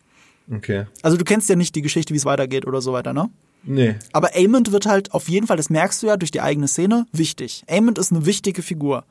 Okay. 0.51 0.87
Also 1.01 1.17
du 1.17 1.23
kennst 1.23 1.49
ja 1.49 1.55
nicht 1.55 1.75
die 1.75 1.81
Geschichte, 1.81 2.13
wie 2.13 2.17
es 2.17 2.25
weitergeht 2.25 2.65
oder 2.65 2.81
so 2.81 2.93
weiter, 2.93 3.13
ne? 3.13 3.29
Nee. 3.63 3.95
Aber 4.11 4.31
Aemond 4.35 4.71
wird 4.71 4.85
halt 4.85 5.13
auf 5.13 5.29
jeden 5.29 5.47
Fall, 5.47 5.57
das 5.57 5.69
merkst 5.69 6.03
du 6.03 6.07
ja 6.07 6.17
durch 6.17 6.31
die 6.31 6.41
eigene 6.41 6.67
Szene, 6.67 7.05
wichtig. 7.11 7.63
Aemond 7.67 7.97
ist 7.97 8.11
eine 8.11 8.25
wichtige 8.25 8.61
Figur. 8.61 9.05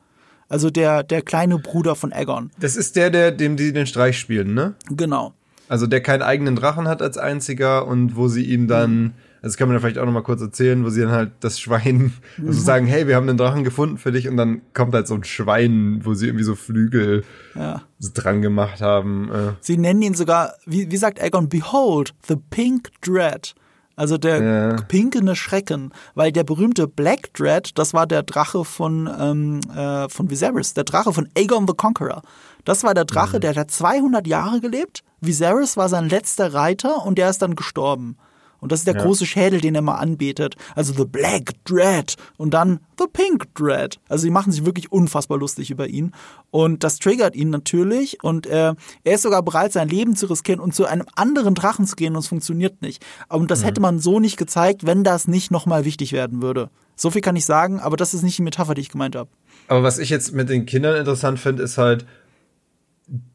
Also 0.49 0.69
der, 0.69 1.03
der 1.03 1.21
kleine 1.21 1.57
Bruder 1.57 1.95
von 1.95 2.13
Aegon. 2.13 2.51
Das 2.59 2.75
ist 2.75 2.95
der, 2.95 3.09
der, 3.09 3.31
dem 3.31 3.57
die 3.57 3.73
den 3.73 3.87
Streich 3.87 4.19
spielen, 4.19 4.53
ne? 4.53 4.75
Genau. 4.89 5.33
Also 5.67 5.87
der 5.87 6.01
keinen 6.01 6.21
eigenen 6.21 6.55
Drachen 6.55 6.87
hat 6.87 7.01
als 7.01 7.17
einziger 7.17 7.87
und 7.87 8.15
wo 8.15 8.27
sie 8.27 8.43
ihm 8.43 8.67
dann, 8.67 8.95
mhm. 8.95 9.11
also 9.41 9.53
das 9.53 9.57
kann 9.57 9.67
man 9.67 9.75
ja 9.75 9.79
vielleicht 9.79 9.97
auch 9.97 10.05
noch 10.05 10.11
mal 10.11 10.21
kurz 10.21 10.41
erzählen, 10.41 10.83
wo 10.83 10.89
sie 10.89 11.01
dann 11.01 11.11
halt 11.11 11.31
das 11.39 11.59
Schwein, 11.59 12.13
mhm. 12.37 12.47
also 12.47 12.61
sagen, 12.61 12.85
hey, 12.85 13.07
wir 13.07 13.15
haben 13.15 13.27
einen 13.27 13.37
Drachen 13.37 13.63
gefunden 13.63 13.97
für 13.97 14.11
dich 14.11 14.27
und 14.27 14.37
dann 14.37 14.61
kommt 14.73 14.93
halt 14.93 15.07
so 15.07 15.15
ein 15.15 15.23
Schwein, 15.23 16.01
wo 16.03 16.13
sie 16.13 16.27
irgendwie 16.27 16.43
so 16.43 16.53
Flügel 16.53 17.23
ja. 17.55 17.81
dran 18.13 18.43
gemacht 18.43 18.81
haben. 18.81 19.31
Äh. 19.31 19.53
Sie 19.61 19.77
nennen 19.77 20.01
ihn 20.01 20.13
sogar, 20.13 20.53
wie, 20.65 20.91
wie 20.91 20.97
sagt 20.97 21.19
Aegon, 21.19 21.49
behold, 21.49 22.13
the 22.27 22.35
pink 22.51 22.89
dread. 23.01 23.55
Also 23.95 24.17
der 24.17 24.41
ja. 24.41 24.75
pinkende 24.87 25.35
Schrecken, 25.35 25.91
weil 26.15 26.31
der 26.31 26.43
berühmte 26.43 26.87
Black 26.87 27.33
Dread, 27.33 27.77
das 27.77 27.93
war 27.93 28.07
der 28.07 28.23
Drache 28.23 28.65
von, 28.65 29.09
ähm, 29.19 29.59
äh, 29.75 30.09
von 30.09 30.31
Viserys, 30.31 30.73
der 30.73 30.83
Drache 30.83 31.13
von 31.13 31.29
Aegon 31.37 31.67
the 31.67 31.73
Conqueror. 31.75 32.23
Das 32.65 32.83
war 32.83 32.93
der 32.93 33.05
Drache, 33.05 33.37
mhm. 33.37 33.41
der 33.41 33.55
hat 33.55 33.69
200 33.69 34.25
Jahre 34.25 34.61
gelebt. 34.61 35.03
Viserys 35.21 35.77
war 35.77 35.89
sein 35.89 36.09
letzter 36.09 36.53
Reiter 36.53 37.05
und 37.05 37.17
der 37.17 37.29
ist 37.29 37.41
dann 37.41 37.55
gestorben. 37.55 38.17
Und 38.63 38.71
das 38.71 38.79
ist 38.79 38.87
der 38.87 38.95
ja. 38.95 39.03
große 39.03 39.25
Schädel, 39.25 39.59
den 39.59 39.75
er 39.75 39.81
mal 39.81 39.97
anbetet. 39.97 40.55
Also 40.73 40.93
The 40.93 41.03
Black 41.03 41.51
Dread 41.65 42.15
und 42.37 42.53
dann 42.53 42.79
The 42.97 43.07
Pink 43.11 43.53
Dread. 43.55 43.99
Also 44.07 44.23
die 44.25 44.31
machen 44.31 44.53
sich 44.53 44.65
wirklich 44.65 44.89
unfassbar 44.89 45.37
lustig 45.37 45.69
über 45.69 45.89
ihn. 45.89 46.13
Und 46.49 46.85
das 46.85 46.97
triggert 46.97 47.35
ihn 47.35 47.49
natürlich. 47.49 48.23
Und 48.23 48.47
äh, 48.47 48.73
er 49.03 49.13
ist 49.13 49.23
sogar 49.23 49.43
bereit, 49.43 49.73
sein 49.73 49.89
Leben 49.89 50.15
zu 50.15 50.27
riskieren 50.27 50.61
und 50.61 50.73
zu 50.73 50.85
einem 50.85 51.05
anderen 51.13 51.55
Drachen 51.55 51.85
zu 51.85 51.97
gehen. 51.97 52.13
Und 52.15 52.19
es 52.19 52.27
funktioniert 52.27 52.81
nicht. 52.81 53.03
Und 53.27 53.51
das 53.51 53.59
mhm. 53.59 53.65
hätte 53.65 53.81
man 53.81 53.99
so 53.99 54.21
nicht 54.21 54.37
gezeigt, 54.37 54.85
wenn 54.85 55.03
das 55.03 55.27
nicht 55.27 55.51
nochmal 55.51 55.83
wichtig 55.83 56.13
werden 56.13 56.41
würde. 56.41 56.69
So 56.95 57.11
viel 57.11 57.21
kann 57.21 57.35
ich 57.35 57.45
sagen, 57.45 57.81
aber 57.81 57.97
das 57.97 58.13
ist 58.13 58.23
nicht 58.23 58.37
die 58.37 58.43
Metapher, 58.43 58.75
die 58.75 58.81
ich 58.81 58.89
gemeint 58.89 59.17
habe. 59.17 59.29
Aber 59.67 59.83
was 59.83 59.99
ich 59.99 60.09
jetzt 60.09 60.33
mit 60.33 60.47
den 60.47 60.65
Kindern 60.65 60.95
interessant 60.95 61.37
finde, 61.37 61.63
ist 61.63 61.77
halt, 61.77 62.05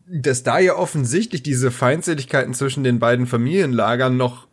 dass 0.06 0.42
da 0.42 0.58
ja 0.58 0.74
offensichtlich 0.74 1.42
diese 1.42 1.70
Feindseligkeiten 1.70 2.54
zwischen 2.54 2.82
den 2.82 2.98
beiden 2.98 3.26
Familienlagern 3.26 4.16
noch 4.16 4.47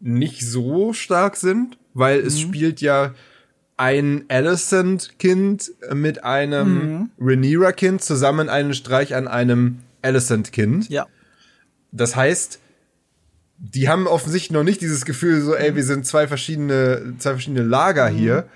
nicht 0.00 0.42
so 0.42 0.92
stark 0.92 1.36
sind, 1.36 1.78
weil 1.94 2.20
mhm. 2.20 2.26
es 2.26 2.40
spielt 2.40 2.80
ja 2.80 3.14
ein 3.76 4.24
Alicent-Kind 4.28 5.72
mit 5.94 6.24
einem 6.24 6.68
mhm. 6.68 7.10
Rhaenyra-Kind 7.18 8.02
zusammen 8.02 8.48
einen 8.48 8.74
Streich 8.74 9.14
an 9.14 9.28
einem 9.28 9.78
Alicent-Kind. 10.02 10.90
Ja. 10.90 11.06
Das 11.92 12.14
heißt, 12.16 12.58
die 13.58 13.88
haben 13.88 14.06
offensichtlich 14.06 14.52
noch 14.52 14.64
nicht 14.64 14.80
dieses 14.80 15.04
Gefühl 15.04 15.40
so, 15.40 15.54
ey, 15.54 15.74
wir 15.76 15.84
sind 15.84 16.06
zwei 16.06 16.28
verschiedene, 16.28 17.14
zwei 17.18 17.32
verschiedene 17.32 17.62
Lager 17.62 18.10
mhm. 18.10 18.16
hier. 18.16 18.48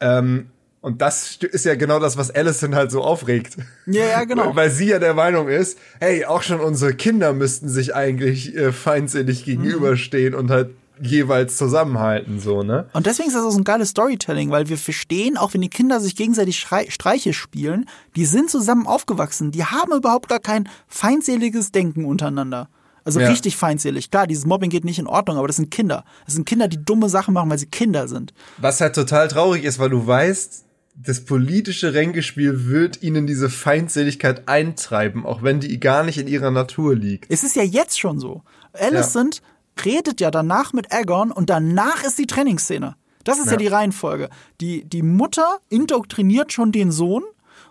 Ähm, 0.00 0.46
und 0.80 1.00
das 1.00 1.36
ist 1.36 1.64
ja 1.64 1.76
genau 1.76 2.00
das, 2.00 2.16
was 2.16 2.30
Allison 2.30 2.74
halt 2.74 2.90
so 2.90 3.02
aufregt. 3.02 3.56
Ja, 3.86 4.04
ja, 4.04 4.24
genau. 4.24 4.54
Weil 4.56 4.70
sie 4.70 4.88
ja 4.88 4.98
der 4.98 5.14
Meinung 5.14 5.48
ist, 5.48 5.78
hey, 6.00 6.24
auch 6.24 6.42
schon 6.42 6.60
unsere 6.60 6.92
Kinder 6.92 7.32
müssten 7.32 7.68
sich 7.68 7.94
eigentlich 7.94 8.56
äh, 8.56 8.72
feindselig 8.72 9.44
gegenüberstehen 9.44 10.32
mhm. 10.32 10.38
und 10.38 10.50
halt 10.50 10.70
jeweils 11.02 11.56
zusammenhalten, 11.56 12.40
so, 12.40 12.62
ne? 12.62 12.88
Und 12.92 13.06
deswegen 13.06 13.28
ist 13.28 13.34
das 13.34 13.44
auch 13.44 13.50
so 13.50 13.58
ein 13.58 13.64
geiles 13.64 13.90
Storytelling, 13.90 14.50
weil 14.50 14.68
wir 14.68 14.78
verstehen, 14.78 15.36
auch 15.36 15.52
wenn 15.52 15.60
die 15.60 15.68
Kinder 15.68 16.00
sich 16.00 16.14
gegenseitig 16.16 16.58
Streiche 16.58 17.32
spielen, 17.32 17.86
die 18.14 18.24
sind 18.24 18.50
zusammen 18.50 18.86
aufgewachsen, 18.86 19.50
die 19.50 19.64
haben 19.64 19.92
überhaupt 19.92 20.28
gar 20.28 20.38
kein 20.38 20.68
feindseliges 20.86 21.72
Denken 21.72 22.04
untereinander. 22.04 22.68
Also 23.04 23.18
ja. 23.18 23.28
richtig 23.28 23.56
feindselig. 23.56 24.12
Klar, 24.12 24.28
dieses 24.28 24.46
Mobbing 24.46 24.70
geht 24.70 24.84
nicht 24.84 25.00
in 25.00 25.08
Ordnung, 25.08 25.36
aber 25.36 25.48
das 25.48 25.56
sind 25.56 25.72
Kinder. 25.72 26.04
Das 26.24 26.34
sind 26.34 26.46
Kinder, 26.46 26.68
die 26.68 26.84
dumme 26.84 27.08
Sachen 27.08 27.34
machen, 27.34 27.50
weil 27.50 27.58
sie 27.58 27.66
Kinder 27.66 28.06
sind. 28.06 28.32
Was 28.58 28.80
halt 28.80 28.94
total 28.94 29.26
traurig 29.26 29.64
ist, 29.64 29.80
weil 29.80 29.90
du 29.90 30.06
weißt, 30.06 30.64
das 30.94 31.24
politische 31.24 31.94
Ränkespiel 31.94 32.66
wird 32.68 33.02
ihnen 33.02 33.26
diese 33.26 33.50
Feindseligkeit 33.50 34.46
eintreiben, 34.46 35.26
auch 35.26 35.42
wenn 35.42 35.58
die 35.58 35.80
gar 35.80 36.04
nicht 36.04 36.18
in 36.18 36.28
ihrer 36.28 36.50
Natur 36.50 36.94
liegt. 36.94 37.26
Es 37.28 37.42
ist 37.42 37.56
ja 37.56 37.62
jetzt 37.62 37.98
schon 37.98 38.20
so. 38.20 38.42
Alicent 38.72 39.36
ja. 39.36 39.42
Redet 39.84 40.20
ja 40.20 40.30
danach 40.30 40.72
mit 40.72 40.92
Aegon 40.92 41.30
und 41.30 41.50
danach 41.50 42.04
ist 42.04 42.18
die 42.18 42.26
Trainingsszene. 42.26 42.96
Das 43.24 43.38
ist 43.38 43.46
ja, 43.46 43.52
ja 43.52 43.58
die 43.58 43.66
Reihenfolge. 43.68 44.28
Die, 44.60 44.84
die 44.84 45.02
Mutter 45.02 45.58
indoktriniert 45.68 46.52
schon 46.52 46.72
den 46.72 46.90
Sohn 46.90 47.22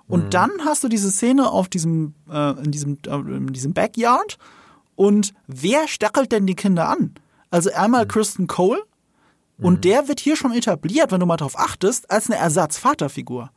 und 0.08 0.26
mhm. 0.26 0.30
dann 0.30 0.52
hast 0.66 0.84
du 0.84 0.88
diese 0.88 1.12
Szene 1.12 1.50
auf 1.50 1.70
diesem, 1.70 2.14
äh, 2.30 2.52
in 2.64 2.72
diesem, 2.72 2.98
äh, 3.06 3.16
in 3.16 3.54
diesem 3.54 3.74
Backyard 3.74 4.38
und 4.96 5.34
wer 5.48 5.88
stachelt 5.88 6.32
denn 6.32 6.46
die 6.46 6.56
Kinder 6.56 6.90
an? 6.90 7.16
Also 7.50 7.72
einmal 7.74 8.06
mhm. 8.06 8.10
Kristen 8.10 8.48
Cole 8.48 8.82
und 9.58 9.76
mhm. 9.76 9.82
der 9.82 10.08
wird 10.08 10.20
hier 10.20 10.36
schon 10.36 10.54
etabliert, 10.54 11.12
wenn 11.12 11.20
du 11.20 11.26
mal 11.26 11.38
drauf 11.38 11.58
achtest, 11.58 12.10
als 12.10 12.30
eine 12.30 12.40
Ersatzvaterfigur. 12.40 13.52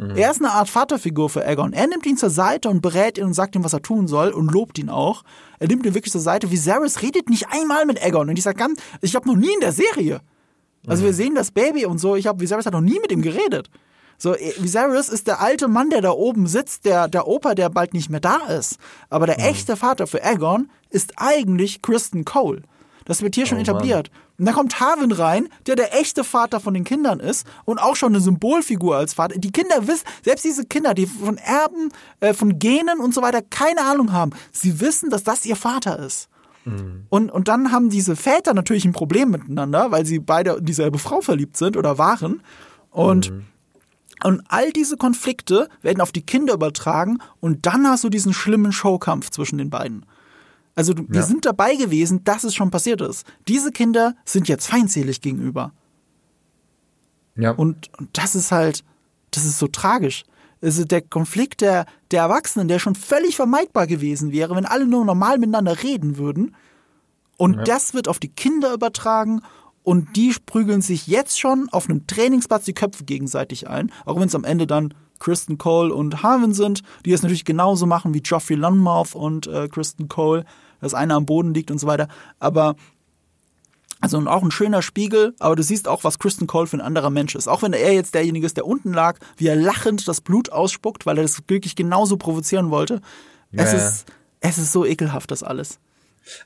Mhm. 0.00 0.16
Er 0.16 0.30
ist 0.30 0.40
eine 0.40 0.52
Art 0.52 0.70
Vaterfigur 0.70 1.28
für 1.28 1.46
Aegon. 1.46 1.74
Er 1.74 1.86
nimmt 1.86 2.06
ihn 2.06 2.16
zur 2.16 2.30
Seite 2.30 2.70
und 2.70 2.80
berät 2.80 3.18
ihn 3.18 3.24
und 3.24 3.34
sagt 3.34 3.54
ihm, 3.54 3.64
was 3.64 3.74
er 3.74 3.82
tun 3.82 4.08
soll 4.08 4.30
und 4.30 4.50
lobt 4.50 4.78
ihn 4.78 4.88
auch. 4.88 5.22
Er 5.58 5.68
nimmt 5.68 5.84
ihn 5.84 5.94
wirklich 5.94 6.12
zur 6.12 6.22
Seite. 6.22 6.50
Viserys 6.50 7.02
redet 7.02 7.28
nicht 7.28 7.48
einmal 7.50 7.84
mit 7.84 8.02
Aegon. 8.02 8.30
Und 8.30 8.38
ich 8.38 8.44
sag 8.44 8.56
ganz, 8.56 8.80
ich 9.02 9.14
habe 9.14 9.28
noch 9.28 9.36
nie 9.36 9.52
in 9.52 9.60
der 9.60 9.72
Serie. 9.72 10.20
Also 10.86 11.02
mhm. 11.02 11.06
wir 11.06 11.12
sehen 11.12 11.34
das 11.34 11.50
Baby 11.50 11.84
und 11.84 11.98
so. 11.98 12.16
Ich 12.16 12.26
habe 12.26 12.40
Viserys 12.40 12.64
hat 12.64 12.72
noch 12.72 12.80
nie 12.80 12.98
mit 13.00 13.12
ihm 13.12 13.20
geredet. 13.20 13.68
So, 14.16 14.34
äh, 14.34 14.54
Viserys 14.58 15.10
ist 15.10 15.26
der 15.26 15.42
alte 15.42 15.68
Mann, 15.68 15.90
der 15.90 16.00
da 16.00 16.12
oben 16.12 16.46
sitzt, 16.46 16.86
der, 16.86 17.06
der 17.06 17.26
Opa, 17.28 17.54
der 17.54 17.68
bald 17.68 17.92
nicht 17.92 18.08
mehr 18.08 18.20
da 18.20 18.38
ist. 18.46 18.78
Aber 19.10 19.26
der 19.26 19.38
mhm. 19.38 19.44
echte 19.44 19.76
Vater 19.76 20.06
für 20.06 20.24
Aegon 20.24 20.70
ist 20.88 21.12
eigentlich 21.16 21.82
Kristen 21.82 22.24
Cole. 22.24 22.62
Das 23.10 23.22
wird 23.22 23.34
hier 23.34 23.44
schon 23.44 23.58
oh, 23.58 23.62
etabliert. 23.62 24.08
Mann. 24.12 24.22
Und 24.38 24.44
dann 24.44 24.54
kommt 24.54 24.78
Harwin 24.78 25.10
rein, 25.10 25.48
der 25.66 25.74
der 25.74 25.98
echte 25.98 26.22
Vater 26.22 26.60
von 26.60 26.74
den 26.74 26.84
Kindern 26.84 27.18
ist 27.18 27.44
und 27.64 27.80
auch 27.80 27.96
schon 27.96 28.12
eine 28.12 28.20
Symbolfigur 28.20 28.96
als 28.96 29.14
Vater. 29.14 29.36
Die 29.36 29.50
Kinder 29.50 29.88
wissen, 29.88 30.04
selbst 30.24 30.44
diese 30.44 30.64
Kinder, 30.64 30.94
die 30.94 31.06
von 31.06 31.36
Erben, 31.36 31.88
äh, 32.20 32.34
von 32.34 32.60
Genen 32.60 33.00
und 33.00 33.12
so 33.12 33.20
weiter 33.20 33.42
keine 33.42 33.80
Ahnung 33.80 34.12
haben, 34.12 34.30
sie 34.52 34.78
wissen, 34.78 35.10
dass 35.10 35.24
das 35.24 35.44
ihr 35.44 35.56
Vater 35.56 35.98
ist. 35.98 36.28
Mhm. 36.64 37.06
Und, 37.08 37.32
und 37.32 37.48
dann 37.48 37.72
haben 37.72 37.90
diese 37.90 38.14
Väter 38.14 38.54
natürlich 38.54 38.84
ein 38.84 38.92
Problem 38.92 39.32
miteinander, 39.32 39.90
weil 39.90 40.06
sie 40.06 40.20
beide 40.20 40.52
in 40.52 40.64
dieselbe 40.64 41.00
Frau 41.00 41.20
verliebt 41.20 41.56
sind 41.56 41.76
oder 41.76 41.98
waren. 41.98 42.44
Und 42.90 43.32
mhm. 43.32 43.46
Und 44.22 44.42
all 44.48 44.70
diese 44.70 44.98
Konflikte 44.98 45.70
werden 45.80 46.02
auf 46.02 46.12
die 46.12 46.20
Kinder 46.20 46.52
übertragen 46.52 47.18
und 47.40 47.64
dann 47.64 47.88
hast 47.88 48.04
du 48.04 48.10
diesen 48.10 48.34
schlimmen 48.34 48.70
Showkampf 48.70 49.30
zwischen 49.30 49.56
den 49.56 49.70
beiden. 49.70 50.04
Also 50.74 50.94
wir 50.96 51.20
ja. 51.20 51.22
sind 51.22 51.44
dabei 51.44 51.74
gewesen, 51.74 52.24
dass 52.24 52.44
es 52.44 52.54
schon 52.54 52.70
passiert 52.70 53.00
ist. 53.00 53.26
Diese 53.48 53.72
Kinder 53.72 54.14
sind 54.24 54.48
jetzt 54.48 54.66
feindselig 54.66 55.20
gegenüber. 55.20 55.72
Ja. 57.36 57.52
Und, 57.52 57.90
und 57.98 58.16
das 58.16 58.34
ist 58.34 58.52
halt, 58.52 58.84
das 59.30 59.44
ist 59.44 59.58
so 59.58 59.66
tragisch. 59.66 60.24
Also 60.62 60.84
der 60.84 61.00
Konflikt 61.00 61.62
der, 61.62 61.86
der 62.10 62.22
Erwachsenen, 62.22 62.68
der 62.68 62.78
schon 62.78 62.94
völlig 62.94 63.36
vermeidbar 63.36 63.86
gewesen 63.86 64.30
wäre, 64.32 64.54
wenn 64.56 64.66
alle 64.66 64.86
nur 64.86 65.04
normal 65.04 65.38
miteinander 65.38 65.82
reden 65.82 66.18
würden. 66.18 66.54
Und 67.36 67.56
ja. 67.56 67.64
das 67.64 67.94
wird 67.94 68.08
auf 68.08 68.18
die 68.18 68.28
Kinder 68.28 68.74
übertragen 68.74 69.40
und 69.82 70.16
die 70.16 70.34
prügeln 70.44 70.82
sich 70.82 71.06
jetzt 71.06 71.40
schon 71.40 71.68
auf 71.70 71.88
einem 71.88 72.06
Trainingsplatz 72.06 72.64
die 72.64 72.74
Köpfe 72.74 73.04
gegenseitig 73.04 73.68
ein, 73.68 73.90
auch 74.04 74.16
wenn 74.16 74.28
es 74.28 74.34
am 74.34 74.44
Ende 74.44 74.66
dann 74.66 74.92
Kristen 75.20 75.58
Cole 75.58 75.94
und 75.94 76.24
Harvin 76.24 76.52
sind, 76.52 76.82
die 77.04 77.12
es 77.12 77.22
natürlich 77.22 77.44
genauso 77.44 77.86
machen 77.86 78.12
wie 78.12 78.22
Geoffrey 78.22 78.56
Lonmouth 78.56 79.14
und 79.14 79.46
äh, 79.46 79.68
Kristen 79.68 80.08
Cole, 80.08 80.44
dass 80.80 80.94
einer 80.94 81.14
am 81.14 81.26
Boden 81.26 81.54
liegt 81.54 81.70
und 81.70 81.78
so 81.78 81.86
weiter. 81.86 82.08
Aber 82.40 82.74
also 84.00 84.16
und 84.16 84.28
auch 84.28 84.42
ein 84.42 84.50
schöner 84.50 84.80
Spiegel, 84.80 85.34
aber 85.38 85.56
du 85.56 85.62
siehst 85.62 85.86
auch, 85.86 86.04
was 86.04 86.18
Kristen 86.18 86.46
Cole 86.46 86.66
für 86.66 86.78
ein 86.78 86.80
anderer 86.80 87.10
Mensch 87.10 87.34
ist. 87.34 87.48
Auch 87.48 87.62
wenn 87.62 87.74
er 87.74 87.92
jetzt 87.92 88.14
derjenige 88.14 88.46
ist, 88.46 88.56
der 88.56 88.66
unten 88.66 88.94
lag, 88.94 89.18
wie 89.36 89.46
er 89.46 89.56
lachend 89.56 90.08
das 90.08 90.22
Blut 90.22 90.50
ausspuckt, 90.50 91.04
weil 91.04 91.18
er 91.18 91.22
das 91.22 91.42
wirklich 91.48 91.76
genauso 91.76 92.16
provozieren 92.16 92.70
wollte. 92.70 93.02
Ja. 93.52 93.64
Es 93.64 93.74
ist, 93.74 94.06
es 94.40 94.56
ist 94.56 94.72
so 94.72 94.86
ekelhaft, 94.86 95.30
das 95.30 95.42
alles. 95.42 95.78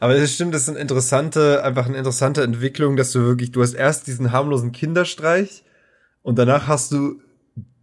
Aber 0.00 0.16
es 0.16 0.34
stimmt, 0.34 0.54
das 0.54 0.62
ist 0.62 0.70
eine 0.70 0.78
interessante, 0.78 1.62
einfach 1.62 1.86
eine 1.86 1.98
interessante 1.98 2.42
Entwicklung, 2.42 2.96
dass 2.96 3.12
du 3.12 3.20
wirklich, 3.20 3.52
du 3.52 3.62
hast 3.62 3.74
erst 3.74 4.08
diesen 4.08 4.32
harmlosen 4.32 4.72
Kinderstreich 4.72 5.64
und 6.22 6.38
danach 6.38 6.66
hast 6.66 6.92
du 6.92 7.20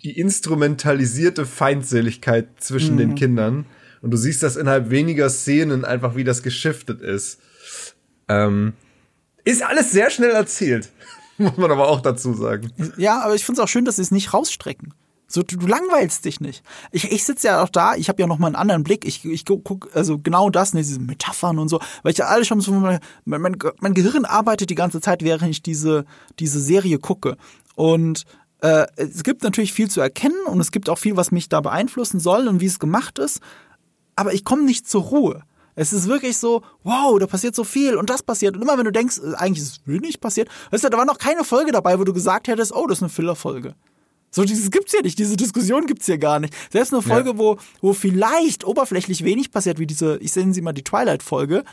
die 0.03 0.19
instrumentalisierte 0.19 1.45
Feindseligkeit 1.45 2.47
zwischen 2.59 2.95
mhm. 2.95 2.99
den 2.99 3.15
Kindern. 3.15 3.65
Und 4.01 4.11
du 4.11 4.17
siehst 4.17 4.41
das 4.41 4.55
innerhalb 4.55 4.89
weniger 4.89 5.29
Szenen 5.29 5.85
einfach, 5.85 6.15
wie 6.15 6.23
das 6.23 6.41
geschiftet 6.43 7.01
ist. 7.01 7.39
Ähm, 8.27 8.73
ist 9.43 9.63
alles 9.63 9.91
sehr 9.91 10.09
schnell 10.09 10.31
erzählt. 10.31 10.89
Muss 11.37 11.57
man 11.57 11.71
aber 11.71 11.87
auch 11.87 12.01
dazu 12.01 12.33
sagen. 12.33 12.71
Ja, 12.97 13.21
aber 13.21 13.35
ich 13.35 13.45
finde 13.45 13.61
es 13.61 13.63
auch 13.63 13.69
schön, 13.69 13.85
dass 13.85 13.95
sie 13.95 14.01
es 14.01 14.11
nicht 14.11 14.33
rausstrecken. 14.33 14.93
So, 15.27 15.43
du, 15.43 15.57
du 15.57 15.65
langweilst 15.65 16.25
dich 16.25 16.41
nicht. 16.41 16.61
Ich, 16.91 17.09
ich 17.09 17.23
sitze 17.23 17.47
ja 17.47 17.63
auch 17.63 17.69
da, 17.69 17.95
ich 17.95 18.09
habe 18.09 18.21
ja 18.21 18.27
noch 18.27 18.37
mal 18.37 18.47
einen 18.47 18.55
anderen 18.55 18.83
Blick. 18.83 19.05
Ich, 19.05 19.23
ich 19.23 19.45
guck, 19.45 19.89
also 19.93 20.19
genau 20.19 20.49
das, 20.49 20.73
ne, 20.73 20.81
diese 20.81 20.99
Metaphern 20.99 21.57
und 21.57 21.69
so, 21.69 21.79
weil 22.03 22.11
ich 22.11 22.17
ja 22.17 22.25
alles 22.25 22.47
schon 22.47 22.59
so, 22.59 22.73
mein, 22.73 22.99
mein, 23.23 23.57
mein 23.79 23.93
Gehirn 23.93 24.25
arbeitet 24.25 24.69
die 24.69 24.75
ganze 24.75 24.99
Zeit, 24.99 25.23
während 25.23 25.49
ich 25.49 25.63
diese, 25.63 26.05
diese 26.39 26.59
Serie 26.59 26.99
gucke. 26.99 27.37
Und 27.75 28.25
äh, 28.61 28.85
es 28.95 29.23
gibt 29.23 29.43
natürlich 29.43 29.73
viel 29.73 29.89
zu 29.89 30.01
erkennen 30.01 30.45
und 30.45 30.59
es 30.59 30.71
gibt 30.71 30.89
auch 30.89 30.97
viel, 30.97 31.17
was 31.17 31.31
mich 31.31 31.49
da 31.49 31.61
beeinflussen 31.61 32.19
soll 32.19 32.47
und 32.47 32.61
wie 32.61 32.67
es 32.67 32.79
gemacht 32.79 33.19
ist. 33.19 33.41
Aber 34.15 34.33
ich 34.33 34.45
komme 34.45 34.63
nicht 34.63 34.88
zur 34.88 35.03
Ruhe. 35.03 35.43
Es 35.75 35.93
ist 35.93 36.07
wirklich 36.07 36.38
so, 36.38 36.61
wow, 36.83 37.17
da 37.17 37.27
passiert 37.27 37.55
so 37.55 37.63
viel 37.63 37.95
und 37.95 38.09
das 38.09 38.21
passiert. 38.23 38.55
Und 38.55 38.61
immer 38.61 38.77
wenn 38.77 38.85
du 38.85 38.91
denkst, 38.91 39.19
äh, 39.19 39.35
eigentlich 39.35 39.63
ist 39.63 39.71
es 39.71 39.81
wenig 39.85 40.19
passiert, 40.19 40.49
weißt 40.69 40.83
du, 40.83 40.89
da 40.89 40.97
war 40.97 41.05
noch 41.05 41.17
keine 41.17 41.43
Folge 41.43 41.71
dabei, 41.71 41.97
wo 41.99 42.03
du 42.03 42.13
gesagt 42.13 42.47
hättest, 42.47 42.73
oh, 42.73 42.88
das 42.88 42.99
ist 42.99 43.03
eine 43.03 43.09
Filler-Folge. 43.09 43.75
So, 44.33 44.45
dieses 44.45 44.71
gibt's 44.71 44.93
ja 44.93 45.01
nicht, 45.01 45.19
diese 45.19 45.35
Diskussion 45.35 45.88
gibt's 45.88 46.07
ja 46.07 46.15
gar 46.15 46.39
nicht. 46.39 46.53
Selbst 46.71 46.93
eine 46.93 47.01
Folge, 47.01 47.31
ja. 47.31 47.38
wo, 47.38 47.57
wo 47.81 47.93
vielleicht 47.93 48.63
oberflächlich 48.63 49.25
wenig 49.25 49.51
passiert, 49.51 49.77
wie 49.77 49.88
diese, 49.88 50.17
ich 50.19 50.33
nenne 50.35 50.53
sie 50.53 50.61
mal 50.61 50.71
die 50.71 50.83
Twilight-Folge, 50.83 51.65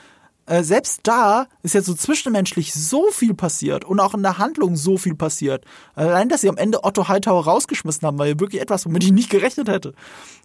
äh, 0.49 0.62
selbst 0.62 1.01
da 1.03 1.47
ist 1.62 1.75
ja 1.75 1.83
so 1.83 1.95
zwischenmenschlich 1.95 2.73
so 2.73 3.11
viel 3.11 3.35
passiert 3.35 3.85
und 3.85 4.01
auch 4.01 4.15
in 4.15 4.23
der 4.23 4.39
Handlung 4.39 4.77
so 4.77 4.97
viel 4.97 5.15
passiert. 5.15 5.65
Allein, 5.95 6.29
dass 6.29 6.41
sie 6.41 6.49
am 6.49 6.57
Ende 6.57 6.85
Otto 6.85 7.09
Hightower 7.09 7.45
rausgeschmissen 7.45 8.07
haben, 8.07 8.19
war 8.19 8.27
ja 8.27 8.41
wirklich 8.41 8.62
etwas, 8.62 8.87
womit 8.87 9.05
ich 9.05 9.12
nicht 9.12 9.31
gerechnet 9.31 9.69
hätte. 9.69 9.93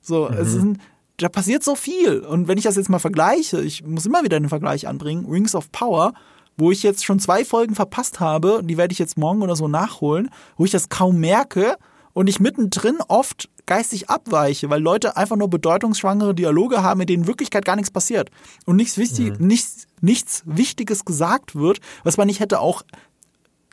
So, 0.02 0.30
mhm. 0.30 0.38
es 0.38 0.50
ist 0.50 0.62
ein, 0.62 0.82
da 1.18 1.30
passiert 1.30 1.64
so 1.64 1.76
viel. 1.76 2.20
Und 2.20 2.48
wenn 2.48 2.58
ich 2.58 2.66
das 2.66 2.76
jetzt 2.76 2.90
mal 2.90 3.00
vergleiche, 3.00 3.62
ich 3.62 3.86
muss 3.86 4.06
immer 4.06 4.24
wieder 4.24 4.38
einen 4.38 4.50
Vergleich 4.50 4.88
anbringen, 4.88 5.26
Rings 5.26 5.56
of 5.56 5.72
Power, 5.72 6.14
wo 6.58 6.72
ich 6.72 6.84
jetzt 6.84 7.06
schon 7.06 7.20
zwei 7.20 7.46
Folgen 7.46 7.74
verpasst 7.74 8.20
habe, 8.20 8.62
die 8.64 8.78
werde 8.78 8.92
ich 8.92 9.00
jetzt 9.00 9.18
morgen 9.18 9.42
oder 9.42 9.56
so 9.56 9.68
nachholen, 9.68 10.30
wo 10.58 10.66
ich 10.66 10.72
das 10.72 10.90
kaum 10.90 11.20
merke 11.20 11.78
und 12.14 12.27
ich 12.27 12.40
mittendrin 12.40 12.98
oft 13.07 13.49
geistig 13.65 14.10
abweiche, 14.10 14.69
weil 14.69 14.81
Leute 14.81 15.18
einfach 15.18 15.35
nur 15.35 15.49
bedeutungsschwangere 15.49 16.35
Dialoge 16.35 16.84
haben, 16.84 17.02
in 17.02 17.07
denen 17.07 17.23
in 17.23 17.27
Wirklichkeit 17.27 17.65
gar 17.65 17.76
nichts 17.76 17.91
passiert 17.91 18.30
und 18.65 18.76
nichts, 18.76 18.98
wichtig, 18.98 19.40
mhm. 19.40 19.48
nichts, 19.48 19.88
nichts 20.02 20.44
Wichtiges 20.45 21.06
gesagt 21.06 21.56
wird, 21.56 21.80
was 22.03 22.18
man 22.18 22.27
nicht 22.27 22.40
hätte 22.40 22.60
auch 22.60 22.84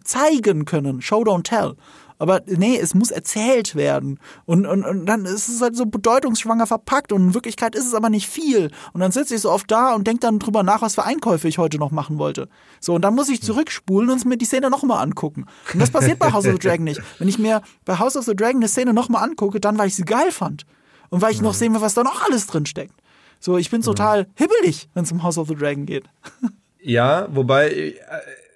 zeigen 0.05 0.65
können. 0.65 1.03
Show, 1.03 1.23
don't 1.23 1.43
tell. 1.43 1.77
Aber 2.21 2.43
nee, 2.45 2.79
es 2.79 2.93
muss 2.93 3.11
erzählt 3.11 3.75
werden. 3.75 4.21
Und, 4.45 4.67
und, 4.67 4.85
und 4.85 5.07
dann 5.07 5.25
ist 5.25 5.49
es 5.49 5.63
halt 5.63 5.75
so 5.75 5.87
bedeutungsschwanger 5.87 6.67
verpackt 6.67 7.13
und 7.13 7.29
in 7.29 7.35
Wirklichkeit 7.35 7.75
ist 7.75 7.87
es 7.87 7.95
aber 7.95 8.11
nicht 8.11 8.29
viel. 8.29 8.71
Und 8.93 9.01
dann 9.01 9.11
sitze 9.11 9.35
ich 9.35 9.41
so 9.41 9.51
oft 9.51 9.71
da 9.71 9.95
und 9.95 10.07
denke 10.07 10.21
dann 10.21 10.39
drüber 10.39 10.63
nach, 10.63 10.83
was 10.83 10.97
für 10.97 11.05
Einkäufe 11.05 11.49
ich 11.49 11.57
heute 11.57 11.79
noch 11.79 11.93
machen 11.93 12.19
wollte. 12.19 12.51
So, 12.79 12.93
und 12.95 13.03
dann 13.03 13.15
muss 13.15 13.31
ich 13.31 13.41
zurückspulen 13.41 14.11
und 14.11 14.27
mir 14.27 14.37
die 14.37 14.45
Szene 14.45 14.69
nochmal 14.69 15.03
angucken. 15.03 15.47
Und 15.73 15.81
das 15.81 15.91
passiert 15.91 16.19
bei 16.19 16.31
House 16.31 16.45
of 16.45 16.53
the 16.53 16.59
Dragon 16.59 16.85
nicht. 16.85 17.01
Wenn 17.19 17.29
ich 17.29 17.39
mir 17.39 17.63
bei 17.87 17.99
House 17.99 18.19
of 18.19 18.27
the 18.27 18.37
Dragon 18.37 18.57
eine 18.57 18.69
Szene 18.69 18.93
nochmal 18.93 19.25
angucke, 19.25 19.59
dann 19.59 19.79
weil 19.79 19.89
ich 19.89 19.97
sie 19.97 20.05
geil 20.05 20.31
fand. 20.31 20.67
Und 21.09 21.23
weil 21.23 21.33
ich 21.33 21.41
noch 21.41 21.55
sehen 21.55 21.73
will, 21.73 21.81
was 21.81 21.95
da 21.95 22.03
noch 22.03 22.23
alles 22.27 22.47
drin 22.47 22.67
steckt. 22.67 23.01
So, 23.39 23.57
ich 23.57 23.71
bin 23.71 23.81
total 23.81 24.27
hibbelig, 24.35 24.91
wenn 24.93 25.05
es 25.05 25.13
um 25.13 25.23
House 25.23 25.39
of 25.39 25.49
the 25.49 25.55
Dragon 25.55 25.87
geht. 25.87 26.05
Ja, 26.83 27.29
wobei 27.31 27.69
äh, 27.71 27.95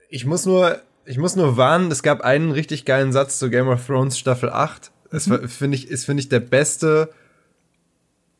ich 0.08 0.24
muss 0.24 0.46
nur 0.46 0.80
ich 1.06 1.18
muss 1.18 1.36
nur 1.36 1.56
warnen, 1.56 1.90
es 1.90 2.02
gab 2.02 2.22
einen 2.22 2.50
richtig 2.50 2.84
geilen 2.84 3.12
Satz 3.12 3.38
zu 3.38 3.50
Game 3.50 3.68
of 3.68 3.86
Thrones 3.86 4.18
Staffel 4.18 4.50
8. 4.50 4.90
Das 5.10 5.26
mhm. 5.26 5.48
finde 5.48 5.76
ich, 5.76 5.88
ist, 5.88 6.04
finde 6.06 6.20
ich, 6.20 6.28
der 6.28 6.40
beste, 6.40 7.10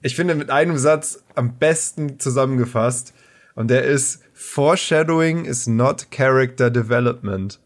ich 0.03 0.17
finde 0.17 0.35
mit 0.35 0.51
einem 0.51 0.79
Satz 0.79 1.23
am 1.35 1.57
besten 1.59 2.19
zusammengefasst. 2.19 3.15
Und 3.55 3.69
der 3.69 3.85
ist, 3.85 4.21
Foreshadowing 4.33 5.45
is 5.45 5.67
not 5.67 6.11
character 6.11 6.71
development. 6.71 7.61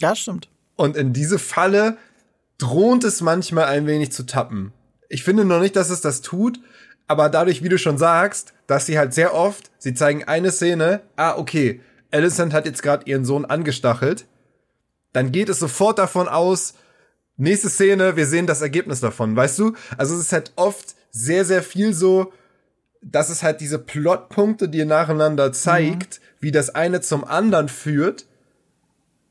Ja, 0.00 0.16
stimmt. 0.16 0.48
Und 0.76 0.96
in 0.96 1.12
diese 1.12 1.38
Falle 1.38 1.96
droht 2.58 3.04
es 3.04 3.20
manchmal 3.20 3.66
ein 3.66 3.86
wenig 3.86 4.10
zu 4.12 4.24
tappen. 4.26 4.72
Ich 5.08 5.22
finde 5.22 5.44
noch 5.44 5.60
nicht, 5.60 5.76
dass 5.76 5.90
es 5.90 6.00
das 6.00 6.20
tut, 6.20 6.58
aber 7.06 7.28
dadurch, 7.28 7.62
wie 7.62 7.68
du 7.68 7.78
schon 7.78 7.98
sagst, 7.98 8.54
dass 8.66 8.86
sie 8.86 8.98
halt 8.98 9.14
sehr 9.14 9.34
oft, 9.34 9.70
sie 9.78 9.94
zeigen 9.94 10.24
eine 10.24 10.50
Szene, 10.50 11.02
ah, 11.16 11.36
okay, 11.36 11.80
Alicent 12.14 12.52
hat 12.54 12.64
jetzt 12.64 12.82
gerade 12.82 13.06
ihren 13.06 13.24
Sohn 13.24 13.44
angestachelt, 13.44 14.26
dann 15.12 15.32
geht 15.32 15.48
es 15.48 15.58
sofort 15.58 15.98
davon 15.98 16.28
aus, 16.28 16.74
nächste 17.36 17.68
Szene, 17.68 18.16
wir 18.16 18.26
sehen 18.26 18.46
das 18.46 18.62
Ergebnis 18.62 19.00
davon, 19.00 19.36
weißt 19.36 19.58
du? 19.58 19.74
Also 19.96 20.14
es 20.14 20.20
ist 20.20 20.32
halt 20.32 20.52
oft 20.56 20.94
sehr, 21.10 21.44
sehr 21.44 21.62
viel 21.62 21.92
so, 21.92 22.32
dass 23.02 23.28
es 23.28 23.42
halt 23.42 23.60
diese 23.60 23.78
Plotpunkte 23.78 24.68
dir 24.68 24.86
nacheinander 24.86 25.52
zeigt, 25.52 26.20
mhm. 26.20 26.24
wie 26.40 26.52
das 26.52 26.74
eine 26.74 27.00
zum 27.00 27.24
anderen 27.24 27.68
führt, 27.68 28.26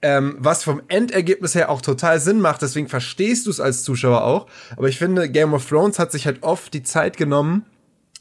ähm, 0.01 0.35
was 0.37 0.63
vom 0.63 0.81
Endergebnis 0.89 1.55
her 1.55 1.69
auch 1.69 1.81
total 1.81 2.19
Sinn 2.19 2.41
macht, 2.41 2.61
deswegen 2.61 2.89
verstehst 2.89 3.45
du 3.45 3.49
es 3.49 3.59
als 3.59 3.83
Zuschauer 3.83 4.23
auch. 4.23 4.47
Aber 4.75 4.89
ich 4.89 4.97
finde, 4.97 5.29
Game 5.29 5.53
of 5.53 5.67
Thrones 5.67 5.97
hat 5.97 6.11
sich 6.11 6.25
halt 6.25 6.43
oft 6.43 6.73
die 6.73 6.83
Zeit 6.83 7.17
genommen, 7.17 7.65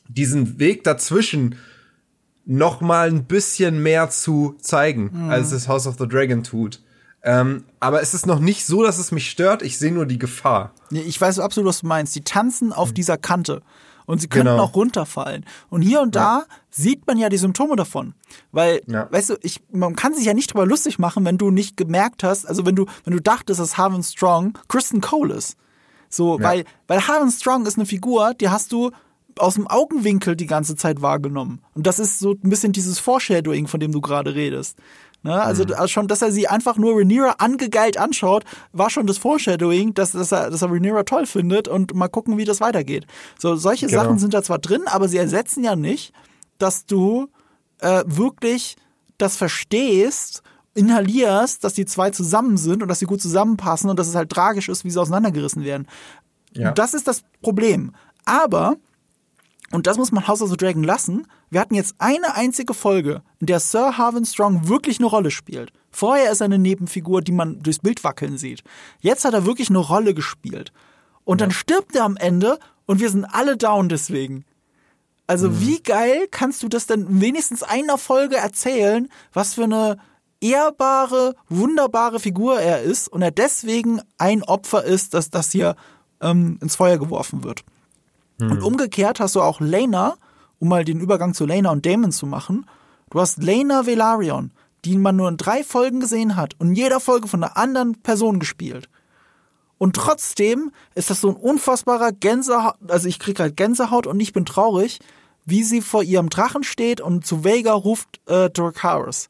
diesen 0.09 0.59
Weg 0.59 0.84
dazwischen 0.84 1.56
noch 2.44 2.81
mal 2.81 3.09
ein 3.09 3.24
bisschen 3.24 3.82
mehr 3.82 4.10
zu 4.10 4.56
zeigen, 4.60 5.10
mhm. 5.12 5.31
als 5.31 5.52
es 5.52 5.69
House 5.69 5.86
of 5.86 5.97
the 5.98 6.09
Dragon 6.09 6.43
tut. 6.43 6.81
Ähm, 7.24 7.64
aber 7.78 8.02
es 8.02 8.14
ist 8.14 8.27
noch 8.27 8.40
nicht 8.40 8.66
so, 8.66 8.82
dass 8.82 8.98
es 8.98 9.12
mich 9.12 9.31
stört. 9.31 9.62
Ich 9.62 9.78
sehe 9.78 9.93
nur 9.93 10.06
die 10.06 10.19
Gefahr. 10.19 10.73
Ich 10.90 11.20
weiß 11.20 11.39
absolut, 11.39 11.69
was 11.69 11.81
du 11.81 11.86
meinst. 11.86 12.14
Die 12.16 12.23
tanzen 12.23 12.73
auf 12.73 12.90
mhm. 12.90 12.94
dieser 12.94 13.16
Kante. 13.16 13.62
Und 14.05 14.20
sie 14.20 14.27
könnten 14.27 14.48
genau. 14.48 14.64
auch 14.64 14.74
runterfallen. 14.74 15.47
Und 15.70 15.82
hier 15.82 16.01
und 16.01 16.16
da 16.16 16.39
ja. 16.40 16.44
sieht 16.70 17.06
man 17.06 17.19
ja 17.19 17.28
die 17.28 17.36
Symptome 17.36 17.77
davon. 17.77 18.14
Weil, 18.51 18.82
ja. 18.86 19.06
weißt 19.10 19.31
du, 19.31 19.36
ich, 19.43 19.62
man 19.70 19.94
kann 19.94 20.12
sich 20.12 20.24
ja 20.24 20.35
nicht 20.35 20.52
drüber 20.52 20.66
lustig 20.66 20.98
machen, 20.98 21.24
wenn 21.24 21.39
du 21.39 21.52
nicht 21.52 21.77
gemerkt 21.77 22.24
hast, 22.24 22.44
also 22.44 22.66
wenn 22.66 22.74
du, 22.74 22.86
wenn 23.05 23.12
du 23.12 23.23
dachtest, 23.23 23.60
dass 23.60 23.78
Harvin 23.78 24.02
Strong 24.02 24.59
Kristen 24.66 25.01
Cole 25.01 25.35
ist. 25.35 25.56
So, 26.09 26.39
ja. 26.39 26.44
weil, 26.44 26.64
weil 26.89 27.06
Harvin 27.06 27.31
Strong 27.31 27.64
ist 27.64 27.78
eine 27.78 27.86
Figur, 27.86 28.35
die 28.35 28.48
hast 28.48 28.73
du 28.73 28.90
aus 29.38 29.54
dem 29.54 29.66
Augenwinkel 29.66 30.36
die 30.36 30.46
ganze 30.46 30.76
Zeit 30.76 31.02
wahrgenommen. 31.02 31.60
Und 31.74 31.86
das 31.86 31.98
ist 31.98 32.18
so 32.18 32.32
ein 32.32 32.50
bisschen 32.50 32.72
dieses 32.72 32.98
Foreshadowing, 32.98 33.66
von 33.66 33.80
dem 33.80 33.92
du 33.92 34.00
gerade 34.00 34.34
redest. 34.34 34.78
Ne? 35.22 35.40
Also 35.40 35.64
mhm. 35.64 35.88
schon, 35.88 36.09
dass 36.09 36.22
er 36.22 36.32
sie 36.32 36.48
einfach 36.48 36.76
nur 36.76 36.96
Rhaenyra 36.96 37.36
angegeilt 37.38 37.96
anschaut, 37.96 38.44
war 38.72 38.90
schon 38.90 39.06
das 39.06 39.18
Foreshadowing, 39.18 39.94
dass, 39.94 40.12
dass, 40.12 40.32
er, 40.32 40.50
dass 40.50 40.62
er 40.62 40.70
Rhaenyra 40.70 41.04
toll 41.04 41.26
findet 41.26 41.68
und 41.68 41.94
mal 41.94 42.09
gucken, 42.09 42.38
wie 42.38 42.44
das 42.44 42.60
weitergeht. 42.60 43.06
So, 43.38 43.56
solche 43.56 43.86
genau. 43.86 44.02
Sachen 44.02 44.18
sind 44.18 44.34
da 44.34 44.42
zwar 44.42 44.59
drin, 44.59 44.82
aber 44.86 45.09
sie 45.09 45.18
ersetzen 45.18 45.62
ja 45.62 45.76
nicht, 45.76 46.12
dass 46.59 46.86
du 46.86 47.28
äh, 47.78 48.02
wirklich 48.06 48.76
das 49.18 49.36
verstehst, 49.36 50.42
inhalierst, 50.74 51.62
dass 51.64 51.74
die 51.74 51.84
zwei 51.84 52.10
zusammen 52.10 52.56
sind 52.56 52.82
und 52.82 52.88
dass 52.88 52.98
sie 52.98 53.06
gut 53.06 53.20
zusammenpassen 53.20 53.90
und 53.90 53.98
dass 53.98 54.09
es 54.09 54.14
halt 54.14 54.30
tragisch 54.30 54.68
ist, 54.68 54.84
wie 54.84 54.90
sie 54.90 55.00
auseinandergerissen 55.00 55.64
werden. 55.64 55.86
Ja. 56.54 56.72
Das 56.72 56.94
ist 56.94 57.06
das 57.06 57.22
Problem. 57.42 57.92
Aber 58.24 58.76
und 59.72 59.86
das 59.86 59.96
muss 59.96 60.12
man 60.12 60.28
House 60.28 60.42
of 60.42 60.50
the 60.50 60.56
Dragon 60.56 60.84
lassen. 60.84 61.26
Wir 61.50 61.60
hatten 61.60 61.74
jetzt 61.74 61.94
eine 61.98 62.34
einzige 62.34 62.74
Folge, 62.74 63.22
in 63.40 63.46
der 63.46 63.58
Sir 63.58 63.96
Harvin 63.98 64.24
Strong 64.24 64.68
wirklich 64.68 64.98
eine 64.98 65.06
Rolle 65.06 65.30
spielt. 65.30 65.72
Vorher 65.90 66.30
ist 66.30 66.40
er 66.40 66.46
eine 66.46 66.58
Nebenfigur, 66.58 67.22
die 67.22 67.32
man 67.32 67.62
durchs 67.62 67.80
Bild 67.80 68.04
wackeln 68.04 68.38
sieht. 68.38 68.62
Jetzt 69.00 69.24
hat 69.24 69.34
er 69.34 69.46
wirklich 69.46 69.70
eine 69.70 69.78
Rolle 69.78 70.14
gespielt. 70.14 70.72
Und 71.24 71.40
ja. 71.40 71.46
dann 71.46 71.52
stirbt 71.52 71.96
er 71.96 72.04
am 72.04 72.16
Ende 72.16 72.58
und 72.86 73.00
wir 73.00 73.10
sind 73.10 73.24
alle 73.24 73.56
down 73.56 73.88
deswegen. 73.88 74.44
Also 75.26 75.48
mhm. 75.48 75.60
wie 75.60 75.82
geil 75.82 76.28
kannst 76.30 76.62
du 76.62 76.68
das 76.68 76.86
denn 76.86 77.20
wenigstens 77.20 77.62
einer 77.62 77.96
Folge 77.96 78.36
erzählen, 78.36 79.08
was 79.32 79.54
für 79.54 79.64
eine 79.64 79.98
ehrbare, 80.40 81.34
wunderbare 81.48 82.20
Figur 82.20 82.60
er 82.60 82.82
ist 82.82 83.08
und 83.08 83.22
er 83.22 83.30
deswegen 83.30 84.00
ein 84.18 84.42
Opfer 84.42 84.84
ist, 84.84 85.14
dass 85.14 85.30
das 85.30 85.52
hier 85.52 85.76
ähm, 86.20 86.58
ins 86.60 86.76
Feuer 86.76 86.98
geworfen 86.98 87.44
wird. 87.44 87.64
Und 88.51 88.59
hm. 88.59 88.64
umgekehrt 88.64 89.20
hast 89.20 89.35
du 89.35 89.40
auch 89.40 89.60
Lena, 89.60 90.16
um 90.59 90.69
mal 90.69 90.85
den 90.85 91.01
Übergang 91.01 91.35
zu 91.35 91.47
Lena 91.47 91.70
und 91.70 91.86
Damon 91.86 92.12
zu 92.12 92.27
machen. 92.27 92.66
Du 93.10 93.20
hast 93.20 93.43
Lena 93.43 93.86
Velarion, 93.86 94.52
die 94.85 94.97
man 94.97 95.16
nur 95.16 95.28
in 95.28 95.36
drei 95.36 95.64
Folgen 95.64 96.01
gesehen 96.01 96.36
hat 96.36 96.55
und 96.59 96.69
in 96.69 96.74
jeder 96.74 97.01
Folge 97.01 97.28
von 97.28 97.43
einer 97.43 97.56
anderen 97.56 98.01
Person 98.02 98.39
gespielt. 98.39 98.89
Und 99.78 99.97
trotzdem 99.97 100.70
ist 100.94 101.10
das 101.10 101.20
so 101.20 101.28
ein 101.28 101.36
unfassbarer 101.36 102.12
Gänsehaut, 102.12 102.77
also 102.86 103.09
ich 103.09 103.19
krieg 103.19 103.40
halt 103.40 103.56
Gänsehaut 103.56 104.06
und 104.06 104.20
ich 104.20 104.32
bin 104.32 104.44
traurig, 104.44 105.01
wie 105.44 105.64
sie 105.64 105.81
vor 105.81 106.05
ihrem 106.05 106.31
Drachen 106.31 106.62
steht 106.62 107.01
und 107.01 107.27
zu 107.27 107.44
Vega 107.44 107.73
ruft 107.73 108.20
äh, 108.27 108.48
Dracarys. 108.48 109.28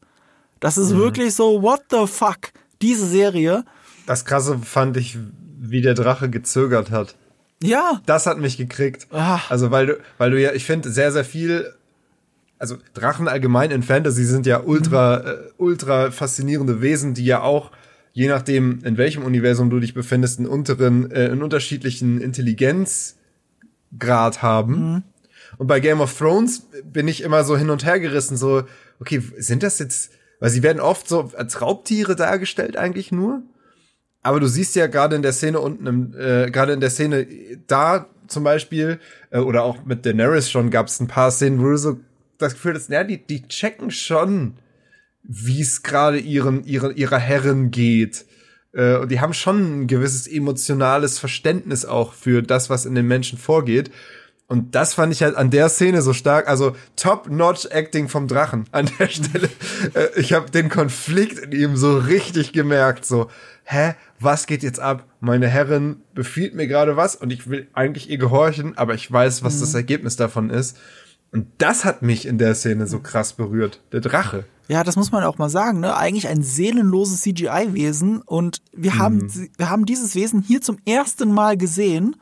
Das 0.59 0.77
ist 0.77 0.91
mhm. 0.91 0.99
wirklich 0.99 1.33
so, 1.33 1.61
what 1.61 1.81
the 1.89 2.05
fuck, 2.07 2.51
diese 2.81 3.07
Serie. 3.07 3.65
Das 4.05 4.25
krasse 4.25 4.59
fand 4.59 4.95
ich, 4.97 5.17
wie 5.59 5.81
der 5.81 5.95
Drache 5.95 6.29
gezögert 6.29 6.91
hat. 6.91 7.15
Ja. 7.63 8.01
Das 8.05 8.25
hat 8.25 8.39
mich 8.39 8.57
gekriegt. 8.57 9.07
Ach. 9.11 9.49
Also, 9.49 9.71
weil 9.71 9.85
du, 9.87 9.97
weil 10.17 10.31
du 10.31 10.39
ja, 10.39 10.51
ich 10.53 10.65
finde, 10.65 10.91
sehr, 10.91 11.13
sehr 11.13 11.23
viel, 11.23 11.73
also 12.59 12.75
Drachen 12.93 13.27
allgemein 13.27 13.71
in 13.71 13.81
Fantasy 13.83 14.25
sind 14.25 14.45
ja 14.45 14.61
ultra, 14.61 15.19
mhm. 15.19 15.27
äh, 15.27 15.37
ultra 15.57 16.11
faszinierende 16.11 16.81
Wesen, 16.81 17.13
die 17.13 17.23
ja 17.25 17.41
auch, 17.41 17.71
je 18.11 18.27
nachdem, 18.27 18.83
in 18.83 18.97
welchem 18.97 19.23
Universum 19.23 19.69
du 19.69 19.79
dich 19.79 19.93
befindest, 19.93 20.39
einen 20.39 20.49
unteren, 20.49 21.09
äh, 21.11 21.29
einen 21.31 21.41
unterschiedlichen 21.41 22.19
Intelligenzgrad 22.19 24.41
haben. 24.41 24.93
Mhm. 24.93 25.03
Und 25.57 25.67
bei 25.67 25.79
Game 25.79 26.01
of 26.01 26.17
Thrones 26.17 26.67
bin 26.83 27.07
ich 27.07 27.21
immer 27.21 27.45
so 27.45 27.55
hin 27.57 27.69
und 27.69 27.85
her 27.85 27.99
gerissen, 27.99 28.35
so, 28.35 28.63
okay, 28.99 29.21
sind 29.37 29.63
das 29.63 29.79
jetzt, 29.79 30.11
weil 30.39 30.49
sie 30.49 30.63
werden 30.63 30.81
oft 30.81 31.07
so 31.07 31.31
als 31.37 31.61
Raubtiere 31.61 32.17
dargestellt 32.17 32.75
eigentlich 32.75 33.13
nur. 33.13 33.41
Aber 34.23 34.39
du 34.39 34.47
siehst 34.47 34.75
ja 34.75 34.87
gerade 34.87 35.15
in 35.15 35.21
der 35.21 35.33
Szene 35.33 35.59
unten, 35.59 35.85
im, 35.85 36.13
äh, 36.17 36.49
gerade 36.49 36.73
in 36.73 36.79
der 36.79 36.89
Szene 36.89 37.27
da 37.67 38.07
zum 38.27 38.43
Beispiel, 38.43 38.99
äh, 39.29 39.39
oder 39.39 39.63
auch 39.63 39.85
mit 39.85 40.05
Daenerys 40.05 40.49
schon 40.49 40.71
gab 40.71 40.87
es 40.87 40.99
ein 40.99 41.07
paar 41.07 41.29
Szenen, 41.29 41.59
wo 41.59 41.69
du 41.69 41.77
so 41.77 41.99
das 42.37 42.53
Gefühl 42.53 42.73
hast, 42.75 42.89
ja, 42.89 43.03
die, 43.03 43.25
die 43.25 43.47
checken 43.47 43.91
schon, 43.91 44.55
wie 45.23 45.61
es 45.61 45.83
gerade 45.83 46.19
ihren, 46.19 46.65
ihren, 46.65 46.95
ihrer 46.95 47.19
Herren 47.19 47.71
geht. 47.71 48.25
Äh, 48.73 48.97
und 48.97 49.11
die 49.11 49.19
haben 49.19 49.33
schon 49.33 49.83
ein 49.83 49.87
gewisses 49.87 50.27
emotionales 50.27 51.19
Verständnis 51.19 51.85
auch 51.85 52.13
für 52.13 52.41
das, 52.41 52.69
was 52.69 52.85
in 52.85 52.95
den 52.95 53.07
Menschen 53.07 53.37
vorgeht. 53.37 53.91
Und 54.47 54.75
das 54.75 54.93
fand 54.93 55.13
ich 55.13 55.23
halt 55.23 55.35
an 55.35 55.51
der 55.51 55.69
Szene 55.69 56.01
so 56.01 56.13
stark. 56.13 56.47
Also 56.47 56.75
Top-Notch-Acting 56.95 58.09
vom 58.09 58.27
Drachen 58.27 58.65
an 58.71 58.89
der 58.99 59.07
Stelle. 59.07 59.49
Äh, 59.93 60.19
ich 60.19 60.33
habe 60.33 60.51
den 60.51 60.69
Konflikt 60.69 61.39
in 61.39 61.51
ihm 61.51 61.77
so 61.77 61.97
richtig 61.97 62.51
gemerkt. 62.51 63.05
So, 63.05 63.29
hä, 63.63 63.95
was 64.19 64.45
geht 64.45 64.63
jetzt 64.63 64.79
ab? 64.79 65.05
Meine 65.19 65.47
Herrin 65.47 65.97
befiehlt 66.13 66.55
mir 66.55 66.67
gerade 66.67 66.97
was 66.97 67.15
und 67.15 67.31
ich 67.31 67.49
will 67.49 67.67
eigentlich 67.73 68.09
ihr 68.09 68.17
gehorchen, 68.17 68.77
aber 68.77 68.93
ich 68.93 69.11
weiß, 69.11 69.43
was 69.43 69.57
mhm. 69.57 69.59
das 69.61 69.73
Ergebnis 69.73 70.15
davon 70.15 70.49
ist. 70.49 70.77
Und 71.31 71.47
das 71.57 71.83
hat 71.83 72.03
mich 72.03 72.27
in 72.27 72.37
der 72.37 72.53
Szene 72.53 72.85
so 72.85 72.99
krass 72.99 73.33
berührt. 73.33 73.81
Der 73.91 74.01
Drache. 74.01 74.45
Ja, 74.67 74.83
das 74.83 74.95
muss 74.95 75.11
man 75.11 75.23
auch 75.23 75.39
mal 75.39 75.49
sagen, 75.49 75.79
ne? 75.79 75.97
Eigentlich 75.97 76.27
ein 76.27 76.43
seelenloses 76.43 77.21
CGI-Wesen 77.21 78.21
und 78.21 78.61
wir 78.71 78.93
mhm. 78.93 78.99
haben, 78.99 79.49
wir 79.57 79.69
haben 79.69 79.85
dieses 79.85 80.15
Wesen 80.15 80.41
hier 80.41 80.61
zum 80.61 80.77
ersten 80.85 81.31
Mal 81.31 81.57
gesehen 81.57 82.15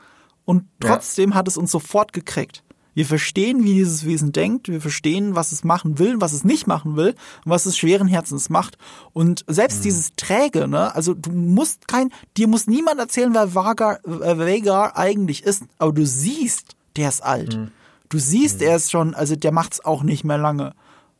und 0.45 0.63
trotzdem 0.79 1.31
ja. 1.31 1.35
hat 1.35 1.47
es 1.47 1.57
uns 1.57 1.71
sofort 1.71 2.13
gekriegt. 2.13 2.63
Wir 2.93 3.05
verstehen, 3.05 3.63
wie 3.63 3.73
dieses 3.73 4.05
Wesen 4.05 4.31
denkt, 4.31 4.67
wir 4.67 4.81
verstehen, 4.81 5.35
was 5.35 5.51
es 5.51 5.63
machen 5.63 5.97
will, 5.97 6.19
was 6.19 6.33
es 6.33 6.43
nicht 6.43 6.67
machen 6.67 6.95
will 6.95 7.15
und 7.45 7.51
was 7.51 7.65
es 7.65 7.77
schweren 7.77 8.07
Herzens 8.07 8.49
macht. 8.49 8.77
Und 9.13 9.45
selbst 9.47 9.79
mhm. 9.79 9.83
dieses 9.83 10.11
Träge, 10.15 10.67
ne, 10.67 10.93
also 10.93 11.13
du 11.13 11.31
musst 11.31 11.87
kein, 11.87 12.11
dir 12.37 12.47
muss 12.47 12.67
niemand 12.67 12.99
erzählen, 12.99 13.33
wer 13.33 13.55
Vagar, 13.55 14.05
äh, 14.05 14.37
Vagar 14.37 14.97
eigentlich 14.97 15.43
ist, 15.43 15.63
aber 15.77 15.93
du 15.93 16.05
siehst, 16.05 16.75
der 16.97 17.09
ist 17.09 17.23
alt. 17.23 17.57
Mhm. 17.57 17.71
Du 18.09 18.19
siehst, 18.19 18.59
mhm. 18.59 18.67
er 18.67 18.75
ist 18.75 18.91
schon, 18.91 19.13
also 19.13 19.35
der 19.35 19.53
macht's 19.53 19.83
auch 19.83 20.03
nicht 20.03 20.23
mehr 20.25 20.37
lange. 20.37 20.73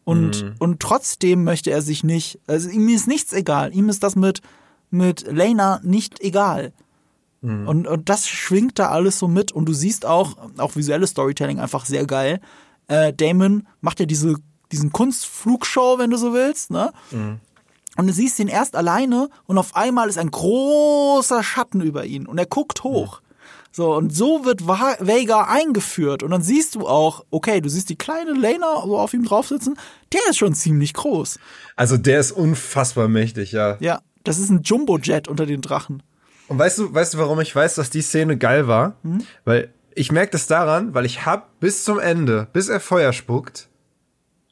Und, 0.03 0.43
mhm. 0.43 0.55
und 0.59 0.79
trotzdem 0.81 1.43
möchte 1.43 1.71
er 1.71 1.81
sich 1.81 2.03
nicht, 2.03 2.39
also 2.47 2.69
ihm 2.69 2.89
ist 2.89 3.07
nichts 3.07 3.33
egal. 3.33 3.73
Ihm 3.73 3.87
ist 3.87 4.03
das 4.03 4.15
mit, 4.15 4.41
mit 4.89 5.25
Lena 5.31 5.79
nicht 5.83 6.19
egal. 6.19 6.73
Mhm. 7.41 7.67
Und, 7.67 7.87
und 7.87 8.09
das 8.09 8.27
schwingt 8.27 8.79
da 8.79 8.89
alles 8.89 9.19
so 9.19 9.27
mit. 9.27 9.51
Und 9.51 9.65
du 9.65 9.73
siehst 9.73 10.05
auch, 10.05 10.37
auch 10.57 10.75
visuelles 10.75 11.11
Storytelling 11.11 11.59
einfach 11.59 11.85
sehr 11.85 12.05
geil. 12.05 12.39
Äh, 12.87 13.13
Damon 13.13 13.67
macht 13.81 13.99
ja 13.99 14.05
diese, 14.05 14.35
diesen 14.71 14.91
Kunstflugshow, 14.91 15.97
wenn 15.97 16.11
du 16.11 16.17
so 16.17 16.33
willst, 16.33 16.71
ne? 16.71 16.91
Mhm. 17.11 17.39
Und 17.97 18.07
du 18.07 18.13
siehst 18.13 18.39
ihn 18.39 18.47
erst 18.47 18.75
alleine 18.77 19.29
und 19.47 19.57
auf 19.57 19.75
einmal 19.75 20.07
ist 20.07 20.17
ein 20.17 20.31
großer 20.31 21.43
Schatten 21.43 21.81
über 21.81 22.05
ihn 22.05 22.25
und 22.25 22.37
er 22.37 22.45
guckt 22.45 22.83
hoch. 22.83 23.19
Mhm. 23.19 23.31
So, 23.73 23.95
und 23.95 24.13
so 24.13 24.43
wird 24.43 24.67
Vega 24.67 25.43
eingeführt. 25.43 26.23
Und 26.23 26.31
dann 26.31 26.41
siehst 26.41 26.75
du 26.75 26.87
auch, 26.87 27.23
okay, 27.31 27.61
du 27.61 27.69
siehst 27.69 27.89
die 27.89 27.95
kleine 27.95 28.33
Lena 28.33 28.81
so 28.83 28.97
auf 28.97 29.13
ihm 29.13 29.23
drauf 29.23 29.47
sitzen, 29.47 29.77
der 30.11 30.21
ist 30.29 30.37
schon 30.37 30.53
ziemlich 30.53 30.93
groß. 30.93 31.39
Also 31.77 31.97
der 31.97 32.19
ist 32.19 32.33
unfassbar 32.33 33.07
mächtig, 33.07 33.53
ja. 33.53 33.77
Ja, 33.79 34.01
das 34.23 34.39
ist 34.39 34.49
ein 34.49 34.63
Jumbo-Jet 34.63 35.29
unter 35.29 35.45
den 35.45 35.61
Drachen. 35.61 36.03
Und 36.51 36.59
weißt 36.59 36.79
du, 36.79 36.93
weißt 36.93 37.13
du, 37.13 37.17
warum 37.17 37.39
ich 37.39 37.55
weiß, 37.55 37.75
dass 37.75 37.91
die 37.91 38.01
Szene 38.01 38.37
geil 38.37 38.67
war? 38.67 38.97
Hm? 39.03 39.23
Weil 39.45 39.73
ich 39.95 40.11
merke 40.11 40.33
das 40.33 40.47
daran, 40.47 40.93
weil 40.93 41.05
ich 41.05 41.25
hab 41.25 41.61
bis 41.61 41.85
zum 41.85 41.97
Ende, 41.97 42.49
bis 42.51 42.67
er 42.67 42.81
Feuer 42.81 43.13
spuckt, 43.13 43.69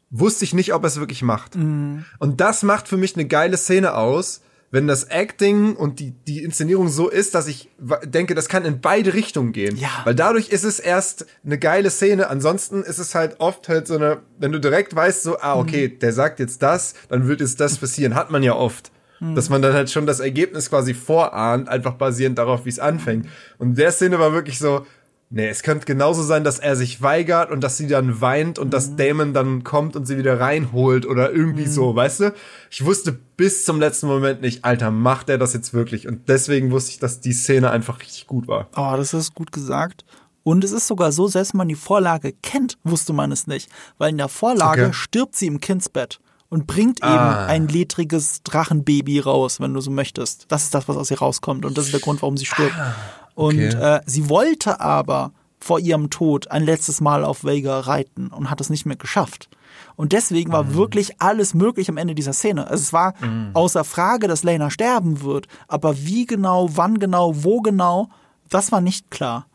wusste 0.09 0.45
ich 0.45 0.53
nicht, 0.53 0.73
ob 0.73 0.84
er 0.84 0.88
es 0.88 0.97
wirklich 0.97 1.23
macht. 1.23 1.57
Mhm. 1.57 2.05
Und 2.17 2.39
das 2.39 2.63
macht 2.63 2.88
für 2.88 2.95
mich 2.95 3.15
eine 3.15 3.26
geile 3.26 3.57
Szene 3.57 3.95
aus, 3.95 4.39
wenn 4.71 4.88
das 4.88 5.03
Acting 5.03 5.76
und 5.76 5.99
die, 5.99 6.11
die 6.11 6.41
Inszenierung 6.41 6.88
so 6.88 7.09
ist, 7.09 7.35
dass 7.35 7.47
ich 7.47 7.69
denke, 8.05 8.34
das 8.34 8.47
kann 8.47 8.63
in 8.63 8.80
beide 8.80 9.13
Richtungen 9.13 9.51
gehen. 9.51 9.76
Ja. 9.76 9.89
Weil 10.05 10.15
dadurch 10.15 10.47
ist 10.49 10.63
es 10.63 10.80
erst 10.80 11.26
eine 11.43 11.59
geile 11.59 11.89
Szene. 11.89 12.30
Ansonsten 12.30 12.81
ist 12.81 12.99
es 12.99 13.13
halt 13.13 13.41
oft 13.41 13.67
halt 13.67 13.88
so 13.88 13.95
eine, 13.95 14.19
wenn 14.38 14.53
du 14.53 14.59
direkt 14.61 14.95
weißt, 14.95 15.23
so, 15.23 15.38
ah, 15.41 15.57
okay, 15.57 15.89
mhm. 15.89 15.99
der 15.99 16.13
sagt 16.13 16.39
jetzt 16.39 16.61
das, 16.63 16.93
dann 17.09 17.27
wird 17.27 17.41
jetzt 17.41 17.59
das 17.59 17.77
passieren. 17.77 18.15
Hat 18.15 18.31
man 18.31 18.41
ja 18.41 18.55
oft. 18.55 18.89
Mhm. 19.20 19.36
Dass 19.36 19.50
man 19.50 19.62
dann 19.62 19.74
halt 19.74 19.90
schon 19.90 20.06
das 20.06 20.20
Ergebnis 20.20 20.70
quasi 20.70 20.94
vorahnt, 20.94 21.70
einfach 21.70 21.94
basierend 21.94 22.38
darauf, 22.38 22.66
wie 22.66 22.70
es 22.70 22.80
anfängt. 22.80 23.28
Und 23.58 23.78
der 23.78 23.91
Szene 23.91 24.20
war 24.20 24.34
wirklich 24.34 24.60
so, 24.60 24.86
Nee, 25.32 25.48
es 25.48 25.62
könnte 25.62 25.86
genauso 25.86 26.24
sein, 26.24 26.44
dass 26.44 26.58
er 26.58 26.76
sich 26.76 27.04
weigert 27.04 27.52
und 27.52 27.64
dass 27.64 27.78
sie 27.78 27.86
dann 27.86 28.20
weint 28.20 28.58
und 28.58 28.68
mhm. 28.68 28.72
dass 28.72 28.96
Damon 28.96 29.32
dann 29.32 29.64
kommt 29.64 29.96
und 29.96 30.08
sie 30.08 30.18
wieder 30.18 30.40
reinholt 30.40 31.06
oder 31.06 31.32
irgendwie 31.32 31.68
mhm. 31.68 31.72
so, 31.72 31.96
weißt 31.96 32.20
du? 32.22 32.34
Ich 32.72 32.84
wusste 32.84 33.12
bis 33.38 33.64
zum 33.64 33.80
letzten 33.80 34.08
Moment 34.08 34.41
nicht, 34.41 34.66
Alter, 34.66 34.90
macht 34.90 35.30
er 35.30 35.38
das 35.38 35.54
jetzt 35.54 35.72
wirklich? 35.72 36.08
Und 36.08 36.30
deswegen 36.30 36.72
wusste 36.72 36.91
ich, 36.91 37.00
dass 37.00 37.22
die 37.22 37.34
Szene 37.34 37.70
einfach 37.70 38.02
richtig 38.02 38.26
gut 38.26 38.48
war. 38.48 38.70
Oh, 38.76 38.96
das 38.98 39.14
ist 39.14 39.36
gut 39.36 39.52
gesagt. 39.52 40.04
Und 40.41 40.64
es 40.64 40.72
ist 40.72 40.88
sogar 40.88 41.12
so, 41.12 41.28
selbst 41.28 41.54
wenn 41.54 41.60
man 41.60 41.68
die 41.68 41.76
Vorlage 41.76 42.34
kennt, 42.41 42.80
wusste 42.84 43.14
man 43.14 43.32
es 43.32 43.46
nicht. 43.46 43.70
Weil 44.00 44.10
in 44.10 44.18
der 44.18 44.30
Vorlage 44.30 44.86
okay. 44.86 44.94
stirbt 44.94 45.36
sie 45.36 45.46
im 45.46 45.60
Kindsbett 45.60 46.20
und 46.49 46.67
bringt 46.67 47.03
ah. 47.03 47.13
eben 47.13 47.49
ein 47.49 47.67
ledriges 47.67 48.43
Drachenbaby 48.43 49.19
raus, 49.19 49.59
wenn 49.59 49.73
du 49.73 49.81
so 49.81 49.91
möchtest. 49.91 50.45
Das 50.49 50.63
ist 50.63 50.73
das, 50.73 50.88
was 50.88 50.97
aus 50.97 51.11
ihr 51.11 51.19
rauskommt 51.19 51.65
und 51.65 51.77
das 51.77 51.85
ist 51.85 51.93
der 51.93 52.01
Grund, 52.01 52.21
warum 52.21 52.38
sie 52.38 52.45
stirbt. 52.45 52.76
Ah, 52.77 52.95
okay. 53.35 53.67
Und 53.67 53.80
äh, 53.80 54.01
sie 54.05 54.30
wollte 54.30 54.80
aber 54.80 55.31
vor 55.59 55.80
ihrem 55.80 56.09
Tod 56.09 56.49
ein 56.51 56.63
letztes 56.63 57.01
Mal 57.01 57.23
auf 57.26 57.43
Vega 57.43 57.81
reiten 57.81 58.27
und 58.27 58.49
hat 58.49 58.61
es 58.61 58.69
nicht 58.69 58.85
mehr 58.85 58.95
geschafft. 58.95 59.49
Und 59.95 60.13
deswegen 60.13 60.51
war 60.51 60.63
mhm. 60.63 60.73
wirklich 60.76 61.21
alles 61.21 61.53
möglich 61.53 61.89
am 61.89 61.97
Ende 61.97 62.15
dieser 62.15 62.34
Szene. 62.34 62.67
Also 62.67 62.81
es 62.81 62.93
war 62.93 63.13
mhm. 63.21 63.51
außer 63.53 63.84
Frage, 63.84 64.27
dass 64.27 64.43
Lena 64.43 64.69
sterben 64.69 65.21
wird, 65.21 65.47
aber 65.67 65.97
wie 65.97 66.26
genau, 66.26 66.69
wann 66.71 66.99
genau, 66.99 67.43
wo 67.43 67.61
genau, 67.61 68.09
das 68.49 68.71
war 68.71 68.81
nicht 68.81 69.11
klar. 69.11 69.47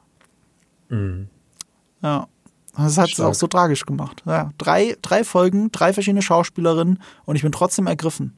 Mhm. 0.88 1.28
Ja. 2.02 2.28
Das 2.76 2.98
hat 2.98 3.10
es 3.10 3.20
auch 3.20 3.34
so 3.34 3.46
tragisch 3.46 3.86
gemacht. 3.86 4.22
Ja, 4.26 4.50
drei, 4.58 4.96
drei 5.02 5.24
Folgen, 5.24 5.70
drei 5.70 5.92
verschiedene 5.92 6.22
Schauspielerinnen 6.22 7.00
und 7.24 7.36
ich 7.36 7.42
bin 7.42 7.52
trotzdem 7.52 7.86
ergriffen. 7.86 8.36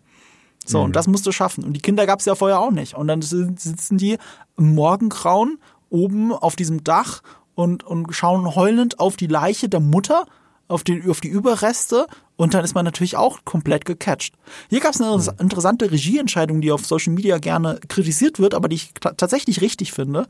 So, 0.64 0.78
mhm. 0.78 0.84
und 0.86 0.96
das 0.96 1.06
musst 1.06 1.26
du 1.26 1.32
schaffen. 1.32 1.64
Und 1.64 1.72
die 1.74 1.80
Kinder 1.80 2.06
gab 2.06 2.20
es 2.20 2.26
ja 2.26 2.34
vorher 2.34 2.60
auch 2.60 2.70
nicht. 2.70 2.94
Und 2.94 3.08
dann 3.08 3.22
sitzen 3.22 3.98
die 3.98 4.18
im 4.56 4.74
Morgengrauen 4.74 5.58
oben 5.88 6.32
auf 6.32 6.56
diesem 6.56 6.84
Dach 6.84 7.22
und, 7.54 7.84
und 7.84 8.12
schauen 8.14 8.54
heulend 8.54 9.00
auf 9.00 9.16
die 9.16 9.28
Leiche 9.28 9.68
der 9.68 9.80
Mutter, 9.80 10.26
auf 10.68 10.82
die, 10.82 11.08
auf 11.08 11.20
die 11.20 11.28
Überreste. 11.28 12.06
Und 12.36 12.52
dann 12.52 12.64
ist 12.64 12.74
man 12.74 12.84
natürlich 12.84 13.16
auch 13.16 13.44
komplett 13.44 13.84
gecatcht. 13.84 14.34
Hier 14.68 14.80
gab 14.80 14.92
es 14.92 15.00
eine 15.00 15.16
mhm. 15.16 15.30
interessante 15.38 15.90
Regieentscheidung, 15.90 16.60
die 16.60 16.72
auf 16.72 16.84
Social 16.84 17.14
Media 17.14 17.38
gerne 17.38 17.80
kritisiert 17.88 18.38
wird, 18.38 18.54
aber 18.54 18.68
die 18.68 18.76
ich 18.76 18.92
tatsächlich 18.94 19.60
richtig 19.60 19.92
finde. 19.92 20.26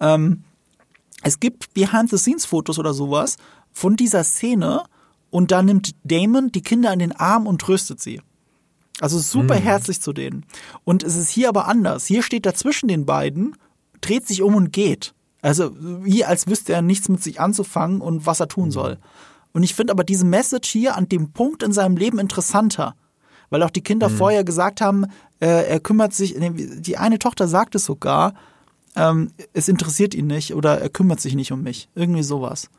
Ähm, 0.00 0.42
es 1.24 1.40
gibt 1.40 1.74
Behind-the-Scenes-Fotos 1.74 2.78
oder 2.78 2.94
sowas 2.94 3.36
von 3.72 3.96
dieser 3.96 4.24
Szene 4.24 4.84
und 5.30 5.50
da 5.50 5.62
nimmt 5.62 5.94
Damon 6.04 6.52
die 6.52 6.62
Kinder 6.62 6.92
in 6.92 7.00
den 7.00 7.12
Arm 7.12 7.46
und 7.46 7.60
tröstet 7.60 8.00
sie. 8.00 8.20
Also 9.00 9.18
super 9.18 9.56
mhm. 9.56 9.62
herzlich 9.62 10.00
zu 10.00 10.12
denen. 10.12 10.46
Und 10.84 11.02
es 11.02 11.16
ist 11.16 11.30
hier 11.30 11.48
aber 11.48 11.66
anders. 11.66 12.06
Hier 12.06 12.22
steht 12.22 12.46
er 12.46 12.54
zwischen 12.54 12.88
den 12.88 13.06
beiden, 13.06 13.56
dreht 14.00 14.28
sich 14.28 14.42
um 14.42 14.54
und 14.54 14.72
geht. 14.72 15.14
Also 15.42 15.72
wie 15.76 16.24
als 16.24 16.46
wüsste 16.46 16.72
er 16.72 16.82
nichts 16.82 17.08
mit 17.08 17.22
sich 17.22 17.40
anzufangen 17.40 18.00
und 18.00 18.26
was 18.26 18.40
er 18.40 18.48
tun 18.48 18.66
mhm. 18.66 18.72
soll. 18.72 18.98
Und 19.52 19.62
ich 19.62 19.74
finde 19.74 19.92
aber 19.92 20.04
diese 20.04 20.24
Message 20.24 20.70
hier 20.70 20.96
an 20.96 21.08
dem 21.08 21.32
Punkt 21.32 21.62
in 21.62 21.72
seinem 21.72 21.96
Leben 21.96 22.18
interessanter. 22.18 22.94
Weil 23.50 23.62
auch 23.62 23.70
die 23.70 23.82
Kinder 23.82 24.08
mhm. 24.08 24.16
vorher 24.16 24.44
gesagt 24.44 24.80
haben, 24.80 25.06
äh, 25.40 25.68
er 25.68 25.80
kümmert 25.80 26.12
sich, 26.12 26.36
die 26.38 26.96
eine 26.96 27.18
Tochter 27.18 27.48
sagt 27.48 27.74
es 27.74 27.84
sogar, 27.84 28.34
ähm, 28.96 29.32
es 29.52 29.68
interessiert 29.68 30.14
ihn 30.14 30.26
nicht 30.26 30.54
oder 30.54 30.80
er 30.80 30.88
kümmert 30.88 31.20
sich 31.20 31.34
nicht 31.34 31.52
um 31.52 31.62
mich. 31.62 31.88
Irgendwie 31.94 32.22
sowas. 32.22 32.70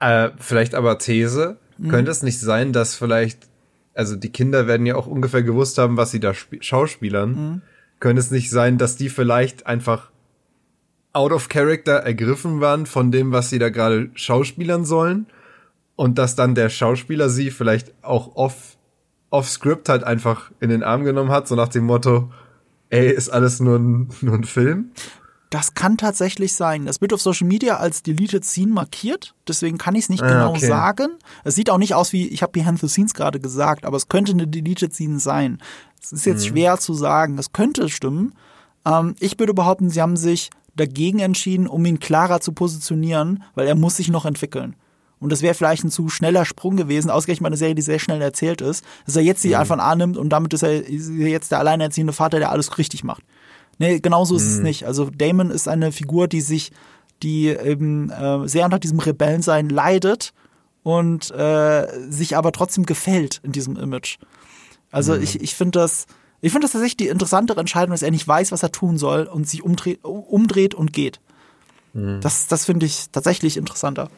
Äh, 0.00 0.30
vielleicht 0.38 0.74
aber 0.74 0.98
These. 0.98 1.58
Mhm. 1.78 1.88
Könnte 1.88 2.10
es 2.10 2.22
nicht 2.22 2.40
sein, 2.40 2.72
dass 2.72 2.94
vielleicht, 2.94 3.48
also 3.94 4.16
die 4.16 4.30
Kinder 4.30 4.66
werden 4.66 4.86
ja 4.86 4.96
auch 4.96 5.06
ungefähr 5.06 5.42
gewusst 5.42 5.78
haben, 5.78 5.96
was 5.96 6.10
sie 6.10 6.20
da 6.20 6.32
schauspielern. 6.34 7.30
Mhm. 7.30 7.62
Könnte 8.00 8.20
es 8.20 8.30
nicht 8.30 8.50
sein, 8.50 8.78
dass 8.78 8.96
die 8.96 9.08
vielleicht 9.08 9.66
einfach 9.66 10.10
out 11.12 11.32
of 11.32 11.48
character 11.48 11.94
ergriffen 11.94 12.60
waren 12.60 12.86
von 12.86 13.12
dem, 13.12 13.32
was 13.32 13.50
sie 13.50 13.58
da 13.58 13.68
gerade 13.68 14.10
schauspielern 14.14 14.84
sollen? 14.84 15.26
Und 15.94 16.18
dass 16.18 16.34
dann 16.34 16.54
der 16.54 16.68
Schauspieler 16.68 17.28
sie 17.28 17.50
vielleicht 17.50 17.92
auch 18.02 18.34
off, 18.34 18.76
off 19.30 19.48
script 19.48 19.88
halt 19.88 20.04
einfach 20.04 20.50
in 20.58 20.70
den 20.70 20.82
Arm 20.82 21.04
genommen 21.04 21.30
hat, 21.30 21.46
so 21.46 21.54
nach 21.54 21.68
dem 21.68 21.84
Motto, 21.84 22.32
ey, 22.92 23.10
ist 23.10 23.30
alles 23.30 23.58
nur 23.58 23.78
ein, 23.78 24.10
nur 24.20 24.34
ein 24.34 24.44
Film? 24.44 24.90
Das 25.50 25.74
kann 25.74 25.98
tatsächlich 25.98 26.54
sein. 26.54 26.86
Das 26.86 27.00
wird 27.00 27.12
auf 27.12 27.20
Social 27.20 27.46
Media 27.46 27.76
als 27.76 28.02
Deleted 28.02 28.44
Scene 28.44 28.72
markiert, 28.72 29.34
deswegen 29.46 29.76
kann 29.76 29.94
ich 29.94 30.04
es 30.04 30.08
nicht 30.08 30.22
ah, 30.22 30.28
genau 30.28 30.50
okay. 30.50 30.66
sagen. 30.66 31.08
Es 31.44 31.54
sieht 31.54 31.68
auch 31.68 31.78
nicht 31.78 31.94
aus 31.94 32.12
wie, 32.12 32.28
ich 32.28 32.42
habe 32.42 32.52
Behind 32.52 32.78
the 32.78 32.88
Scenes 32.88 33.12
gerade 33.12 33.40
gesagt, 33.40 33.84
aber 33.84 33.96
es 33.96 34.08
könnte 34.08 34.32
eine 34.32 34.46
Deleted 34.46 34.94
Scene 34.94 35.18
sein. 35.18 35.58
Es 36.02 36.12
ist 36.12 36.26
jetzt 36.26 36.44
mhm. 36.44 36.48
schwer 36.48 36.78
zu 36.78 36.94
sagen. 36.94 37.38
Es 37.38 37.52
könnte 37.52 37.88
stimmen. 37.88 38.34
Ähm, 38.86 39.14
ich 39.20 39.38
würde 39.38 39.52
behaupten, 39.52 39.90
sie 39.90 40.00
haben 40.00 40.16
sich 40.16 40.50
dagegen 40.74 41.18
entschieden, 41.18 41.66
um 41.66 41.84
ihn 41.84 42.00
klarer 42.00 42.40
zu 42.40 42.52
positionieren, 42.52 43.42
weil 43.54 43.66
er 43.66 43.74
muss 43.74 43.96
sich 43.96 44.08
noch 44.08 44.24
entwickeln. 44.24 44.74
Und 45.22 45.30
das 45.30 45.40
wäre 45.40 45.54
vielleicht 45.54 45.84
ein 45.84 45.90
zu 45.90 46.08
schneller 46.08 46.44
Sprung 46.44 46.76
gewesen, 46.76 47.10
ausgerechnet 47.10 47.46
eine 47.46 47.56
Serie, 47.56 47.74
die 47.74 47.82
sehr 47.82 47.98
schnell 47.98 48.20
erzählt 48.20 48.60
ist, 48.60 48.84
dass 49.06 49.16
er 49.16 49.22
jetzt 49.22 49.44
die 49.44 49.50
mhm. 49.50 49.54
einfach 49.54 49.78
annimmt 49.78 50.16
und 50.16 50.30
damit 50.30 50.52
ist 50.52 50.62
er 50.62 50.90
jetzt 50.90 51.52
der 51.52 51.60
alleinerziehende 51.60 52.12
Vater, 52.12 52.38
der 52.38 52.50
alles 52.50 52.76
richtig 52.76 53.04
macht. 53.04 53.22
Nee, 53.78 54.00
genauso 54.00 54.36
ist 54.36 54.44
mhm. 54.44 54.50
es 54.50 54.58
nicht. 54.58 54.86
Also 54.86 55.10
Damon 55.10 55.50
ist 55.50 55.68
eine 55.68 55.92
Figur, 55.92 56.28
die 56.28 56.40
sich, 56.40 56.72
die 57.22 57.48
eben 57.48 58.10
äh, 58.10 58.48
sehr 58.48 58.64
unter 58.64 58.78
diesem 58.78 58.98
Rebellensein 58.98 59.68
leidet 59.68 60.32
und 60.82 61.30
äh, 61.30 61.86
sich 62.10 62.36
aber 62.36 62.52
trotzdem 62.52 62.84
gefällt 62.84 63.40
in 63.42 63.52
diesem 63.52 63.76
Image. 63.76 64.18
Also 64.90 65.14
mhm. 65.14 65.22
ich, 65.22 65.40
ich 65.40 65.54
finde 65.54 65.78
das, 65.78 66.06
ich 66.40 66.50
finde 66.50 66.64
das 66.64 66.72
tatsächlich 66.72 66.96
die 66.96 67.08
interessantere 67.08 67.60
Entscheidung, 67.60 67.92
dass 67.92 68.02
er 68.02 68.10
nicht 68.10 68.26
weiß, 68.26 68.50
was 68.50 68.62
er 68.62 68.72
tun 68.72 68.98
soll 68.98 69.24
und 69.24 69.48
sich 69.48 69.62
umdreht, 69.62 70.00
umdreht 70.02 70.74
und 70.74 70.92
geht. 70.92 71.20
Mhm. 71.92 72.20
Das, 72.20 72.48
das 72.48 72.64
finde 72.64 72.86
ich 72.86 73.06
tatsächlich 73.12 73.56
interessanter. 73.56 74.10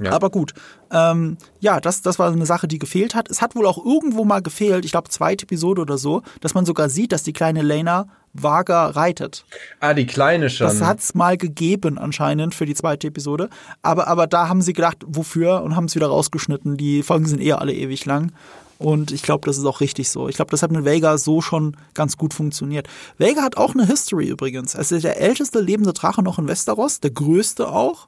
Ja. 0.00 0.12
Aber 0.12 0.30
gut, 0.30 0.54
ähm, 0.92 1.36
ja, 1.60 1.80
das, 1.80 2.02
das 2.02 2.18
war 2.18 2.30
eine 2.30 2.46
Sache, 2.46 2.68
die 2.68 2.78
gefehlt 2.78 3.14
hat. 3.14 3.30
Es 3.30 3.42
hat 3.42 3.54
wohl 3.56 3.66
auch 3.66 3.84
irgendwo 3.84 4.24
mal 4.24 4.40
gefehlt, 4.40 4.84
ich 4.84 4.92
glaube 4.92 5.08
zweite 5.08 5.44
Episode 5.44 5.82
oder 5.82 5.98
so, 5.98 6.22
dass 6.40 6.54
man 6.54 6.66
sogar 6.66 6.88
sieht, 6.88 7.12
dass 7.12 7.22
die 7.22 7.32
kleine 7.32 7.62
Lena 7.62 8.06
Vaga 8.34 8.88
reitet. 8.88 9.44
Ah, 9.80 9.94
die 9.94 10.06
kleine 10.06 10.50
schon. 10.50 10.66
Das 10.66 10.80
hat's 10.80 11.14
mal 11.14 11.36
gegeben 11.36 11.98
anscheinend 11.98 12.54
für 12.54 12.66
die 12.66 12.74
zweite 12.74 13.08
Episode. 13.08 13.48
Aber, 13.82 14.06
aber 14.06 14.26
da 14.26 14.48
haben 14.48 14.62
sie 14.62 14.72
gedacht, 14.72 14.98
wofür 15.06 15.62
und 15.62 15.76
haben 15.76 15.86
es 15.86 15.94
wieder 15.94 16.08
rausgeschnitten. 16.08 16.76
Die 16.76 17.02
Folgen 17.02 17.26
sind 17.26 17.40
eher 17.40 17.60
alle 17.60 17.74
ewig 17.74 18.04
lang. 18.04 18.32
Und 18.78 19.10
ich 19.10 19.22
glaube, 19.22 19.44
das 19.46 19.58
ist 19.58 19.64
auch 19.64 19.80
richtig 19.80 20.08
so. 20.08 20.28
Ich 20.28 20.36
glaube, 20.36 20.52
das 20.52 20.62
hat 20.62 20.70
mit 20.70 20.84
Vega 20.84 21.18
so 21.18 21.40
schon 21.40 21.76
ganz 21.94 22.16
gut 22.16 22.32
funktioniert. 22.32 22.88
Vega 23.18 23.42
hat 23.42 23.56
auch 23.56 23.74
eine 23.74 23.84
History 23.84 24.28
übrigens. 24.28 24.74
Es 24.74 24.92
ist 24.92 25.02
der 25.02 25.20
älteste 25.20 25.60
lebende 25.60 25.92
Drache 25.92 26.22
noch 26.22 26.38
in 26.38 26.46
Westeros, 26.46 27.00
der 27.00 27.10
größte 27.10 27.68
auch. 27.68 28.06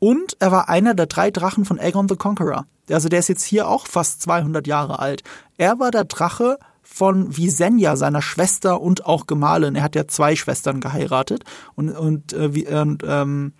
Und 0.00 0.36
er 0.40 0.50
war 0.50 0.68
einer 0.68 0.94
der 0.94 1.06
drei 1.06 1.30
Drachen 1.30 1.64
von 1.64 1.78
Aegon 1.78 2.08
the 2.08 2.16
Conqueror. 2.16 2.66
Also 2.90 3.08
der 3.08 3.20
ist 3.20 3.28
jetzt 3.28 3.44
hier 3.44 3.68
auch 3.68 3.86
fast 3.86 4.22
200 4.22 4.66
Jahre 4.66 4.98
alt. 4.98 5.22
Er 5.58 5.78
war 5.78 5.92
der 5.92 6.04
Drache 6.04 6.58
von 6.82 7.36
Visenya, 7.36 7.94
seiner 7.94 8.22
Schwester 8.22 8.80
und 8.80 9.06
auch 9.06 9.26
Gemahlin. 9.26 9.76
Er 9.76 9.82
hat 9.82 9.94
ja 9.94 10.08
zwei 10.08 10.34
Schwestern 10.34 10.80
geheiratet 10.80 11.44
und, 11.76 11.90
und, 11.90 12.32
äh, 12.32 12.80
und 12.80 13.04
ähm, 13.06 13.52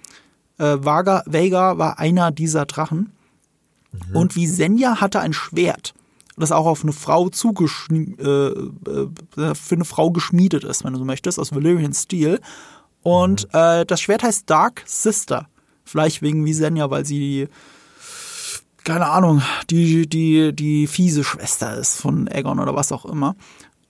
äh, 0.58 0.78
Vaga, 0.80 1.22
Vega 1.26 1.78
war 1.78 1.98
einer 1.98 2.32
dieser 2.32 2.66
Drachen. 2.66 3.12
Mhm. 3.92 4.16
Und 4.16 4.36
Visenya 4.36 5.00
hatte 5.00 5.20
ein 5.20 5.32
Schwert, 5.32 5.94
das 6.36 6.52
auch 6.52 6.66
auf 6.66 6.82
eine 6.82 6.92
Frau 6.92 7.28
zugeschmiedet, 7.28 8.18
äh, 8.20 9.40
äh, 9.40 9.54
für 9.54 9.74
eine 9.74 9.84
Frau 9.84 10.10
geschmiedet 10.10 10.64
ist, 10.64 10.84
wenn 10.84 10.94
du 10.94 10.98
so 10.98 11.04
möchtest, 11.04 11.38
aus 11.38 11.54
Valyrian 11.54 11.92
Steel. 11.92 12.40
Und 13.02 13.44
mhm. 13.52 13.60
äh, 13.60 13.86
das 13.86 14.00
Schwert 14.00 14.22
heißt 14.22 14.48
Dark 14.48 14.82
Sister. 14.86 15.46
Vielleicht 15.90 16.22
wegen 16.22 16.44
Visenya, 16.44 16.88
weil 16.88 17.04
sie, 17.04 17.48
keine 18.84 19.06
Ahnung, 19.06 19.42
die, 19.70 20.08
die, 20.08 20.52
die 20.54 20.86
fiese 20.86 21.24
Schwester 21.24 21.76
ist 21.76 22.00
von 22.00 22.28
Aegon 22.28 22.60
oder 22.60 22.76
was 22.76 22.92
auch 22.92 23.04
immer. 23.04 23.34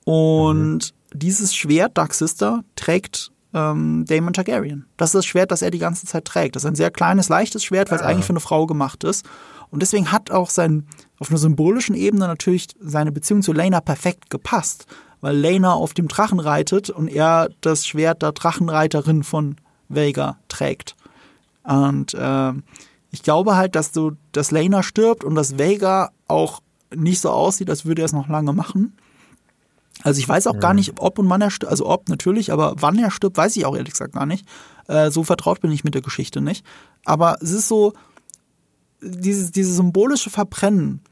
Und 0.04 0.78
mhm. 0.78 1.18
dieses 1.18 1.54
Schwert, 1.54 1.98
Dark 1.98 2.14
Sister, 2.14 2.64
trägt 2.74 3.32
ähm, 3.52 4.06
Daemon 4.08 4.32
Targaryen. 4.32 4.86
Das 4.96 5.10
ist 5.10 5.14
das 5.16 5.26
Schwert, 5.26 5.50
das 5.50 5.60
er 5.60 5.70
die 5.70 5.78
ganze 5.78 6.06
Zeit 6.06 6.24
trägt. 6.24 6.56
Das 6.56 6.64
ist 6.64 6.68
ein 6.68 6.74
sehr 6.74 6.90
kleines, 6.90 7.28
leichtes 7.28 7.62
Schwert, 7.64 7.90
weil 7.90 7.98
es 7.98 8.02
ah. 8.02 8.08
eigentlich 8.08 8.24
für 8.24 8.32
eine 8.32 8.40
Frau 8.40 8.64
gemacht 8.64 9.04
ist. 9.04 9.26
Und 9.70 9.82
deswegen 9.82 10.10
hat 10.10 10.30
auch 10.30 10.48
sein, 10.48 10.86
auf 11.18 11.28
einer 11.28 11.38
symbolischen 11.38 11.94
Ebene 11.94 12.26
natürlich 12.26 12.68
seine 12.80 13.12
Beziehung 13.12 13.42
zu 13.42 13.52
Lena 13.52 13.82
perfekt 13.82 14.30
gepasst. 14.30 14.86
Weil 15.20 15.36
Lena 15.36 15.74
auf 15.74 15.92
dem 15.92 16.08
Drachen 16.08 16.40
reitet 16.40 16.88
und 16.88 17.08
er 17.08 17.50
das 17.60 17.86
Schwert 17.86 18.22
der 18.22 18.32
Drachenreiterin 18.32 19.22
von 19.22 19.56
Vega 19.90 20.38
trägt. 20.48 20.96
Und 21.70 22.14
äh, 22.14 22.52
ich 23.12 23.22
glaube 23.22 23.56
halt, 23.56 23.76
dass 23.76 23.92
du, 23.92 24.12
dass 24.32 24.50
Lena 24.50 24.82
stirbt 24.82 25.22
und 25.22 25.36
dass 25.36 25.56
Vega 25.56 26.10
auch 26.26 26.60
nicht 26.92 27.20
so 27.20 27.30
aussieht, 27.30 27.70
als 27.70 27.84
würde 27.84 28.02
er 28.02 28.06
es 28.06 28.12
noch 28.12 28.28
lange 28.28 28.52
machen. 28.52 28.96
Also 30.02 30.18
ich 30.18 30.28
weiß 30.28 30.48
auch 30.48 30.54
ja. 30.54 30.60
gar 30.60 30.74
nicht, 30.74 30.94
ob 30.98 31.18
und 31.18 31.28
wann 31.28 31.42
er 31.42 31.50
stirbt, 31.50 31.70
also 31.70 31.86
ob 31.86 32.08
natürlich, 32.08 32.52
aber 32.52 32.74
wann 32.78 32.98
er 32.98 33.10
stirbt, 33.12 33.36
weiß 33.36 33.56
ich 33.56 33.66
auch 33.66 33.76
ehrlich 33.76 33.92
gesagt 33.92 34.14
gar 34.14 34.26
nicht. 34.26 34.46
Äh, 34.88 35.12
so 35.12 35.22
vertraut 35.22 35.60
bin 35.60 35.70
ich 35.70 35.84
mit 35.84 35.94
der 35.94 36.02
Geschichte 36.02 36.40
nicht. 36.40 36.66
Aber 37.04 37.38
es 37.40 37.52
ist 37.52 37.68
so, 37.68 37.92
dieses, 39.00 39.52
dieses 39.52 39.76
symbolische 39.76 40.30
Verbrennen 40.30 41.02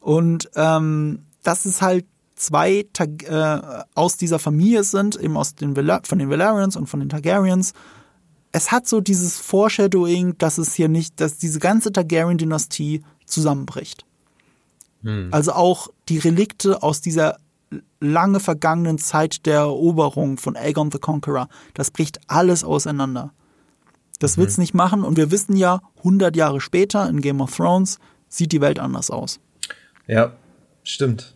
und 0.00 0.50
ähm, 0.56 1.24
dass 1.42 1.64
es 1.64 1.80
halt 1.80 2.04
zwei 2.36 2.86
äh, 2.98 3.58
aus 3.94 4.16
dieser 4.18 4.38
Familie 4.38 4.84
sind, 4.84 5.16
eben 5.16 5.36
aus 5.36 5.54
den 5.54 5.74
von 5.74 6.18
den 6.18 6.28
Valerians 6.28 6.76
und 6.76 6.86
von 6.86 7.00
den 7.00 7.08
Targaryens 7.08 7.72
es 8.52 8.70
hat 8.70 8.86
so 8.86 9.00
dieses 9.00 9.38
Foreshadowing, 9.38 10.36
dass 10.38 10.58
es 10.58 10.74
hier 10.74 10.88
nicht, 10.88 11.20
dass 11.20 11.38
diese 11.38 11.58
ganze 11.58 11.90
Targaryen-Dynastie 11.90 13.02
zusammenbricht. 13.26 14.04
Hm. 15.02 15.28
Also 15.32 15.52
auch 15.52 15.88
die 16.08 16.18
Relikte 16.18 16.82
aus 16.82 17.00
dieser 17.00 17.38
lange 18.00 18.40
vergangenen 18.40 18.98
Zeit 18.98 19.46
der 19.46 19.60
Eroberung 19.60 20.36
von 20.36 20.56
Aegon 20.56 20.90
the 20.92 20.98
Conqueror, 20.98 21.48
das 21.72 21.90
bricht 21.90 22.20
alles 22.26 22.64
auseinander. 22.64 23.32
Das 24.18 24.36
mhm. 24.36 24.42
wird's 24.42 24.58
nicht 24.58 24.74
machen 24.74 25.02
und 25.02 25.16
wir 25.16 25.30
wissen 25.30 25.56
ja, 25.56 25.80
100 25.98 26.36
Jahre 26.36 26.60
später 26.60 27.08
in 27.08 27.22
Game 27.22 27.40
of 27.40 27.56
Thrones 27.56 27.98
sieht 28.28 28.52
die 28.52 28.60
Welt 28.60 28.78
anders 28.78 29.10
aus. 29.10 29.40
Ja, 30.06 30.34
stimmt 30.84 31.34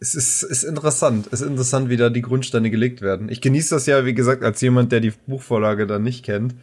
es 0.00 0.14
ist, 0.14 0.42
ist 0.42 0.64
interessant. 0.64 1.28
Es 1.30 1.42
ist 1.42 1.48
interessant, 1.48 1.90
wie 1.90 1.98
da 1.98 2.08
die 2.08 2.22
Grundsteine 2.22 2.70
gelegt 2.70 3.02
werden. 3.02 3.28
Ich 3.28 3.42
genieße 3.42 3.74
das 3.74 3.86
ja, 3.86 4.06
wie 4.06 4.14
gesagt, 4.14 4.42
als 4.42 4.60
jemand, 4.62 4.92
der 4.92 5.00
die 5.00 5.12
Buchvorlage 5.26 5.86
dann 5.86 6.02
nicht 6.02 6.24
kennt. 6.24 6.54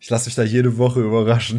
Ich 0.00 0.10
lasse 0.10 0.26
mich 0.26 0.36
da 0.36 0.42
jede 0.42 0.76
Woche 0.76 1.00
überraschen. 1.00 1.58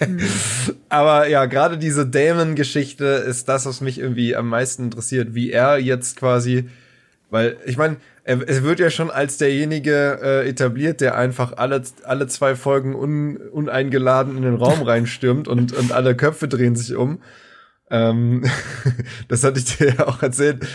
Mhm. 0.00 0.20
Aber 0.88 1.28
ja, 1.28 1.46
gerade 1.46 1.78
diese 1.78 2.06
Damon-Geschichte 2.06 3.04
ist 3.04 3.48
das, 3.48 3.66
was 3.66 3.80
mich 3.80 3.98
irgendwie 3.98 4.36
am 4.36 4.48
meisten 4.48 4.84
interessiert, 4.84 5.34
wie 5.34 5.52
er 5.52 5.78
jetzt 5.78 6.16
quasi, 6.16 6.68
weil 7.30 7.56
ich 7.64 7.78
meine, 7.78 7.96
er, 8.24 8.46
er 8.46 8.62
wird 8.64 8.80
ja 8.80 8.90
schon 8.90 9.10
als 9.10 9.38
derjenige 9.38 10.18
äh, 10.22 10.48
etabliert, 10.48 11.00
der 11.00 11.16
einfach 11.16 11.56
alle, 11.56 11.82
alle 12.02 12.26
zwei 12.26 12.56
Folgen 12.56 12.94
un, 12.94 13.36
uneingeladen 13.36 14.36
in 14.36 14.42
den 14.42 14.56
Raum 14.56 14.82
reinstürmt 14.86 15.46
und, 15.46 15.72
und 15.72 15.92
alle 15.92 16.16
Köpfe 16.16 16.48
drehen 16.48 16.76
sich 16.76 16.94
um. 16.96 17.20
Ähm, 17.92 18.42
das 19.28 19.44
hatte 19.44 19.60
ich 19.60 19.76
dir 19.76 19.94
ja 19.94 20.08
auch 20.08 20.22
erzählt. 20.22 20.66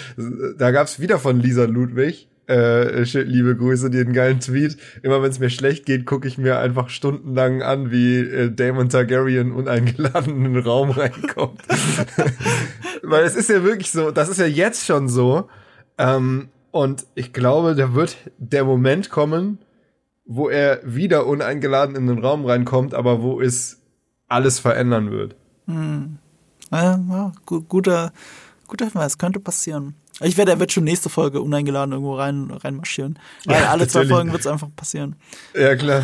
Da 0.57 0.71
gab's 0.71 0.99
wieder 0.99 1.19
von 1.19 1.39
Lisa 1.41 1.65
Ludwig. 1.65 2.29
Äh, 2.47 3.01
liebe 3.23 3.57
Grüße, 3.57 3.89
dir 3.89 4.01
einen 4.01 4.13
geilen 4.13 4.39
Tweet. 4.39 4.77
Immer 5.01 5.21
wenn 5.21 5.31
es 5.31 5.39
mir 5.39 5.49
schlecht 5.49 5.85
geht, 5.85 6.05
gucke 6.05 6.27
ich 6.29 6.37
mir 6.37 6.59
einfach 6.59 6.87
stundenlang 6.89 7.61
an, 7.61 7.91
wie 7.91 8.19
äh, 8.19 8.51
Damon 8.51 8.87
Targaryen 8.87 9.51
uneingeladen 9.51 10.45
in 10.45 10.53
den 10.53 10.63
Raum 10.63 10.91
reinkommt. 10.91 11.61
Weil 13.03 13.25
es 13.25 13.35
ist 13.35 13.49
ja 13.49 13.63
wirklich 13.63 13.91
so, 13.91 14.11
das 14.11 14.29
ist 14.29 14.39
ja 14.39 14.45
jetzt 14.45 14.85
schon 14.85 15.09
so. 15.09 15.49
Ähm, 15.97 16.49
und 16.71 17.05
ich 17.15 17.33
glaube, 17.33 17.75
da 17.75 17.95
wird 17.95 18.15
der 18.37 18.63
Moment 18.63 19.09
kommen, 19.09 19.57
wo 20.25 20.49
er 20.49 20.79
wieder 20.85 21.25
uneingeladen 21.25 21.95
in 21.95 22.07
den 22.07 22.19
Raum 22.19 22.45
reinkommt, 22.45 22.93
aber 22.93 23.21
wo 23.21 23.41
es 23.41 23.81
alles 24.27 24.59
verändern 24.59 25.11
wird. 25.11 25.35
Hm. 25.65 26.19
Ja, 26.71 27.31
guter, 27.45 28.11
guter 28.67 28.85
Hinweis, 28.85 29.17
könnte 29.17 29.39
passieren. 29.39 29.95
Ich 30.21 30.35
werde, 30.35 30.51
er 30.51 30.59
wird 30.59 30.71
schon 30.71 30.83
nächste 30.83 31.09
Folge 31.09 31.41
uneingeladen 31.41 31.91
irgendwo 31.91 32.15
rein 32.15 32.49
reinmarschieren. 32.49 33.19
Weil 33.45 33.61
ja, 33.61 33.69
alle 33.69 33.85
natürlich. 33.85 33.91
zwei 33.91 34.07
Folgen 34.07 34.31
wird 34.31 34.41
es 34.41 34.47
einfach 34.47 34.69
passieren. 34.75 35.15
Ja, 35.53 35.75
klar. 35.75 36.03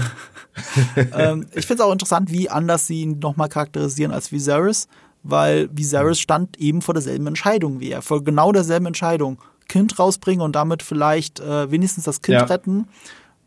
ähm, 1.18 1.48
ich 1.54 1.66
finde 1.66 1.82
es 1.82 1.88
auch 1.88 1.92
interessant, 1.92 2.32
wie 2.32 2.50
anders 2.50 2.86
sie 2.86 3.02
ihn 3.02 3.20
nochmal 3.20 3.50
charakterisieren 3.50 4.12
als 4.12 4.32
Viserys, 4.32 4.88
weil 5.24 5.68
Viserys 5.72 6.20
stand 6.20 6.60
eben 6.60 6.84
vor 6.84 6.94
derselben 6.94 7.26
Entscheidung 7.26 7.80
wie 7.80 7.90
er, 7.90 8.04
vor 8.04 8.24
genau 8.24 8.52
derselben 8.52 8.86
Entscheidung. 8.86 9.40
Kind 9.68 9.98
rausbringen 9.98 10.42
und 10.42 10.56
damit 10.56 10.84
vielleicht 10.84 11.40
äh, 11.40 11.72
wenigstens 11.72 12.04
das 12.04 12.22
Kind 12.22 12.38
ja. 12.38 12.44
retten 12.44 12.88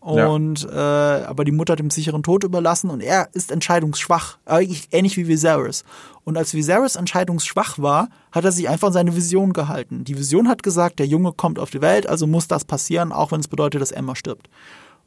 und 0.06 0.62
ja. 0.62 1.18
äh, 1.18 1.24
aber 1.24 1.44
die 1.44 1.50
Mutter 1.50 1.74
dem 1.74 1.90
sicheren 1.90 2.22
Tod 2.22 2.44
überlassen 2.44 2.90
und 2.90 3.00
er 3.00 3.28
ist 3.32 3.50
entscheidungsschwach, 3.50 4.38
eigentlich 4.44 4.86
ähnlich 4.92 5.16
wie 5.16 5.26
Viserys. 5.26 5.82
Und 6.22 6.36
als 6.36 6.54
Viserys 6.54 6.94
entscheidungsschwach 6.94 7.80
war, 7.80 8.08
hat 8.30 8.44
er 8.44 8.52
sich 8.52 8.68
einfach 8.68 8.86
an 8.86 8.92
seine 8.92 9.16
Vision 9.16 9.52
gehalten. 9.52 10.04
Die 10.04 10.16
Vision 10.16 10.46
hat 10.46 10.62
gesagt, 10.62 11.00
der 11.00 11.06
Junge 11.06 11.32
kommt 11.32 11.58
auf 11.58 11.70
die 11.70 11.82
Welt, 11.82 12.08
also 12.08 12.28
muss 12.28 12.46
das 12.46 12.64
passieren, 12.64 13.10
auch 13.10 13.32
wenn 13.32 13.40
es 13.40 13.48
bedeutet, 13.48 13.82
dass 13.82 13.90
Emma 13.90 14.14
stirbt. 14.14 14.48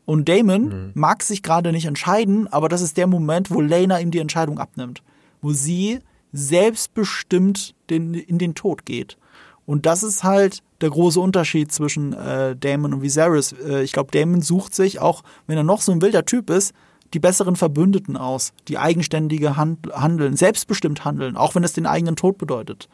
Und 0.03 0.27
Damon 0.27 0.63
mhm. 0.63 0.91
mag 0.95 1.23
sich 1.23 1.43
gerade 1.43 1.71
nicht 1.71 1.85
entscheiden, 1.85 2.51
aber 2.51 2.67
das 2.67 2.81
ist 2.81 2.97
der 2.97 3.07
Moment, 3.07 3.51
wo 3.51 3.61
Lena 3.61 4.01
ihm 4.01 4.11
die 4.11 4.19
Entscheidung 4.19 4.59
abnimmt, 4.59 5.01
wo 5.41 5.53
sie 5.53 5.99
selbstbestimmt 6.34 7.73
den, 7.89 8.15
in 8.15 8.38
den 8.38 8.53
Tod 8.53 8.85
geht. 8.85 9.17
Und 9.65 9.85
das 9.85 10.03
ist 10.03 10.26
halt 10.26 10.61
der 10.81 10.89
große 10.89 11.19
Unterschied 11.19 11.72
zwischen 11.72 12.14
äh, 12.14 12.56
Damon 12.56 12.93
und 12.93 13.01
Viserys. 13.01 13.53
Äh, 13.53 13.84
ich 13.84 13.91
glaube, 13.91 14.11
Damon 14.11 14.41
sucht 14.41 14.73
sich, 14.73 14.99
auch 14.99 15.23
wenn 15.47 15.57
er 15.57 15.64
noch 15.64 15.81
so 15.81 15.91
ein 15.91 16.01
wilder 16.01 16.26
Typ 16.26 16.49
ist, 16.49 16.73
die 17.14 17.19
besseren 17.19 17.56
Verbündeten 17.56 18.18
aus, 18.18 18.53
die 18.68 18.77
eigenständige 18.77 19.57
hand 19.57 19.88
handeln, 19.93 20.35
selbstbestimmt 20.35 21.06
handeln, 21.06 21.38
auch 21.38 21.56
wenn 21.56 21.64
es 21.64 21.73
den 21.73 21.85
eigenen 21.85 22.15
Tod 22.15 22.38
bedeutet. 22.38 22.88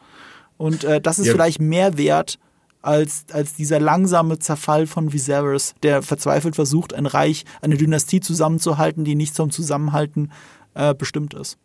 Und 0.56 0.84
äh, 0.84 1.00
das 1.00 1.18
ist 1.18 1.26
ja. 1.26 1.32
vielleicht 1.32 1.60
mehr 1.60 1.98
wert 1.98 2.38
als, 2.82 3.26
als 3.32 3.54
dieser 3.54 3.80
langsame 3.80 4.38
Zerfall 4.38 4.86
von 4.86 5.12
Viserys, 5.12 5.74
der 5.82 6.02
verzweifelt 6.02 6.54
versucht, 6.54 6.94
ein 6.94 7.06
Reich, 7.06 7.44
eine 7.60 7.76
Dynastie 7.76 8.20
zusammenzuhalten, 8.20 9.04
die 9.04 9.16
nicht 9.16 9.34
zum 9.34 9.50
Zusammenhalten 9.50 10.32
äh, 10.74 10.94
bestimmt 10.94 11.34
ist. 11.34 11.58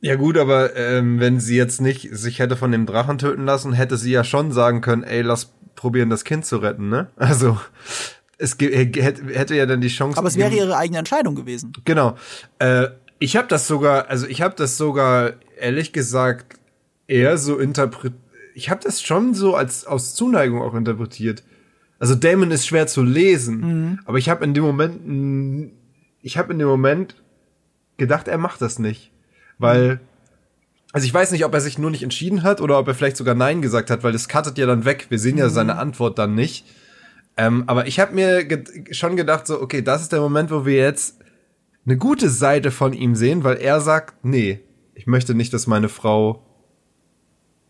Ja 0.00 0.16
gut, 0.16 0.36
aber 0.36 0.74
ähm, 0.74 1.20
wenn 1.20 1.38
sie 1.38 1.56
jetzt 1.56 1.80
nicht 1.80 2.08
sich 2.10 2.40
hätte 2.40 2.56
von 2.56 2.72
dem 2.72 2.86
Drachen 2.86 3.18
töten 3.18 3.44
lassen, 3.44 3.72
hätte 3.72 3.96
sie 3.96 4.10
ja 4.10 4.24
schon 4.24 4.50
sagen 4.50 4.80
können, 4.80 5.04
ey, 5.04 5.22
lass 5.22 5.52
probieren, 5.74 6.10
das 6.10 6.24
Kind 6.24 6.46
zu 6.46 6.58
retten, 6.58 6.88
ne? 6.88 7.08
Also 7.16 7.58
es 8.38 8.56
hätte 8.58 9.54
ja 9.54 9.66
dann 9.66 9.80
die 9.80 9.88
Chance. 9.88 10.18
Aber 10.18 10.28
es 10.28 10.36
wäre 10.36 10.52
ihre 10.52 10.76
eigene 10.76 10.98
Entscheidung 10.98 11.34
gewesen. 11.34 11.72
Genau. 11.84 12.16
Äh, 12.58 12.88
ich 13.18 13.36
habe 13.36 13.46
das 13.46 13.68
sogar, 13.68 14.08
also 14.08 14.26
ich 14.26 14.42
habe 14.42 14.54
das 14.56 14.76
sogar 14.76 15.34
ehrlich 15.58 15.92
gesagt 15.92 16.58
eher 17.06 17.38
so 17.38 17.58
interpretiert. 17.58 18.20
Ich 18.54 18.68
habe 18.68 18.80
das 18.82 19.00
schon 19.00 19.34
so 19.34 19.54
als 19.54 19.86
aus 19.86 20.14
Zuneigung 20.14 20.60
auch 20.60 20.74
interpretiert. 20.74 21.44
Also 22.00 22.16
Damon 22.16 22.50
ist 22.50 22.66
schwer 22.66 22.88
zu 22.88 23.02
lesen, 23.04 23.60
mhm. 23.60 24.00
aber 24.06 24.18
ich 24.18 24.28
habe 24.28 24.44
in 24.44 24.54
dem 24.54 24.64
Moment, 24.64 25.72
ich 26.20 26.36
habe 26.36 26.52
in 26.52 26.58
dem 26.58 26.66
Moment 26.66 27.14
gedacht, 27.96 28.26
er 28.26 28.38
macht 28.38 28.60
das 28.60 28.80
nicht, 28.80 29.12
weil 29.58 30.00
also 30.92 31.06
ich 31.06 31.14
weiß 31.14 31.32
nicht, 31.32 31.44
ob 31.44 31.54
er 31.54 31.60
sich 31.60 31.78
nur 31.78 31.90
nicht 31.90 32.02
entschieden 32.02 32.42
hat 32.42 32.60
oder 32.60 32.78
ob 32.78 32.86
er 32.86 32.94
vielleicht 32.94 33.16
sogar 33.16 33.34
Nein 33.34 33.62
gesagt 33.62 33.90
hat, 33.90 34.04
weil 34.04 34.12
das 34.12 34.28
cuttet 34.28 34.58
ja 34.58 34.66
dann 34.66 34.84
weg. 34.84 35.06
Wir 35.08 35.18
sehen 35.18 35.38
ja 35.38 35.46
mhm. 35.46 35.50
seine 35.50 35.76
Antwort 35.78 36.18
dann 36.18 36.34
nicht. 36.34 36.66
Ähm, 37.36 37.64
aber 37.66 37.86
ich 37.86 37.98
habe 37.98 38.14
mir 38.14 38.44
ge 38.44 38.64
schon 38.92 39.16
gedacht, 39.16 39.46
so, 39.46 39.60
okay, 39.60 39.80
das 39.82 40.02
ist 40.02 40.12
der 40.12 40.20
Moment, 40.20 40.50
wo 40.50 40.66
wir 40.66 40.76
jetzt 40.76 41.16
eine 41.86 41.96
gute 41.96 42.28
Seite 42.28 42.70
von 42.70 42.92
ihm 42.92 43.14
sehen, 43.14 43.42
weil 43.42 43.56
er 43.56 43.80
sagt, 43.80 44.24
nee, 44.24 44.60
ich 44.94 45.06
möchte 45.06 45.34
nicht, 45.34 45.54
dass 45.54 45.66
meine 45.66 45.88
Frau 45.88 46.46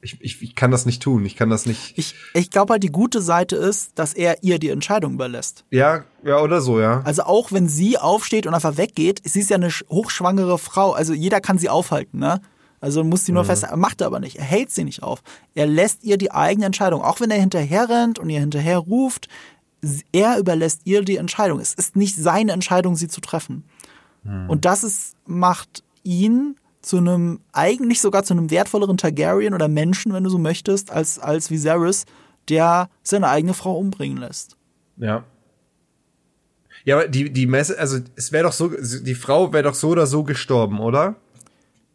Ich, 0.03 0.21
ich, 0.21 0.43
ich 0.43 0.57
kann 0.57 0.73
das 0.73 0.85
nicht 0.85 1.01
tun. 1.01 1.25
Ich 1.25 1.37
kann 1.37 1.49
das 1.49 1.65
nicht. 1.65 1.97
Ich, 1.97 2.17
ich 2.35 2.51
glaube 2.51 2.73
halt, 2.73 2.83
die 2.83 2.91
gute 2.91 3.23
Seite 3.23 3.55
ist, 3.55 3.97
dass 4.01 4.15
er 4.15 4.43
ihr 4.43 4.59
die 4.59 4.71
Entscheidung 4.71 5.15
überlässt. 5.15 5.65
Ja, 5.71 6.05
ja, 6.25 6.41
oder 6.41 6.61
so, 6.61 6.81
ja. 6.81 7.03
Also 7.05 7.23
auch 7.23 7.53
wenn 7.53 7.69
sie 7.69 7.99
aufsteht 7.99 8.49
und 8.49 8.55
einfach 8.55 8.77
weggeht, 8.77 9.23
sie 9.23 9.39
ist 9.39 9.51
ja 9.51 9.57
eine 9.57 9.71
hochschwangere 9.71 10.59
Frau. 10.59 10.91
Also 10.91 11.15
jeder 11.15 11.41
kann 11.41 11.59
sie 11.59 11.69
aufhalten, 11.69 12.19
ne? 12.19 12.41
Also 12.83 13.05
muss 13.05 13.25
sie 13.25 13.33
nur 13.33 13.45
mhm. 13.45 13.47
fest, 13.47 13.67
macht 13.77 14.01
er 14.01 14.09
aber 14.09 14.19
nicht. 14.19 14.39
Er 14.39 14.45
hält 14.45 14.73
sie 14.73 14.83
nicht 14.83 15.05
auf. 15.05 15.23
Er 15.55 15.69
lässt 15.69 16.03
ihr 16.03 16.19
die 16.19 16.33
eigene 16.33 16.67
Entscheidung. 16.67 17.01
Auch 17.01 17.21
wenn 17.21 17.31
er 17.31 17.39
hinterher 17.39 17.89
rennt 17.89 18.19
und 18.19 18.29
ihr 18.29 18.41
hinterher 18.41 18.79
ruft, 18.79 19.29
er 20.11 20.37
überlässt 20.37 20.81
ihr 20.85 21.03
die 21.03 21.17
Entscheidung. 21.17 21.61
Es 21.61 21.75
ist 21.75 21.95
nicht 21.95 22.17
seine 22.17 22.51
Entscheidung, 22.51 22.97
sie 22.97 23.07
zu 23.07 23.21
treffen. 23.21 23.63
Mhm. 24.25 24.51
Und 24.51 24.65
das 24.65 24.83
ist, 24.83 25.15
macht 25.27 25.85
ihn 26.03 26.57
zu 26.83 26.97
einem, 26.97 27.39
eigentlich 27.53 28.01
sogar 28.01 28.25
zu 28.25 28.35
einem 28.35 28.51
wertvolleren 28.51 28.97
Targaryen 28.97 29.55
oder 29.55 29.69
Menschen, 29.69 30.13
wenn 30.13 30.25
du 30.25 30.31
so 30.31 30.39
möchtest, 30.39 30.91
als, 30.91 31.21
als 31.21 31.53
Viserys, 31.53 32.05
der 32.49 32.91
seine 33.05 33.29
eigene 33.29 33.55
Frau 33.55 33.79
umbringen 33.79 34.19
lässt. 34.19 34.57
Ja. 34.97 35.23
Ja, 36.85 36.97
aber 36.97 37.07
die, 37.07 37.31
die 37.31 37.47
Messe, 37.47 37.79
also 37.79 38.01
es 38.17 38.33
wäre 38.33 38.43
doch 38.43 38.53
so, 38.53 38.69
die 38.69 39.15
Frau 39.15 39.53
wäre 39.53 39.63
doch 39.63 39.75
so 39.75 39.91
oder 39.91 40.09
so 40.09 40.25
gestorben, 40.25 40.81
oder? 40.81 41.15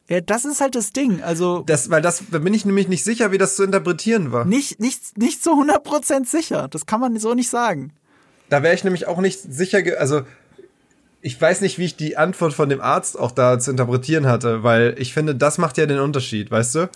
Ja, 0.10 0.22
das 0.22 0.46
ist 0.46 0.62
halt 0.62 0.76
das 0.76 0.94
Ding. 0.94 1.22
Also 1.22 1.64
das, 1.66 1.90
weil 1.90 2.02
das, 2.02 2.24
da 2.32 2.40
bin 2.40 2.54
ich 2.54 2.66
nämlich 2.66 2.88
nicht 2.88 3.04
sicher, 3.04 3.32
wie 3.32 3.38
das 3.38 3.56
zu 3.56 3.64
interpretieren 3.64 4.32
war. 4.32 4.46
Nicht, 4.46 4.80
nicht, 4.80 5.18
nicht 5.18 5.44
zu 5.44 5.52
100% 5.52 6.26
sicher. 6.26 6.68
Das 6.70 6.86
kann 6.86 7.02
man 7.02 7.18
so 7.18 7.34
nicht 7.34 7.50
sagen. 7.50 7.92
Da 8.50 8.64
wäre 8.64 8.74
ich 8.74 8.86
nämlich 8.86 9.08
auch 9.08 9.20
nicht 9.20 9.40
sicher, 9.42 9.80
also 10.00 10.22
ich 11.22 11.40
weiß 11.42 11.62
nicht, 11.62 11.78
wie 11.78 11.86
ich 11.86 11.98
die 11.98 12.16
Antwort 12.16 12.54
von 12.54 12.70
dem 12.70 12.80
Arzt 12.80 13.20
auch 13.20 13.32
da 13.32 13.60
zu 13.60 13.72
interpretieren 13.72 14.28
hatte, 14.28 14.64
weil 14.64 14.96
ich 14.98 15.14
finde, 15.14 15.36
das 15.36 15.58
macht 15.58 15.78
ja 15.78 15.86
den 15.86 16.00
Unterschied, 16.00 16.52
weißt 16.52 16.76
du? 16.76 16.90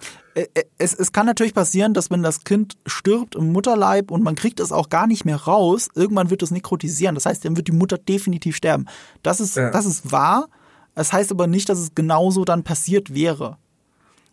Es, 0.77 0.93
es 0.93 1.11
kann 1.11 1.25
natürlich 1.25 1.53
passieren, 1.53 1.93
dass 1.93 2.11
wenn 2.11 2.23
das 2.23 2.45
Kind 2.45 2.77
stirbt 2.85 3.35
im 3.35 3.51
Mutterleib 3.51 4.09
und 4.09 4.23
man 4.23 4.35
kriegt 4.35 4.61
es 4.61 4.71
auch 4.71 4.87
gar 4.87 5.05
nicht 5.05 5.25
mehr 5.25 5.35
raus, 5.35 5.89
irgendwann 5.95 6.29
wird 6.29 6.43
es 6.43 6.51
nekrotisieren. 6.51 7.15
Das 7.15 7.25
heißt, 7.25 7.43
dann 7.43 7.57
wird 7.57 7.67
die 7.67 7.73
Mutter 7.73 7.97
definitiv 7.97 8.55
sterben. 8.55 8.85
Das 9.23 9.41
ist, 9.41 9.57
ja. 9.57 9.71
das 9.71 9.85
ist 9.85 10.13
wahr. 10.13 10.47
Das 10.95 11.13
heißt 11.13 11.31
aber 11.31 11.47
nicht, 11.47 11.69
dass 11.69 11.79
es 11.79 11.95
genauso 11.95 12.45
dann 12.45 12.63
passiert 12.63 13.13
wäre. 13.13 13.57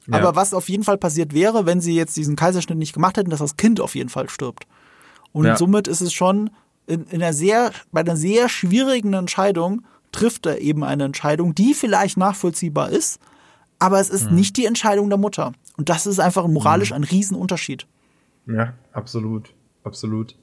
Ja. 0.07 0.19
Aber 0.19 0.37
was 0.37 0.55
auf 0.55 0.69
jeden 0.69 0.85
Fall 0.85 0.99
passiert 0.99 1.35
wäre, 1.35 1.67
wenn 1.67 1.81
sie 1.81 1.95
jetzt 1.95 2.17
diesen 2.17 2.37
Kaiserschnitt 2.37 2.79
nicht 2.79 2.95
gemacht 2.95 3.17
hätten, 3.17 3.31
dass 3.31 3.41
das 3.41 3.57
Kind 3.57 3.81
auf 3.81 3.95
jeden 3.95 4.09
Fall 4.09 4.29
stirbt. 4.29 4.67
Und 5.33 5.45
ja. 5.45 5.57
somit 5.57 5.87
ist 5.87 6.01
es 6.01 6.13
schon 6.13 6.51
in, 6.87 7.05
in 7.05 7.23
einer 7.23 7.35
sehr, 7.35 7.73
bei 7.93 8.01
einer 8.01 8.17
sehr 8.17 8.49
schwierigen 8.49 9.13
Entscheidung 9.13 9.85
trifft 10.11 10.47
er 10.47 10.61
eben 10.61 10.83
eine 10.85 11.05
Entscheidung, 11.05 11.55
die 11.55 11.75
vielleicht 11.75 12.17
nachvollziehbar 12.17 12.89
ist, 12.91 13.21
aber 13.79 14.01
es 14.01 14.09
ist 14.09 14.31
mhm. 14.31 14.37
nicht 14.37 14.57
die 14.57 14.65
Entscheidung 14.65 15.11
der 15.11 15.19
Mutter. 15.19 15.53
Und 15.77 15.91
das 15.91 16.07
ist 16.07 16.19
einfach 16.19 16.47
moralisch 16.49 16.91
mhm. 16.91 16.97
ein 16.97 17.05
Riesenunterschied. 17.05 17.87
Ja, 18.47 18.73
absolut. 18.93 19.53
Absolut. 19.85 20.35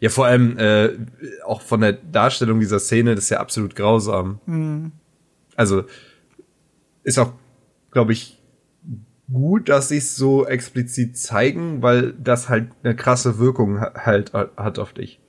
Ja, 0.00 0.08
vor 0.10 0.26
allem 0.26 0.58
äh, 0.58 0.90
auch 1.44 1.60
von 1.60 1.80
der 1.80 1.92
Darstellung 1.92 2.58
dieser 2.58 2.80
Szene, 2.80 3.14
das 3.14 3.24
ist 3.24 3.30
ja 3.30 3.38
absolut 3.38 3.76
grausam. 3.76 4.40
Mhm. 4.46 4.92
Also 5.56 5.84
ist 7.02 7.18
auch, 7.18 7.32
glaube 7.90 8.12
ich, 8.12 8.38
gut, 9.32 9.68
dass 9.68 9.88
sie 9.88 9.98
es 9.98 10.16
so 10.16 10.46
explizit 10.46 11.16
zeigen, 11.16 11.82
weil 11.82 12.12
das 12.12 12.48
halt 12.48 12.70
eine 12.82 12.94
krasse 12.94 13.38
Wirkung 13.38 13.80
halt 13.80 14.32
hat 14.32 14.78
auf 14.78 14.92
dich. 14.92 15.20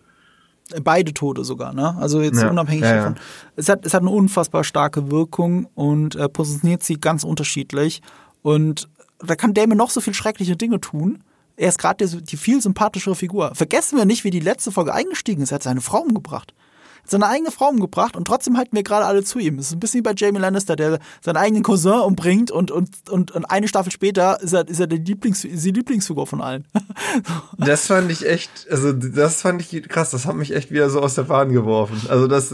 Beide 0.83 1.13
Tode 1.13 1.45
sogar, 1.45 1.73
ne? 1.73 1.95
Also 1.97 2.21
jetzt 2.21 2.41
ja, 2.41 2.49
unabhängig 2.49 2.83
ja, 2.83 2.97
davon. 2.97 3.15
Ja. 3.15 3.21
Es 3.55 3.69
hat, 3.69 3.85
es 3.85 3.93
hat 3.93 4.01
eine 4.01 4.09
unfassbar 4.09 4.65
starke 4.65 5.09
Wirkung 5.09 5.65
und 5.75 6.15
äh, 6.15 6.27
positioniert 6.27 6.83
sie 6.83 6.99
ganz 6.99 7.23
unterschiedlich. 7.23 8.01
Und 8.41 8.89
da 9.19 9.35
kann 9.35 9.53
Damon 9.53 9.77
noch 9.77 9.89
so 9.89 10.01
viel 10.01 10.13
schreckliche 10.13 10.57
Dinge 10.57 10.81
tun. 10.81 11.23
Er 11.55 11.69
ist 11.69 11.79
gerade 11.79 12.05
die, 12.05 12.21
die 12.21 12.37
viel 12.37 12.61
sympathischere 12.61 13.15
Figur. 13.15 13.55
Vergessen 13.55 13.97
wir 13.97 14.03
nicht, 14.03 14.25
wie 14.25 14.29
die 14.29 14.41
letzte 14.41 14.71
Folge 14.71 14.93
eingestiegen 14.93 15.41
ist. 15.41 15.51
Er 15.51 15.55
hat 15.55 15.63
seine 15.63 15.81
Frau 15.81 15.99
umgebracht 15.99 16.53
seine 17.09 17.27
eigene 17.27 17.51
Frau 17.51 17.69
umgebracht 17.69 18.15
und 18.15 18.25
trotzdem 18.25 18.57
halten 18.57 18.75
wir 18.75 18.83
gerade 18.83 19.05
alle 19.05 19.23
zu 19.23 19.39
ihm. 19.39 19.59
Es 19.59 19.67
ist 19.67 19.73
ein 19.73 19.79
bisschen 19.79 19.99
wie 19.99 20.03
bei 20.03 20.13
Jamie 20.15 20.39
Lannister, 20.39 20.75
der 20.75 20.99
seinen 21.21 21.37
eigenen 21.37 21.63
Cousin 21.63 22.01
umbringt 22.01 22.51
und, 22.51 22.71
und, 22.71 23.09
und, 23.09 23.31
und 23.31 23.45
eine 23.45 23.67
Staffel 23.67 23.91
später 23.91 24.41
ist 24.41 24.53
er, 24.53 24.67
ist 24.67 24.79
er 24.79 24.87
die, 24.87 24.97
Lieblings, 24.97 25.41
die 25.41 25.71
Lieblingsfigur 25.71 26.27
von 26.27 26.41
allen. 26.41 26.65
das 27.57 27.87
fand 27.87 28.11
ich 28.11 28.27
echt, 28.27 28.67
also 28.69 28.93
das 28.93 29.41
fand 29.41 29.61
ich 29.61 29.87
krass, 29.87 30.11
das 30.11 30.25
hat 30.25 30.35
mich 30.35 30.53
echt 30.53 30.71
wieder 30.71 30.89
so 30.89 31.01
aus 31.01 31.15
der 31.15 31.23
Bahn 31.23 31.51
geworfen. 31.51 32.01
Also 32.09 32.27
das, 32.27 32.53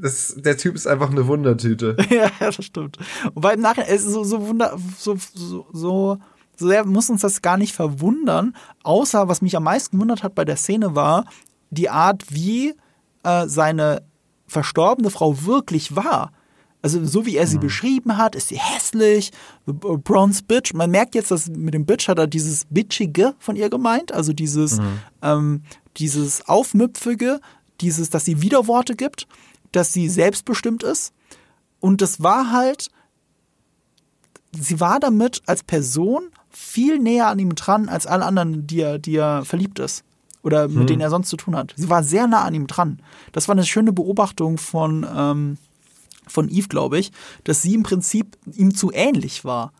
das, 0.00 0.34
der 0.36 0.56
Typ 0.56 0.74
ist 0.74 0.86
einfach 0.86 1.10
eine 1.10 1.26
Wundertüte. 1.26 1.96
ja, 2.10 2.30
das 2.38 2.64
stimmt. 2.64 2.98
Wobei 3.34 3.54
im 3.54 3.60
Nachhinein, 3.60 3.90
es 3.90 4.04
ist 4.04 4.12
so, 4.12 4.24
so 4.24 4.46
wunder, 4.46 4.76
so, 4.98 5.16
so, 5.34 5.66
so, 5.72 6.18
so 6.18 6.18
sehr 6.56 6.84
muss 6.84 7.10
uns 7.10 7.22
das 7.22 7.42
gar 7.42 7.56
nicht 7.56 7.74
verwundern, 7.74 8.54
außer 8.82 9.28
was 9.28 9.42
mich 9.42 9.56
am 9.56 9.64
meisten 9.64 9.96
gewundert 9.96 10.22
hat 10.22 10.34
bei 10.34 10.44
der 10.44 10.56
Szene 10.56 10.94
war, 10.94 11.24
die 11.70 11.90
Art, 11.90 12.22
wie 12.28 12.74
äh, 13.24 13.48
seine 13.48 14.02
verstorbene 14.46 15.10
Frau 15.10 15.44
wirklich 15.44 15.96
war. 15.96 16.32
Also 16.82 17.02
so 17.04 17.24
wie 17.24 17.36
er 17.36 17.46
sie 17.46 17.56
mhm. 17.56 17.62
beschrieben 17.62 18.18
hat, 18.18 18.34
ist 18.34 18.48
sie 18.48 18.58
hässlich, 18.58 19.32
bronze 19.64 20.42
bitch. 20.42 20.74
Man 20.74 20.90
merkt 20.90 21.14
jetzt, 21.14 21.30
dass 21.30 21.48
mit 21.48 21.72
dem 21.72 21.86
bitch 21.86 22.08
hat 22.08 22.18
er 22.18 22.26
dieses 22.26 22.66
bitchige 22.66 23.34
von 23.38 23.56
ihr 23.56 23.70
gemeint, 23.70 24.12
also 24.12 24.34
dieses, 24.34 24.78
mhm. 24.78 25.00
ähm, 25.22 25.62
dieses 25.96 26.46
aufmüpfige, 26.46 27.40
dieses, 27.80 28.10
dass 28.10 28.26
sie 28.26 28.42
Widerworte 28.42 28.96
gibt, 28.96 29.26
dass 29.72 29.94
sie 29.94 30.10
selbstbestimmt 30.10 30.82
ist. 30.82 31.14
Und 31.80 32.02
das 32.02 32.22
war 32.22 32.52
halt, 32.52 32.90
sie 34.52 34.78
war 34.78 35.00
damit 35.00 35.40
als 35.46 35.62
Person 35.62 36.28
viel 36.50 36.98
näher 36.98 37.28
an 37.28 37.38
ihm 37.38 37.54
dran 37.54 37.88
als 37.88 38.06
alle 38.06 38.26
anderen, 38.26 38.66
die 38.66 38.80
er, 38.80 38.98
die 38.98 39.16
er 39.16 39.46
verliebt 39.46 39.78
ist 39.78 40.04
oder 40.44 40.68
mit 40.68 40.80
hm. 40.80 40.86
denen 40.86 41.00
er 41.00 41.10
sonst 41.10 41.30
zu 41.30 41.36
tun 41.36 41.56
hat. 41.56 41.72
Sie 41.76 41.90
war 41.90 42.04
sehr 42.04 42.26
nah 42.26 42.44
an 42.44 42.54
ihm 42.54 42.66
dran. 42.66 43.00
Das 43.32 43.48
war 43.48 43.54
eine 43.54 43.64
schöne 43.64 43.92
Beobachtung 43.92 44.58
von, 44.58 45.06
ähm, 45.16 45.56
von 46.28 46.48
Eve, 46.48 46.68
glaube 46.68 46.98
ich, 46.98 47.10
dass 47.44 47.62
sie 47.62 47.74
im 47.74 47.82
Prinzip 47.82 48.36
ihm 48.52 48.74
zu 48.74 48.92
ähnlich 48.92 49.44
war. 49.44 49.72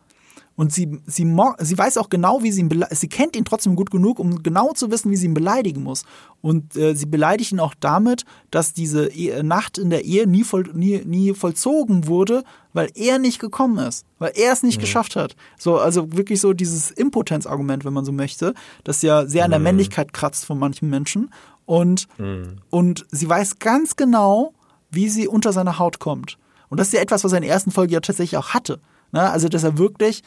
Und 0.56 0.72
sie, 0.72 1.00
sie, 1.06 1.26
sie 1.58 1.78
weiß 1.78 1.98
auch 1.98 2.08
genau, 2.08 2.42
wie 2.44 2.52
sie 2.52 2.60
ihn 2.60 2.84
Sie 2.90 3.08
kennt 3.08 3.34
ihn 3.34 3.44
trotzdem 3.44 3.74
gut 3.74 3.90
genug, 3.90 4.20
um 4.20 4.42
genau 4.42 4.72
zu 4.72 4.90
wissen, 4.90 5.10
wie 5.10 5.16
sie 5.16 5.26
ihn 5.26 5.34
beleidigen 5.34 5.82
muss. 5.82 6.04
Und 6.42 6.76
äh, 6.76 6.94
sie 6.94 7.06
beleidigt 7.06 7.50
ihn 7.52 7.58
auch 7.58 7.74
damit, 7.80 8.24
dass 8.50 8.72
diese 8.72 9.06
e 9.06 9.42
Nacht 9.42 9.78
in 9.78 9.90
der 9.90 10.04
Ehe 10.04 10.28
nie, 10.28 10.44
voll, 10.44 10.70
nie, 10.72 11.02
nie 11.04 11.34
vollzogen 11.34 12.06
wurde, 12.06 12.44
weil 12.72 12.90
er 12.94 13.18
nicht 13.18 13.40
gekommen 13.40 13.78
ist, 13.78 14.06
weil 14.18 14.32
er 14.36 14.52
es 14.52 14.62
nicht 14.62 14.78
mhm. 14.78 14.82
geschafft 14.82 15.16
hat. 15.16 15.34
So, 15.58 15.78
also 15.78 16.12
wirklich 16.12 16.40
so 16.40 16.52
dieses 16.52 16.92
Impotenzargument, 16.92 17.84
wenn 17.84 17.92
man 17.92 18.04
so 18.04 18.12
möchte, 18.12 18.54
das 18.84 19.02
ja 19.02 19.26
sehr 19.26 19.44
an 19.44 19.50
der 19.50 19.58
mhm. 19.58 19.64
Männlichkeit 19.64 20.12
kratzt 20.12 20.44
von 20.44 20.58
manchen 20.58 20.88
Menschen. 20.88 21.30
Und, 21.66 22.06
mhm. 22.18 22.58
und 22.70 23.06
sie 23.10 23.28
weiß 23.28 23.58
ganz 23.58 23.96
genau, 23.96 24.52
wie 24.90 25.08
sie 25.08 25.26
unter 25.26 25.52
seine 25.52 25.80
Haut 25.80 25.98
kommt. 25.98 26.38
Und 26.68 26.78
das 26.78 26.88
ist 26.88 26.94
ja 26.94 27.00
etwas, 27.00 27.24
was 27.24 27.32
er 27.32 27.38
in 27.38 27.44
der 27.44 27.52
ersten 27.52 27.72
Folge 27.72 27.94
ja 27.94 28.00
tatsächlich 28.00 28.36
auch 28.36 28.50
hatte. 28.50 28.80
Ne? 29.12 29.30
Also, 29.30 29.48
dass 29.48 29.62
er 29.62 29.78
wirklich 29.78 30.22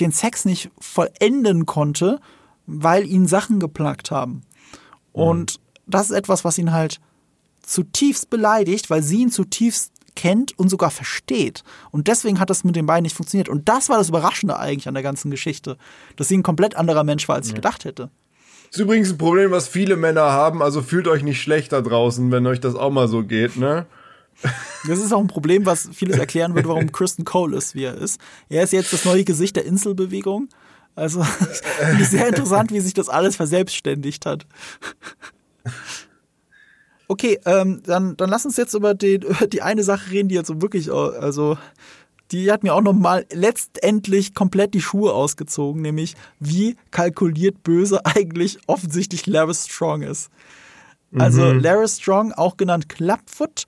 den 0.00 0.12
Sex 0.12 0.44
nicht 0.44 0.70
vollenden 0.78 1.66
konnte, 1.66 2.20
weil 2.66 3.06
ihn 3.06 3.26
Sachen 3.26 3.58
geplagt 3.60 4.10
haben. 4.10 4.42
Und 5.12 5.58
mhm. 5.58 5.80
das 5.86 6.10
ist 6.10 6.16
etwas, 6.16 6.44
was 6.44 6.58
ihn 6.58 6.72
halt 6.72 7.00
zutiefst 7.62 8.30
beleidigt, 8.30 8.90
weil 8.90 9.02
sie 9.02 9.22
ihn 9.22 9.30
zutiefst 9.30 9.92
kennt 10.14 10.58
und 10.58 10.68
sogar 10.68 10.90
versteht. 10.90 11.62
Und 11.90 12.08
deswegen 12.08 12.40
hat 12.40 12.50
das 12.50 12.64
mit 12.64 12.74
den 12.74 12.86
beiden 12.86 13.04
nicht 13.04 13.16
funktioniert. 13.16 13.48
Und 13.48 13.68
das 13.68 13.88
war 13.88 13.98
das 13.98 14.08
Überraschende 14.08 14.58
eigentlich 14.58 14.88
an 14.88 14.94
der 14.94 15.02
ganzen 15.02 15.30
Geschichte, 15.30 15.78
dass 16.16 16.28
sie 16.28 16.36
ein 16.36 16.42
komplett 16.42 16.76
anderer 16.76 17.04
Mensch 17.04 17.28
war, 17.28 17.36
als 17.36 17.48
ich 17.48 17.54
gedacht 17.54 17.84
hätte. 17.84 18.10
Das 18.66 18.76
ist 18.76 18.82
übrigens 18.82 19.10
ein 19.10 19.18
Problem, 19.18 19.50
was 19.50 19.68
viele 19.68 19.96
Männer 19.96 20.32
haben, 20.32 20.60
also 20.60 20.82
fühlt 20.82 21.08
euch 21.08 21.22
nicht 21.22 21.40
schlecht 21.40 21.72
da 21.72 21.80
draußen, 21.80 22.30
wenn 22.32 22.46
euch 22.46 22.60
das 22.60 22.74
auch 22.74 22.90
mal 22.90 23.08
so 23.08 23.22
geht, 23.22 23.56
ne? 23.56 23.86
Das 24.86 24.98
ist 24.98 25.12
auch 25.12 25.20
ein 25.20 25.26
Problem, 25.26 25.66
was 25.66 25.88
vieles 25.92 26.18
erklären 26.18 26.54
wird, 26.54 26.68
warum 26.68 26.92
Kristen 26.92 27.24
Cole 27.24 27.56
ist, 27.56 27.74
wie 27.74 27.84
er 27.84 27.94
ist. 27.94 28.20
Er 28.48 28.62
ist 28.62 28.72
jetzt 28.72 28.92
das 28.92 29.04
neue 29.04 29.24
Gesicht 29.24 29.56
der 29.56 29.64
Inselbewegung. 29.64 30.48
Also 30.94 31.22
finde 31.22 32.02
ich 32.02 32.08
sehr 32.08 32.28
interessant, 32.28 32.72
wie 32.72 32.80
sich 32.80 32.94
das 32.94 33.08
alles 33.08 33.36
verselbstständigt 33.36 34.26
hat. 34.26 34.46
Okay, 37.08 37.40
ähm, 37.46 37.82
dann, 37.84 38.16
dann 38.16 38.28
lass 38.28 38.44
uns 38.44 38.56
jetzt 38.56 38.74
über 38.74 38.94
die, 38.94 39.14
über 39.14 39.46
die 39.46 39.62
eine 39.62 39.82
Sache 39.82 40.10
reden, 40.10 40.28
die 40.28 40.34
jetzt 40.34 40.48
so 40.48 40.60
wirklich, 40.60 40.92
also 40.92 41.56
die 42.30 42.52
hat 42.52 42.62
mir 42.62 42.74
auch 42.74 42.82
nochmal 42.82 43.24
letztendlich 43.32 44.34
komplett 44.34 44.74
die 44.74 44.82
Schuhe 44.82 45.14
ausgezogen, 45.14 45.80
nämlich 45.80 46.14
wie 46.38 46.76
kalkuliert 46.90 47.62
böse 47.62 48.04
eigentlich 48.04 48.58
offensichtlich 48.66 49.26
Larry 49.26 49.54
Strong 49.54 50.02
ist. 50.02 50.30
Also 51.16 51.42
mhm. 51.42 51.60
Larry 51.60 51.88
Strong, 51.88 52.32
auch 52.32 52.58
genannt 52.58 52.90
Clubfoot, 52.90 53.66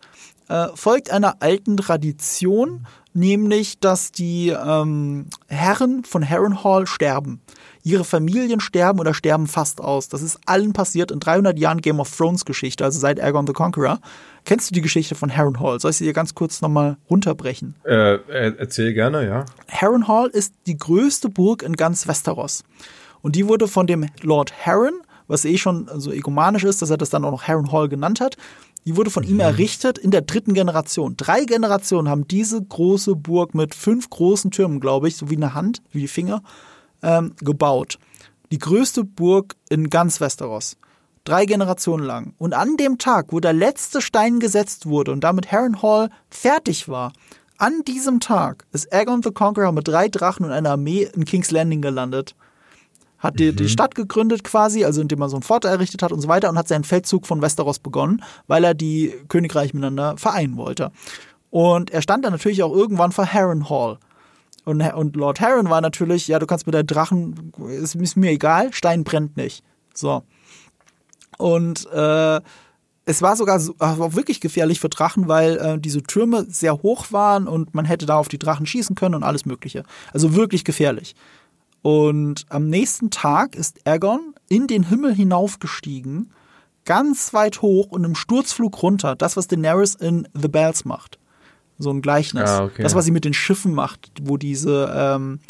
äh, 0.51 0.67
folgt 0.75 1.11
einer 1.11 1.37
alten 1.41 1.77
Tradition, 1.77 2.87
nämlich, 3.13 3.79
dass 3.79 4.11
die 4.11 4.49
ähm, 4.49 5.27
Herren 5.47 6.05
von 6.05 6.29
Harrenhal 6.29 6.87
sterben. 6.87 7.41
Ihre 7.83 8.05
Familien 8.05 8.61
sterben 8.61 8.99
oder 8.99 9.15
sterben 9.15 9.47
fast 9.47 9.81
aus. 9.81 10.09
Das 10.09 10.23
ist 10.23 10.39
allen 10.47 10.73
passiert 10.73 11.13
in 11.13 11.21
300 11.21 11.59
Jahren 11.59 11.81
Game 11.81 12.01
of 12.01 12.15
Thrones 12.15 12.45
Geschichte, 12.45 12.85
also 12.85 12.99
seit 12.99 13.21
Aegon 13.21 13.47
the 13.47 13.53
Conqueror. 13.53 14.01
Kennst 14.45 14.71
du 14.71 14.75
die 14.75 14.81
Geschichte 14.81 15.15
von 15.15 15.35
Harrenhal? 15.35 15.79
Soll 15.81 15.93
ich 15.93 15.99
sie 15.99 16.05
dir 16.05 16.13
ganz 16.13 16.35
kurz 16.35 16.61
nochmal 16.61 16.97
runterbrechen? 17.09 17.77
Äh, 17.85 18.19
erzähl 18.59 18.93
gerne, 18.93 19.27
ja. 19.27 19.47
Harrenhal 19.69 20.29
ist 20.29 20.53
die 20.67 20.77
größte 20.77 21.29
Burg 21.29 21.63
in 21.63 21.75
ganz 21.75 22.09
Westeros. 22.09 22.65
Und 23.23 23.37
die 23.37 23.47
wurde 23.47 23.69
von 23.69 23.87
dem 23.87 24.07
Lord 24.23 24.53
Harren, 24.67 24.95
was 25.29 25.45
eh 25.45 25.59
schon 25.59 25.89
so 25.95 26.11
egomanisch 26.11 26.65
ist, 26.65 26.83
dass 26.83 26.91
er 26.91 26.97
das 26.97 27.11
dann 27.11 27.25
auch 27.25 27.31
noch 27.31 27.45
Harrenhal 27.45 27.89
genannt 27.89 28.21
hat, 28.21 28.37
die 28.85 28.97
wurde 28.97 29.11
von 29.11 29.25
mhm. 29.25 29.31
ihm 29.31 29.41
errichtet 29.41 29.99
in 29.99 30.11
der 30.11 30.23
dritten 30.23 30.55
Generation. 30.55 31.17
Drei 31.17 31.45
Generationen 31.45 32.09
haben 32.09 32.27
diese 32.27 32.63
große 32.63 33.17
Burg 33.17 33.55
mit 33.55 33.75
fünf 33.75 34.11
großen 34.11 34.51
Türmen, 34.51 34.81
glaube 34.81 35.09
ich, 35.09 35.17
so 35.17 35.31
wie 35.31 35.37
eine 35.37 35.55
Hand, 35.55 35.83
wie 35.93 36.01
die 36.01 36.09
Finger, 36.09 36.43
ähm, 37.03 37.35
gebaut. 37.41 37.99
Die 38.53 38.59
größte 38.59 39.05
Burg 39.05 39.57
in 39.69 39.91
ganz 39.91 40.21
Westeros. 40.21 40.77
Drei 41.25 41.45
Generationen 41.45 42.05
lang. 42.05 42.35
Und 42.39 42.55
an 42.55 42.77
dem 42.77 42.99
Tag, 42.99 43.27
wo 43.31 43.41
der 43.41 43.53
letzte 43.53 44.01
Stein 44.01 44.41
gesetzt 44.41 44.87
wurde 44.87 45.13
und 45.13 45.23
damit 45.23 45.53
Harrenhal 45.53 46.09
fertig 46.31 46.89
war, 46.89 47.13
an 47.59 47.83
diesem 47.87 48.21
Tag 48.21 48.65
ist 48.73 48.91
Aegon 48.93 49.23
the 49.23 49.31
Conqueror 49.31 49.73
mit 49.73 49.87
drei 49.87 50.09
Drachen 50.09 50.47
und 50.47 50.53
einer 50.53 50.71
Armee 50.71 51.09
in 51.15 51.27
King's 51.27 51.51
Landing 51.51 51.83
gelandet 51.83 52.35
hat 53.21 53.39
die, 53.39 53.53
mhm. 53.53 53.57
die 53.57 53.69
Stadt 53.69 53.95
gegründet 53.95 54.43
quasi, 54.43 54.85
also 54.85 55.01
indem 55.01 55.21
er 55.21 55.29
so 55.29 55.37
ein 55.37 55.43
Fort 55.43 55.65
errichtet 55.65 56.03
hat 56.03 56.11
und 56.11 56.21
so 56.21 56.29
weiter 56.29 56.51
und 56.51 56.59
hat 56.59 56.69
seinen 56.69 56.85
Feldzug 56.85 57.27
von 57.27 57.41
Westeros 57.41 57.79
begonnen, 57.79 58.23
weil 58.49 58.65
er 58.65 58.75
die 58.75 59.15
Königreiche 59.29 59.77
miteinander 59.77 60.17
vereinen 60.17 60.57
wollte. 60.57 60.91
Und 61.51 61.91
er 61.91 62.03
stand 62.03 62.25
dann 62.25 62.33
natürlich 62.33 62.63
auch 62.63 62.75
irgendwann 62.75 63.13
vor 63.13 63.27
Harrenhal. 63.27 63.99
Und, 64.65 64.83
und 64.83 65.17
Lord 65.17 65.41
Harren 65.41 65.71
war 65.71 65.81
natürlich, 65.81 66.29
ja, 66.29 66.39
du 66.39 66.47
kannst 66.47 66.67
mit 66.67 66.75
der 66.75 66.85
Drachen, 66.85 67.53
ist, 67.69 67.95
ist 67.95 68.17
mir 68.17 68.31
egal, 68.31 68.73
Stein 68.73 69.05
brennt 69.05 69.37
nicht. 69.37 69.65
So. 69.95 70.23
Und 71.39 71.91
äh, 71.93 72.41
es 73.07 73.23
war 73.23 73.37
sogar 73.37 73.59
so, 73.59 73.75
war 73.79 74.15
wirklich 74.15 74.41
gefährlich 74.41 74.79
für 74.79 74.89
Drachen, 74.89 75.27
weil 75.27 75.57
äh, 75.57 75.79
diese 75.79 76.03
Türme 76.03 76.45
sehr 76.49 76.83
hoch 76.83 77.07
waren 77.11 77.49
und 77.49 77.75
man 77.75 77.85
hätte 77.85 78.07
da 78.07 78.17
auf 78.17 78.29
die 78.29 78.39
Drachen 78.39 78.67
schießen 78.67 78.95
können 78.95 79.15
und 79.15 79.25
alles 79.25 79.47
Mögliche. 79.47 79.85
Also 80.13 80.37
wirklich 80.37 80.65
gefährlich. 80.65 81.15
Und 81.83 82.47
am 82.49 82.69
nächsten 82.69 83.11
Tag 83.11 83.55
ist 83.55 83.87
Aegon 83.87 84.35
in 84.49 84.67
den 84.67 84.85
Himmel 84.85 85.15
hinaufgestiegen, 85.15 86.33
ganz 86.85 87.33
weit 87.33 87.63
hoch 87.63 87.89
und 87.91 88.05
im 88.05 88.15
Sturzflug 88.15 88.83
runter. 88.83 89.17
Das, 89.17 89.37
was 89.37 89.47
Daenerys 89.47 89.95
in 89.95 90.29
The 90.35 90.49
Bells 90.49 90.85
macht. 90.85 91.19
So 91.79 91.91
ein 91.91 92.03
Gleichnis. 92.03 92.51
Ah, 92.51 92.65
okay. 92.65 92.83
Das, 92.83 92.95
was 92.95 93.07
sie 93.07 93.11
mit 93.11 93.25
den 93.25 93.33
Schiffen 93.33 93.73
macht, 93.73 94.13
wo 94.21 94.37
diese 94.37 94.93
ähm, 94.95 95.41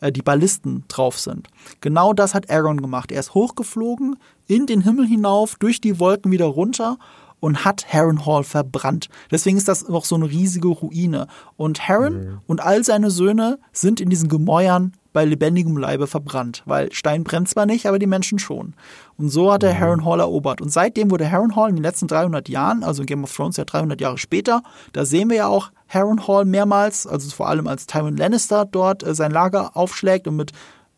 äh, 0.00 0.10
die 0.10 0.22
Ballisten 0.22 0.84
drauf 0.88 1.18
sind. 1.18 1.48
Genau 1.80 2.12
das 2.12 2.34
hat 2.34 2.50
Aegon 2.50 2.82
gemacht. 2.82 3.12
Er 3.12 3.20
ist 3.20 3.34
hochgeflogen, 3.34 4.16
in 4.48 4.66
den 4.66 4.82
Himmel 4.82 5.06
hinauf, 5.06 5.54
durch 5.56 5.80
die 5.80 6.00
Wolken 6.00 6.32
wieder 6.32 6.46
runter 6.46 6.98
und 7.42 7.64
hat 7.64 7.92
Harrenhal 7.92 8.44
verbrannt. 8.44 9.08
Deswegen 9.32 9.56
ist 9.56 9.66
das 9.66 9.88
noch 9.88 10.04
so 10.04 10.14
eine 10.14 10.30
riesige 10.30 10.68
Ruine. 10.68 11.26
Und 11.56 11.88
Harren 11.88 12.14
mhm. 12.14 12.38
und 12.46 12.60
all 12.60 12.84
seine 12.84 13.10
Söhne 13.10 13.58
sind 13.72 14.00
in 14.00 14.08
diesen 14.10 14.28
Gemäuern 14.28 14.92
bei 15.12 15.24
lebendigem 15.24 15.76
Leibe 15.76 16.06
verbrannt, 16.06 16.62
weil 16.66 16.92
Stein 16.92 17.24
brennt 17.24 17.48
zwar 17.48 17.66
nicht, 17.66 17.86
aber 17.86 17.98
die 17.98 18.06
Menschen 18.06 18.38
schon. 18.38 18.74
Und 19.18 19.30
so 19.30 19.52
hat 19.52 19.64
er 19.64 19.74
mhm. 19.74 19.80
Harrenhal 19.80 20.20
erobert. 20.20 20.60
Und 20.60 20.70
seitdem 20.70 21.10
wurde 21.10 21.28
Harrenhal 21.28 21.68
in 21.70 21.74
den 21.74 21.82
letzten 21.82 22.06
300 22.06 22.48
Jahren, 22.48 22.84
also 22.84 23.02
in 23.02 23.06
Game 23.06 23.24
of 23.24 23.34
Thrones 23.34 23.56
ja 23.56 23.64
300 23.64 24.00
Jahre 24.00 24.18
später, 24.18 24.62
da 24.92 25.04
sehen 25.04 25.28
wir 25.28 25.38
ja 25.38 25.46
auch 25.48 25.72
Harrenhal 25.88 26.44
mehrmals, 26.44 27.08
also 27.08 27.28
vor 27.34 27.48
allem 27.48 27.66
als 27.66 27.86
Tywin 27.86 28.16
Lannister 28.16 28.66
dort 28.66 29.02
äh, 29.02 29.16
sein 29.16 29.32
Lager 29.32 29.76
aufschlägt 29.76 30.28
und 30.28 30.36
mit 30.36 30.52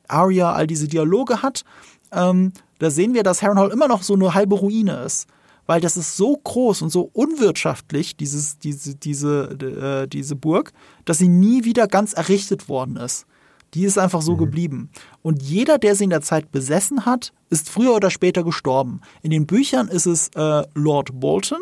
Arya 0.08 0.52
all 0.52 0.66
diese 0.66 0.88
Dialoge 0.88 1.40
hat. 1.40 1.64
Ähm, 2.12 2.52
da 2.80 2.90
sehen 2.90 3.14
wir, 3.14 3.22
dass 3.22 3.40
Harrenhal 3.40 3.70
immer 3.70 3.88
noch 3.88 4.02
so 4.02 4.12
eine 4.12 4.34
halbe 4.34 4.56
Ruine 4.56 5.04
ist 5.06 5.26
weil 5.66 5.80
das 5.80 5.96
ist 5.96 6.16
so 6.16 6.36
groß 6.36 6.82
und 6.82 6.90
so 6.90 7.10
unwirtschaftlich, 7.12 8.16
dieses, 8.16 8.58
diese, 8.58 8.94
diese, 8.94 10.04
äh, 10.04 10.08
diese 10.08 10.36
Burg, 10.36 10.72
dass 11.04 11.18
sie 11.18 11.28
nie 11.28 11.64
wieder 11.64 11.86
ganz 11.86 12.12
errichtet 12.12 12.68
worden 12.68 12.96
ist. 12.96 13.26
Die 13.74 13.84
ist 13.84 13.98
einfach 13.98 14.22
so 14.22 14.34
mhm. 14.34 14.38
geblieben. 14.38 14.90
Und 15.22 15.42
jeder, 15.42 15.78
der 15.78 15.96
sie 15.96 16.04
in 16.04 16.10
der 16.10 16.22
Zeit 16.22 16.52
besessen 16.52 17.06
hat, 17.06 17.32
ist 17.50 17.68
früher 17.68 17.94
oder 17.94 18.10
später 18.10 18.44
gestorben. 18.44 19.00
In 19.22 19.30
den 19.30 19.46
Büchern 19.46 19.88
ist 19.88 20.06
es 20.06 20.28
äh, 20.34 20.62
Lord 20.74 21.18
Bolton, 21.18 21.60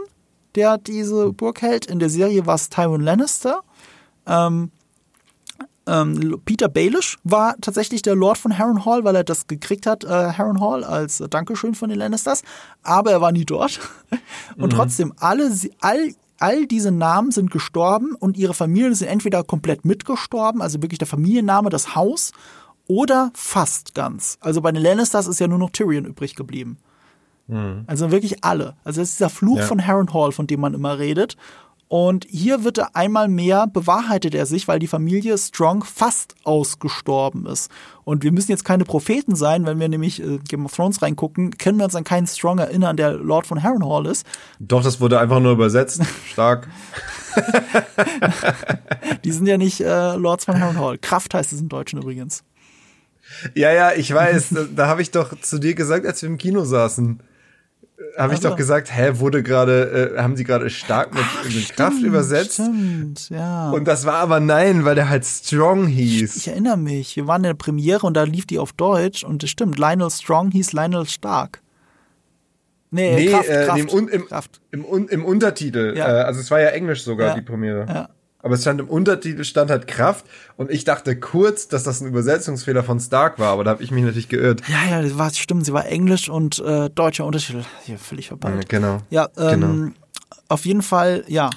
der 0.55 0.79
diese 0.79 1.33
Burg 1.33 1.63
hält. 1.63 1.87
In 1.87 1.99
der 1.99 2.11
Serie 2.11 2.45
war 2.47 2.57
es 2.57 2.69
Tywin 2.69 3.01
Lannister. 3.01 3.63
Ähm, 4.27 4.71
ähm, 5.87 6.41
Peter 6.45 6.69
Baelish 6.69 7.19
war 7.25 7.57
tatsächlich 7.61 8.03
der 8.03 8.15
Lord 8.15 8.39
von 8.39 8.59
Harrenhal, 8.59 9.05
weil 9.05 9.17
er 9.17 9.25
das 9.25 9.47
gekriegt 9.47 9.87
hat, 9.87 10.05
äh, 10.05 10.09
Harrenhal, 10.09 10.85
als 10.85 11.21
äh, 11.21 11.29
Dankeschön 11.29 11.75
von 11.75 11.91
den 11.91 11.99
Lannisters. 11.99 12.43
Aber 12.83 13.11
er 13.11 13.21
war 13.21 13.33
nie 13.33 13.45
dort. 13.45 13.81
Und 14.57 14.73
mhm. 14.73 14.77
trotzdem, 14.77 15.13
alle, 15.19 15.51
all 15.81 16.13
all 16.39 16.67
diese 16.67 16.91
Namen 16.91 17.31
sind 17.31 17.53
gestorben 17.53 18.17
und 18.17 18.37
ihre 18.37 18.53
Familien 18.53 18.97
sind 18.97 19.07
entweder 19.07 19.45
komplett 19.45 19.85
mitgestorben, 19.85 20.61
also 20.61 20.83
wirklich 20.83 20.99
der 20.99 21.07
Familienname, 21.07 21.71
das 21.71 21.95
Haus, 21.95 22.33
oder 22.89 23.31
fast 23.35 23.95
ganz. 23.95 24.39
Also 24.41 24.61
bei 24.61 24.73
den 24.73 24.83
Lannisters 24.83 25.29
ist 25.29 25.39
ja 25.39 25.47
nur 25.47 25.59
noch 25.59 25.71
Tyrion 25.71 26.05
übrig 26.05 26.35
geblieben. 26.35 26.79
Mhm. 27.47 27.85
Also 27.87 28.11
wirklich 28.11 28.45
alle. 28.45 28.75
Also 28.85 29.01
das 29.01 29.11
ist 29.11 29.21
dieser 29.21 29.31
Fluch 29.31 29.59
ja. 29.59 29.67
von 29.67 29.87
Harrenhal, 29.87 30.33
von 30.33 30.47
dem 30.47 30.61
man 30.61 30.75
immer 30.75 30.99
redet. 30.99 31.37
Und 31.93 32.27
hier 32.31 32.65
wird 32.65 32.79
er 32.79 32.97
einmal 32.97 33.29
mehr 33.29 33.67
bewahrheitet 33.67 34.35
er 34.35 34.47
sich, 34.47 34.67
weil 34.67 34.79
die 34.79 34.87
Familie 34.87 35.37
Strong 35.37 35.85
fast 35.85 36.35
ausgestorben 36.43 37.45
ist. 37.45 37.71
Und 38.05 38.25
wir 38.25 38.33
müssen 38.33 38.51
jetzt 38.51 38.65
keine 38.65 38.85
Propheten 38.85 39.37
sein, 39.37 39.67
wenn 39.67 39.79
wir 39.79 39.91
nämlich 39.91 40.23
äh, 40.23 40.39
Game 40.39 40.65
of 40.65 40.75
Thrones 40.75 41.03
reingucken, 41.03 41.51
können 41.59 41.77
wir 41.77 41.85
uns 41.85 41.95
an 41.95 42.05
keinen 42.05 42.27
Strong 42.27 42.61
erinnern, 42.61 42.97
der 42.97 43.13
Lord 43.13 43.47
von 43.47 43.63
Harrenhal 43.63 44.07
ist. 44.07 44.27
Doch, 44.59 44.83
das 44.83 45.03
wurde 45.03 45.21
einfach 45.21 45.41
nur 45.41 45.53
übersetzt. 45.53 46.01
Stark. 46.33 46.67
die 49.23 49.33
sind 49.33 49.47
ja 49.47 49.59
nicht 49.59 49.83
äh, 49.83 50.17
Lords 50.17 50.47
von 50.47 50.59
Harrenhal. 50.59 50.97
Kraft 50.97 51.35
heißt 51.35 51.53
es 51.53 51.61
im 51.61 51.69
Deutschen 51.69 52.01
übrigens. 52.01 52.43
Ja, 53.55 53.71
ja, 53.71 53.93
ich 53.93 54.15
weiß. 54.15 54.49
da, 54.53 54.65
da 54.75 54.87
habe 54.87 55.03
ich 55.03 55.11
doch 55.11 55.39
zu 55.39 55.59
dir 55.59 55.75
gesagt, 55.75 56.07
als 56.07 56.23
wir 56.23 56.31
im 56.31 56.39
Kino 56.39 56.65
saßen 56.65 57.23
habe 58.17 58.35
ich 58.35 58.41
doch 58.41 58.57
gesagt, 58.57 58.95
hä, 58.95 59.13
wurde 59.15 59.43
gerade, 59.43 60.15
äh, 60.17 60.21
haben 60.21 60.37
sie 60.37 60.45
gerade 60.45 60.71
stark 60.71 61.15
mit, 61.15 61.23
Ach, 61.25 61.45
mit 61.45 61.53
stimmt, 61.53 61.77
Kraft 61.77 62.03
übersetzt? 62.03 62.55
Stimmt, 62.55 63.31
ja. 63.31 63.71
Und 63.71 63.87
das 63.87 64.05
war 64.05 64.17
aber 64.17 64.41
nein, 64.41 64.85
weil 64.85 64.95
der 64.95 65.09
halt 65.09 65.25
Strong 65.25 65.87
hieß. 65.87 66.37
Ich, 66.37 66.47
ich, 66.47 66.49
erinnere 66.49 66.77
mich, 66.77 67.17
wir 67.17 67.27
waren 67.27 67.43
in 67.43 67.51
der 67.51 67.55
Premiere 67.55 68.07
und 68.07 68.15
da 68.15 68.25
lief 68.25 68.47
die 68.47 68.59
auf 68.59 68.73
Deutsch 68.73 69.25
und 69.25 69.43
das 69.43 69.51
stimmt, 69.51 69.79
Lionel 69.79 70.11
Strong 70.11 70.51
hieß 70.51 70.73
Lionel 70.73 71.07
Stark. 71.07 71.63
Nee, 72.91 73.15
nee 73.15 73.31
Kraft, 73.31 73.49
äh, 73.49 73.65
Kraft, 73.65 73.95
im, 73.95 74.09
im, 74.09 74.27
Kraft. 74.27 74.61
Im, 74.71 74.85
im, 74.85 75.09
im 75.09 75.25
Untertitel. 75.25 75.95
Ja. 75.97 76.09
Äh, 76.09 76.23
also 76.25 76.41
es 76.41 76.51
war 76.51 76.61
ja 76.61 76.69
Englisch 76.69 77.03
sogar, 77.03 77.29
ja. 77.29 77.35
die 77.35 77.43
Premiere. 77.43 77.87
Ja. 77.89 78.09
Aber 78.43 78.55
es 78.55 78.63
stand 78.63 78.81
im 78.81 78.89
Untertitel 78.89 79.45
stand 79.45 79.71
halt 79.71 79.87
Kraft 79.87 80.27
und 80.57 80.71
ich 80.71 80.85
dachte 80.85 81.19
kurz, 81.19 81.69
dass 81.69 81.85
das 81.85 82.01
ein 82.01 82.09
Übersetzungsfehler 82.09 82.83
von 82.83 82.99
Stark 82.99 83.39
war, 83.39 83.53
aber 83.53 83.65
da 83.65 83.71
habe 83.71 83.83
ich 83.83 83.93
mich 83.93 84.03
natürlich 84.03 84.29
geirrt. 84.29 84.63
Ja, 84.69 84.91
ja, 84.91 85.03
das 85.03 85.17
war 85.17 85.33
stimmt, 85.33 85.65
sie 85.65 85.73
war 85.73 85.87
Englisch 85.87 86.29
und 86.29 86.59
äh, 86.59 86.91
deutscher 86.91 87.25
Untertitel. 87.25 87.63
Hier 87.85 87.99
völlig 87.99 88.29
verbannt. 88.29 88.69
Genau. 88.69 88.99
Ja, 89.11 89.29
ähm, 89.37 89.61
genau. 89.61 89.93
auf 90.49 90.65
jeden 90.65 90.83
Fall, 90.83 91.25
ja. 91.29 91.51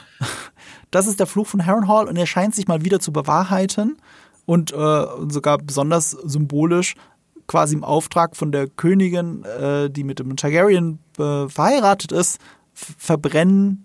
Das 0.91 1.07
ist 1.07 1.19
der 1.19 1.27
Fluch 1.27 1.47
von 1.47 1.65
Harrenhal 1.65 2.07
und 2.07 2.15
er 2.15 2.25
scheint 2.25 2.55
sich 2.55 2.67
mal 2.67 2.85
wieder 2.85 3.01
zu 3.01 3.11
bewahrheiten 3.11 3.97
und 4.45 4.71
äh, 4.71 5.05
sogar 5.27 5.57
besonders 5.57 6.11
symbolisch 6.11 6.95
quasi 7.47 7.75
im 7.75 7.83
Auftrag 7.83 8.35
von 8.35 8.51
der 8.51 8.67
Königin, 8.67 9.43
äh, 9.43 9.89
die 9.89 10.03
mit 10.03 10.19
dem 10.19 10.35
Targaryen 10.35 10.99
äh, 11.17 11.47
verheiratet 11.47 12.11
ist, 12.11 12.39
verbrennen 12.73 13.84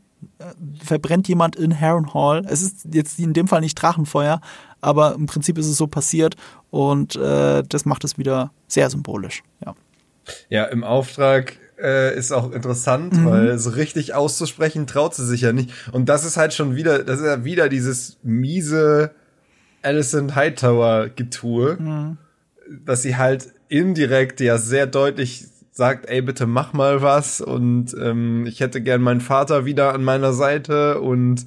verbrennt 0.83 1.29
jemand 1.29 1.57
in 1.57 1.79
Harrenhal. 1.79 2.45
Es 2.49 2.63
ist 2.63 2.87
jetzt 2.93 3.19
in 3.19 3.33
dem 3.33 3.49
Fall 3.49 3.61
nicht 3.61 3.75
Drachenfeuer, 3.75 4.41
aber 4.81 5.15
im 5.15 5.27
Prinzip 5.27 5.59
ist 5.59 5.67
es 5.67 5.77
so 5.77 5.87
passiert 5.87 6.37
und 6.71 7.17
äh, 7.17 7.63
das 7.69 7.85
macht 7.85 8.05
es 8.05 8.19
wieder 8.19 8.53
sehr 8.67 8.91
symbolisch. 8.91 9.43
Ja, 9.65 9.75
ja 10.49 10.65
im 10.65 10.85
Auftrag 10.85 11.59
äh, 11.81 12.17
ist 12.17 12.33
auch 12.33 12.53
interessant, 12.53 13.15
mhm. 13.15 13.27
weil 13.27 13.59
so 13.59 13.71
richtig 13.71 14.15
auszusprechen 14.15 14.87
traut 14.87 15.15
sie 15.15 15.27
sich 15.27 15.43
ja 15.43 15.53
nicht. 15.53 15.71
Und 15.93 16.09
das 16.09 16.25
ist 16.25 16.37
halt 16.37 16.55
schon 16.55 16.77
wieder, 16.77 17.03
das 17.03 17.21
ist 17.21 17.27
ja 17.27 17.45
wieder 17.45 17.69
dieses 17.69 18.19
miese 18.23 19.13
Alicent 19.83 20.35
Hightower-Getue, 20.35 21.77
mhm. 21.79 22.19
dass 22.85 23.03
sie 23.03 23.17
halt 23.17 23.53
indirekt 23.69 24.41
ja 24.41 24.59
sehr 24.59 24.87
deutlich 24.87 25.47
sagt, 25.71 26.09
ey, 26.09 26.21
bitte 26.23 26.47
mach 26.47 26.73
mal 26.73 27.03
was 27.03 27.41
und 27.41 27.95
ähm, 27.95 28.47
ich 28.47 28.61
hätte 28.61 28.81
gern 28.81 29.03
meinen 29.03 29.21
Vater 29.21 29.65
wieder 29.65 29.95
an 29.95 30.03
meiner 30.05 30.33
Seite 30.33 31.01
und 31.01 31.47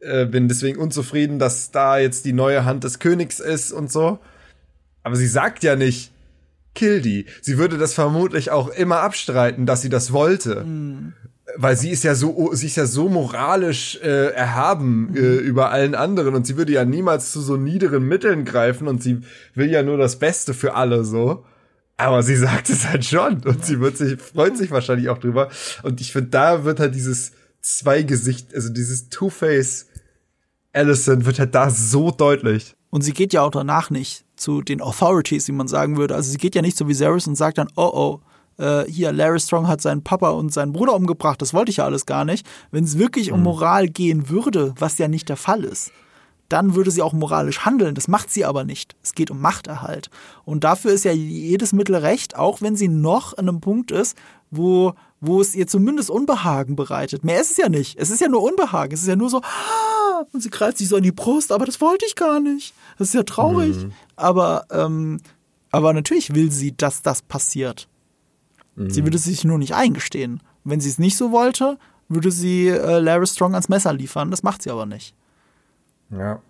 äh, 0.00 0.26
bin 0.26 0.48
deswegen 0.48 0.78
unzufrieden, 0.78 1.38
dass 1.38 1.70
da 1.70 1.98
jetzt 1.98 2.24
die 2.24 2.32
neue 2.32 2.64
Hand 2.64 2.84
des 2.84 2.98
Königs 2.98 3.40
ist 3.40 3.72
und 3.72 3.90
so. 3.90 4.18
Aber 5.02 5.16
sie 5.16 5.26
sagt 5.26 5.64
ja 5.64 5.76
nicht, 5.76 6.12
kill 6.74 7.00
die. 7.00 7.26
Sie 7.40 7.58
würde 7.58 7.78
das 7.78 7.94
vermutlich 7.94 8.50
auch 8.50 8.68
immer 8.68 9.00
abstreiten, 9.00 9.66
dass 9.66 9.82
sie 9.82 9.88
das 9.88 10.12
wollte. 10.12 10.64
Mhm. 10.64 11.14
weil 11.56 11.78
sie 11.78 11.90
ist 11.90 12.04
ja 12.04 12.14
so, 12.14 12.50
sie 12.52 12.66
ist 12.66 12.76
ja 12.76 12.84
so 12.84 13.08
moralisch 13.08 13.98
äh, 14.02 14.32
erhaben 14.32 15.16
äh, 15.16 15.36
über 15.38 15.70
allen 15.70 15.94
anderen 15.94 16.34
und 16.34 16.46
sie 16.46 16.58
würde 16.58 16.72
ja 16.72 16.84
niemals 16.84 17.32
zu 17.32 17.40
so 17.40 17.56
niederen 17.56 18.06
Mitteln 18.06 18.44
greifen 18.44 18.86
und 18.86 19.02
sie 19.02 19.22
will 19.54 19.70
ja 19.70 19.82
nur 19.82 19.96
das 19.96 20.18
Beste 20.18 20.52
für 20.52 20.74
alle 20.74 21.04
so. 21.04 21.46
Aber 21.98 22.22
sie 22.22 22.36
sagt 22.36 22.70
es 22.70 22.86
halt 22.86 23.04
schon 23.04 23.42
und 23.44 23.66
sie 23.66 23.80
wird 23.80 23.98
sich, 23.98 24.20
freut 24.20 24.56
sich 24.56 24.70
wahrscheinlich 24.70 25.08
auch 25.08 25.18
drüber. 25.18 25.50
Und 25.82 26.00
ich 26.00 26.12
finde, 26.12 26.30
da 26.30 26.64
wird 26.64 26.80
halt 26.80 26.94
dieses 26.94 27.32
Zweigesicht, 27.60 28.54
also 28.54 28.70
dieses 28.70 29.08
Two-Face 29.08 29.86
Allison 30.72 31.26
wird 31.26 31.40
halt 31.40 31.54
da 31.54 31.70
so 31.70 32.10
deutlich. 32.10 32.76
Und 32.90 33.02
sie 33.02 33.12
geht 33.12 33.32
ja 33.32 33.42
auch 33.42 33.50
danach 33.50 33.90
nicht 33.90 34.24
zu 34.36 34.62
den 34.62 34.80
Authorities, 34.80 35.48
wie 35.48 35.52
man 35.52 35.66
sagen 35.66 35.96
würde. 35.96 36.14
Also 36.14 36.30
sie 36.30 36.38
geht 36.38 36.54
ja 36.54 36.62
nicht 36.62 36.76
zu 36.76 36.86
Viserys 36.88 37.26
und 37.26 37.34
sagt 37.34 37.58
dann, 37.58 37.68
oh 37.76 37.90
oh, 37.92 38.62
äh, 38.62 38.84
hier, 38.84 39.12
Larry 39.12 39.40
Strong 39.40 39.66
hat 39.66 39.80
seinen 39.80 40.04
Papa 40.04 40.30
und 40.30 40.52
seinen 40.52 40.72
Bruder 40.72 40.94
umgebracht, 40.94 41.42
das 41.42 41.52
wollte 41.52 41.70
ich 41.70 41.78
ja 41.78 41.84
alles 41.84 42.06
gar 42.06 42.24
nicht. 42.24 42.46
Wenn 42.70 42.84
es 42.84 42.96
wirklich 42.96 43.32
um 43.32 43.40
mhm. 43.40 43.44
Moral 43.44 43.88
gehen 43.88 44.28
würde, 44.28 44.74
was 44.78 44.98
ja 44.98 45.08
nicht 45.08 45.28
der 45.28 45.36
Fall 45.36 45.64
ist, 45.64 45.90
dann 46.48 46.74
würde 46.74 46.90
sie 46.90 47.02
auch 47.02 47.12
moralisch 47.12 47.64
handeln. 47.64 47.94
Das 47.94 48.08
macht 48.08 48.30
sie 48.30 48.44
aber 48.44 48.64
nicht. 48.64 48.96
Es 49.02 49.14
geht 49.14 49.30
um 49.30 49.40
Machterhalt. 49.40 50.10
Und 50.44 50.64
dafür 50.64 50.92
ist 50.92 51.04
ja 51.04 51.12
jedes 51.12 51.72
Mittel 51.72 51.96
recht, 51.96 52.36
auch 52.36 52.62
wenn 52.62 52.74
sie 52.74 52.88
noch 52.88 53.36
an 53.36 53.48
einem 53.48 53.60
Punkt 53.60 53.90
ist, 53.90 54.16
wo, 54.50 54.94
wo 55.20 55.40
es 55.40 55.54
ihr 55.54 55.66
zumindest 55.66 56.10
Unbehagen 56.10 56.74
bereitet. 56.74 57.22
Mehr 57.22 57.40
ist 57.40 57.50
es 57.50 57.56
ja 57.58 57.68
nicht. 57.68 57.98
Es 57.98 58.10
ist 58.10 58.20
ja 58.20 58.28
nur 58.28 58.42
Unbehagen. 58.42 58.94
Es 58.94 59.02
ist 59.02 59.08
ja 59.08 59.16
nur 59.16 59.28
so, 59.28 59.42
ah, 59.42 60.24
und 60.32 60.42
sie 60.42 60.48
kreist 60.48 60.78
sich 60.78 60.88
so 60.88 60.96
an 60.96 61.02
die 61.02 61.12
Brust, 61.12 61.52
aber 61.52 61.66
das 61.66 61.80
wollte 61.82 62.06
ich 62.06 62.16
gar 62.16 62.40
nicht. 62.40 62.74
Das 62.96 63.08
ist 63.08 63.14
ja 63.14 63.24
traurig. 63.24 63.76
Mhm. 63.76 63.92
Aber, 64.16 64.66
ähm, 64.70 65.20
aber 65.70 65.92
natürlich 65.92 66.34
will 66.34 66.50
sie, 66.50 66.74
dass 66.74 67.02
das 67.02 67.20
passiert. 67.20 67.88
Mhm. 68.74 68.90
Sie 68.90 69.04
würde 69.04 69.16
es 69.16 69.24
sich 69.24 69.44
nur 69.44 69.58
nicht 69.58 69.74
eingestehen. 69.74 70.42
Wenn 70.64 70.80
sie 70.80 70.88
es 70.88 70.98
nicht 70.98 71.16
so 71.16 71.30
wollte, 71.30 71.78
würde 72.08 72.30
sie 72.30 72.68
äh, 72.68 73.00
Larry 73.00 73.26
Strong 73.26 73.52
ans 73.52 73.68
Messer 73.68 73.92
liefern. 73.92 74.30
Das 74.30 74.42
macht 74.42 74.62
sie 74.62 74.70
aber 74.70 74.86
nicht. 74.86 75.14
Ja. 76.10 76.42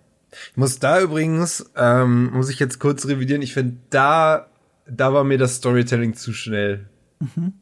Ich 0.50 0.56
muss 0.56 0.78
da 0.78 1.00
übrigens, 1.00 1.70
ähm, 1.76 2.30
muss 2.32 2.50
ich 2.50 2.58
jetzt 2.58 2.78
kurz 2.78 3.06
revidieren, 3.06 3.42
ich 3.42 3.54
finde, 3.54 3.78
da, 3.90 4.48
da 4.86 5.12
war 5.12 5.24
mir 5.24 5.38
das 5.38 5.56
Storytelling 5.56 6.14
zu 6.14 6.32
schnell. 6.32 6.88
Mhm. 7.20 7.54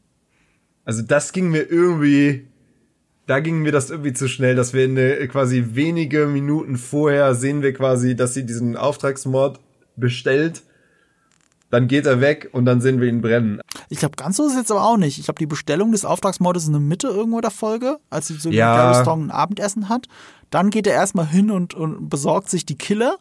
Also 0.83 1.01
das 1.01 1.31
ging 1.31 1.49
mir 1.49 1.63
irgendwie, 1.63 2.47
da 3.25 3.39
ging 3.39 3.61
mir 3.61 3.71
das 3.71 3.89
irgendwie 3.89 4.13
zu 4.13 4.27
schnell, 4.27 4.55
dass 4.55 4.73
wir 4.73 4.85
in 4.85 4.97
eine, 4.97 5.27
quasi 5.27 5.65
wenige 5.73 6.27
Minuten 6.27 6.77
vorher 6.77 7.35
sehen 7.35 7.61
wir 7.61 7.73
quasi, 7.73 8.15
dass 8.15 8.33
sie 8.33 8.45
diesen 8.45 8.75
Auftragsmord 8.75 9.59
bestellt 9.95 10.63
dann 11.69 11.87
geht 11.87 12.05
er 12.05 12.21
weg 12.21 12.49
und 12.53 12.65
dann 12.65 12.81
sehen 12.81 13.01
wir 13.01 13.07
ihn 13.07 13.21
brennen. 13.21 13.61
Ich 13.89 13.99
glaube, 13.99 14.15
ganz 14.15 14.37
so 14.37 14.45
ist 14.45 14.53
es 14.53 14.57
jetzt 14.57 14.71
aber 14.71 14.83
auch 14.83 14.97
nicht. 14.97 15.17
Ich 15.19 15.25
glaube, 15.25 15.39
die 15.39 15.45
Bestellung 15.45 15.91
des 15.91 16.05
Auftragsmordes 16.05 16.63
ist 16.63 16.67
in 16.67 16.73
der 16.73 16.81
Mitte 16.81 17.07
irgendwo 17.07 17.41
der 17.41 17.51
Folge, 17.51 17.99
als 18.09 18.27
sie 18.27 18.35
so 18.35 18.49
ja. 18.49 18.71
mit 18.71 18.77
Gary 18.77 19.01
Strong 19.01 19.23
ein 19.25 19.31
Abendessen 19.31 19.89
hat. 19.89 20.07
Dann 20.49 20.69
geht 20.69 20.87
er 20.87 20.93
erstmal 20.93 21.27
hin 21.27 21.51
und, 21.51 21.73
und 21.73 22.09
besorgt 22.09 22.49
sich 22.49 22.65
die 22.65 22.77
Killer. 22.77 23.17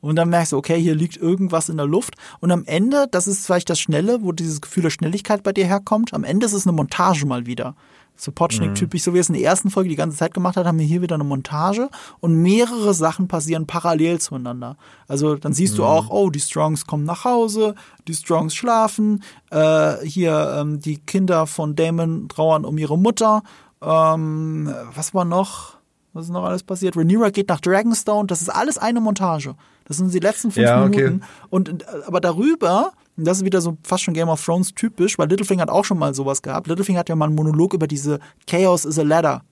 Und 0.00 0.14
dann 0.14 0.28
merkst 0.28 0.52
du, 0.52 0.56
okay, 0.56 0.80
hier 0.80 0.94
liegt 0.94 1.16
irgendwas 1.16 1.68
in 1.68 1.76
der 1.76 1.86
Luft. 1.86 2.14
Und 2.38 2.52
am 2.52 2.64
Ende, 2.66 3.08
das 3.10 3.26
ist 3.26 3.44
vielleicht 3.44 3.68
das 3.68 3.80
Schnelle, 3.80 4.22
wo 4.22 4.30
dieses 4.30 4.60
Gefühl 4.60 4.84
der 4.84 4.90
Schnelligkeit 4.90 5.42
bei 5.42 5.52
dir 5.52 5.66
herkommt, 5.66 6.14
am 6.14 6.22
Ende 6.22 6.46
ist 6.46 6.52
es 6.52 6.66
eine 6.66 6.76
Montage 6.76 7.26
mal 7.26 7.46
wieder 7.46 7.74
so 8.20 8.32
Potschnick-typisch, 8.32 9.02
mhm. 9.02 9.04
so 9.04 9.14
wie 9.14 9.18
es 9.18 9.28
in 9.28 9.34
der 9.34 9.44
ersten 9.44 9.70
Folge 9.70 9.88
die 9.88 9.96
ganze 9.96 10.16
Zeit 10.16 10.34
gemacht 10.34 10.56
hat, 10.56 10.66
haben 10.66 10.78
wir 10.78 10.86
hier 10.86 11.02
wieder 11.02 11.14
eine 11.14 11.24
Montage 11.24 11.88
und 12.20 12.34
mehrere 12.34 12.92
Sachen 12.94 13.28
passieren 13.28 13.66
parallel 13.66 14.20
zueinander. 14.20 14.76
Also 15.06 15.36
dann 15.36 15.52
siehst 15.52 15.74
mhm. 15.74 15.78
du 15.78 15.84
auch, 15.84 16.10
oh, 16.10 16.30
die 16.30 16.40
Strongs 16.40 16.86
kommen 16.86 17.04
nach 17.04 17.24
Hause, 17.24 17.74
die 18.06 18.14
Strongs 18.14 18.54
schlafen, 18.54 19.22
äh, 19.50 19.96
hier 20.04 20.56
ähm, 20.58 20.80
die 20.80 20.98
Kinder 20.98 21.46
von 21.46 21.76
Damon 21.76 22.28
trauern 22.28 22.64
um 22.64 22.76
ihre 22.76 22.98
Mutter. 22.98 23.42
Ähm, 23.80 24.74
was 24.94 25.14
war 25.14 25.24
noch? 25.24 25.78
Was 26.12 26.24
ist 26.24 26.32
noch 26.32 26.44
alles 26.44 26.64
passiert? 26.64 26.96
Rhaenyra 26.96 27.30
geht 27.30 27.48
nach 27.48 27.60
Dragonstone. 27.60 28.26
Das 28.26 28.42
ist 28.42 28.48
alles 28.48 28.78
eine 28.78 29.00
Montage. 29.00 29.54
Das 29.88 29.96
sind 29.96 30.12
die 30.12 30.20
letzten 30.20 30.50
fünf 30.50 30.66
ja, 30.66 30.84
okay. 30.84 31.04
Minuten. 31.04 31.22
Und 31.50 31.82
äh, 31.82 31.86
aber 32.06 32.20
darüber 32.20 32.92
das 33.24 33.38
ist 33.38 33.44
wieder 33.44 33.60
so 33.60 33.76
fast 33.82 34.04
schon 34.04 34.14
Game 34.14 34.28
of 34.28 34.44
Thrones 34.44 34.74
typisch, 34.74 35.18
weil 35.18 35.28
Littlefinger 35.28 35.62
hat 35.62 35.70
auch 35.70 35.84
schon 35.84 35.98
mal 35.98 36.14
sowas 36.14 36.40
gehabt. 36.42 36.68
Littlefinger 36.68 37.00
hat 37.00 37.08
ja 37.08 37.16
mal 37.16 37.26
einen 37.26 37.34
Monolog 37.34 37.74
über 37.74 37.88
diese 37.88 38.20
Chaos 38.46 38.84
is 38.84 38.98
a 38.98 39.02
Ladder 39.02 39.42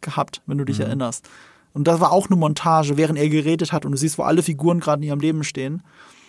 gehabt, 0.00 0.40
wenn 0.46 0.58
du 0.58 0.64
dich 0.64 0.78
mhm. 0.78 0.86
erinnerst. 0.86 1.28
Und 1.74 1.86
das 1.88 2.00
war 2.00 2.12
auch 2.12 2.28
eine 2.28 2.36
Montage, 2.36 2.96
während 2.96 3.18
er 3.18 3.28
geredet 3.28 3.72
hat 3.72 3.84
und 3.84 3.92
du 3.92 3.98
siehst, 3.98 4.18
wo 4.18 4.22
alle 4.22 4.42
Figuren 4.42 4.80
gerade 4.80 5.02
in 5.02 5.08
ihrem 5.08 5.20
Leben 5.20 5.44
stehen. 5.44 5.82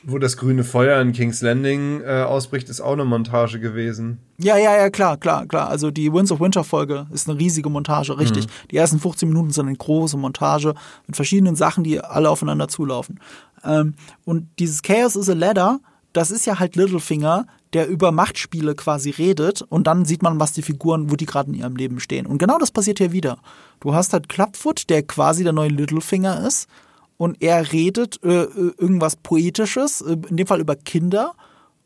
Wo 0.06 0.18
das 0.18 0.38
grüne 0.38 0.64
Feuer 0.64 1.00
in 1.02 1.14
King's 1.14 1.42
Landing 1.42 2.02
äh, 2.02 2.24
ausbricht, 2.24 2.70
ist 2.70 2.82
auch 2.82 2.94
eine 2.94 3.06
Montage 3.06 3.60
gewesen. 3.60 4.20
Ja, 4.38 4.58
ja, 4.58 4.76
ja, 4.76 4.90
klar, 4.90 5.18
klar, 5.18 5.46
klar. 5.46 5.70
Also 5.70 5.92
die 5.92 6.12
Winds 6.12 6.32
of 6.32 6.40
Winter 6.40 6.64
Folge 6.64 7.08
ist 7.12 7.30
eine 7.30 7.40
riesige 7.40 7.70
Montage, 7.70 8.18
richtig. 8.18 8.48
Mhm. 8.48 8.52
Die 8.72 8.78
ersten 8.78 9.00
15 9.00 9.30
Minuten 9.30 9.52
sind 9.52 9.68
eine 9.68 9.78
große 9.78 10.18
Montage 10.18 10.74
mit 11.08 11.16
verschiedenen 11.16 11.56
Sachen, 11.56 11.84
die 11.84 12.02
alle 12.02 12.30
aufeinander 12.30 12.68
zulaufen. 12.68 13.20
Ähm, 13.64 13.94
und 14.26 14.48
dieses 14.60 14.82
Chaos 14.82 15.16
is 15.16 15.30
a 15.30 15.34
Ladder 15.34 15.80
das 16.14 16.30
ist 16.30 16.46
ja 16.46 16.60
halt 16.60 16.76
Littlefinger, 16.76 17.48
der 17.74 17.88
über 17.88 18.12
Machtspiele 18.12 18.76
quasi 18.76 19.10
redet 19.10 19.64
und 19.64 19.88
dann 19.88 20.06
sieht 20.06 20.22
man, 20.22 20.40
was 20.40 20.54
die 20.54 20.62
Figuren, 20.62 21.12
wo 21.12 21.16
die 21.16 21.26
gerade 21.26 21.50
in 21.50 21.56
ihrem 21.56 21.76
Leben 21.76 22.00
stehen. 22.00 22.28
Und 22.28 22.38
genau 22.38 22.60
das 22.60 22.72
passiert 22.72 23.00
hier 23.00 23.12
wieder. 23.12 23.40
Du 23.80 23.96
hast 23.96 24.14
halt 24.14 24.30
Clubfoot, 24.30 24.90
der 24.90 25.02
quasi 25.04 25.44
der 25.44 25.54
neue 25.54 25.70
Littlefinger 25.70 26.46
ist 26.46 26.70
und 27.18 27.42
er 27.42 27.72
redet 27.72 28.20
äh, 28.24 28.44
äh, 28.44 28.74
irgendwas 28.78 29.16
Poetisches, 29.16 30.02
äh, 30.02 30.18
in 30.30 30.38
dem 30.38 30.48
Fall 30.48 30.60
über 30.60 30.76
Kinder. 30.76 31.34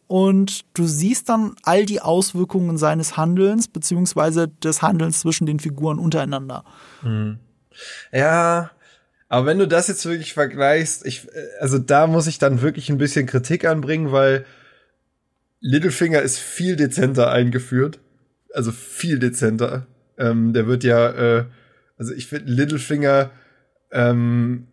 Und 0.07 0.63
du 0.73 0.87
siehst 0.87 1.27
dann 1.27 1.55
all 1.63 1.85
die 1.85 1.99
Auswirkungen 1.99 2.77
seines 2.77 3.17
Handelns, 3.17 3.67
beziehungsweise 3.67 4.47
des 4.47 4.81
Handelns 4.81 5.19
zwischen 5.19 5.45
den 5.45 5.59
Figuren 5.59 5.99
untereinander. 5.99 6.63
Mhm. 7.03 7.39
Ja, 8.13 8.71
aber 9.29 9.45
wenn 9.45 9.59
du 9.59 9.67
das 9.67 9.89
jetzt 9.89 10.05
wirklich 10.05 10.33
vergleichst, 10.33 11.05
ich, 11.05 11.27
also 11.59 11.77
da 11.77 12.07
muss 12.07 12.27
ich 12.27 12.39
dann 12.39 12.61
wirklich 12.61 12.89
ein 12.89 12.97
bisschen 12.97 13.25
Kritik 13.25 13.65
anbringen, 13.65 14.11
weil 14.11 14.45
Littlefinger 15.59 16.21
ist 16.21 16.39
viel 16.39 16.75
dezenter 16.77 17.31
eingeführt. 17.31 17.99
Also 18.53 18.71
viel 18.71 19.19
dezenter. 19.19 19.85
Ähm, 20.17 20.53
der 20.53 20.67
wird 20.67 20.83
ja, 20.83 21.09
äh, 21.09 21.45
also 21.97 22.13
ich 22.13 22.27
finde 22.27 22.51
Littlefinger, 22.51 23.31
ähm, 23.91 24.67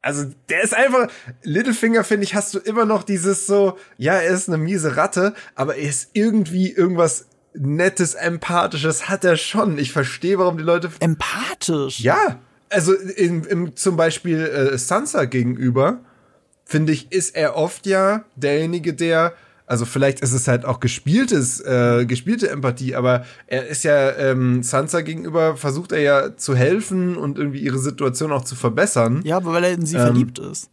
also 0.00 0.24
der 0.48 0.62
ist 0.62 0.74
einfach, 0.74 1.08
Littlefinger 1.42 2.04
finde 2.04 2.24
ich, 2.24 2.34
hast 2.34 2.54
du 2.54 2.58
immer 2.58 2.84
noch 2.84 3.02
dieses 3.02 3.46
so, 3.46 3.78
ja, 3.96 4.14
er 4.14 4.30
ist 4.30 4.48
eine 4.48 4.58
miese 4.58 4.96
Ratte, 4.96 5.34
aber 5.54 5.76
er 5.76 5.88
ist 5.88 6.10
irgendwie 6.12 6.70
irgendwas 6.70 7.26
Nettes, 7.54 8.14
Empathisches 8.14 9.08
hat 9.08 9.24
er 9.24 9.36
schon. 9.36 9.78
Ich 9.78 9.92
verstehe, 9.92 10.38
warum 10.38 10.58
die 10.58 10.64
Leute. 10.64 10.90
Empathisch? 11.00 11.98
Ja 12.00 12.38
also 12.70 12.92
in, 12.94 13.44
in, 13.44 13.76
zum 13.76 13.96
Beispiel 13.96 14.40
äh, 14.40 14.78
Sansa 14.78 15.24
gegenüber, 15.24 16.00
finde 16.64 16.92
ich, 16.92 17.12
ist 17.12 17.34
er 17.34 17.56
oft 17.56 17.86
ja 17.86 18.24
derjenige, 18.36 18.94
der, 18.94 19.34
also 19.68 19.84
vielleicht 19.84 20.20
ist 20.20 20.32
es 20.32 20.48
halt 20.48 20.64
auch 20.64 20.80
gespieltes, 20.80 21.60
äh, 21.60 22.06
gespielte 22.06 22.48
Empathie, 22.48 22.94
aber 22.94 23.26
er 23.46 23.66
ist 23.66 23.84
ja 23.84 24.16
ähm, 24.16 24.62
Sansa 24.62 25.02
gegenüber, 25.02 25.56
versucht 25.56 25.92
er 25.92 26.00
ja 26.00 26.36
zu 26.36 26.56
helfen 26.56 27.18
und 27.18 27.38
irgendwie 27.38 27.60
ihre 27.60 27.78
Situation 27.78 28.32
auch 28.32 28.44
zu 28.44 28.56
verbessern. 28.56 29.20
Ja, 29.24 29.36
aber 29.36 29.52
weil 29.52 29.64
er 29.64 29.72
in 29.72 29.84
sie 29.84 29.96
ähm, 29.96 30.02
verliebt 30.02 30.38
ist. 30.38 30.70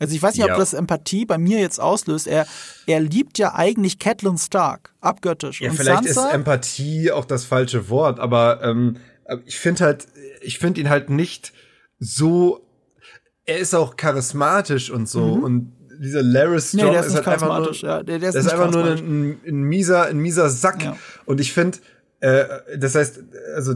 Also 0.00 0.14
ich 0.14 0.22
weiß 0.22 0.34
nicht, 0.34 0.46
ja. 0.46 0.54
ob 0.54 0.58
das 0.58 0.72
Empathie 0.72 1.24
bei 1.24 1.38
mir 1.38 1.60
jetzt 1.60 1.78
auslöst. 1.78 2.26
Er, 2.26 2.46
er 2.86 3.00
liebt 3.00 3.38
ja 3.38 3.54
eigentlich 3.54 3.98
Catelyn 3.98 4.38
Stark, 4.38 4.92
abgöttisch. 5.00 5.60
Ja, 5.60 5.70
und 5.70 5.76
vielleicht 5.76 6.04
Sansa, 6.04 6.28
ist 6.28 6.34
Empathie 6.34 7.12
auch 7.12 7.26
das 7.26 7.44
falsche 7.44 7.90
Wort, 7.90 8.18
aber 8.18 8.60
ähm, 8.64 8.96
ich 9.44 9.58
finde 9.58 9.84
halt, 9.84 10.08
ich 10.40 10.58
finde 10.58 10.80
ihn 10.80 10.88
halt 10.88 11.10
nicht 11.10 11.52
so. 12.00 12.66
Er 13.44 13.58
ist 13.58 13.74
auch 13.74 13.96
charismatisch 13.96 14.90
und 14.90 15.08
so 15.08 15.36
mhm. 15.36 15.44
und 15.44 15.79
dieser 16.00 16.22
Laris 16.22 16.68
Strong 16.70 16.92
nee, 16.92 16.98
ist, 16.98 17.06
ist 17.06 17.14
halt 17.16 17.28
einfach 17.28 17.58
nur, 17.58 17.74
ja, 17.74 18.02
der, 18.02 18.18
der 18.18 18.30
ist, 18.30 18.34
ist 18.34 18.52
einfach 18.52 18.70
nur 18.70 18.84
ein, 18.84 18.98
ein, 18.98 19.40
ein, 19.46 19.62
mieser, 19.62 20.06
ein 20.06 20.18
mieser 20.18 20.48
Sack. 20.48 20.82
Ja. 20.82 20.96
Und 21.26 21.40
ich 21.40 21.52
finde, 21.52 21.78
äh, 22.20 22.44
das 22.78 22.94
heißt, 22.94 23.20
also 23.54 23.74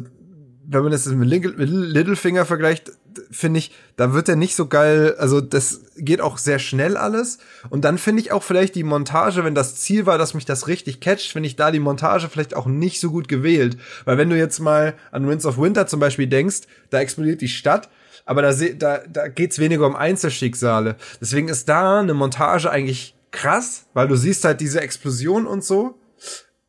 wenn 0.66 0.82
man 0.82 0.92
das 0.92 1.06
mit 1.06 1.28
Littlefinger 1.28 2.46
vergleicht, 2.46 2.92
finde 3.30 3.58
ich, 3.58 3.72
da 3.96 4.14
wird 4.14 4.28
er 4.28 4.36
nicht 4.36 4.56
so 4.56 4.66
geil, 4.66 5.14
also 5.18 5.42
das 5.42 5.82
geht 5.98 6.22
auch 6.22 6.38
sehr 6.38 6.58
schnell 6.58 6.96
alles. 6.96 7.38
Und 7.68 7.84
dann 7.84 7.98
finde 7.98 8.22
ich 8.22 8.32
auch 8.32 8.42
vielleicht 8.42 8.74
die 8.74 8.82
Montage, 8.82 9.44
wenn 9.44 9.54
das 9.54 9.76
Ziel 9.76 10.06
war, 10.06 10.16
dass 10.16 10.32
mich 10.32 10.46
das 10.46 10.66
richtig 10.66 11.00
catcht, 11.00 11.30
finde 11.30 11.46
ich 11.48 11.56
da 11.56 11.70
die 11.70 11.80
Montage 11.80 12.28
vielleicht 12.30 12.56
auch 12.56 12.66
nicht 12.66 13.00
so 13.00 13.10
gut 13.10 13.28
gewählt. 13.28 13.76
Weil 14.06 14.16
wenn 14.16 14.30
du 14.30 14.36
jetzt 14.36 14.58
mal 14.60 14.94
an 15.12 15.28
Winds 15.28 15.44
of 15.44 15.58
Winter 15.58 15.86
zum 15.86 16.00
Beispiel 16.00 16.26
denkst, 16.26 16.62
da 16.88 17.00
explodiert 17.00 17.42
die 17.42 17.48
Stadt, 17.48 17.90
aber 18.24 18.42
da, 18.42 18.52
da, 18.52 18.98
da 19.06 19.28
geht's 19.28 19.58
weniger 19.58 19.86
um 19.86 19.96
Einzelschicksale. 19.96 20.96
Deswegen 21.20 21.48
ist 21.48 21.68
da 21.68 22.00
eine 22.00 22.14
Montage 22.14 22.70
eigentlich 22.70 23.14
krass, 23.30 23.86
weil 23.92 24.08
du 24.08 24.16
siehst 24.16 24.44
halt 24.44 24.60
diese 24.60 24.80
Explosion 24.80 25.46
und 25.46 25.64
so. 25.64 25.98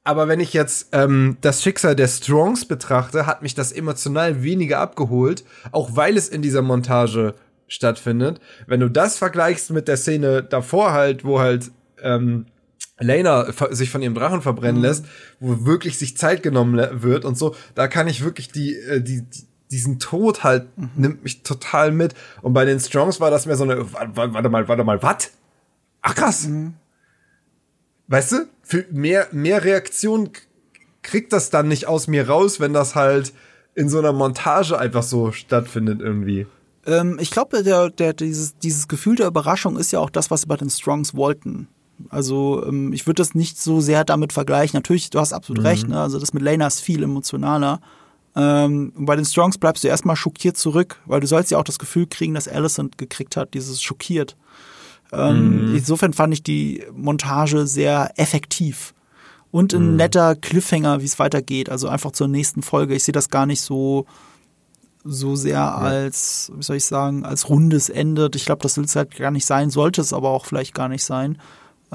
Aber 0.04 0.28
wenn 0.28 0.40
ich 0.40 0.54
jetzt 0.54 0.90
ähm, 0.92 1.38
das 1.42 1.64
Schicksal 1.64 1.96
der 1.96 2.08
Strongs 2.08 2.66
betrachte, 2.66 3.26
hat 3.26 3.42
mich 3.42 3.56
das 3.56 3.72
emotional 3.72 4.44
weniger 4.44 4.80
abgeholt, 4.80 5.44
auch 5.72 5.96
weil 5.96 6.16
es 6.16 6.30
in 6.30 6.42
dieser 6.42 6.62
Montage 6.62 7.34
stattfindet. 7.68 8.40
Wenn 8.68 8.82
du 8.82 8.90
das 8.90 9.18
vergleichst 9.18 9.72
mit 9.72 9.88
der 9.88 9.98
Szene 9.98 10.44
davor 10.44 10.92
halt, 10.92 11.24
wo 11.24 11.40
halt 11.40 11.72
ähm, 12.04 12.46
Lena 13.00 13.52
sich 13.72 13.90
von 13.90 14.02
ihrem 14.02 14.14
Drachen 14.14 14.42
verbrennen 14.42 14.78
mhm. 14.78 14.84
lässt, 14.84 15.06
wo 15.40 15.66
wirklich 15.66 15.98
sich 15.98 16.18
Zeit 16.18 16.44
genommen 16.44 17.02
wird 17.02 17.26
und 17.26 17.38
so, 17.38 17.56
da 17.74 17.88
kann 17.88 18.08
ich 18.08 18.24
wirklich 18.24 18.52
die, 18.52 18.76
äh, 18.76 19.02
die, 19.02 19.24
die 19.24 19.48
diesen 19.72 20.00
Tod 20.00 20.44
halt 20.44 20.78
mhm. 20.78 20.90
nimmt 20.96 21.24
mich 21.24 21.44
total 21.44 21.92
mit. 21.92 22.14
Und 22.42 22.54
bei 22.54 22.66
den 22.66 22.80
Strongs 22.80 23.20
war 23.20 23.32
das 23.32 23.46
mehr 23.46 23.56
so 23.56 23.64
eine, 23.64 23.92
warte 23.92 24.50
mal, 24.50 24.68
warte 24.68 24.84
mal, 24.84 25.02
was? 25.02 25.32
Ach 26.02 26.16
krass. 26.16 26.48
Mhm. 26.48 26.76
Weißt 28.08 28.32
du, 28.34 28.48
für 28.62 28.86
mehr, 28.92 29.28
mehr 29.32 29.64
Reaktion 29.64 30.30
kriegt 31.02 31.34
das 31.34 31.50
dann 31.50 31.68
nicht 31.68 31.88
aus 31.88 32.08
mir 32.08 32.28
raus, 32.28 32.60
wenn 32.60 32.74
das 32.74 32.96
halt 32.96 33.34
in 33.74 33.90
so 33.90 34.00
einer 34.00 34.14
Montage 34.14 34.78
einfach 34.78 35.04
so 35.04 35.32
stattfindet 35.32 36.02
irgendwie. 36.02 36.48
Ähm, 36.86 37.18
ich 37.20 37.32
glaube, 37.32 37.64
der, 37.64 37.90
der, 37.90 38.14
dieses, 38.14 38.58
dieses 38.58 38.88
Gefühl 38.88 39.16
der 39.16 39.28
Überraschung 39.28 39.78
ist 39.78 39.92
ja 39.92 40.00
auch 40.00 40.10
das, 40.10 40.32
was 40.32 40.42
sie 40.42 40.48
bei 40.48 40.56
den 40.56 40.70
Strongs 40.70 41.16
wollten. 41.16 41.68
Also 42.10 42.64
ähm, 42.66 42.94
ich 42.94 43.08
würde 43.08 43.22
das 43.22 43.36
nicht 43.36 43.60
so 43.60 43.82
sehr 43.82 44.04
damit 44.04 44.34
vergleichen. 44.34 44.78
Natürlich, 44.78 45.10
du 45.10 45.20
hast 45.20 45.34
absolut 45.34 45.62
mhm. 45.62 45.68
recht, 45.68 45.88
ne? 45.88 46.00
also 46.00 46.20
das 46.20 46.34
mit 46.34 46.44
Lena 46.44 46.68
ist 46.68 46.82
viel 46.82 47.04
emotionaler. 47.04 47.82
Ähm, 48.36 48.92
bei 48.96 49.16
den 49.16 49.26
Strongs 49.26 49.58
bleibst 49.58 49.84
du 49.84 49.88
erstmal 49.88 50.16
schockiert 50.16 50.58
zurück, 50.58 51.00
weil 51.06 51.22
du 51.22 51.28
sollst 51.28 51.52
ja 51.52 51.58
auch 51.58 51.64
das 51.64 51.80
Gefühl 51.80 52.08
kriegen, 52.08 52.34
dass 52.34 52.48
Alicent 52.48 52.98
gekriegt 52.98 53.38
hat, 53.38 53.54
dieses 53.54 53.82
schockiert. 53.82 54.36
Ähm, 55.14 55.70
mhm. 55.70 55.76
Insofern 55.76 56.14
fand 56.14 56.34
ich 56.34 56.44
die 56.44 56.84
Montage 56.94 57.66
sehr 57.68 58.12
effektiv. 58.18 58.94
Und 59.52 59.74
ein 59.74 59.92
mhm. 59.92 59.96
netter 59.96 60.36
Cliffhanger, 60.36 61.02
wie 61.02 61.06
es 61.06 61.18
weitergeht. 61.18 61.70
Also 61.70 61.88
einfach 61.88 62.12
zur 62.12 62.28
nächsten 62.28 62.62
Folge. 62.62 62.94
Ich 62.94 63.06
sehe 63.06 63.14
das 63.14 63.30
gar 63.30 63.46
nicht 63.46 63.62
so, 63.62 64.06
so 65.06 65.38
sehr 65.38 65.54
ja. 65.54 65.76
als, 65.76 66.52
wie 66.54 66.64
soll 66.64 66.76
ich 66.76 66.86
sagen, 66.86 67.24
als 67.24 67.48
rundes 67.48 67.88
Ende. 67.88 68.30
Ich 68.36 68.46
glaube, 68.46 68.64
das 68.64 68.76
will 68.76 68.84
es 68.84 68.98
halt 68.98 69.16
gar 69.16 69.32
nicht 69.32 69.46
sein, 69.46 69.70
sollte 69.70 70.02
es 70.02 70.12
aber 70.12 70.32
auch 70.32 70.46
vielleicht 70.46 70.74
gar 70.74 70.90
nicht 70.90 71.06
sein. 71.06 71.38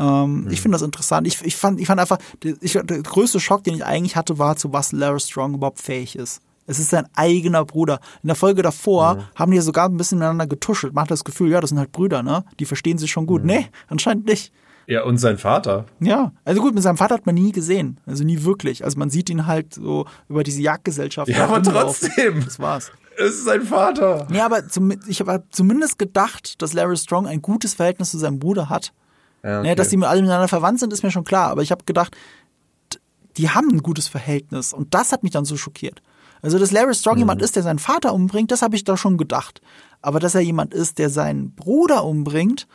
Ähm, 0.01 0.45
mhm. 0.45 0.51
Ich 0.51 0.61
finde 0.63 0.77
das 0.77 0.83
interessant. 0.83 1.27
Ich, 1.27 1.45
ich, 1.45 1.57
fand, 1.57 1.79
ich 1.79 1.87
fand 1.87 2.01
einfach, 2.01 2.19
ich, 2.43 2.73
der 2.73 3.03
größte 3.03 3.39
Schock, 3.39 3.63
den 3.65 3.75
ich 3.75 3.85
eigentlich 3.85 4.17
hatte, 4.17 4.39
war, 4.39 4.57
zu 4.57 4.73
was 4.73 4.93
Lara 4.93 5.19
Strong 5.19 5.55
überhaupt 5.55 5.81
fähig 5.81 6.17
ist. 6.17 6.41
Es 6.67 6.79
ist 6.79 6.91
sein 6.91 7.07
eigener 7.15 7.65
Bruder. 7.65 8.01
In 8.23 8.29
der 8.29 8.37
Folge 8.37 8.63
davor 8.63 9.17
mhm. 9.17 9.21
haben 9.35 9.51
die 9.51 9.57
ja 9.57 9.63
sogar 9.63 9.89
ein 9.89 9.97
bisschen 9.97 10.19
miteinander 10.19 10.47
getuschelt. 10.47 10.95
Man 10.95 11.03
hat 11.03 11.11
das 11.11 11.25
Gefühl, 11.25 11.51
ja, 11.51 11.61
das 11.61 11.71
sind 11.71 11.79
halt 11.79 11.93
Brüder, 11.93 12.23
ne? 12.23 12.45
Die 12.59 12.65
verstehen 12.65 12.97
sich 12.97 13.11
schon 13.11 13.27
gut. 13.27 13.43
Mhm. 13.43 13.49
Nee, 13.49 13.67
anscheinend 13.89 14.27
nicht. 14.27 14.53
Ja, 14.87 15.05
und 15.05 15.19
sein 15.19 15.39
Vater. 15.39 15.87
Ja, 16.01 16.33
also 16.45 16.63
gut, 16.63 16.75
mit 16.75 16.83
seinem 16.83 16.97
Vater 16.97 17.15
hat 17.15 17.27
man 17.27 17.35
nie 17.35 17.53
gesehen. 17.53 17.99
Also 18.07 18.25
nie 18.25 18.43
wirklich. 18.43 18.85
Also 18.85 18.99
man 18.99 19.11
sieht 19.11 19.31
ihn 19.31 19.47
halt 19.47 19.75
so 19.75 20.07
über 20.29 20.43
diese 20.43 20.63
Jagdgesellschaft. 20.63 21.29
Ja, 21.29 21.45
aber 21.45 21.63
trotzdem. 21.63 22.45
Das 22.45 22.59
war's. 22.59 22.91
Es 23.19 23.35
ist 23.35 23.45
sein 23.45 23.63
Vater. 23.63 24.27
Ja, 24.33 24.47
aber 24.47 24.67
zum, 24.69 24.93
ich 25.07 25.21
habe 25.21 25.45
zumindest 25.51 25.99
gedacht, 25.99 26.63
dass 26.63 26.73
Larry 26.73 26.97
Strong 26.97 27.27
ein 27.27 27.43
gutes 27.43 27.75
Verhältnis 27.75 28.13
zu 28.13 28.19
seinem 28.19 28.39
Bruder 28.39 28.69
hat. 28.69 28.93
Ja, 29.43 29.61
okay. 29.61 29.69
ja, 29.69 29.75
dass 29.75 29.89
die 29.89 29.97
alle 30.03 30.21
miteinander 30.21 30.49
verwandt 30.49 30.81
sind, 30.81 30.93
ist 30.93 31.03
mir 31.03 31.11
schon 31.11 31.25
klar. 31.25 31.51
Aber 31.51 31.63
ich 31.63 31.71
habe 31.71 31.85
gedacht, 31.85 32.17
die 33.37 33.51
haben 33.51 33.71
ein 33.71 33.83
gutes 33.83 34.09
Verhältnis. 34.09 34.73
Und 34.73 34.95
das 34.95 35.13
hat 35.13 35.23
mich 35.23 35.33
dann 35.33 35.45
so 35.45 35.57
schockiert. 35.57 36.03
Also, 36.43 36.59
dass 36.59 36.71
Larry 36.71 36.95
Strong 36.95 37.17
mhm. 37.17 37.21
jemand 37.21 37.43
ist, 37.43 37.57
der 37.57 37.63
seinen 37.63 37.79
Vater 37.79 38.13
umbringt, 38.15 38.51
das 38.51 38.63
habe 38.63 38.77
ich 38.77 38.85
da 38.85 38.97
schon 38.97 39.19
gedacht. 39.19 39.61
Aber 40.03 40.21
dass 40.21 40.35
er 40.35 40.41
jemand 40.41 40.75
ist, 40.75 40.99
der 40.99 41.11
seinen 41.11 41.53
Bruder 41.53 42.05
umbringt, 42.05 42.67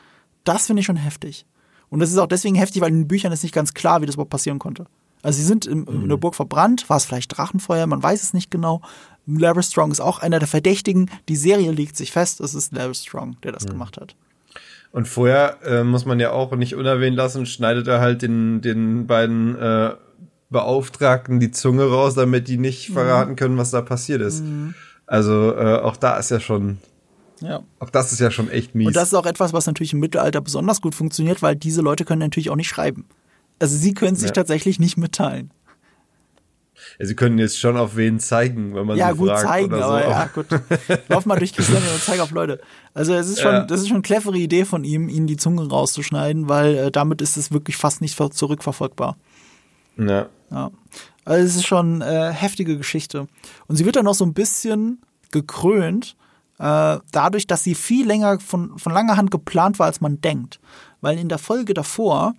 das 0.44 0.68
finde 0.68 0.82
ich 0.82 0.86
schon 0.86 0.98
heftig. 0.98 1.46
Und 1.90 2.00
das 2.00 2.12
ist 2.12 2.18
auch 2.18 2.28
deswegen 2.28 2.56
heftig, 2.56 2.82
weil 2.82 2.90
in 2.90 3.02
den 3.02 3.08
Büchern 3.08 3.32
ist 3.32 3.44
nicht 3.44 3.56
ganz 3.56 3.74
klar, 3.74 4.02
wie 4.02 4.06
das 4.06 4.16
überhaupt 4.16 4.32
passieren 4.32 4.60
konnte. 4.60 4.86
Also 5.24 5.40
sie 5.40 5.46
sind 5.46 5.66
in, 5.66 5.80
mhm. 5.80 6.04
in 6.04 6.10
der 6.10 6.18
Burg 6.18 6.36
verbrannt, 6.36 6.88
war 6.90 6.98
es 6.98 7.06
vielleicht 7.06 7.36
Drachenfeuer, 7.36 7.88
man 7.88 8.04
weiß 8.04 8.22
es 8.22 8.34
nicht 8.34 8.52
genau. 8.52 8.82
Larry 9.26 9.64
Strong 9.64 9.92
ist 9.92 10.00
auch 10.00 10.20
einer 10.20 10.38
der 10.38 10.48
Verdächtigen. 10.48 11.10
Die 11.30 11.36
Serie 11.36 11.72
legt 11.72 11.98
sich 11.98 12.12
fest, 12.12 12.42
es 12.42 12.54
ist 12.54 12.74
Larry 12.74 12.94
Strong, 12.94 13.38
der 13.42 13.52
das 13.52 13.66
mhm. 13.66 13.70
gemacht 13.70 13.98
hat. 13.98 14.16
Und 14.96 15.10
vorher 15.10 15.58
äh, 15.66 15.84
muss 15.84 16.06
man 16.06 16.22
ja 16.22 16.32
auch 16.32 16.56
nicht 16.56 16.74
unerwähnt 16.74 17.18
lassen, 17.18 17.46
schneidet 17.46 17.86
er 17.86 18.00
halt 18.00 18.22
den, 18.22 18.62
den 18.62 19.08
beiden 19.08 19.60
äh, 19.60 19.92
Beauftragten 20.50 21.42
die 21.42 21.52
Zunge 21.52 21.84
raus, 21.84 22.16
damit 22.16 22.48
die 22.48 22.56
nicht 22.56 22.88
mhm. 22.90 22.94
verraten 22.94 23.36
können, 23.36 23.58
was 23.58 23.72
da 23.72 23.82
passiert 23.82 24.22
ist. 24.22 24.46
Mhm. 24.46 24.74
Also 25.06 25.54
äh, 25.54 25.80
auch 25.80 25.98
da 25.98 26.16
ist 26.16 26.32
ja 26.32 26.40
schon. 26.40 26.78
Ja. 27.42 27.62
Auch 27.80 27.90
das 27.90 28.14
ist 28.14 28.20
ja 28.20 28.32
schon 28.32 28.50
echt 28.50 28.74
mies. 28.74 28.88
Und 28.88 28.96
das 28.96 29.10
ist 29.10 29.16
auch 29.16 29.26
etwas, 29.26 29.52
was 29.52 29.68
natürlich 29.68 29.92
im 29.92 30.00
Mittelalter 30.00 30.40
besonders 30.40 30.80
gut 30.80 30.96
funktioniert, 30.96 31.42
weil 31.42 31.58
diese 31.58 31.82
Leute 31.82 32.06
können 32.06 32.20
natürlich 32.20 32.50
auch 32.50 32.56
nicht 32.56 32.70
schreiben. 32.70 33.04
Also 33.60 33.76
sie 33.76 33.94
können 33.94 34.16
sich 34.16 34.30
ja. 34.30 34.34
tatsächlich 34.34 34.80
nicht 34.80 34.96
mitteilen. 34.96 35.52
Ja, 37.00 37.06
sie 37.06 37.16
können 37.16 37.38
jetzt 37.40 37.60
schon 37.60 37.78
auf 37.78 37.96
wen 37.96 38.20
zeigen, 38.20 38.74
wenn 38.74 38.86
man 38.86 38.98
ja, 38.98 39.12
sie 39.12 39.18
gut 39.18 39.30
fragt 39.30 39.48
zeigen, 39.48 39.74
oder 39.74 39.84
so. 39.84 39.94
Aber 39.94 40.10
ja, 40.10 40.30
gut. 40.34 40.46
Lauf 41.10 41.26
mal 41.26 41.38
durch 41.38 41.54
Christianien 41.54 41.90
und 41.94 42.02
zeig 42.02 42.20
auf 42.20 42.32
Leute. 42.32 42.62
Also 42.94 43.14
es 43.14 43.28
ist 43.28 43.42
schon, 43.42 43.54
ja. 43.54 43.66
das 43.66 43.82
ist 43.82 43.88
schon 43.88 43.98
eine 43.98 44.04
clevere 44.04 44.38
Idee 44.38 44.66
von 44.66 44.84
ihm, 44.84 45.10
ihnen 45.10 45.28
die 45.28 45.38
Zunge 45.38 45.68
rauszuschneiden, 45.68 46.48
weil 46.48 46.76
äh, 46.76 46.92
damit 46.92 47.22
ist 47.22 47.38
es 47.38 47.52
wirklich 47.52 47.76
fast 47.76 48.02
nicht 48.02 48.18
zurückverfolgbar. 48.18 49.18
Ja. 49.98 50.28
Ja. 50.52 50.72
Also 51.26 51.46
es 51.46 51.56
ist 51.56 51.66
schon 51.66 52.02
äh, 52.02 52.32
heftige 52.32 52.78
Geschichte. 52.78 53.28
Und 53.68 53.76
sie 53.76 53.86
wird 53.86 53.96
dann 53.96 54.06
noch 54.06 54.14
so 54.14 54.26
ein 54.26 54.34
bisschen 54.34 55.02
gekrönt, 55.32 56.16
äh, 56.60 56.98
dadurch, 57.12 57.48
dass 57.48 57.64
sie 57.64 57.76
viel 57.76 58.08
länger 58.08 58.40
von, 58.40 58.78
von 58.78 58.94
langer 58.94 59.18
Hand 59.18 59.32
geplant 59.32 59.80
war, 59.80 59.88
als 59.88 60.02
man 60.02 60.22
denkt. 60.22 60.60
Weil 61.02 61.18
in 61.18 61.28
der 61.28 61.40
Folge 61.40 61.74
davor, 61.74 62.34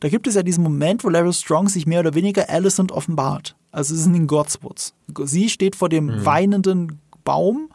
da 0.00 0.08
gibt 0.08 0.26
es 0.26 0.34
ja 0.34 0.42
diesen 0.42 0.64
Moment, 0.64 1.04
wo 1.04 1.08
Larry 1.08 1.32
Strong 1.32 1.68
sich 1.68 1.86
mehr 1.86 2.00
oder 2.00 2.14
weniger 2.14 2.48
Alicent 2.48 2.92
offenbart. 2.92 3.56
Also 3.70 3.94
es 3.94 4.00
ist 4.00 4.06
in 4.06 4.26
Godswoods. 4.26 4.94
Sie 5.24 5.48
steht 5.48 5.76
vor 5.76 5.88
dem 5.88 6.06
mhm. 6.06 6.24
weinenden 6.24 7.00
Baum 7.24 7.70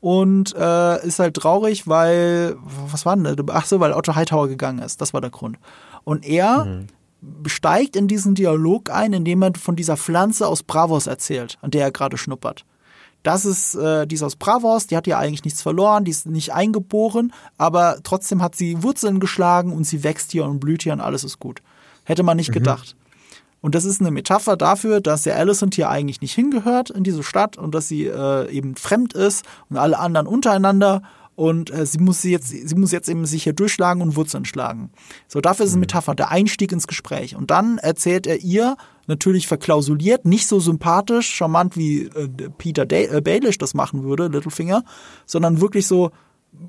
und 0.00 0.54
äh, 0.54 1.06
ist 1.06 1.18
halt 1.18 1.34
traurig, 1.34 1.86
weil, 1.86 2.56
was 2.90 3.06
war 3.06 3.16
denn 3.16 3.24
das? 3.24 3.46
Ach 3.50 3.64
so, 3.64 3.80
weil 3.80 3.92
Otto 3.92 4.14
Hightower 4.14 4.48
gegangen 4.48 4.80
ist. 4.80 5.00
Das 5.00 5.14
war 5.14 5.20
der 5.20 5.30
Grund. 5.30 5.58
Und 6.04 6.24
er 6.24 6.64
mhm 6.64 6.86
steigt 7.46 7.96
in 7.96 8.08
diesen 8.08 8.34
Dialog 8.34 8.90
ein, 8.90 9.12
indem 9.12 9.42
er 9.42 9.52
von 9.54 9.76
dieser 9.76 9.96
Pflanze 9.96 10.46
aus 10.46 10.62
Bravos 10.62 11.06
erzählt, 11.06 11.58
an 11.62 11.70
der 11.70 11.82
er 11.82 11.90
gerade 11.90 12.18
schnuppert. 12.18 12.64
Das 13.22 13.44
ist, 13.44 13.74
äh, 13.74 14.06
die 14.06 14.14
ist 14.14 14.22
aus 14.22 14.36
Bravos, 14.36 14.86
die 14.86 14.96
hat 14.96 15.06
ja 15.06 15.18
eigentlich 15.18 15.44
nichts 15.44 15.62
verloren, 15.62 16.04
die 16.04 16.12
ist 16.12 16.26
nicht 16.26 16.52
eingeboren, 16.52 17.32
aber 17.58 17.98
trotzdem 18.04 18.40
hat 18.40 18.54
sie 18.54 18.82
Wurzeln 18.82 19.18
geschlagen 19.18 19.72
und 19.72 19.84
sie 19.84 20.04
wächst 20.04 20.32
hier 20.32 20.44
und 20.44 20.60
blüht 20.60 20.82
hier 20.82 20.92
und 20.92 21.00
alles 21.00 21.24
ist 21.24 21.40
gut. 21.40 21.60
Hätte 22.04 22.22
man 22.22 22.36
nicht 22.36 22.50
mhm. 22.50 22.54
gedacht. 22.54 22.96
Und 23.66 23.74
das 23.74 23.84
ist 23.84 24.00
eine 24.00 24.12
Metapher 24.12 24.56
dafür, 24.56 25.00
dass 25.00 25.24
der 25.24 25.34
Alicent 25.34 25.74
hier 25.74 25.90
eigentlich 25.90 26.20
nicht 26.20 26.34
hingehört 26.34 26.88
in 26.88 27.02
diese 27.02 27.24
Stadt 27.24 27.58
und 27.58 27.74
dass 27.74 27.88
sie 27.88 28.04
äh, 28.04 28.48
eben 28.48 28.76
fremd 28.76 29.12
ist 29.12 29.44
und 29.68 29.76
alle 29.76 29.98
anderen 29.98 30.28
untereinander 30.28 31.02
und 31.34 31.72
äh, 31.72 31.84
sie 31.84 31.98
muss 31.98 32.22
jetzt, 32.22 32.50
sie 32.50 32.74
muss 32.76 32.92
jetzt 32.92 33.08
eben 33.08 33.26
sich 33.26 33.42
hier 33.42 33.54
durchschlagen 33.54 34.02
und 34.02 34.14
Wurzeln 34.14 34.44
schlagen. 34.44 34.92
So, 35.26 35.40
dafür 35.40 35.64
ist 35.64 35.70
es 35.70 35.74
eine 35.74 35.78
mhm. 35.78 35.80
Metapher, 35.80 36.14
der 36.14 36.30
Einstieg 36.30 36.70
ins 36.70 36.86
Gespräch. 36.86 37.34
Und 37.34 37.50
dann 37.50 37.78
erzählt 37.78 38.28
er 38.28 38.38
ihr, 38.38 38.76
natürlich 39.08 39.48
verklausuliert, 39.48 40.26
nicht 40.26 40.46
so 40.46 40.60
sympathisch, 40.60 41.28
charmant 41.28 41.76
wie 41.76 42.04
äh, 42.04 42.28
Peter 42.58 42.86
Day 42.86 43.06
äh, 43.06 43.20
Baelish 43.20 43.58
das 43.58 43.74
machen 43.74 44.04
würde, 44.04 44.28
Littlefinger, 44.28 44.84
sondern 45.26 45.60
wirklich 45.60 45.88
so 45.88 46.12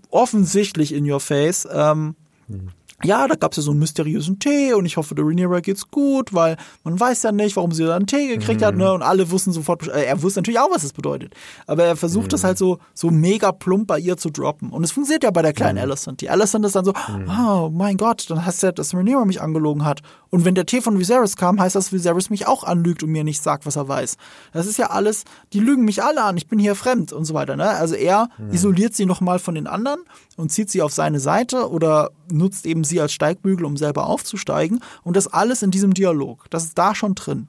offensichtlich 0.09 0.95
in 0.95 1.07
your 1.07 1.19
face. 1.19 1.67
Ähm, 1.71 2.15
mhm 2.47 2.69
ja, 3.03 3.27
da 3.27 3.35
gab 3.35 3.51
es 3.51 3.57
ja 3.57 3.63
so 3.63 3.71
einen 3.71 3.79
mysteriösen 3.79 4.39
Tee 4.39 4.73
und 4.73 4.87
ich 4.87 4.97
hoffe, 4.97 5.13
der 5.13 5.23
Rhaenyra 5.23 5.59
geht's 5.59 5.91
gut, 5.91 6.33
weil 6.33 6.57
man 6.83 6.99
weiß 6.99 7.21
ja 7.23 7.31
nicht, 7.31 7.55
warum 7.55 7.71
sie 7.71 7.85
da 7.85 7.95
einen 7.95 8.07
Tee 8.07 8.27
gekriegt 8.27 8.61
mhm. 8.61 8.65
hat, 8.65 8.75
ne? 8.75 8.91
Und 8.91 9.03
alle 9.03 9.29
wussten 9.29 9.51
sofort, 9.51 9.87
äh, 9.87 10.05
er 10.05 10.23
wusste 10.23 10.39
natürlich 10.39 10.59
auch, 10.59 10.71
was 10.71 10.83
es 10.83 10.93
bedeutet. 10.93 11.35
Aber 11.67 11.83
er 11.83 11.95
versucht 11.95 12.33
es 12.33 12.41
mhm. 12.41 12.47
halt 12.47 12.57
so, 12.57 12.79
so 12.95 13.11
mega 13.11 13.51
plump 13.51 13.85
bei 13.85 13.99
ihr 13.99 14.17
zu 14.17 14.31
droppen. 14.31 14.71
Und 14.71 14.83
es 14.83 14.91
funktioniert 14.91 15.23
ja 15.23 15.29
bei 15.29 15.43
der 15.43 15.53
kleinen 15.53 15.77
mhm. 15.77 15.83
Alicent. 15.83 16.21
Die 16.21 16.29
Alicent 16.31 16.65
ist 16.65 16.75
dann 16.75 16.85
so, 16.85 16.93
mhm. 17.07 17.29
oh 17.29 17.69
mein 17.69 17.97
Gott, 17.97 18.25
dann 18.29 18.43
heißt 18.43 18.63
ja, 18.63 18.71
dass 18.71 18.95
Rhaenyra 18.95 19.25
mich 19.25 19.41
angelogen 19.41 19.85
hat. 19.85 20.01
Und 20.29 20.43
wenn 20.43 20.55
der 20.55 20.65
Tee 20.65 20.81
von 20.81 20.97
Viserys 20.97 21.37
kam, 21.37 21.59
heißt 21.59 21.75
das, 21.75 21.93
Viserys 21.93 22.31
mich 22.31 22.47
auch 22.47 22.63
anlügt 22.63 23.03
und 23.03 23.11
mir 23.11 23.23
nicht 23.23 23.43
sagt, 23.43 23.67
was 23.67 23.75
er 23.75 23.87
weiß. 23.87 24.17
Das 24.53 24.65
ist 24.65 24.77
ja 24.77 24.89
alles, 24.89 25.23
die 25.53 25.59
lügen 25.59 25.85
mich 25.85 26.03
alle 26.03 26.23
an, 26.23 26.35
ich 26.35 26.47
bin 26.47 26.59
hier 26.59 26.75
fremd 26.75 27.13
und 27.13 27.25
so 27.25 27.33
weiter, 27.33 27.55
ne? 27.55 27.69
Also 27.69 27.95
er 27.95 28.29
mhm. 28.37 28.51
isoliert 28.51 28.95
sie 28.95 29.05
nochmal 29.05 29.39
von 29.39 29.55
den 29.55 29.67
anderen 29.67 29.99
und 30.35 30.51
zieht 30.51 30.69
sie 30.69 30.81
auf 30.81 30.91
seine 30.91 31.19
Seite 31.19 31.69
oder 31.69 32.09
nutzt 32.31 32.65
eben 32.65 32.83
sie 32.87 32.99
als 32.99 33.13
Steigbügel, 33.13 33.65
um 33.65 33.77
selber 33.77 34.07
aufzusteigen. 34.07 34.79
Und 35.03 35.15
das 35.15 35.27
alles 35.27 35.61
in 35.61 35.71
diesem 35.71 35.93
Dialog. 35.93 36.45
Das 36.49 36.63
ist 36.63 36.77
da 36.77 36.95
schon 36.95 37.15
drin. 37.15 37.47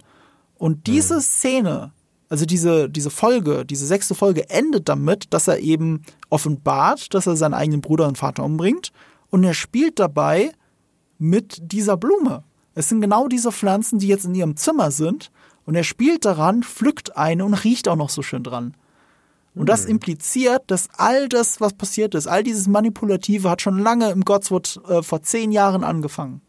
Und 0.56 0.86
diese 0.86 1.16
mhm. 1.16 1.20
Szene, 1.20 1.93
also 2.28 2.44
diese, 2.44 2.90
diese 2.90 3.10
Folge, 3.10 3.65
diese 3.65 3.86
sechste 3.86 4.15
Folge 4.15 4.51
endet 4.51 4.89
damit, 4.89 5.32
dass 5.32 5.48
er 5.48 5.60
eben 5.60 6.02
offenbart, 6.28 7.15
dass 7.15 7.27
er 7.27 7.36
seinen 7.36 7.55
eigenen 7.55 7.81
Bruder 7.81 8.06
und 8.06 8.19
Vater 8.19 8.44
umbringt. 8.44 8.93
Und 9.31 9.44
er 9.44 9.55
spielt 9.55 9.98
dabei 9.98 10.52
mit 11.19 11.59
dieser 11.73 11.97
Blume. 11.97 12.44
Es 12.74 12.89
sind 12.89 13.01
genau 13.01 13.28
diese 13.28 13.51
Pflanzen, 13.51 13.98
die 13.98 14.09
jetzt 14.09 14.24
in 14.24 14.35
ihrem 14.35 14.56
Zimmer 14.56 14.90
sind. 14.90 15.31
Und 15.65 15.74
er 15.74 15.85
spielt 15.85 16.24
daran, 16.24 16.62
pflückt 16.62 17.16
eine 17.16 17.44
und 17.44 17.55
riecht 17.55 17.89
auch 17.89 17.97
noch 17.97 18.10
so 18.10 18.23
schön 18.23 18.43
dran. 18.43 18.74
Und 19.59 19.68
das 19.68 19.85
hm. 19.85 19.90
impliziert, 19.90 20.62
dass 20.68 20.89
all 20.97 21.28
das, 21.28 21.60
was 21.60 21.72
passiert 21.72 22.14
ist, 22.14 22.26
all 22.26 22.43
dieses 22.43 22.68
Manipulative 22.68 23.51
hat 23.51 23.60
schon 23.60 23.78
lange 23.78 24.10
im 24.10 24.24
Godswood 24.24 24.80
äh, 24.89 25.02
vor 25.02 25.22
zehn 25.22 25.51
Jahren 25.51 25.82
angefangen. 25.82 26.40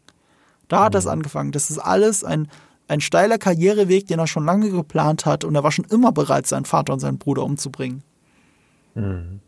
Da 0.68 0.84
hat 0.84 0.94
das 0.94 1.04
hm. 1.04 1.12
angefangen. 1.12 1.52
Das 1.52 1.70
ist 1.70 1.78
alles 1.78 2.22
ein, 2.22 2.48
ein 2.86 3.00
steiler 3.00 3.38
Karriereweg, 3.38 4.06
den 4.06 4.20
er 4.20 4.28
schon 4.28 4.44
lange 4.44 4.70
geplant 4.70 5.26
hat 5.26 5.44
und 5.44 5.54
er 5.54 5.64
war 5.64 5.72
schon 5.72 5.86
immer 5.86 6.12
bereit, 6.12 6.46
seinen 6.46 6.64
Vater 6.64 6.92
und 6.92 7.00
seinen 7.00 7.18
Bruder 7.18 7.42
umzubringen. 7.42 8.02
Mhm. 8.94 9.40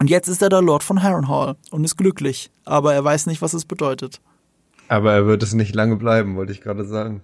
Und 0.00 0.10
jetzt 0.10 0.28
ist 0.28 0.42
er 0.42 0.48
der 0.48 0.62
Lord 0.62 0.82
von 0.82 1.02
Harrenhal 1.02 1.56
und 1.70 1.84
ist 1.84 1.96
glücklich, 1.96 2.50
aber 2.64 2.94
er 2.94 3.04
weiß 3.04 3.26
nicht, 3.26 3.42
was 3.42 3.52
es 3.52 3.64
bedeutet. 3.64 4.20
Aber 4.88 5.12
er 5.12 5.26
wird 5.26 5.42
es 5.42 5.54
nicht 5.54 5.74
lange 5.74 5.96
bleiben, 5.96 6.36
wollte 6.36 6.52
ich 6.52 6.60
gerade 6.60 6.84
sagen. 6.84 7.22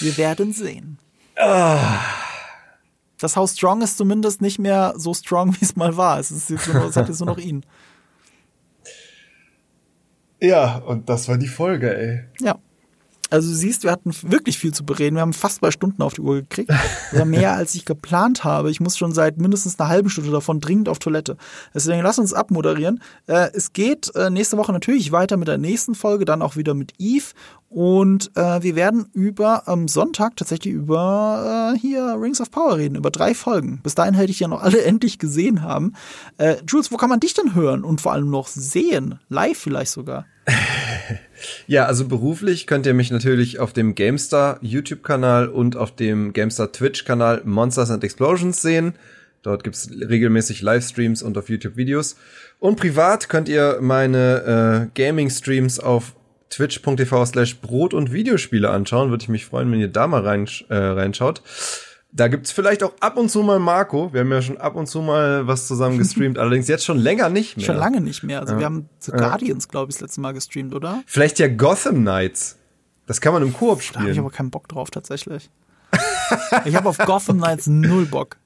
Wir 0.00 0.16
werden 0.16 0.52
sehen. 0.52 0.98
Ah. 1.36 1.98
Das 3.18 3.36
Haus 3.36 3.56
Strong 3.56 3.82
ist 3.82 3.98
zumindest 3.98 4.40
nicht 4.40 4.58
mehr 4.58 4.94
so 4.96 5.12
strong, 5.12 5.54
wie 5.60 5.64
es 5.64 5.76
mal 5.76 5.96
war. 5.96 6.18
Es, 6.18 6.30
ist 6.30 6.50
jetzt 6.50 6.72
nur, 6.72 6.84
es 6.84 6.96
hat 6.96 7.08
jetzt 7.08 7.20
nur 7.20 7.28
noch 7.28 7.38
ihn. 7.38 7.64
Ja, 10.40 10.76
und 10.78 11.08
das 11.08 11.28
war 11.28 11.36
die 11.36 11.48
Folge, 11.48 11.96
ey. 11.96 12.24
Ja. 12.40 12.58
Also 13.30 13.50
du 13.50 13.54
siehst, 13.54 13.82
wir 13.82 13.90
hatten 13.90 14.10
wirklich 14.22 14.58
viel 14.58 14.72
zu 14.72 14.84
bereden. 14.84 15.16
Wir 15.16 15.20
haben 15.20 15.32
fast 15.32 15.58
zwei 15.58 15.70
Stunden 15.70 16.00
auf 16.02 16.14
die 16.14 16.22
Uhr 16.22 16.36
gekriegt. 16.36 16.70
Das 16.70 17.18
war 17.18 17.26
mehr, 17.26 17.52
als 17.52 17.74
ich 17.74 17.84
geplant 17.84 18.44
habe. 18.44 18.70
Ich 18.70 18.80
muss 18.80 18.96
schon 18.96 19.12
seit 19.12 19.38
mindestens 19.38 19.78
einer 19.78 19.88
halben 19.88 20.08
Stunde 20.08 20.30
davon 20.30 20.60
dringend 20.60 20.88
auf 20.88 20.98
Toilette. 20.98 21.36
Deswegen 21.74 22.02
lass 22.02 22.18
uns 22.18 22.32
abmoderieren. 22.32 23.02
Äh, 23.26 23.50
es 23.52 23.72
geht 23.72 24.14
äh, 24.14 24.30
nächste 24.30 24.56
Woche 24.56 24.72
natürlich 24.72 25.12
weiter 25.12 25.36
mit 25.36 25.48
der 25.48 25.58
nächsten 25.58 25.94
Folge, 25.94 26.24
dann 26.24 26.40
auch 26.40 26.56
wieder 26.56 26.72
mit 26.72 26.94
Eve. 26.98 27.26
Und 27.68 28.30
äh, 28.34 28.62
wir 28.62 28.76
werden 28.76 29.10
über 29.12 29.68
am 29.68 29.88
Sonntag 29.88 30.36
tatsächlich 30.36 30.72
über 30.72 31.74
hier 31.78 32.16
Rings 32.18 32.40
of 32.40 32.50
Power 32.50 32.78
reden, 32.78 32.94
über 32.94 33.10
drei 33.10 33.34
Folgen. 33.34 33.80
Bis 33.82 33.94
dahin 33.94 34.14
hätte 34.14 34.30
ich 34.30 34.40
ja 34.40 34.48
noch 34.48 34.62
alle 34.62 34.82
endlich 34.84 35.18
gesehen 35.18 35.62
haben. 35.62 35.92
Jules, 36.66 36.90
wo 36.90 36.96
kann 36.96 37.10
man 37.10 37.20
dich 37.20 37.34
denn 37.34 37.54
hören 37.54 37.84
und 37.84 38.00
vor 38.00 38.12
allem 38.12 38.30
noch 38.30 38.48
sehen? 38.48 39.18
Live 39.28 39.58
vielleicht 39.58 39.92
sogar. 39.92 40.24
Ja, 41.66 41.86
also 41.86 42.06
beruflich 42.06 42.66
könnt 42.66 42.86
ihr 42.86 42.94
mich 42.94 43.10
natürlich 43.10 43.58
auf 43.58 43.72
dem 43.72 43.94
GameStar 43.94 44.58
YouTube-Kanal 44.60 45.48
und 45.48 45.76
auf 45.76 45.94
dem 45.94 46.32
GameStar 46.32 46.72
Twitch-Kanal 46.72 47.42
Monsters 47.44 47.90
and 47.90 48.04
Explosions 48.04 48.62
sehen. 48.62 48.94
Dort 49.42 49.64
gibt's 49.64 49.88
regelmäßig 49.90 50.62
Livestreams 50.62 51.22
und 51.22 51.38
auf 51.38 51.48
YouTube 51.48 51.76
Videos. 51.76 52.16
Und 52.58 52.76
privat 52.76 53.28
könnt 53.28 53.48
ihr 53.48 53.78
meine 53.80 54.90
äh, 54.94 55.00
Gaming-Streams 55.00 55.78
auf 55.78 56.14
twitch.tv 56.50 57.26
slash 57.26 57.60
Brot 57.60 57.94
und 57.94 58.12
Videospiele 58.12 58.70
anschauen. 58.70 59.10
Würde 59.10 59.22
ich 59.22 59.28
mich 59.28 59.44
freuen, 59.44 59.70
wenn 59.70 59.80
ihr 59.80 59.88
da 59.88 60.06
mal 60.06 60.22
rein, 60.22 60.48
äh, 60.68 60.74
reinschaut. 60.74 61.42
Da 62.10 62.28
gibt's 62.28 62.50
vielleicht 62.52 62.82
auch 62.82 62.94
ab 63.00 63.16
und 63.18 63.30
zu 63.30 63.42
mal 63.42 63.58
Marco. 63.58 64.12
Wir 64.12 64.20
haben 64.20 64.32
ja 64.32 64.40
schon 64.40 64.56
ab 64.56 64.76
und 64.76 64.86
zu 64.86 65.02
mal 65.02 65.46
was 65.46 65.66
zusammen 65.66 65.98
gestreamt, 65.98 66.38
allerdings 66.38 66.66
jetzt 66.66 66.84
schon 66.84 66.98
länger 66.98 67.28
nicht 67.28 67.56
mehr. 67.56 67.66
Schon 67.66 67.76
lange 67.76 68.00
nicht 68.00 68.22
mehr. 68.22 68.40
Also 68.40 68.54
ja. 68.54 68.60
wir 68.60 68.66
haben 68.66 68.88
The 69.00 69.12
Guardians, 69.12 69.68
glaube 69.68 69.90
ich, 69.90 69.96
das 69.96 70.02
letzte 70.02 70.20
Mal 70.22 70.32
gestreamt, 70.32 70.74
oder? 70.74 71.02
Vielleicht 71.06 71.38
ja 71.38 71.48
Gotham 71.48 71.96
Knights. 71.96 72.56
Das 73.06 73.20
kann 73.20 73.32
man 73.32 73.42
im 73.42 73.52
Koop 73.52 73.82
spielen. 73.82 73.94
Da 73.94 74.00
habe 74.00 74.12
ich 74.12 74.18
aber 74.18 74.30
keinen 74.30 74.50
Bock 74.50 74.68
drauf, 74.68 74.90
tatsächlich. 74.90 75.50
ich 76.64 76.74
habe 76.74 76.88
auf 76.88 76.98
Gotham 76.98 77.38
Knights 77.38 77.66
null 77.66 78.06
Bock. 78.06 78.36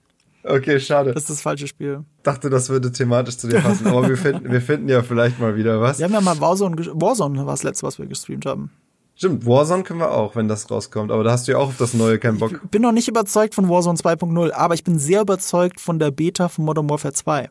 Okay, 0.44 0.80
schade. 0.80 1.12
Das 1.12 1.24
ist 1.24 1.30
das 1.30 1.42
falsche 1.42 1.68
Spiel. 1.68 2.04
Dachte, 2.22 2.50
das 2.50 2.68
würde 2.68 2.90
thematisch 2.90 3.38
zu 3.38 3.48
dir 3.48 3.60
passen, 3.60 3.86
aber 3.86 4.08
wir 4.08 4.16
finden, 4.18 4.50
wir 4.50 4.60
finden 4.60 4.88
ja 4.88 5.02
vielleicht 5.02 5.38
mal 5.38 5.56
wieder 5.56 5.80
was. 5.80 5.98
Wir 5.98 6.04
haben 6.04 6.12
ja 6.12 6.20
mal 6.20 6.40
Warzone, 6.40 6.76
Warzone 6.94 7.38
war 7.38 7.52
das 7.52 7.62
letzte, 7.62 7.86
was 7.86 7.98
wir 7.98 8.06
gestreamt 8.06 8.46
haben. 8.46 8.70
Stimmt, 9.14 9.46
Warzone 9.46 9.82
können 9.82 10.00
wir 10.00 10.10
auch, 10.10 10.36
wenn 10.36 10.48
das 10.48 10.70
rauskommt. 10.70 11.12
Aber 11.12 11.22
da 11.22 11.32
hast 11.32 11.46
du 11.46 11.52
ja 11.52 11.58
auch 11.58 11.68
auf 11.68 11.76
das 11.76 11.92
neue 11.92 12.18
keinen 12.18 12.38
Bock. 12.38 12.52
Ich 12.64 12.70
bin 12.70 12.82
noch 12.82 12.92
nicht 12.92 13.08
überzeugt 13.08 13.54
von 13.54 13.68
Warzone 13.68 13.98
2.0, 13.98 14.52
aber 14.52 14.74
ich 14.74 14.84
bin 14.84 14.98
sehr 14.98 15.20
überzeugt 15.20 15.80
von 15.80 15.98
der 15.98 16.10
Beta 16.10 16.48
von 16.48 16.64
Modern 16.64 16.88
Warfare 16.88 17.12
2. 17.12 17.50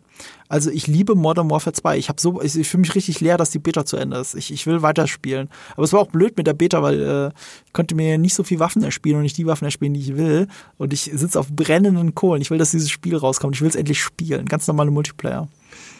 Also 0.49 0.71
ich 0.71 0.87
liebe 0.87 1.13
Modern 1.13 1.49
Warfare 1.51 1.73
2. 1.73 1.97
Ich 1.97 2.09
habe 2.09 2.19
so, 2.19 2.41
ich, 2.41 2.57
ich 2.57 2.67
fühle 2.67 2.81
mich 2.81 2.95
richtig 2.95 3.21
leer, 3.21 3.37
dass 3.37 3.51
die 3.51 3.59
Beta 3.59 3.85
zu 3.85 3.95
Ende 3.95 4.17
ist. 4.17 4.33
Ich, 4.33 4.51
ich 4.51 4.65
will 4.65 4.81
weiterspielen. 4.81 5.49
Aber 5.73 5.83
es 5.83 5.93
war 5.93 5.99
auch 5.99 6.09
blöd 6.09 6.35
mit 6.35 6.47
der 6.47 6.53
Beta, 6.53 6.81
weil 6.81 7.01
äh, 7.01 7.31
ich 7.67 7.73
konnte 7.73 7.93
mir 7.93 8.17
nicht 8.17 8.33
so 8.33 8.43
viel 8.43 8.59
Waffen 8.59 8.83
erspielen 8.83 9.17
und 9.17 9.23
nicht 9.23 9.37
die 9.37 9.45
Waffen 9.45 9.65
erspielen, 9.65 9.93
die 9.93 10.01
ich 10.01 10.17
will. 10.17 10.47
Und 10.77 10.93
ich 10.93 11.11
sitze 11.13 11.39
auf 11.39 11.51
brennenden 11.51 12.15
Kohlen. 12.15 12.41
Ich 12.41 12.49
will, 12.49 12.57
dass 12.57 12.71
dieses 12.71 12.89
Spiel 12.89 13.15
rauskommt. 13.15 13.55
Ich 13.55 13.61
will 13.61 13.69
es 13.69 13.75
endlich 13.75 14.01
spielen. 14.01 14.45
Ganz 14.45 14.67
normale 14.67 14.89
Multiplayer. 14.89 15.47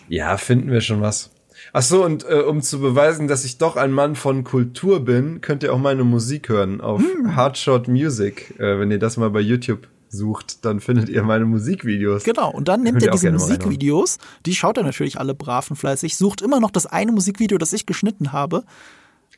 Ja, 0.10 0.36
finden 0.38 0.72
wir 0.72 0.82
schon 0.82 1.02
was. 1.02 1.30
Ach 1.74 1.82
so, 1.82 2.04
und 2.04 2.26
äh, 2.28 2.42
um 2.42 2.62
zu 2.62 2.80
beweisen, 2.80 3.28
dass 3.28 3.46
ich 3.46 3.58
doch 3.58 3.78
ein 3.78 3.92
Mann 3.92 4.16
von 4.16 4.44
Kultur 4.44 5.00
bin, 5.06 5.40
könnt 5.40 5.64
ihr 5.64 5.74
auch 5.74 5.80
meine 5.80 6.04
Musik 6.04 6.50
hören 6.50 6.82
auf 6.82 7.02
hm. 7.02 7.36
Hardshot 7.36 7.88
Music. 7.88 8.60
Äh, 8.60 8.80
wenn 8.80 8.92
ihr 8.92 9.00
das 9.00 9.18
mal 9.18 9.30
bei 9.30 9.40
YouTube 9.40 9.88
sucht, 10.10 10.66
dann 10.66 10.82
findet 10.82 11.08
ihr 11.08 11.24
meine 11.24 11.46
Musikvideos. 11.46 12.24
Genau, 12.24 12.52
und 12.52 12.68
dann 12.68 12.84
nehmt 12.84 13.02
ihr 13.02 13.12
diese 13.12 13.32
Musikvideos, 13.32 14.18
die 14.46 14.54
schaut 14.54 14.78
ihr 14.78 14.84
natürlich 14.84 15.20
alle 15.20 15.34
brav 15.34 15.70
und 15.70 15.78
fleißig, 15.78 16.18
sucht 16.18 16.42
immer 16.42 16.60
noch 16.60 16.72
das 16.72 16.86
eine 16.86 17.14
Musikvideo, 17.14 17.58
das 17.58 17.72
ich 17.72 17.86
geschnitten 17.86 18.34
habe, 18.34 18.64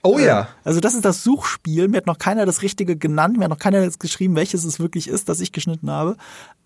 Oh 0.04 0.20
ja. 0.20 0.42
Äh, 0.42 0.46
also 0.66 0.80
das 0.82 0.94
ist 0.94 1.06
das 1.06 1.24
Suchspiel. 1.24 1.88
Mir 1.88 1.98
hat 1.98 2.08
noch 2.08 2.18
keiner 2.18 2.46
das 2.46 2.62
Richtige 2.62 2.98
genannt. 2.98 3.38
Mir 3.38 3.46
hat 3.46 3.50
noch 3.50 3.58
keiner 3.58 3.82
jetzt 3.82 4.00
geschrieben, 4.00 4.36
welches 4.36 4.66
es 4.66 4.80
wirklich 4.80 5.08
ist, 5.08 5.30
das 5.30 5.40
ich 5.40 5.54
geschnitten 5.54 5.90
habe. 5.90 6.18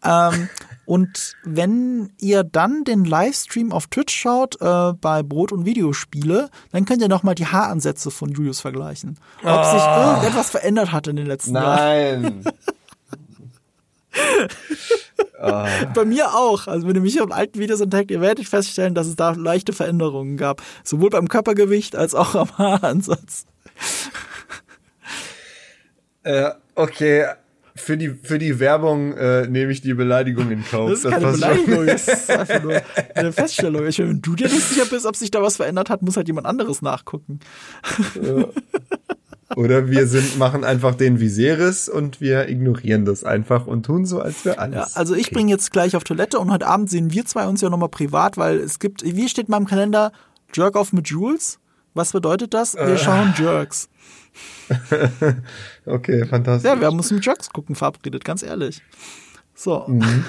Ähm, 0.03 0.49
und 0.85 1.35
wenn 1.43 2.11
ihr 2.19 2.43
dann 2.43 2.83
den 2.83 3.05
Livestream 3.05 3.71
auf 3.71 3.87
Twitch 3.87 4.15
schaut 4.15 4.59
äh, 4.59 4.93
bei 4.93 5.21
Brot 5.21 5.51
und 5.51 5.65
Videospiele, 5.65 6.49
dann 6.71 6.85
könnt 6.85 7.01
ihr 7.01 7.09
noch 7.09 7.23
mal 7.23 7.35
die 7.35 7.45
Haaransätze 7.45 8.09
von 8.09 8.29
Julius 8.31 8.59
vergleichen. 8.59 9.19
Ob 9.43 9.59
oh. 9.59 9.71
sich 9.71 9.83
irgendetwas 9.83 10.49
verändert 10.49 10.91
hat 10.91 11.07
in 11.07 11.15
den 11.15 11.27
letzten 11.27 11.53
Nein. 11.53 11.63
Jahren. 11.63 12.41
Nein. 12.43 12.53
Ah. 15.39 15.67
Bei 15.93 16.05
mir 16.05 16.33
auch. 16.33 16.67
Also 16.67 16.87
wenn 16.87 16.95
ihr 16.95 17.01
mich 17.01 17.21
auf 17.21 17.31
alten 17.31 17.59
Videos 17.59 17.79
entdeckt, 17.79 18.11
ihr 18.11 18.21
werdet 18.21 18.47
feststellen, 18.47 18.95
dass 18.95 19.07
es 19.07 19.15
da 19.15 19.31
leichte 19.31 19.73
Veränderungen 19.73 20.37
gab. 20.37 20.61
Sowohl 20.83 21.09
beim 21.09 21.27
Körpergewicht 21.27 21.95
als 21.95 22.15
auch 22.15 22.35
am 22.35 22.57
Haaransatz. 22.57 23.45
Äh, 26.23 26.51
okay. 26.75 27.25
Für 27.75 27.95
die, 27.95 28.09
für 28.09 28.39
die 28.39 28.59
Werbung 28.59 29.13
äh, 29.13 29.45
nehme 29.47 29.71
ich 29.71 29.81
die 29.81 29.93
Beleidigung 29.93 30.49
in 30.49 30.65
Kauf. 30.65 30.89
Das 30.89 31.05
ist 31.05 31.11
keine 31.11 31.25
das 31.25 31.35
Beleidigung, 31.35 31.85
das 31.85 32.07
ist 32.07 32.31
einfach 32.31 32.63
nur 32.63 32.81
eine 33.13 33.31
Feststellung. 33.31 33.85
Ich, 33.85 33.99
wenn 33.99 34.19
du 34.19 34.35
dir 34.35 34.47
nicht 34.47 34.63
sicher 34.63 34.85
bist, 34.85 35.05
ob 35.05 35.15
sich 35.15 35.29
da 35.29 35.43
was 35.43 35.57
verändert 35.57 35.91
hat, 35.91 36.01
muss 36.01 36.17
halt 36.17 36.27
jemand 36.27 36.47
anderes 36.47 36.81
nachgucken. 36.81 37.39
Ja. 38.15 38.45
Oder 39.55 39.87
wir 39.87 40.07
sind, 40.07 40.37
machen 40.37 40.65
einfach 40.65 40.95
den 40.95 41.19
Viserys 41.19 41.87
und 41.87 42.19
wir 42.19 42.49
ignorieren 42.49 43.05
das 43.05 43.23
einfach 43.23 43.65
und 43.65 43.85
tun 43.85 44.05
so, 44.05 44.19
als 44.19 44.43
wäre 44.43 44.59
alles. 44.59 44.75
Ja, 44.75 44.87
also 44.95 45.15
ich 45.15 45.27
okay. 45.27 45.35
bringe 45.35 45.51
jetzt 45.51 45.71
gleich 45.71 45.95
auf 45.95 46.03
Toilette 46.03 46.39
und 46.39 46.51
heute 46.51 46.67
Abend 46.67 46.89
sehen 46.89 47.13
wir 47.13 47.25
zwei 47.25 47.47
uns 47.47 47.61
ja 47.61 47.69
nochmal 47.69 47.89
privat, 47.89 48.35
weil 48.37 48.57
es 48.57 48.79
gibt, 48.79 49.03
wie 49.03 49.29
steht 49.29 49.47
in 49.47 49.51
meinem 49.51 49.65
Kalender, 49.65 50.11
Jerk 50.53 50.75
off 50.75 50.91
mit 50.91 51.07
Jules? 51.07 51.59
Was 51.93 52.11
bedeutet 52.11 52.53
das? 52.53 52.75
Wir 52.75 52.87
äh. 52.89 52.97
schauen 52.97 53.33
Jerks. 53.37 53.89
okay, 55.85 56.25
fantastisch. 56.25 56.69
Ja, 56.69 56.79
wir 56.79 56.87
haben 56.87 56.97
uns 56.97 57.09
mit 57.09 57.25
Jerks 57.25 57.49
gucken 57.49 57.75
verabredet, 57.75 58.25
ganz 58.25 58.43
ehrlich. 58.43 58.81
So. 59.55 59.85
Mhm. 59.87 60.25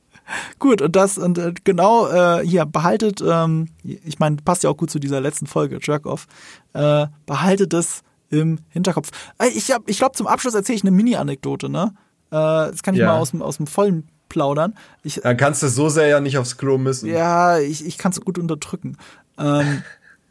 gut, 0.58 0.82
und 0.82 0.94
das, 0.94 1.18
und 1.18 1.38
äh, 1.38 1.54
genau, 1.64 2.08
äh, 2.08 2.46
hier, 2.46 2.66
behaltet, 2.66 3.22
ähm, 3.26 3.68
ich 3.82 4.18
meine, 4.18 4.36
passt 4.36 4.62
ja 4.62 4.70
auch 4.70 4.76
gut 4.76 4.90
zu 4.90 4.98
dieser 4.98 5.20
letzten 5.20 5.46
Folge, 5.46 5.78
Jerk 5.82 6.06
off, 6.06 6.26
äh, 6.74 7.06
behaltet 7.26 7.72
es 7.74 8.02
im 8.30 8.58
Hinterkopf. 8.68 9.10
Ich, 9.54 9.70
hab, 9.70 9.88
ich 9.88 9.98
glaube, 9.98 10.16
zum 10.16 10.26
Abschluss 10.26 10.54
erzähle 10.54 10.76
ich 10.76 10.82
eine 10.82 10.90
Mini-Anekdote, 10.90 11.68
ne? 11.68 11.94
Äh, 12.30 12.34
das 12.70 12.82
kann 12.82 12.94
ich 12.94 13.00
ja. 13.00 13.08
mal 13.08 13.18
aus 13.18 13.30
dem, 13.30 13.42
aus 13.42 13.56
dem 13.56 13.66
vollen 13.66 14.08
plaudern. 14.28 14.74
Ich, 15.02 15.20
Dann 15.22 15.36
kannst 15.36 15.62
du 15.62 15.68
so 15.68 15.88
sehr 15.88 16.08
ja 16.08 16.20
nicht 16.20 16.38
aufs 16.38 16.56
Klo 16.56 16.78
missen. 16.78 17.08
Ja, 17.08 17.58
ich, 17.58 17.84
ich 17.84 17.98
kann 17.98 18.12
es 18.12 18.20
gut 18.20 18.38
unterdrücken. 18.38 18.96
Ähm, 19.38 19.82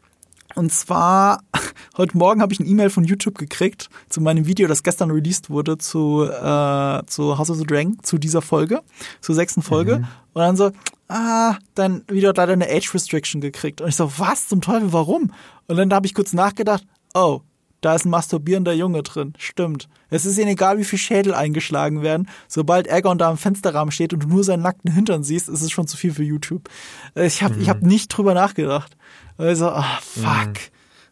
und 0.54 0.72
zwar, 0.72 1.42
heute 1.96 2.16
Morgen 2.16 2.40
habe 2.40 2.52
ich 2.52 2.60
eine 2.60 2.68
E-Mail 2.68 2.90
von 2.90 3.04
YouTube 3.04 3.36
gekriegt 3.36 3.88
zu 4.08 4.20
meinem 4.20 4.46
Video, 4.46 4.68
das 4.68 4.82
gestern 4.82 5.10
released 5.10 5.50
wurde 5.50 5.78
zu, 5.78 6.24
äh, 6.24 7.02
zu 7.06 7.38
House 7.38 7.50
of 7.50 7.56
the 7.56 7.64
Dragon, 7.64 7.98
zu 8.02 8.18
dieser 8.18 8.42
Folge, 8.42 8.82
zur 9.20 9.34
sechsten 9.34 9.62
Folge. 9.62 9.98
Mhm. 9.98 10.06
Und 10.34 10.42
dann 10.42 10.56
so, 10.56 10.70
ah, 11.08 11.56
dein 11.74 12.04
Video 12.08 12.30
hat 12.30 12.36
leider 12.36 12.52
eine 12.52 12.68
Age 12.68 12.94
Restriction 12.94 13.40
gekriegt. 13.40 13.80
Und 13.80 13.88
ich 13.88 13.96
so, 13.96 14.10
was 14.18 14.48
zum 14.48 14.60
Teufel, 14.60 14.92
warum? 14.92 15.32
Und 15.66 15.76
dann 15.76 15.92
habe 15.92 16.06
ich 16.06 16.14
kurz 16.14 16.32
nachgedacht, 16.32 16.84
oh, 17.14 17.40
da 17.80 17.94
ist 17.94 18.04
ein 18.04 18.10
masturbierender 18.10 18.72
Junge 18.72 19.02
drin. 19.02 19.34
Stimmt. 19.38 19.88
Es 20.10 20.26
ist 20.26 20.38
ihnen 20.38 20.48
egal, 20.48 20.78
wie 20.78 20.84
viel 20.84 20.98
Schädel 20.98 21.34
eingeschlagen 21.34 22.02
werden. 22.02 22.28
Sobald 22.48 22.88
Egon 22.88 23.18
da 23.18 23.30
am 23.30 23.36
Fensterrahmen 23.36 23.92
steht 23.92 24.12
und 24.12 24.24
du 24.24 24.28
nur 24.28 24.42
seinen 24.42 24.62
nackten 24.62 24.92
Hintern 24.92 25.22
siehst, 25.22 25.48
ist 25.48 25.62
es 25.62 25.70
schon 25.70 25.86
zu 25.86 25.96
viel 25.96 26.12
für 26.12 26.24
YouTube. 26.24 26.68
Äh, 27.14 27.26
ich 27.26 27.42
habe 27.42 27.54
mhm. 27.54 27.62
ich 27.62 27.68
hab 27.68 27.82
nicht 27.82 28.08
drüber 28.08 28.34
nachgedacht. 28.34 28.96
Also, 29.36 29.68
ah, 29.68 29.98
fuck. 30.02 30.24
Mhm. 30.24 30.54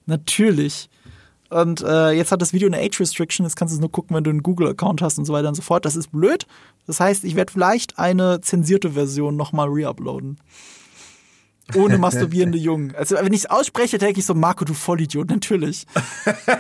Natürlich. 0.07 0.89
Und 1.49 1.83
äh, 1.83 2.11
jetzt 2.11 2.33
hat 2.33 2.43
das 2.43 2.53
Video 2.53 2.69
eine 2.69 2.79
Age 2.79 2.99
Restriction, 2.99 3.47
jetzt 3.47 3.55
kannst 3.55 3.73
du 3.73 3.77
es 3.77 3.81
nur 3.81 3.93
gucken, 3.93 4.17
wenn 4.17 4.25
du 4.25 4.31
einen 4.31 4.43
Google-Account 4.43 5.01
hast 5.01 5.19
und 5.19 5.27
so 5.27 5.33
weiter 5.33 5.49
und 5.49 5.55
so 5.55 5.63
fort. 5.63 5.85
Das 5.85 5.95
ist 5.95 6.11
blöd. 6.11 6.47
Das 6.89 6.99
heißt, 6.99 7.23
ich 7.23 7.37
werde 7.37 7.53
vielleicht 7.53 7.99
eine 8.01 8.41
zensierte 8.41 8.93
Version 8.93 9.37
nochmal 9.37 9.69
reuploaden 9.69 10.39
ohne 11.75 11.99
masturbierende 11.99 12.59
Jungen. 12.59 12.95
Also 12.95 13.17
wenn 13.17 13.33
ich 13.33 13.41
es 13.41 13.47
ausspreche, 13.47 13.99
denke 13.99 14.21
ich 14.21 14.27
so, 14.27 14.35
Marco, 14.35 14.65
du 14.65 14.75
Vollidiot, 14.75 15.31
natürlich. 15.31 15.87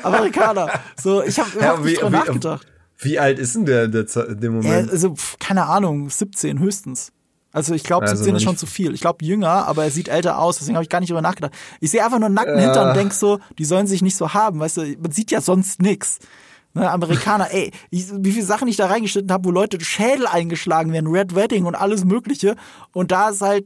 Amerikaner. 0.02 0.70
So, 1.00 1.22
ich 1.22 1.38
habe 1.38 1.50
ja, 1.60 1.76
nicht 1.76 2.00
drüber 2.00 2.10
nachgedacht. 2.10 2.66
Wie 2.98 3.18
alt 3.18 3.38
ist 3.38 3.54
denn 3.54 3.66
der, 3.66 3.88
der, 3.88 4.04
der 4.04 4.50
Moment? 4.50 4.86
Ja, 4.86 4.92
also, 4.92 5.14
keine 5.38 5.66
Ahnung, 5.66 6.08
17 6.08 6.58
höchstens. 6.58 7.12
Also 7.52 7.72
ich 7.72 7.84
glaube, 7.84 8.04
also 8.04 8.16
17 8.16 8.36
ist 8.36 8.42
schon 8.42 8.56
zu 8.58 8.66
viel. 8.66 8.92
Ich 8.92 9.00
glaube 9.00 9.24
jünger, 9.24 9.66
aber 9.66 9.84
er 9.84 9.90
sieht 9.90 10.08
älter 10.08 10.38
aus, 10.38 10.58
deswegen 10.58 10.76
habe 10.76 10.82
ich 10.82 10.90
gar 10.90 11.00
nicht 11.00 11.08
drüber 11.08 11.22
nachgedacht. 11.22 11.52
Ich 11.80 11.90
sehe 11.90 12.04
einfach 12.04 12.18
nur 12.18 12.28
nackten 12.28 12.58
äh. 12.58 12.62
Hintern 12.62 12.88
und 12.88 12.96
denk 12.96 13.14
so, 13.14 13.38
die 13.58 13.64
sollen 13.64 13.86
sich 13.86 14.02
nicht 14.02 14.16
so 14.16 14.34
haben, 14.34 14.60
weißt 14.60 14.76
du, 14.76 14.96
man 14.98 15.10
sieht 15.10 15.30
ja 15.30 15.40
sonst 15.40 15.80
nix. 15.80 16.18
Ne, 16.74 16.90
Amerikaner, 16.90 17.48
ey, 17.52 17.72
ich, 17.88 18.12
wie 18.12 18.32
viele 18.32 18.44
Sachen 18.44 18.68
ich 18.68 18.76
da 18.76 18.88
reingeschnitten 18.88 19.32
habe, 19.32 19.46
wo 19.46 19.50
Leute 19.50 19.80
Schädel 19.82 20.26
eingeschlagen 20.26 20.92
werden, 20.92 21.06
Red 21.06 21.34
Wedding 21.34 21.64
und 21.64 21.74
alles 21.74 22.04
mögliche. 22.04 22.56
Und 22.92 23.10
da 23.10 23.30
ist 23.30 23.40
halt 23.40 23.64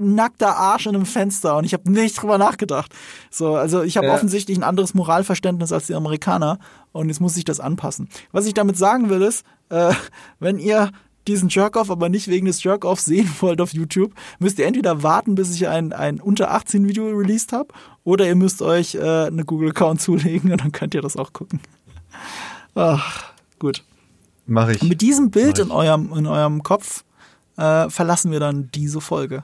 nackter 0.00 0.56
Arsch 0.56 0.86
in 0.86 0.94
einem 0.94 1.06
Fenster 1.06 1.56
und 1.56 1.64
ich 1.64 1.74
habe 1.74 1.90
nicht 1.90 2.20
drüber 2.20 2.38
nachgedacht. 2.38 2.94
So, 3.30 3.54
also 3.54 3.82
ich 3.82 3.96
habe 3.96 4.06
ja. 4.06 4.14
offensichtlich 4.14 4.58
ein 4.58 4.64
anderes 4.64 4.94
Moralverständnis 4.94 5.72
als 5.72 5.86
die 5.86 5.94
Amerikaner 5.94 6.58
und 6.92 7.08
jetzt 7.08 7.20
muss 7.20 7.36
ich 7.36 7.44
das 7.44 7.60
anpassen. 7.60 8.08
Was 8.32 8.46
ich 8.46 8.54
damit 8.54 8.76
sagen 8.76 9.10
will 9.10 9.22
ist, 9.22 9.44
äh, 9.68 9.92
wenn 10.40 10.58
ihr 10.58 10.90
diesen 11.28 11.48
Jerk-Off 11.48 11.90
aber 11.90 12.08
nicht 12.08 12.28
wegen 12.28 12.46
des 12.46 12.62
Jerk-Offs 12.62 13.04
sehen 13.04 13.30
wollt 13.40 13.60
auf 13.60 13.72
YouTube, 13.72 14.14
müsst 14.38 14.58
ihr 14.58 14.66
entweder 14.66 15.02
warten, 15.02 15.34
bis 15.34 15.54
ich 15.54 15.68
ein, 15.68 15.92
ein 15.92 16.20
unter 16.20 16.50
18 16.52 16.88
Video 16.88 17.08
released 17.08 17.52
habe, 17.52 17.68
oder 18.02 18.26
ihr 18.26 18.36
müsst 18.36 18.62
euch 18.62 18.94
äh, 18.94 19.26
eine 19.26 19.44
Google-Account 19.44 20.00
zulegen 20.00 20.50
und 20.50 20.62
dann 20.62 20.72
könnt 20.72 20.94
ihr 20.94 21.02
das 21.02 21.16
auch 21.16 21.32
gucken. 21.32 21.60
Ach, 22.74 23.32
gut. 23.58 23.84
Mach 24.46 24.68
ich. 24.68 24.82
mit 24.82 25.00
diesem 25.00 25.30
Bild 25.30 25.60
in 25.60 25.70
eurem, 25.70 26.12
in 26.16 26.26
eurem 26.26 26.64
Kopf 26.64 27.04
äh, 27.56 27.90
verlassen 27.90 28.30
wir 28.32 28.40
dann 28.40 28.70
diese 28.72 29.00
Folge. 29.00 29.42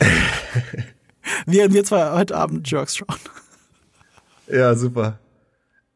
wir, 1.46 1.72
wir 1.72 1.84
zwei 1.84 2.12
heute 2.12 2.36
Abend 2.36 2.70
Jerks 2.70 2.96
schauen. 2.96 3.18
Ja, 4.46 4.74
super. 4.74 5.18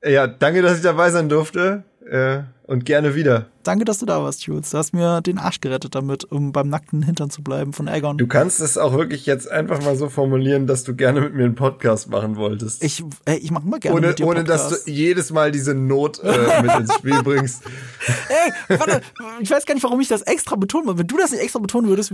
Ja, 0.04 0.26
danke, 0.26 0.62
dass 0.62 0.76
ich 0.76 0.82
dabei 0.82 1.10
sein 1.10 1.28
durfte. 1.28 1.84
Äh, 2.08 2.42
und 2.72 2.86
gerne 2.86 3.14
wieder. 3.14 3.46
Danke, 3.64 3.84
dass 3.84 3.98
du 3.98 4.06
da 4.06 4.22
warst, 4.22 4.44
Jules. 4.44 4.70
Du 4.70 4.78
hast 4.78 4.94
mir 4.94 5.20
den 5.20 5.38
Arsch 5.38 5.60
gerettet 5.60 5.94
damit, 5.94 6.24
um 6.24 6.52
beim 6.52 6.68
nackten 6.68 7.02
Hintern 7.02 7.28
zu 7.28 7.42
bleiben 7.42 7.74
von 7.74 7.86
Aegon. 7.86 8.16
Du 8.16 8.26
kannst 8.26 8.60
es 8.60 8.78
auch 8.78 8.94
wirklich 8.94 9.26
jetzt 9.26 9.48
einfach 9.48 9.82
mal 9.82 9.94
so 9.94 10.08
formulieren, 10.08 10.66
dass 10.66 10.82
du 10.82 10.96
gerne 10.96 11.20
mit 11.20 11.34
mir 11.34 11.44
einen 11.44 11.54
Podcast 11.54 12.08
machen 12.08 12.36
wolltest. 12.36 12.82
Ich, 12.82 13.04
äh, 13.26 13.36
ich 13.36 13.50
mach 13.50 13.62
mal 13.62 13.78
gerne 13.78 13.98
ohne, 13.98 14.06
mit 14.08 14.18
dir 14.18 14.26
Ohne, 14.26 14.44
dass 14.44 14.70
du 14.70 14.90
jedes 14.90 15.30
Mal 15.32 15.52
diese 15.52 15.74
Not 15.74 16.20
äh, 16.24 16.62
mit 16.62 16.74
ins 16.74 16.94
Spiel 16.94 17.22
bringst. 17.22 17.62
Ey, 18.68 18.78
warte, 18.78 19.02
ich 19.40 19.50
weiß 19.50 19.66
gar 19.66 19.74
nicht, 19.74 19.84
warum 19.84 20.00
ich 20.00 20.08
das 20.08 20.22
extra 20.22 20.56
betonen 20.56 20.86
würde. 20.86 21.00
Wenn 21.00 21.06
du 21.06 21.18
das 21.18 21.30
nicht 21.30 21.42
extra 21.42 21.60
betonen 21.60 21.88
würdest, 21.88 22.12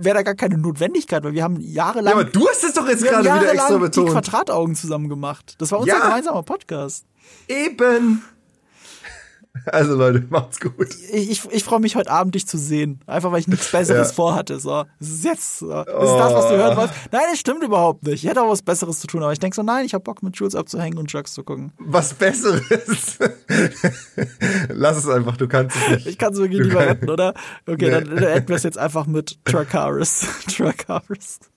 wäre 0.00 0.16
da 0.16 0.22
gar 0.22 0.34
keine 0.34 0.58
Notwendigkeit, 0.58 1.22
weil 1.22 1.34
wir 1.34 1.44
haben 1.44 1.60
jahrelang... 1.60 2.12
Ja, 2.12 2.20
aber 2.20 2.24
du 2.24 2.48
hast 2.48 2.64
es 2.64 2.74
doch 2.74 2.88
jetzt 2.88 3.04
gerade 3.04 3.24
wieder 3.24 3.52
extra 3.52 3.78
betont. 3.78 4.08
die 4.08 4.12
Quadrataugen 4.12 4.74
zusammen 4.74 5.08
gemacht. 5.08 5.54
Das 5.58 5.70
war 5.70 5.78
unser 5.78 5.96
ja. 5.96 6.00
gemeinsamer 6.00 6.42
Podcast. 6.42 7.06
Eben. 7.46 8.22
Also 9.66 9.94
Leute, 9.94 10.24
macht's 10.30 10.60
gut. 10.60 10.88
Ich, 11.12 11.30
ich, 11.30 11.50
ich 11.50 11.64
freue 11.64 11.80
mich 11.80 11.96
heute 11.96 12.10
Abend, 12.10 12.34
dich 12.34 12.46
zu 12.46 12.58
sehen. 12.58 13.00
Einfach 13.06 13.32
weil 13.32 13.40
ich 13.40 13.48
nichts 13.48 13.70
Besseres 13.70 14.08
ja. 14.08 14.14
vorhatte. 14.14 14.58
So, 14.58 14.84
es 14.98 15.08
ist 15.10 15.24
jetzt, 15.24 15.58
so. 15.58 15.68
das 15.68 15.86
ist 15.86 16.16
das, 16.16 16.34
was 16.34 16.48
du 16.48 16.56
hören 16.56 16.76
wolltest. 16.76 16.98
Nein, 17.10 17.22
das 17.30 17.38
stimmt 17.38 17.62
überhaupt 17.62 18.04
nicht. 18.04 18.24
Ich 18.24 18.30
hätte 18.30 18.42
auch 18.42 18.48
was 18.48 18.62
Besseres 18.62 19.00
zu 19.00 19.06
tun, 19.06 19.22
aber 19.22 19.32
ich 19.32 19.38
denke 19.38 19.54
so, 19.54 19.62
nein, 19.62 19.84
ich 19.84 19.94
habe 19.94 20.02
Bock 20.02 20.22
mit 20.22 20.36
Jules 20.36 20.54
abzuhängen 20.54 20.98
und 20.98 21.12
Jugs 21.12 21.34
zu 21.34 21.44
gucken. 21.44 21.72
Was 21.78 22.14
Besseres? 22.14 23.18
Lass 24.68 24.96
es 24.96 25.08
einfach, 25.08 25.36
du 25.36 25.48
kannst 25.48 25.76
es 25.76 25.90
nicht. 25.90 26.06
Ich 26.06 26.18
kann 26.18 26.32
es 26.32 26.38
wirklich 26.38 26.60
lieber 26.60 26.80
retten, 26.80 27.10
oder? 27.10 27.34
Okay, 27.66 27.86
nee. 27.86 27.90
dann, 27.90 28.04
dann 28.04 28.24
enden 28.24 28.48
wir 28.48 28.56
es 28.56 28.62
jetzt 28.62 28.78
einfach 28.78 29.06
mit 29.06 29.38
Tracaris. 29.44 30.26
Tracaris. 30.48 31.40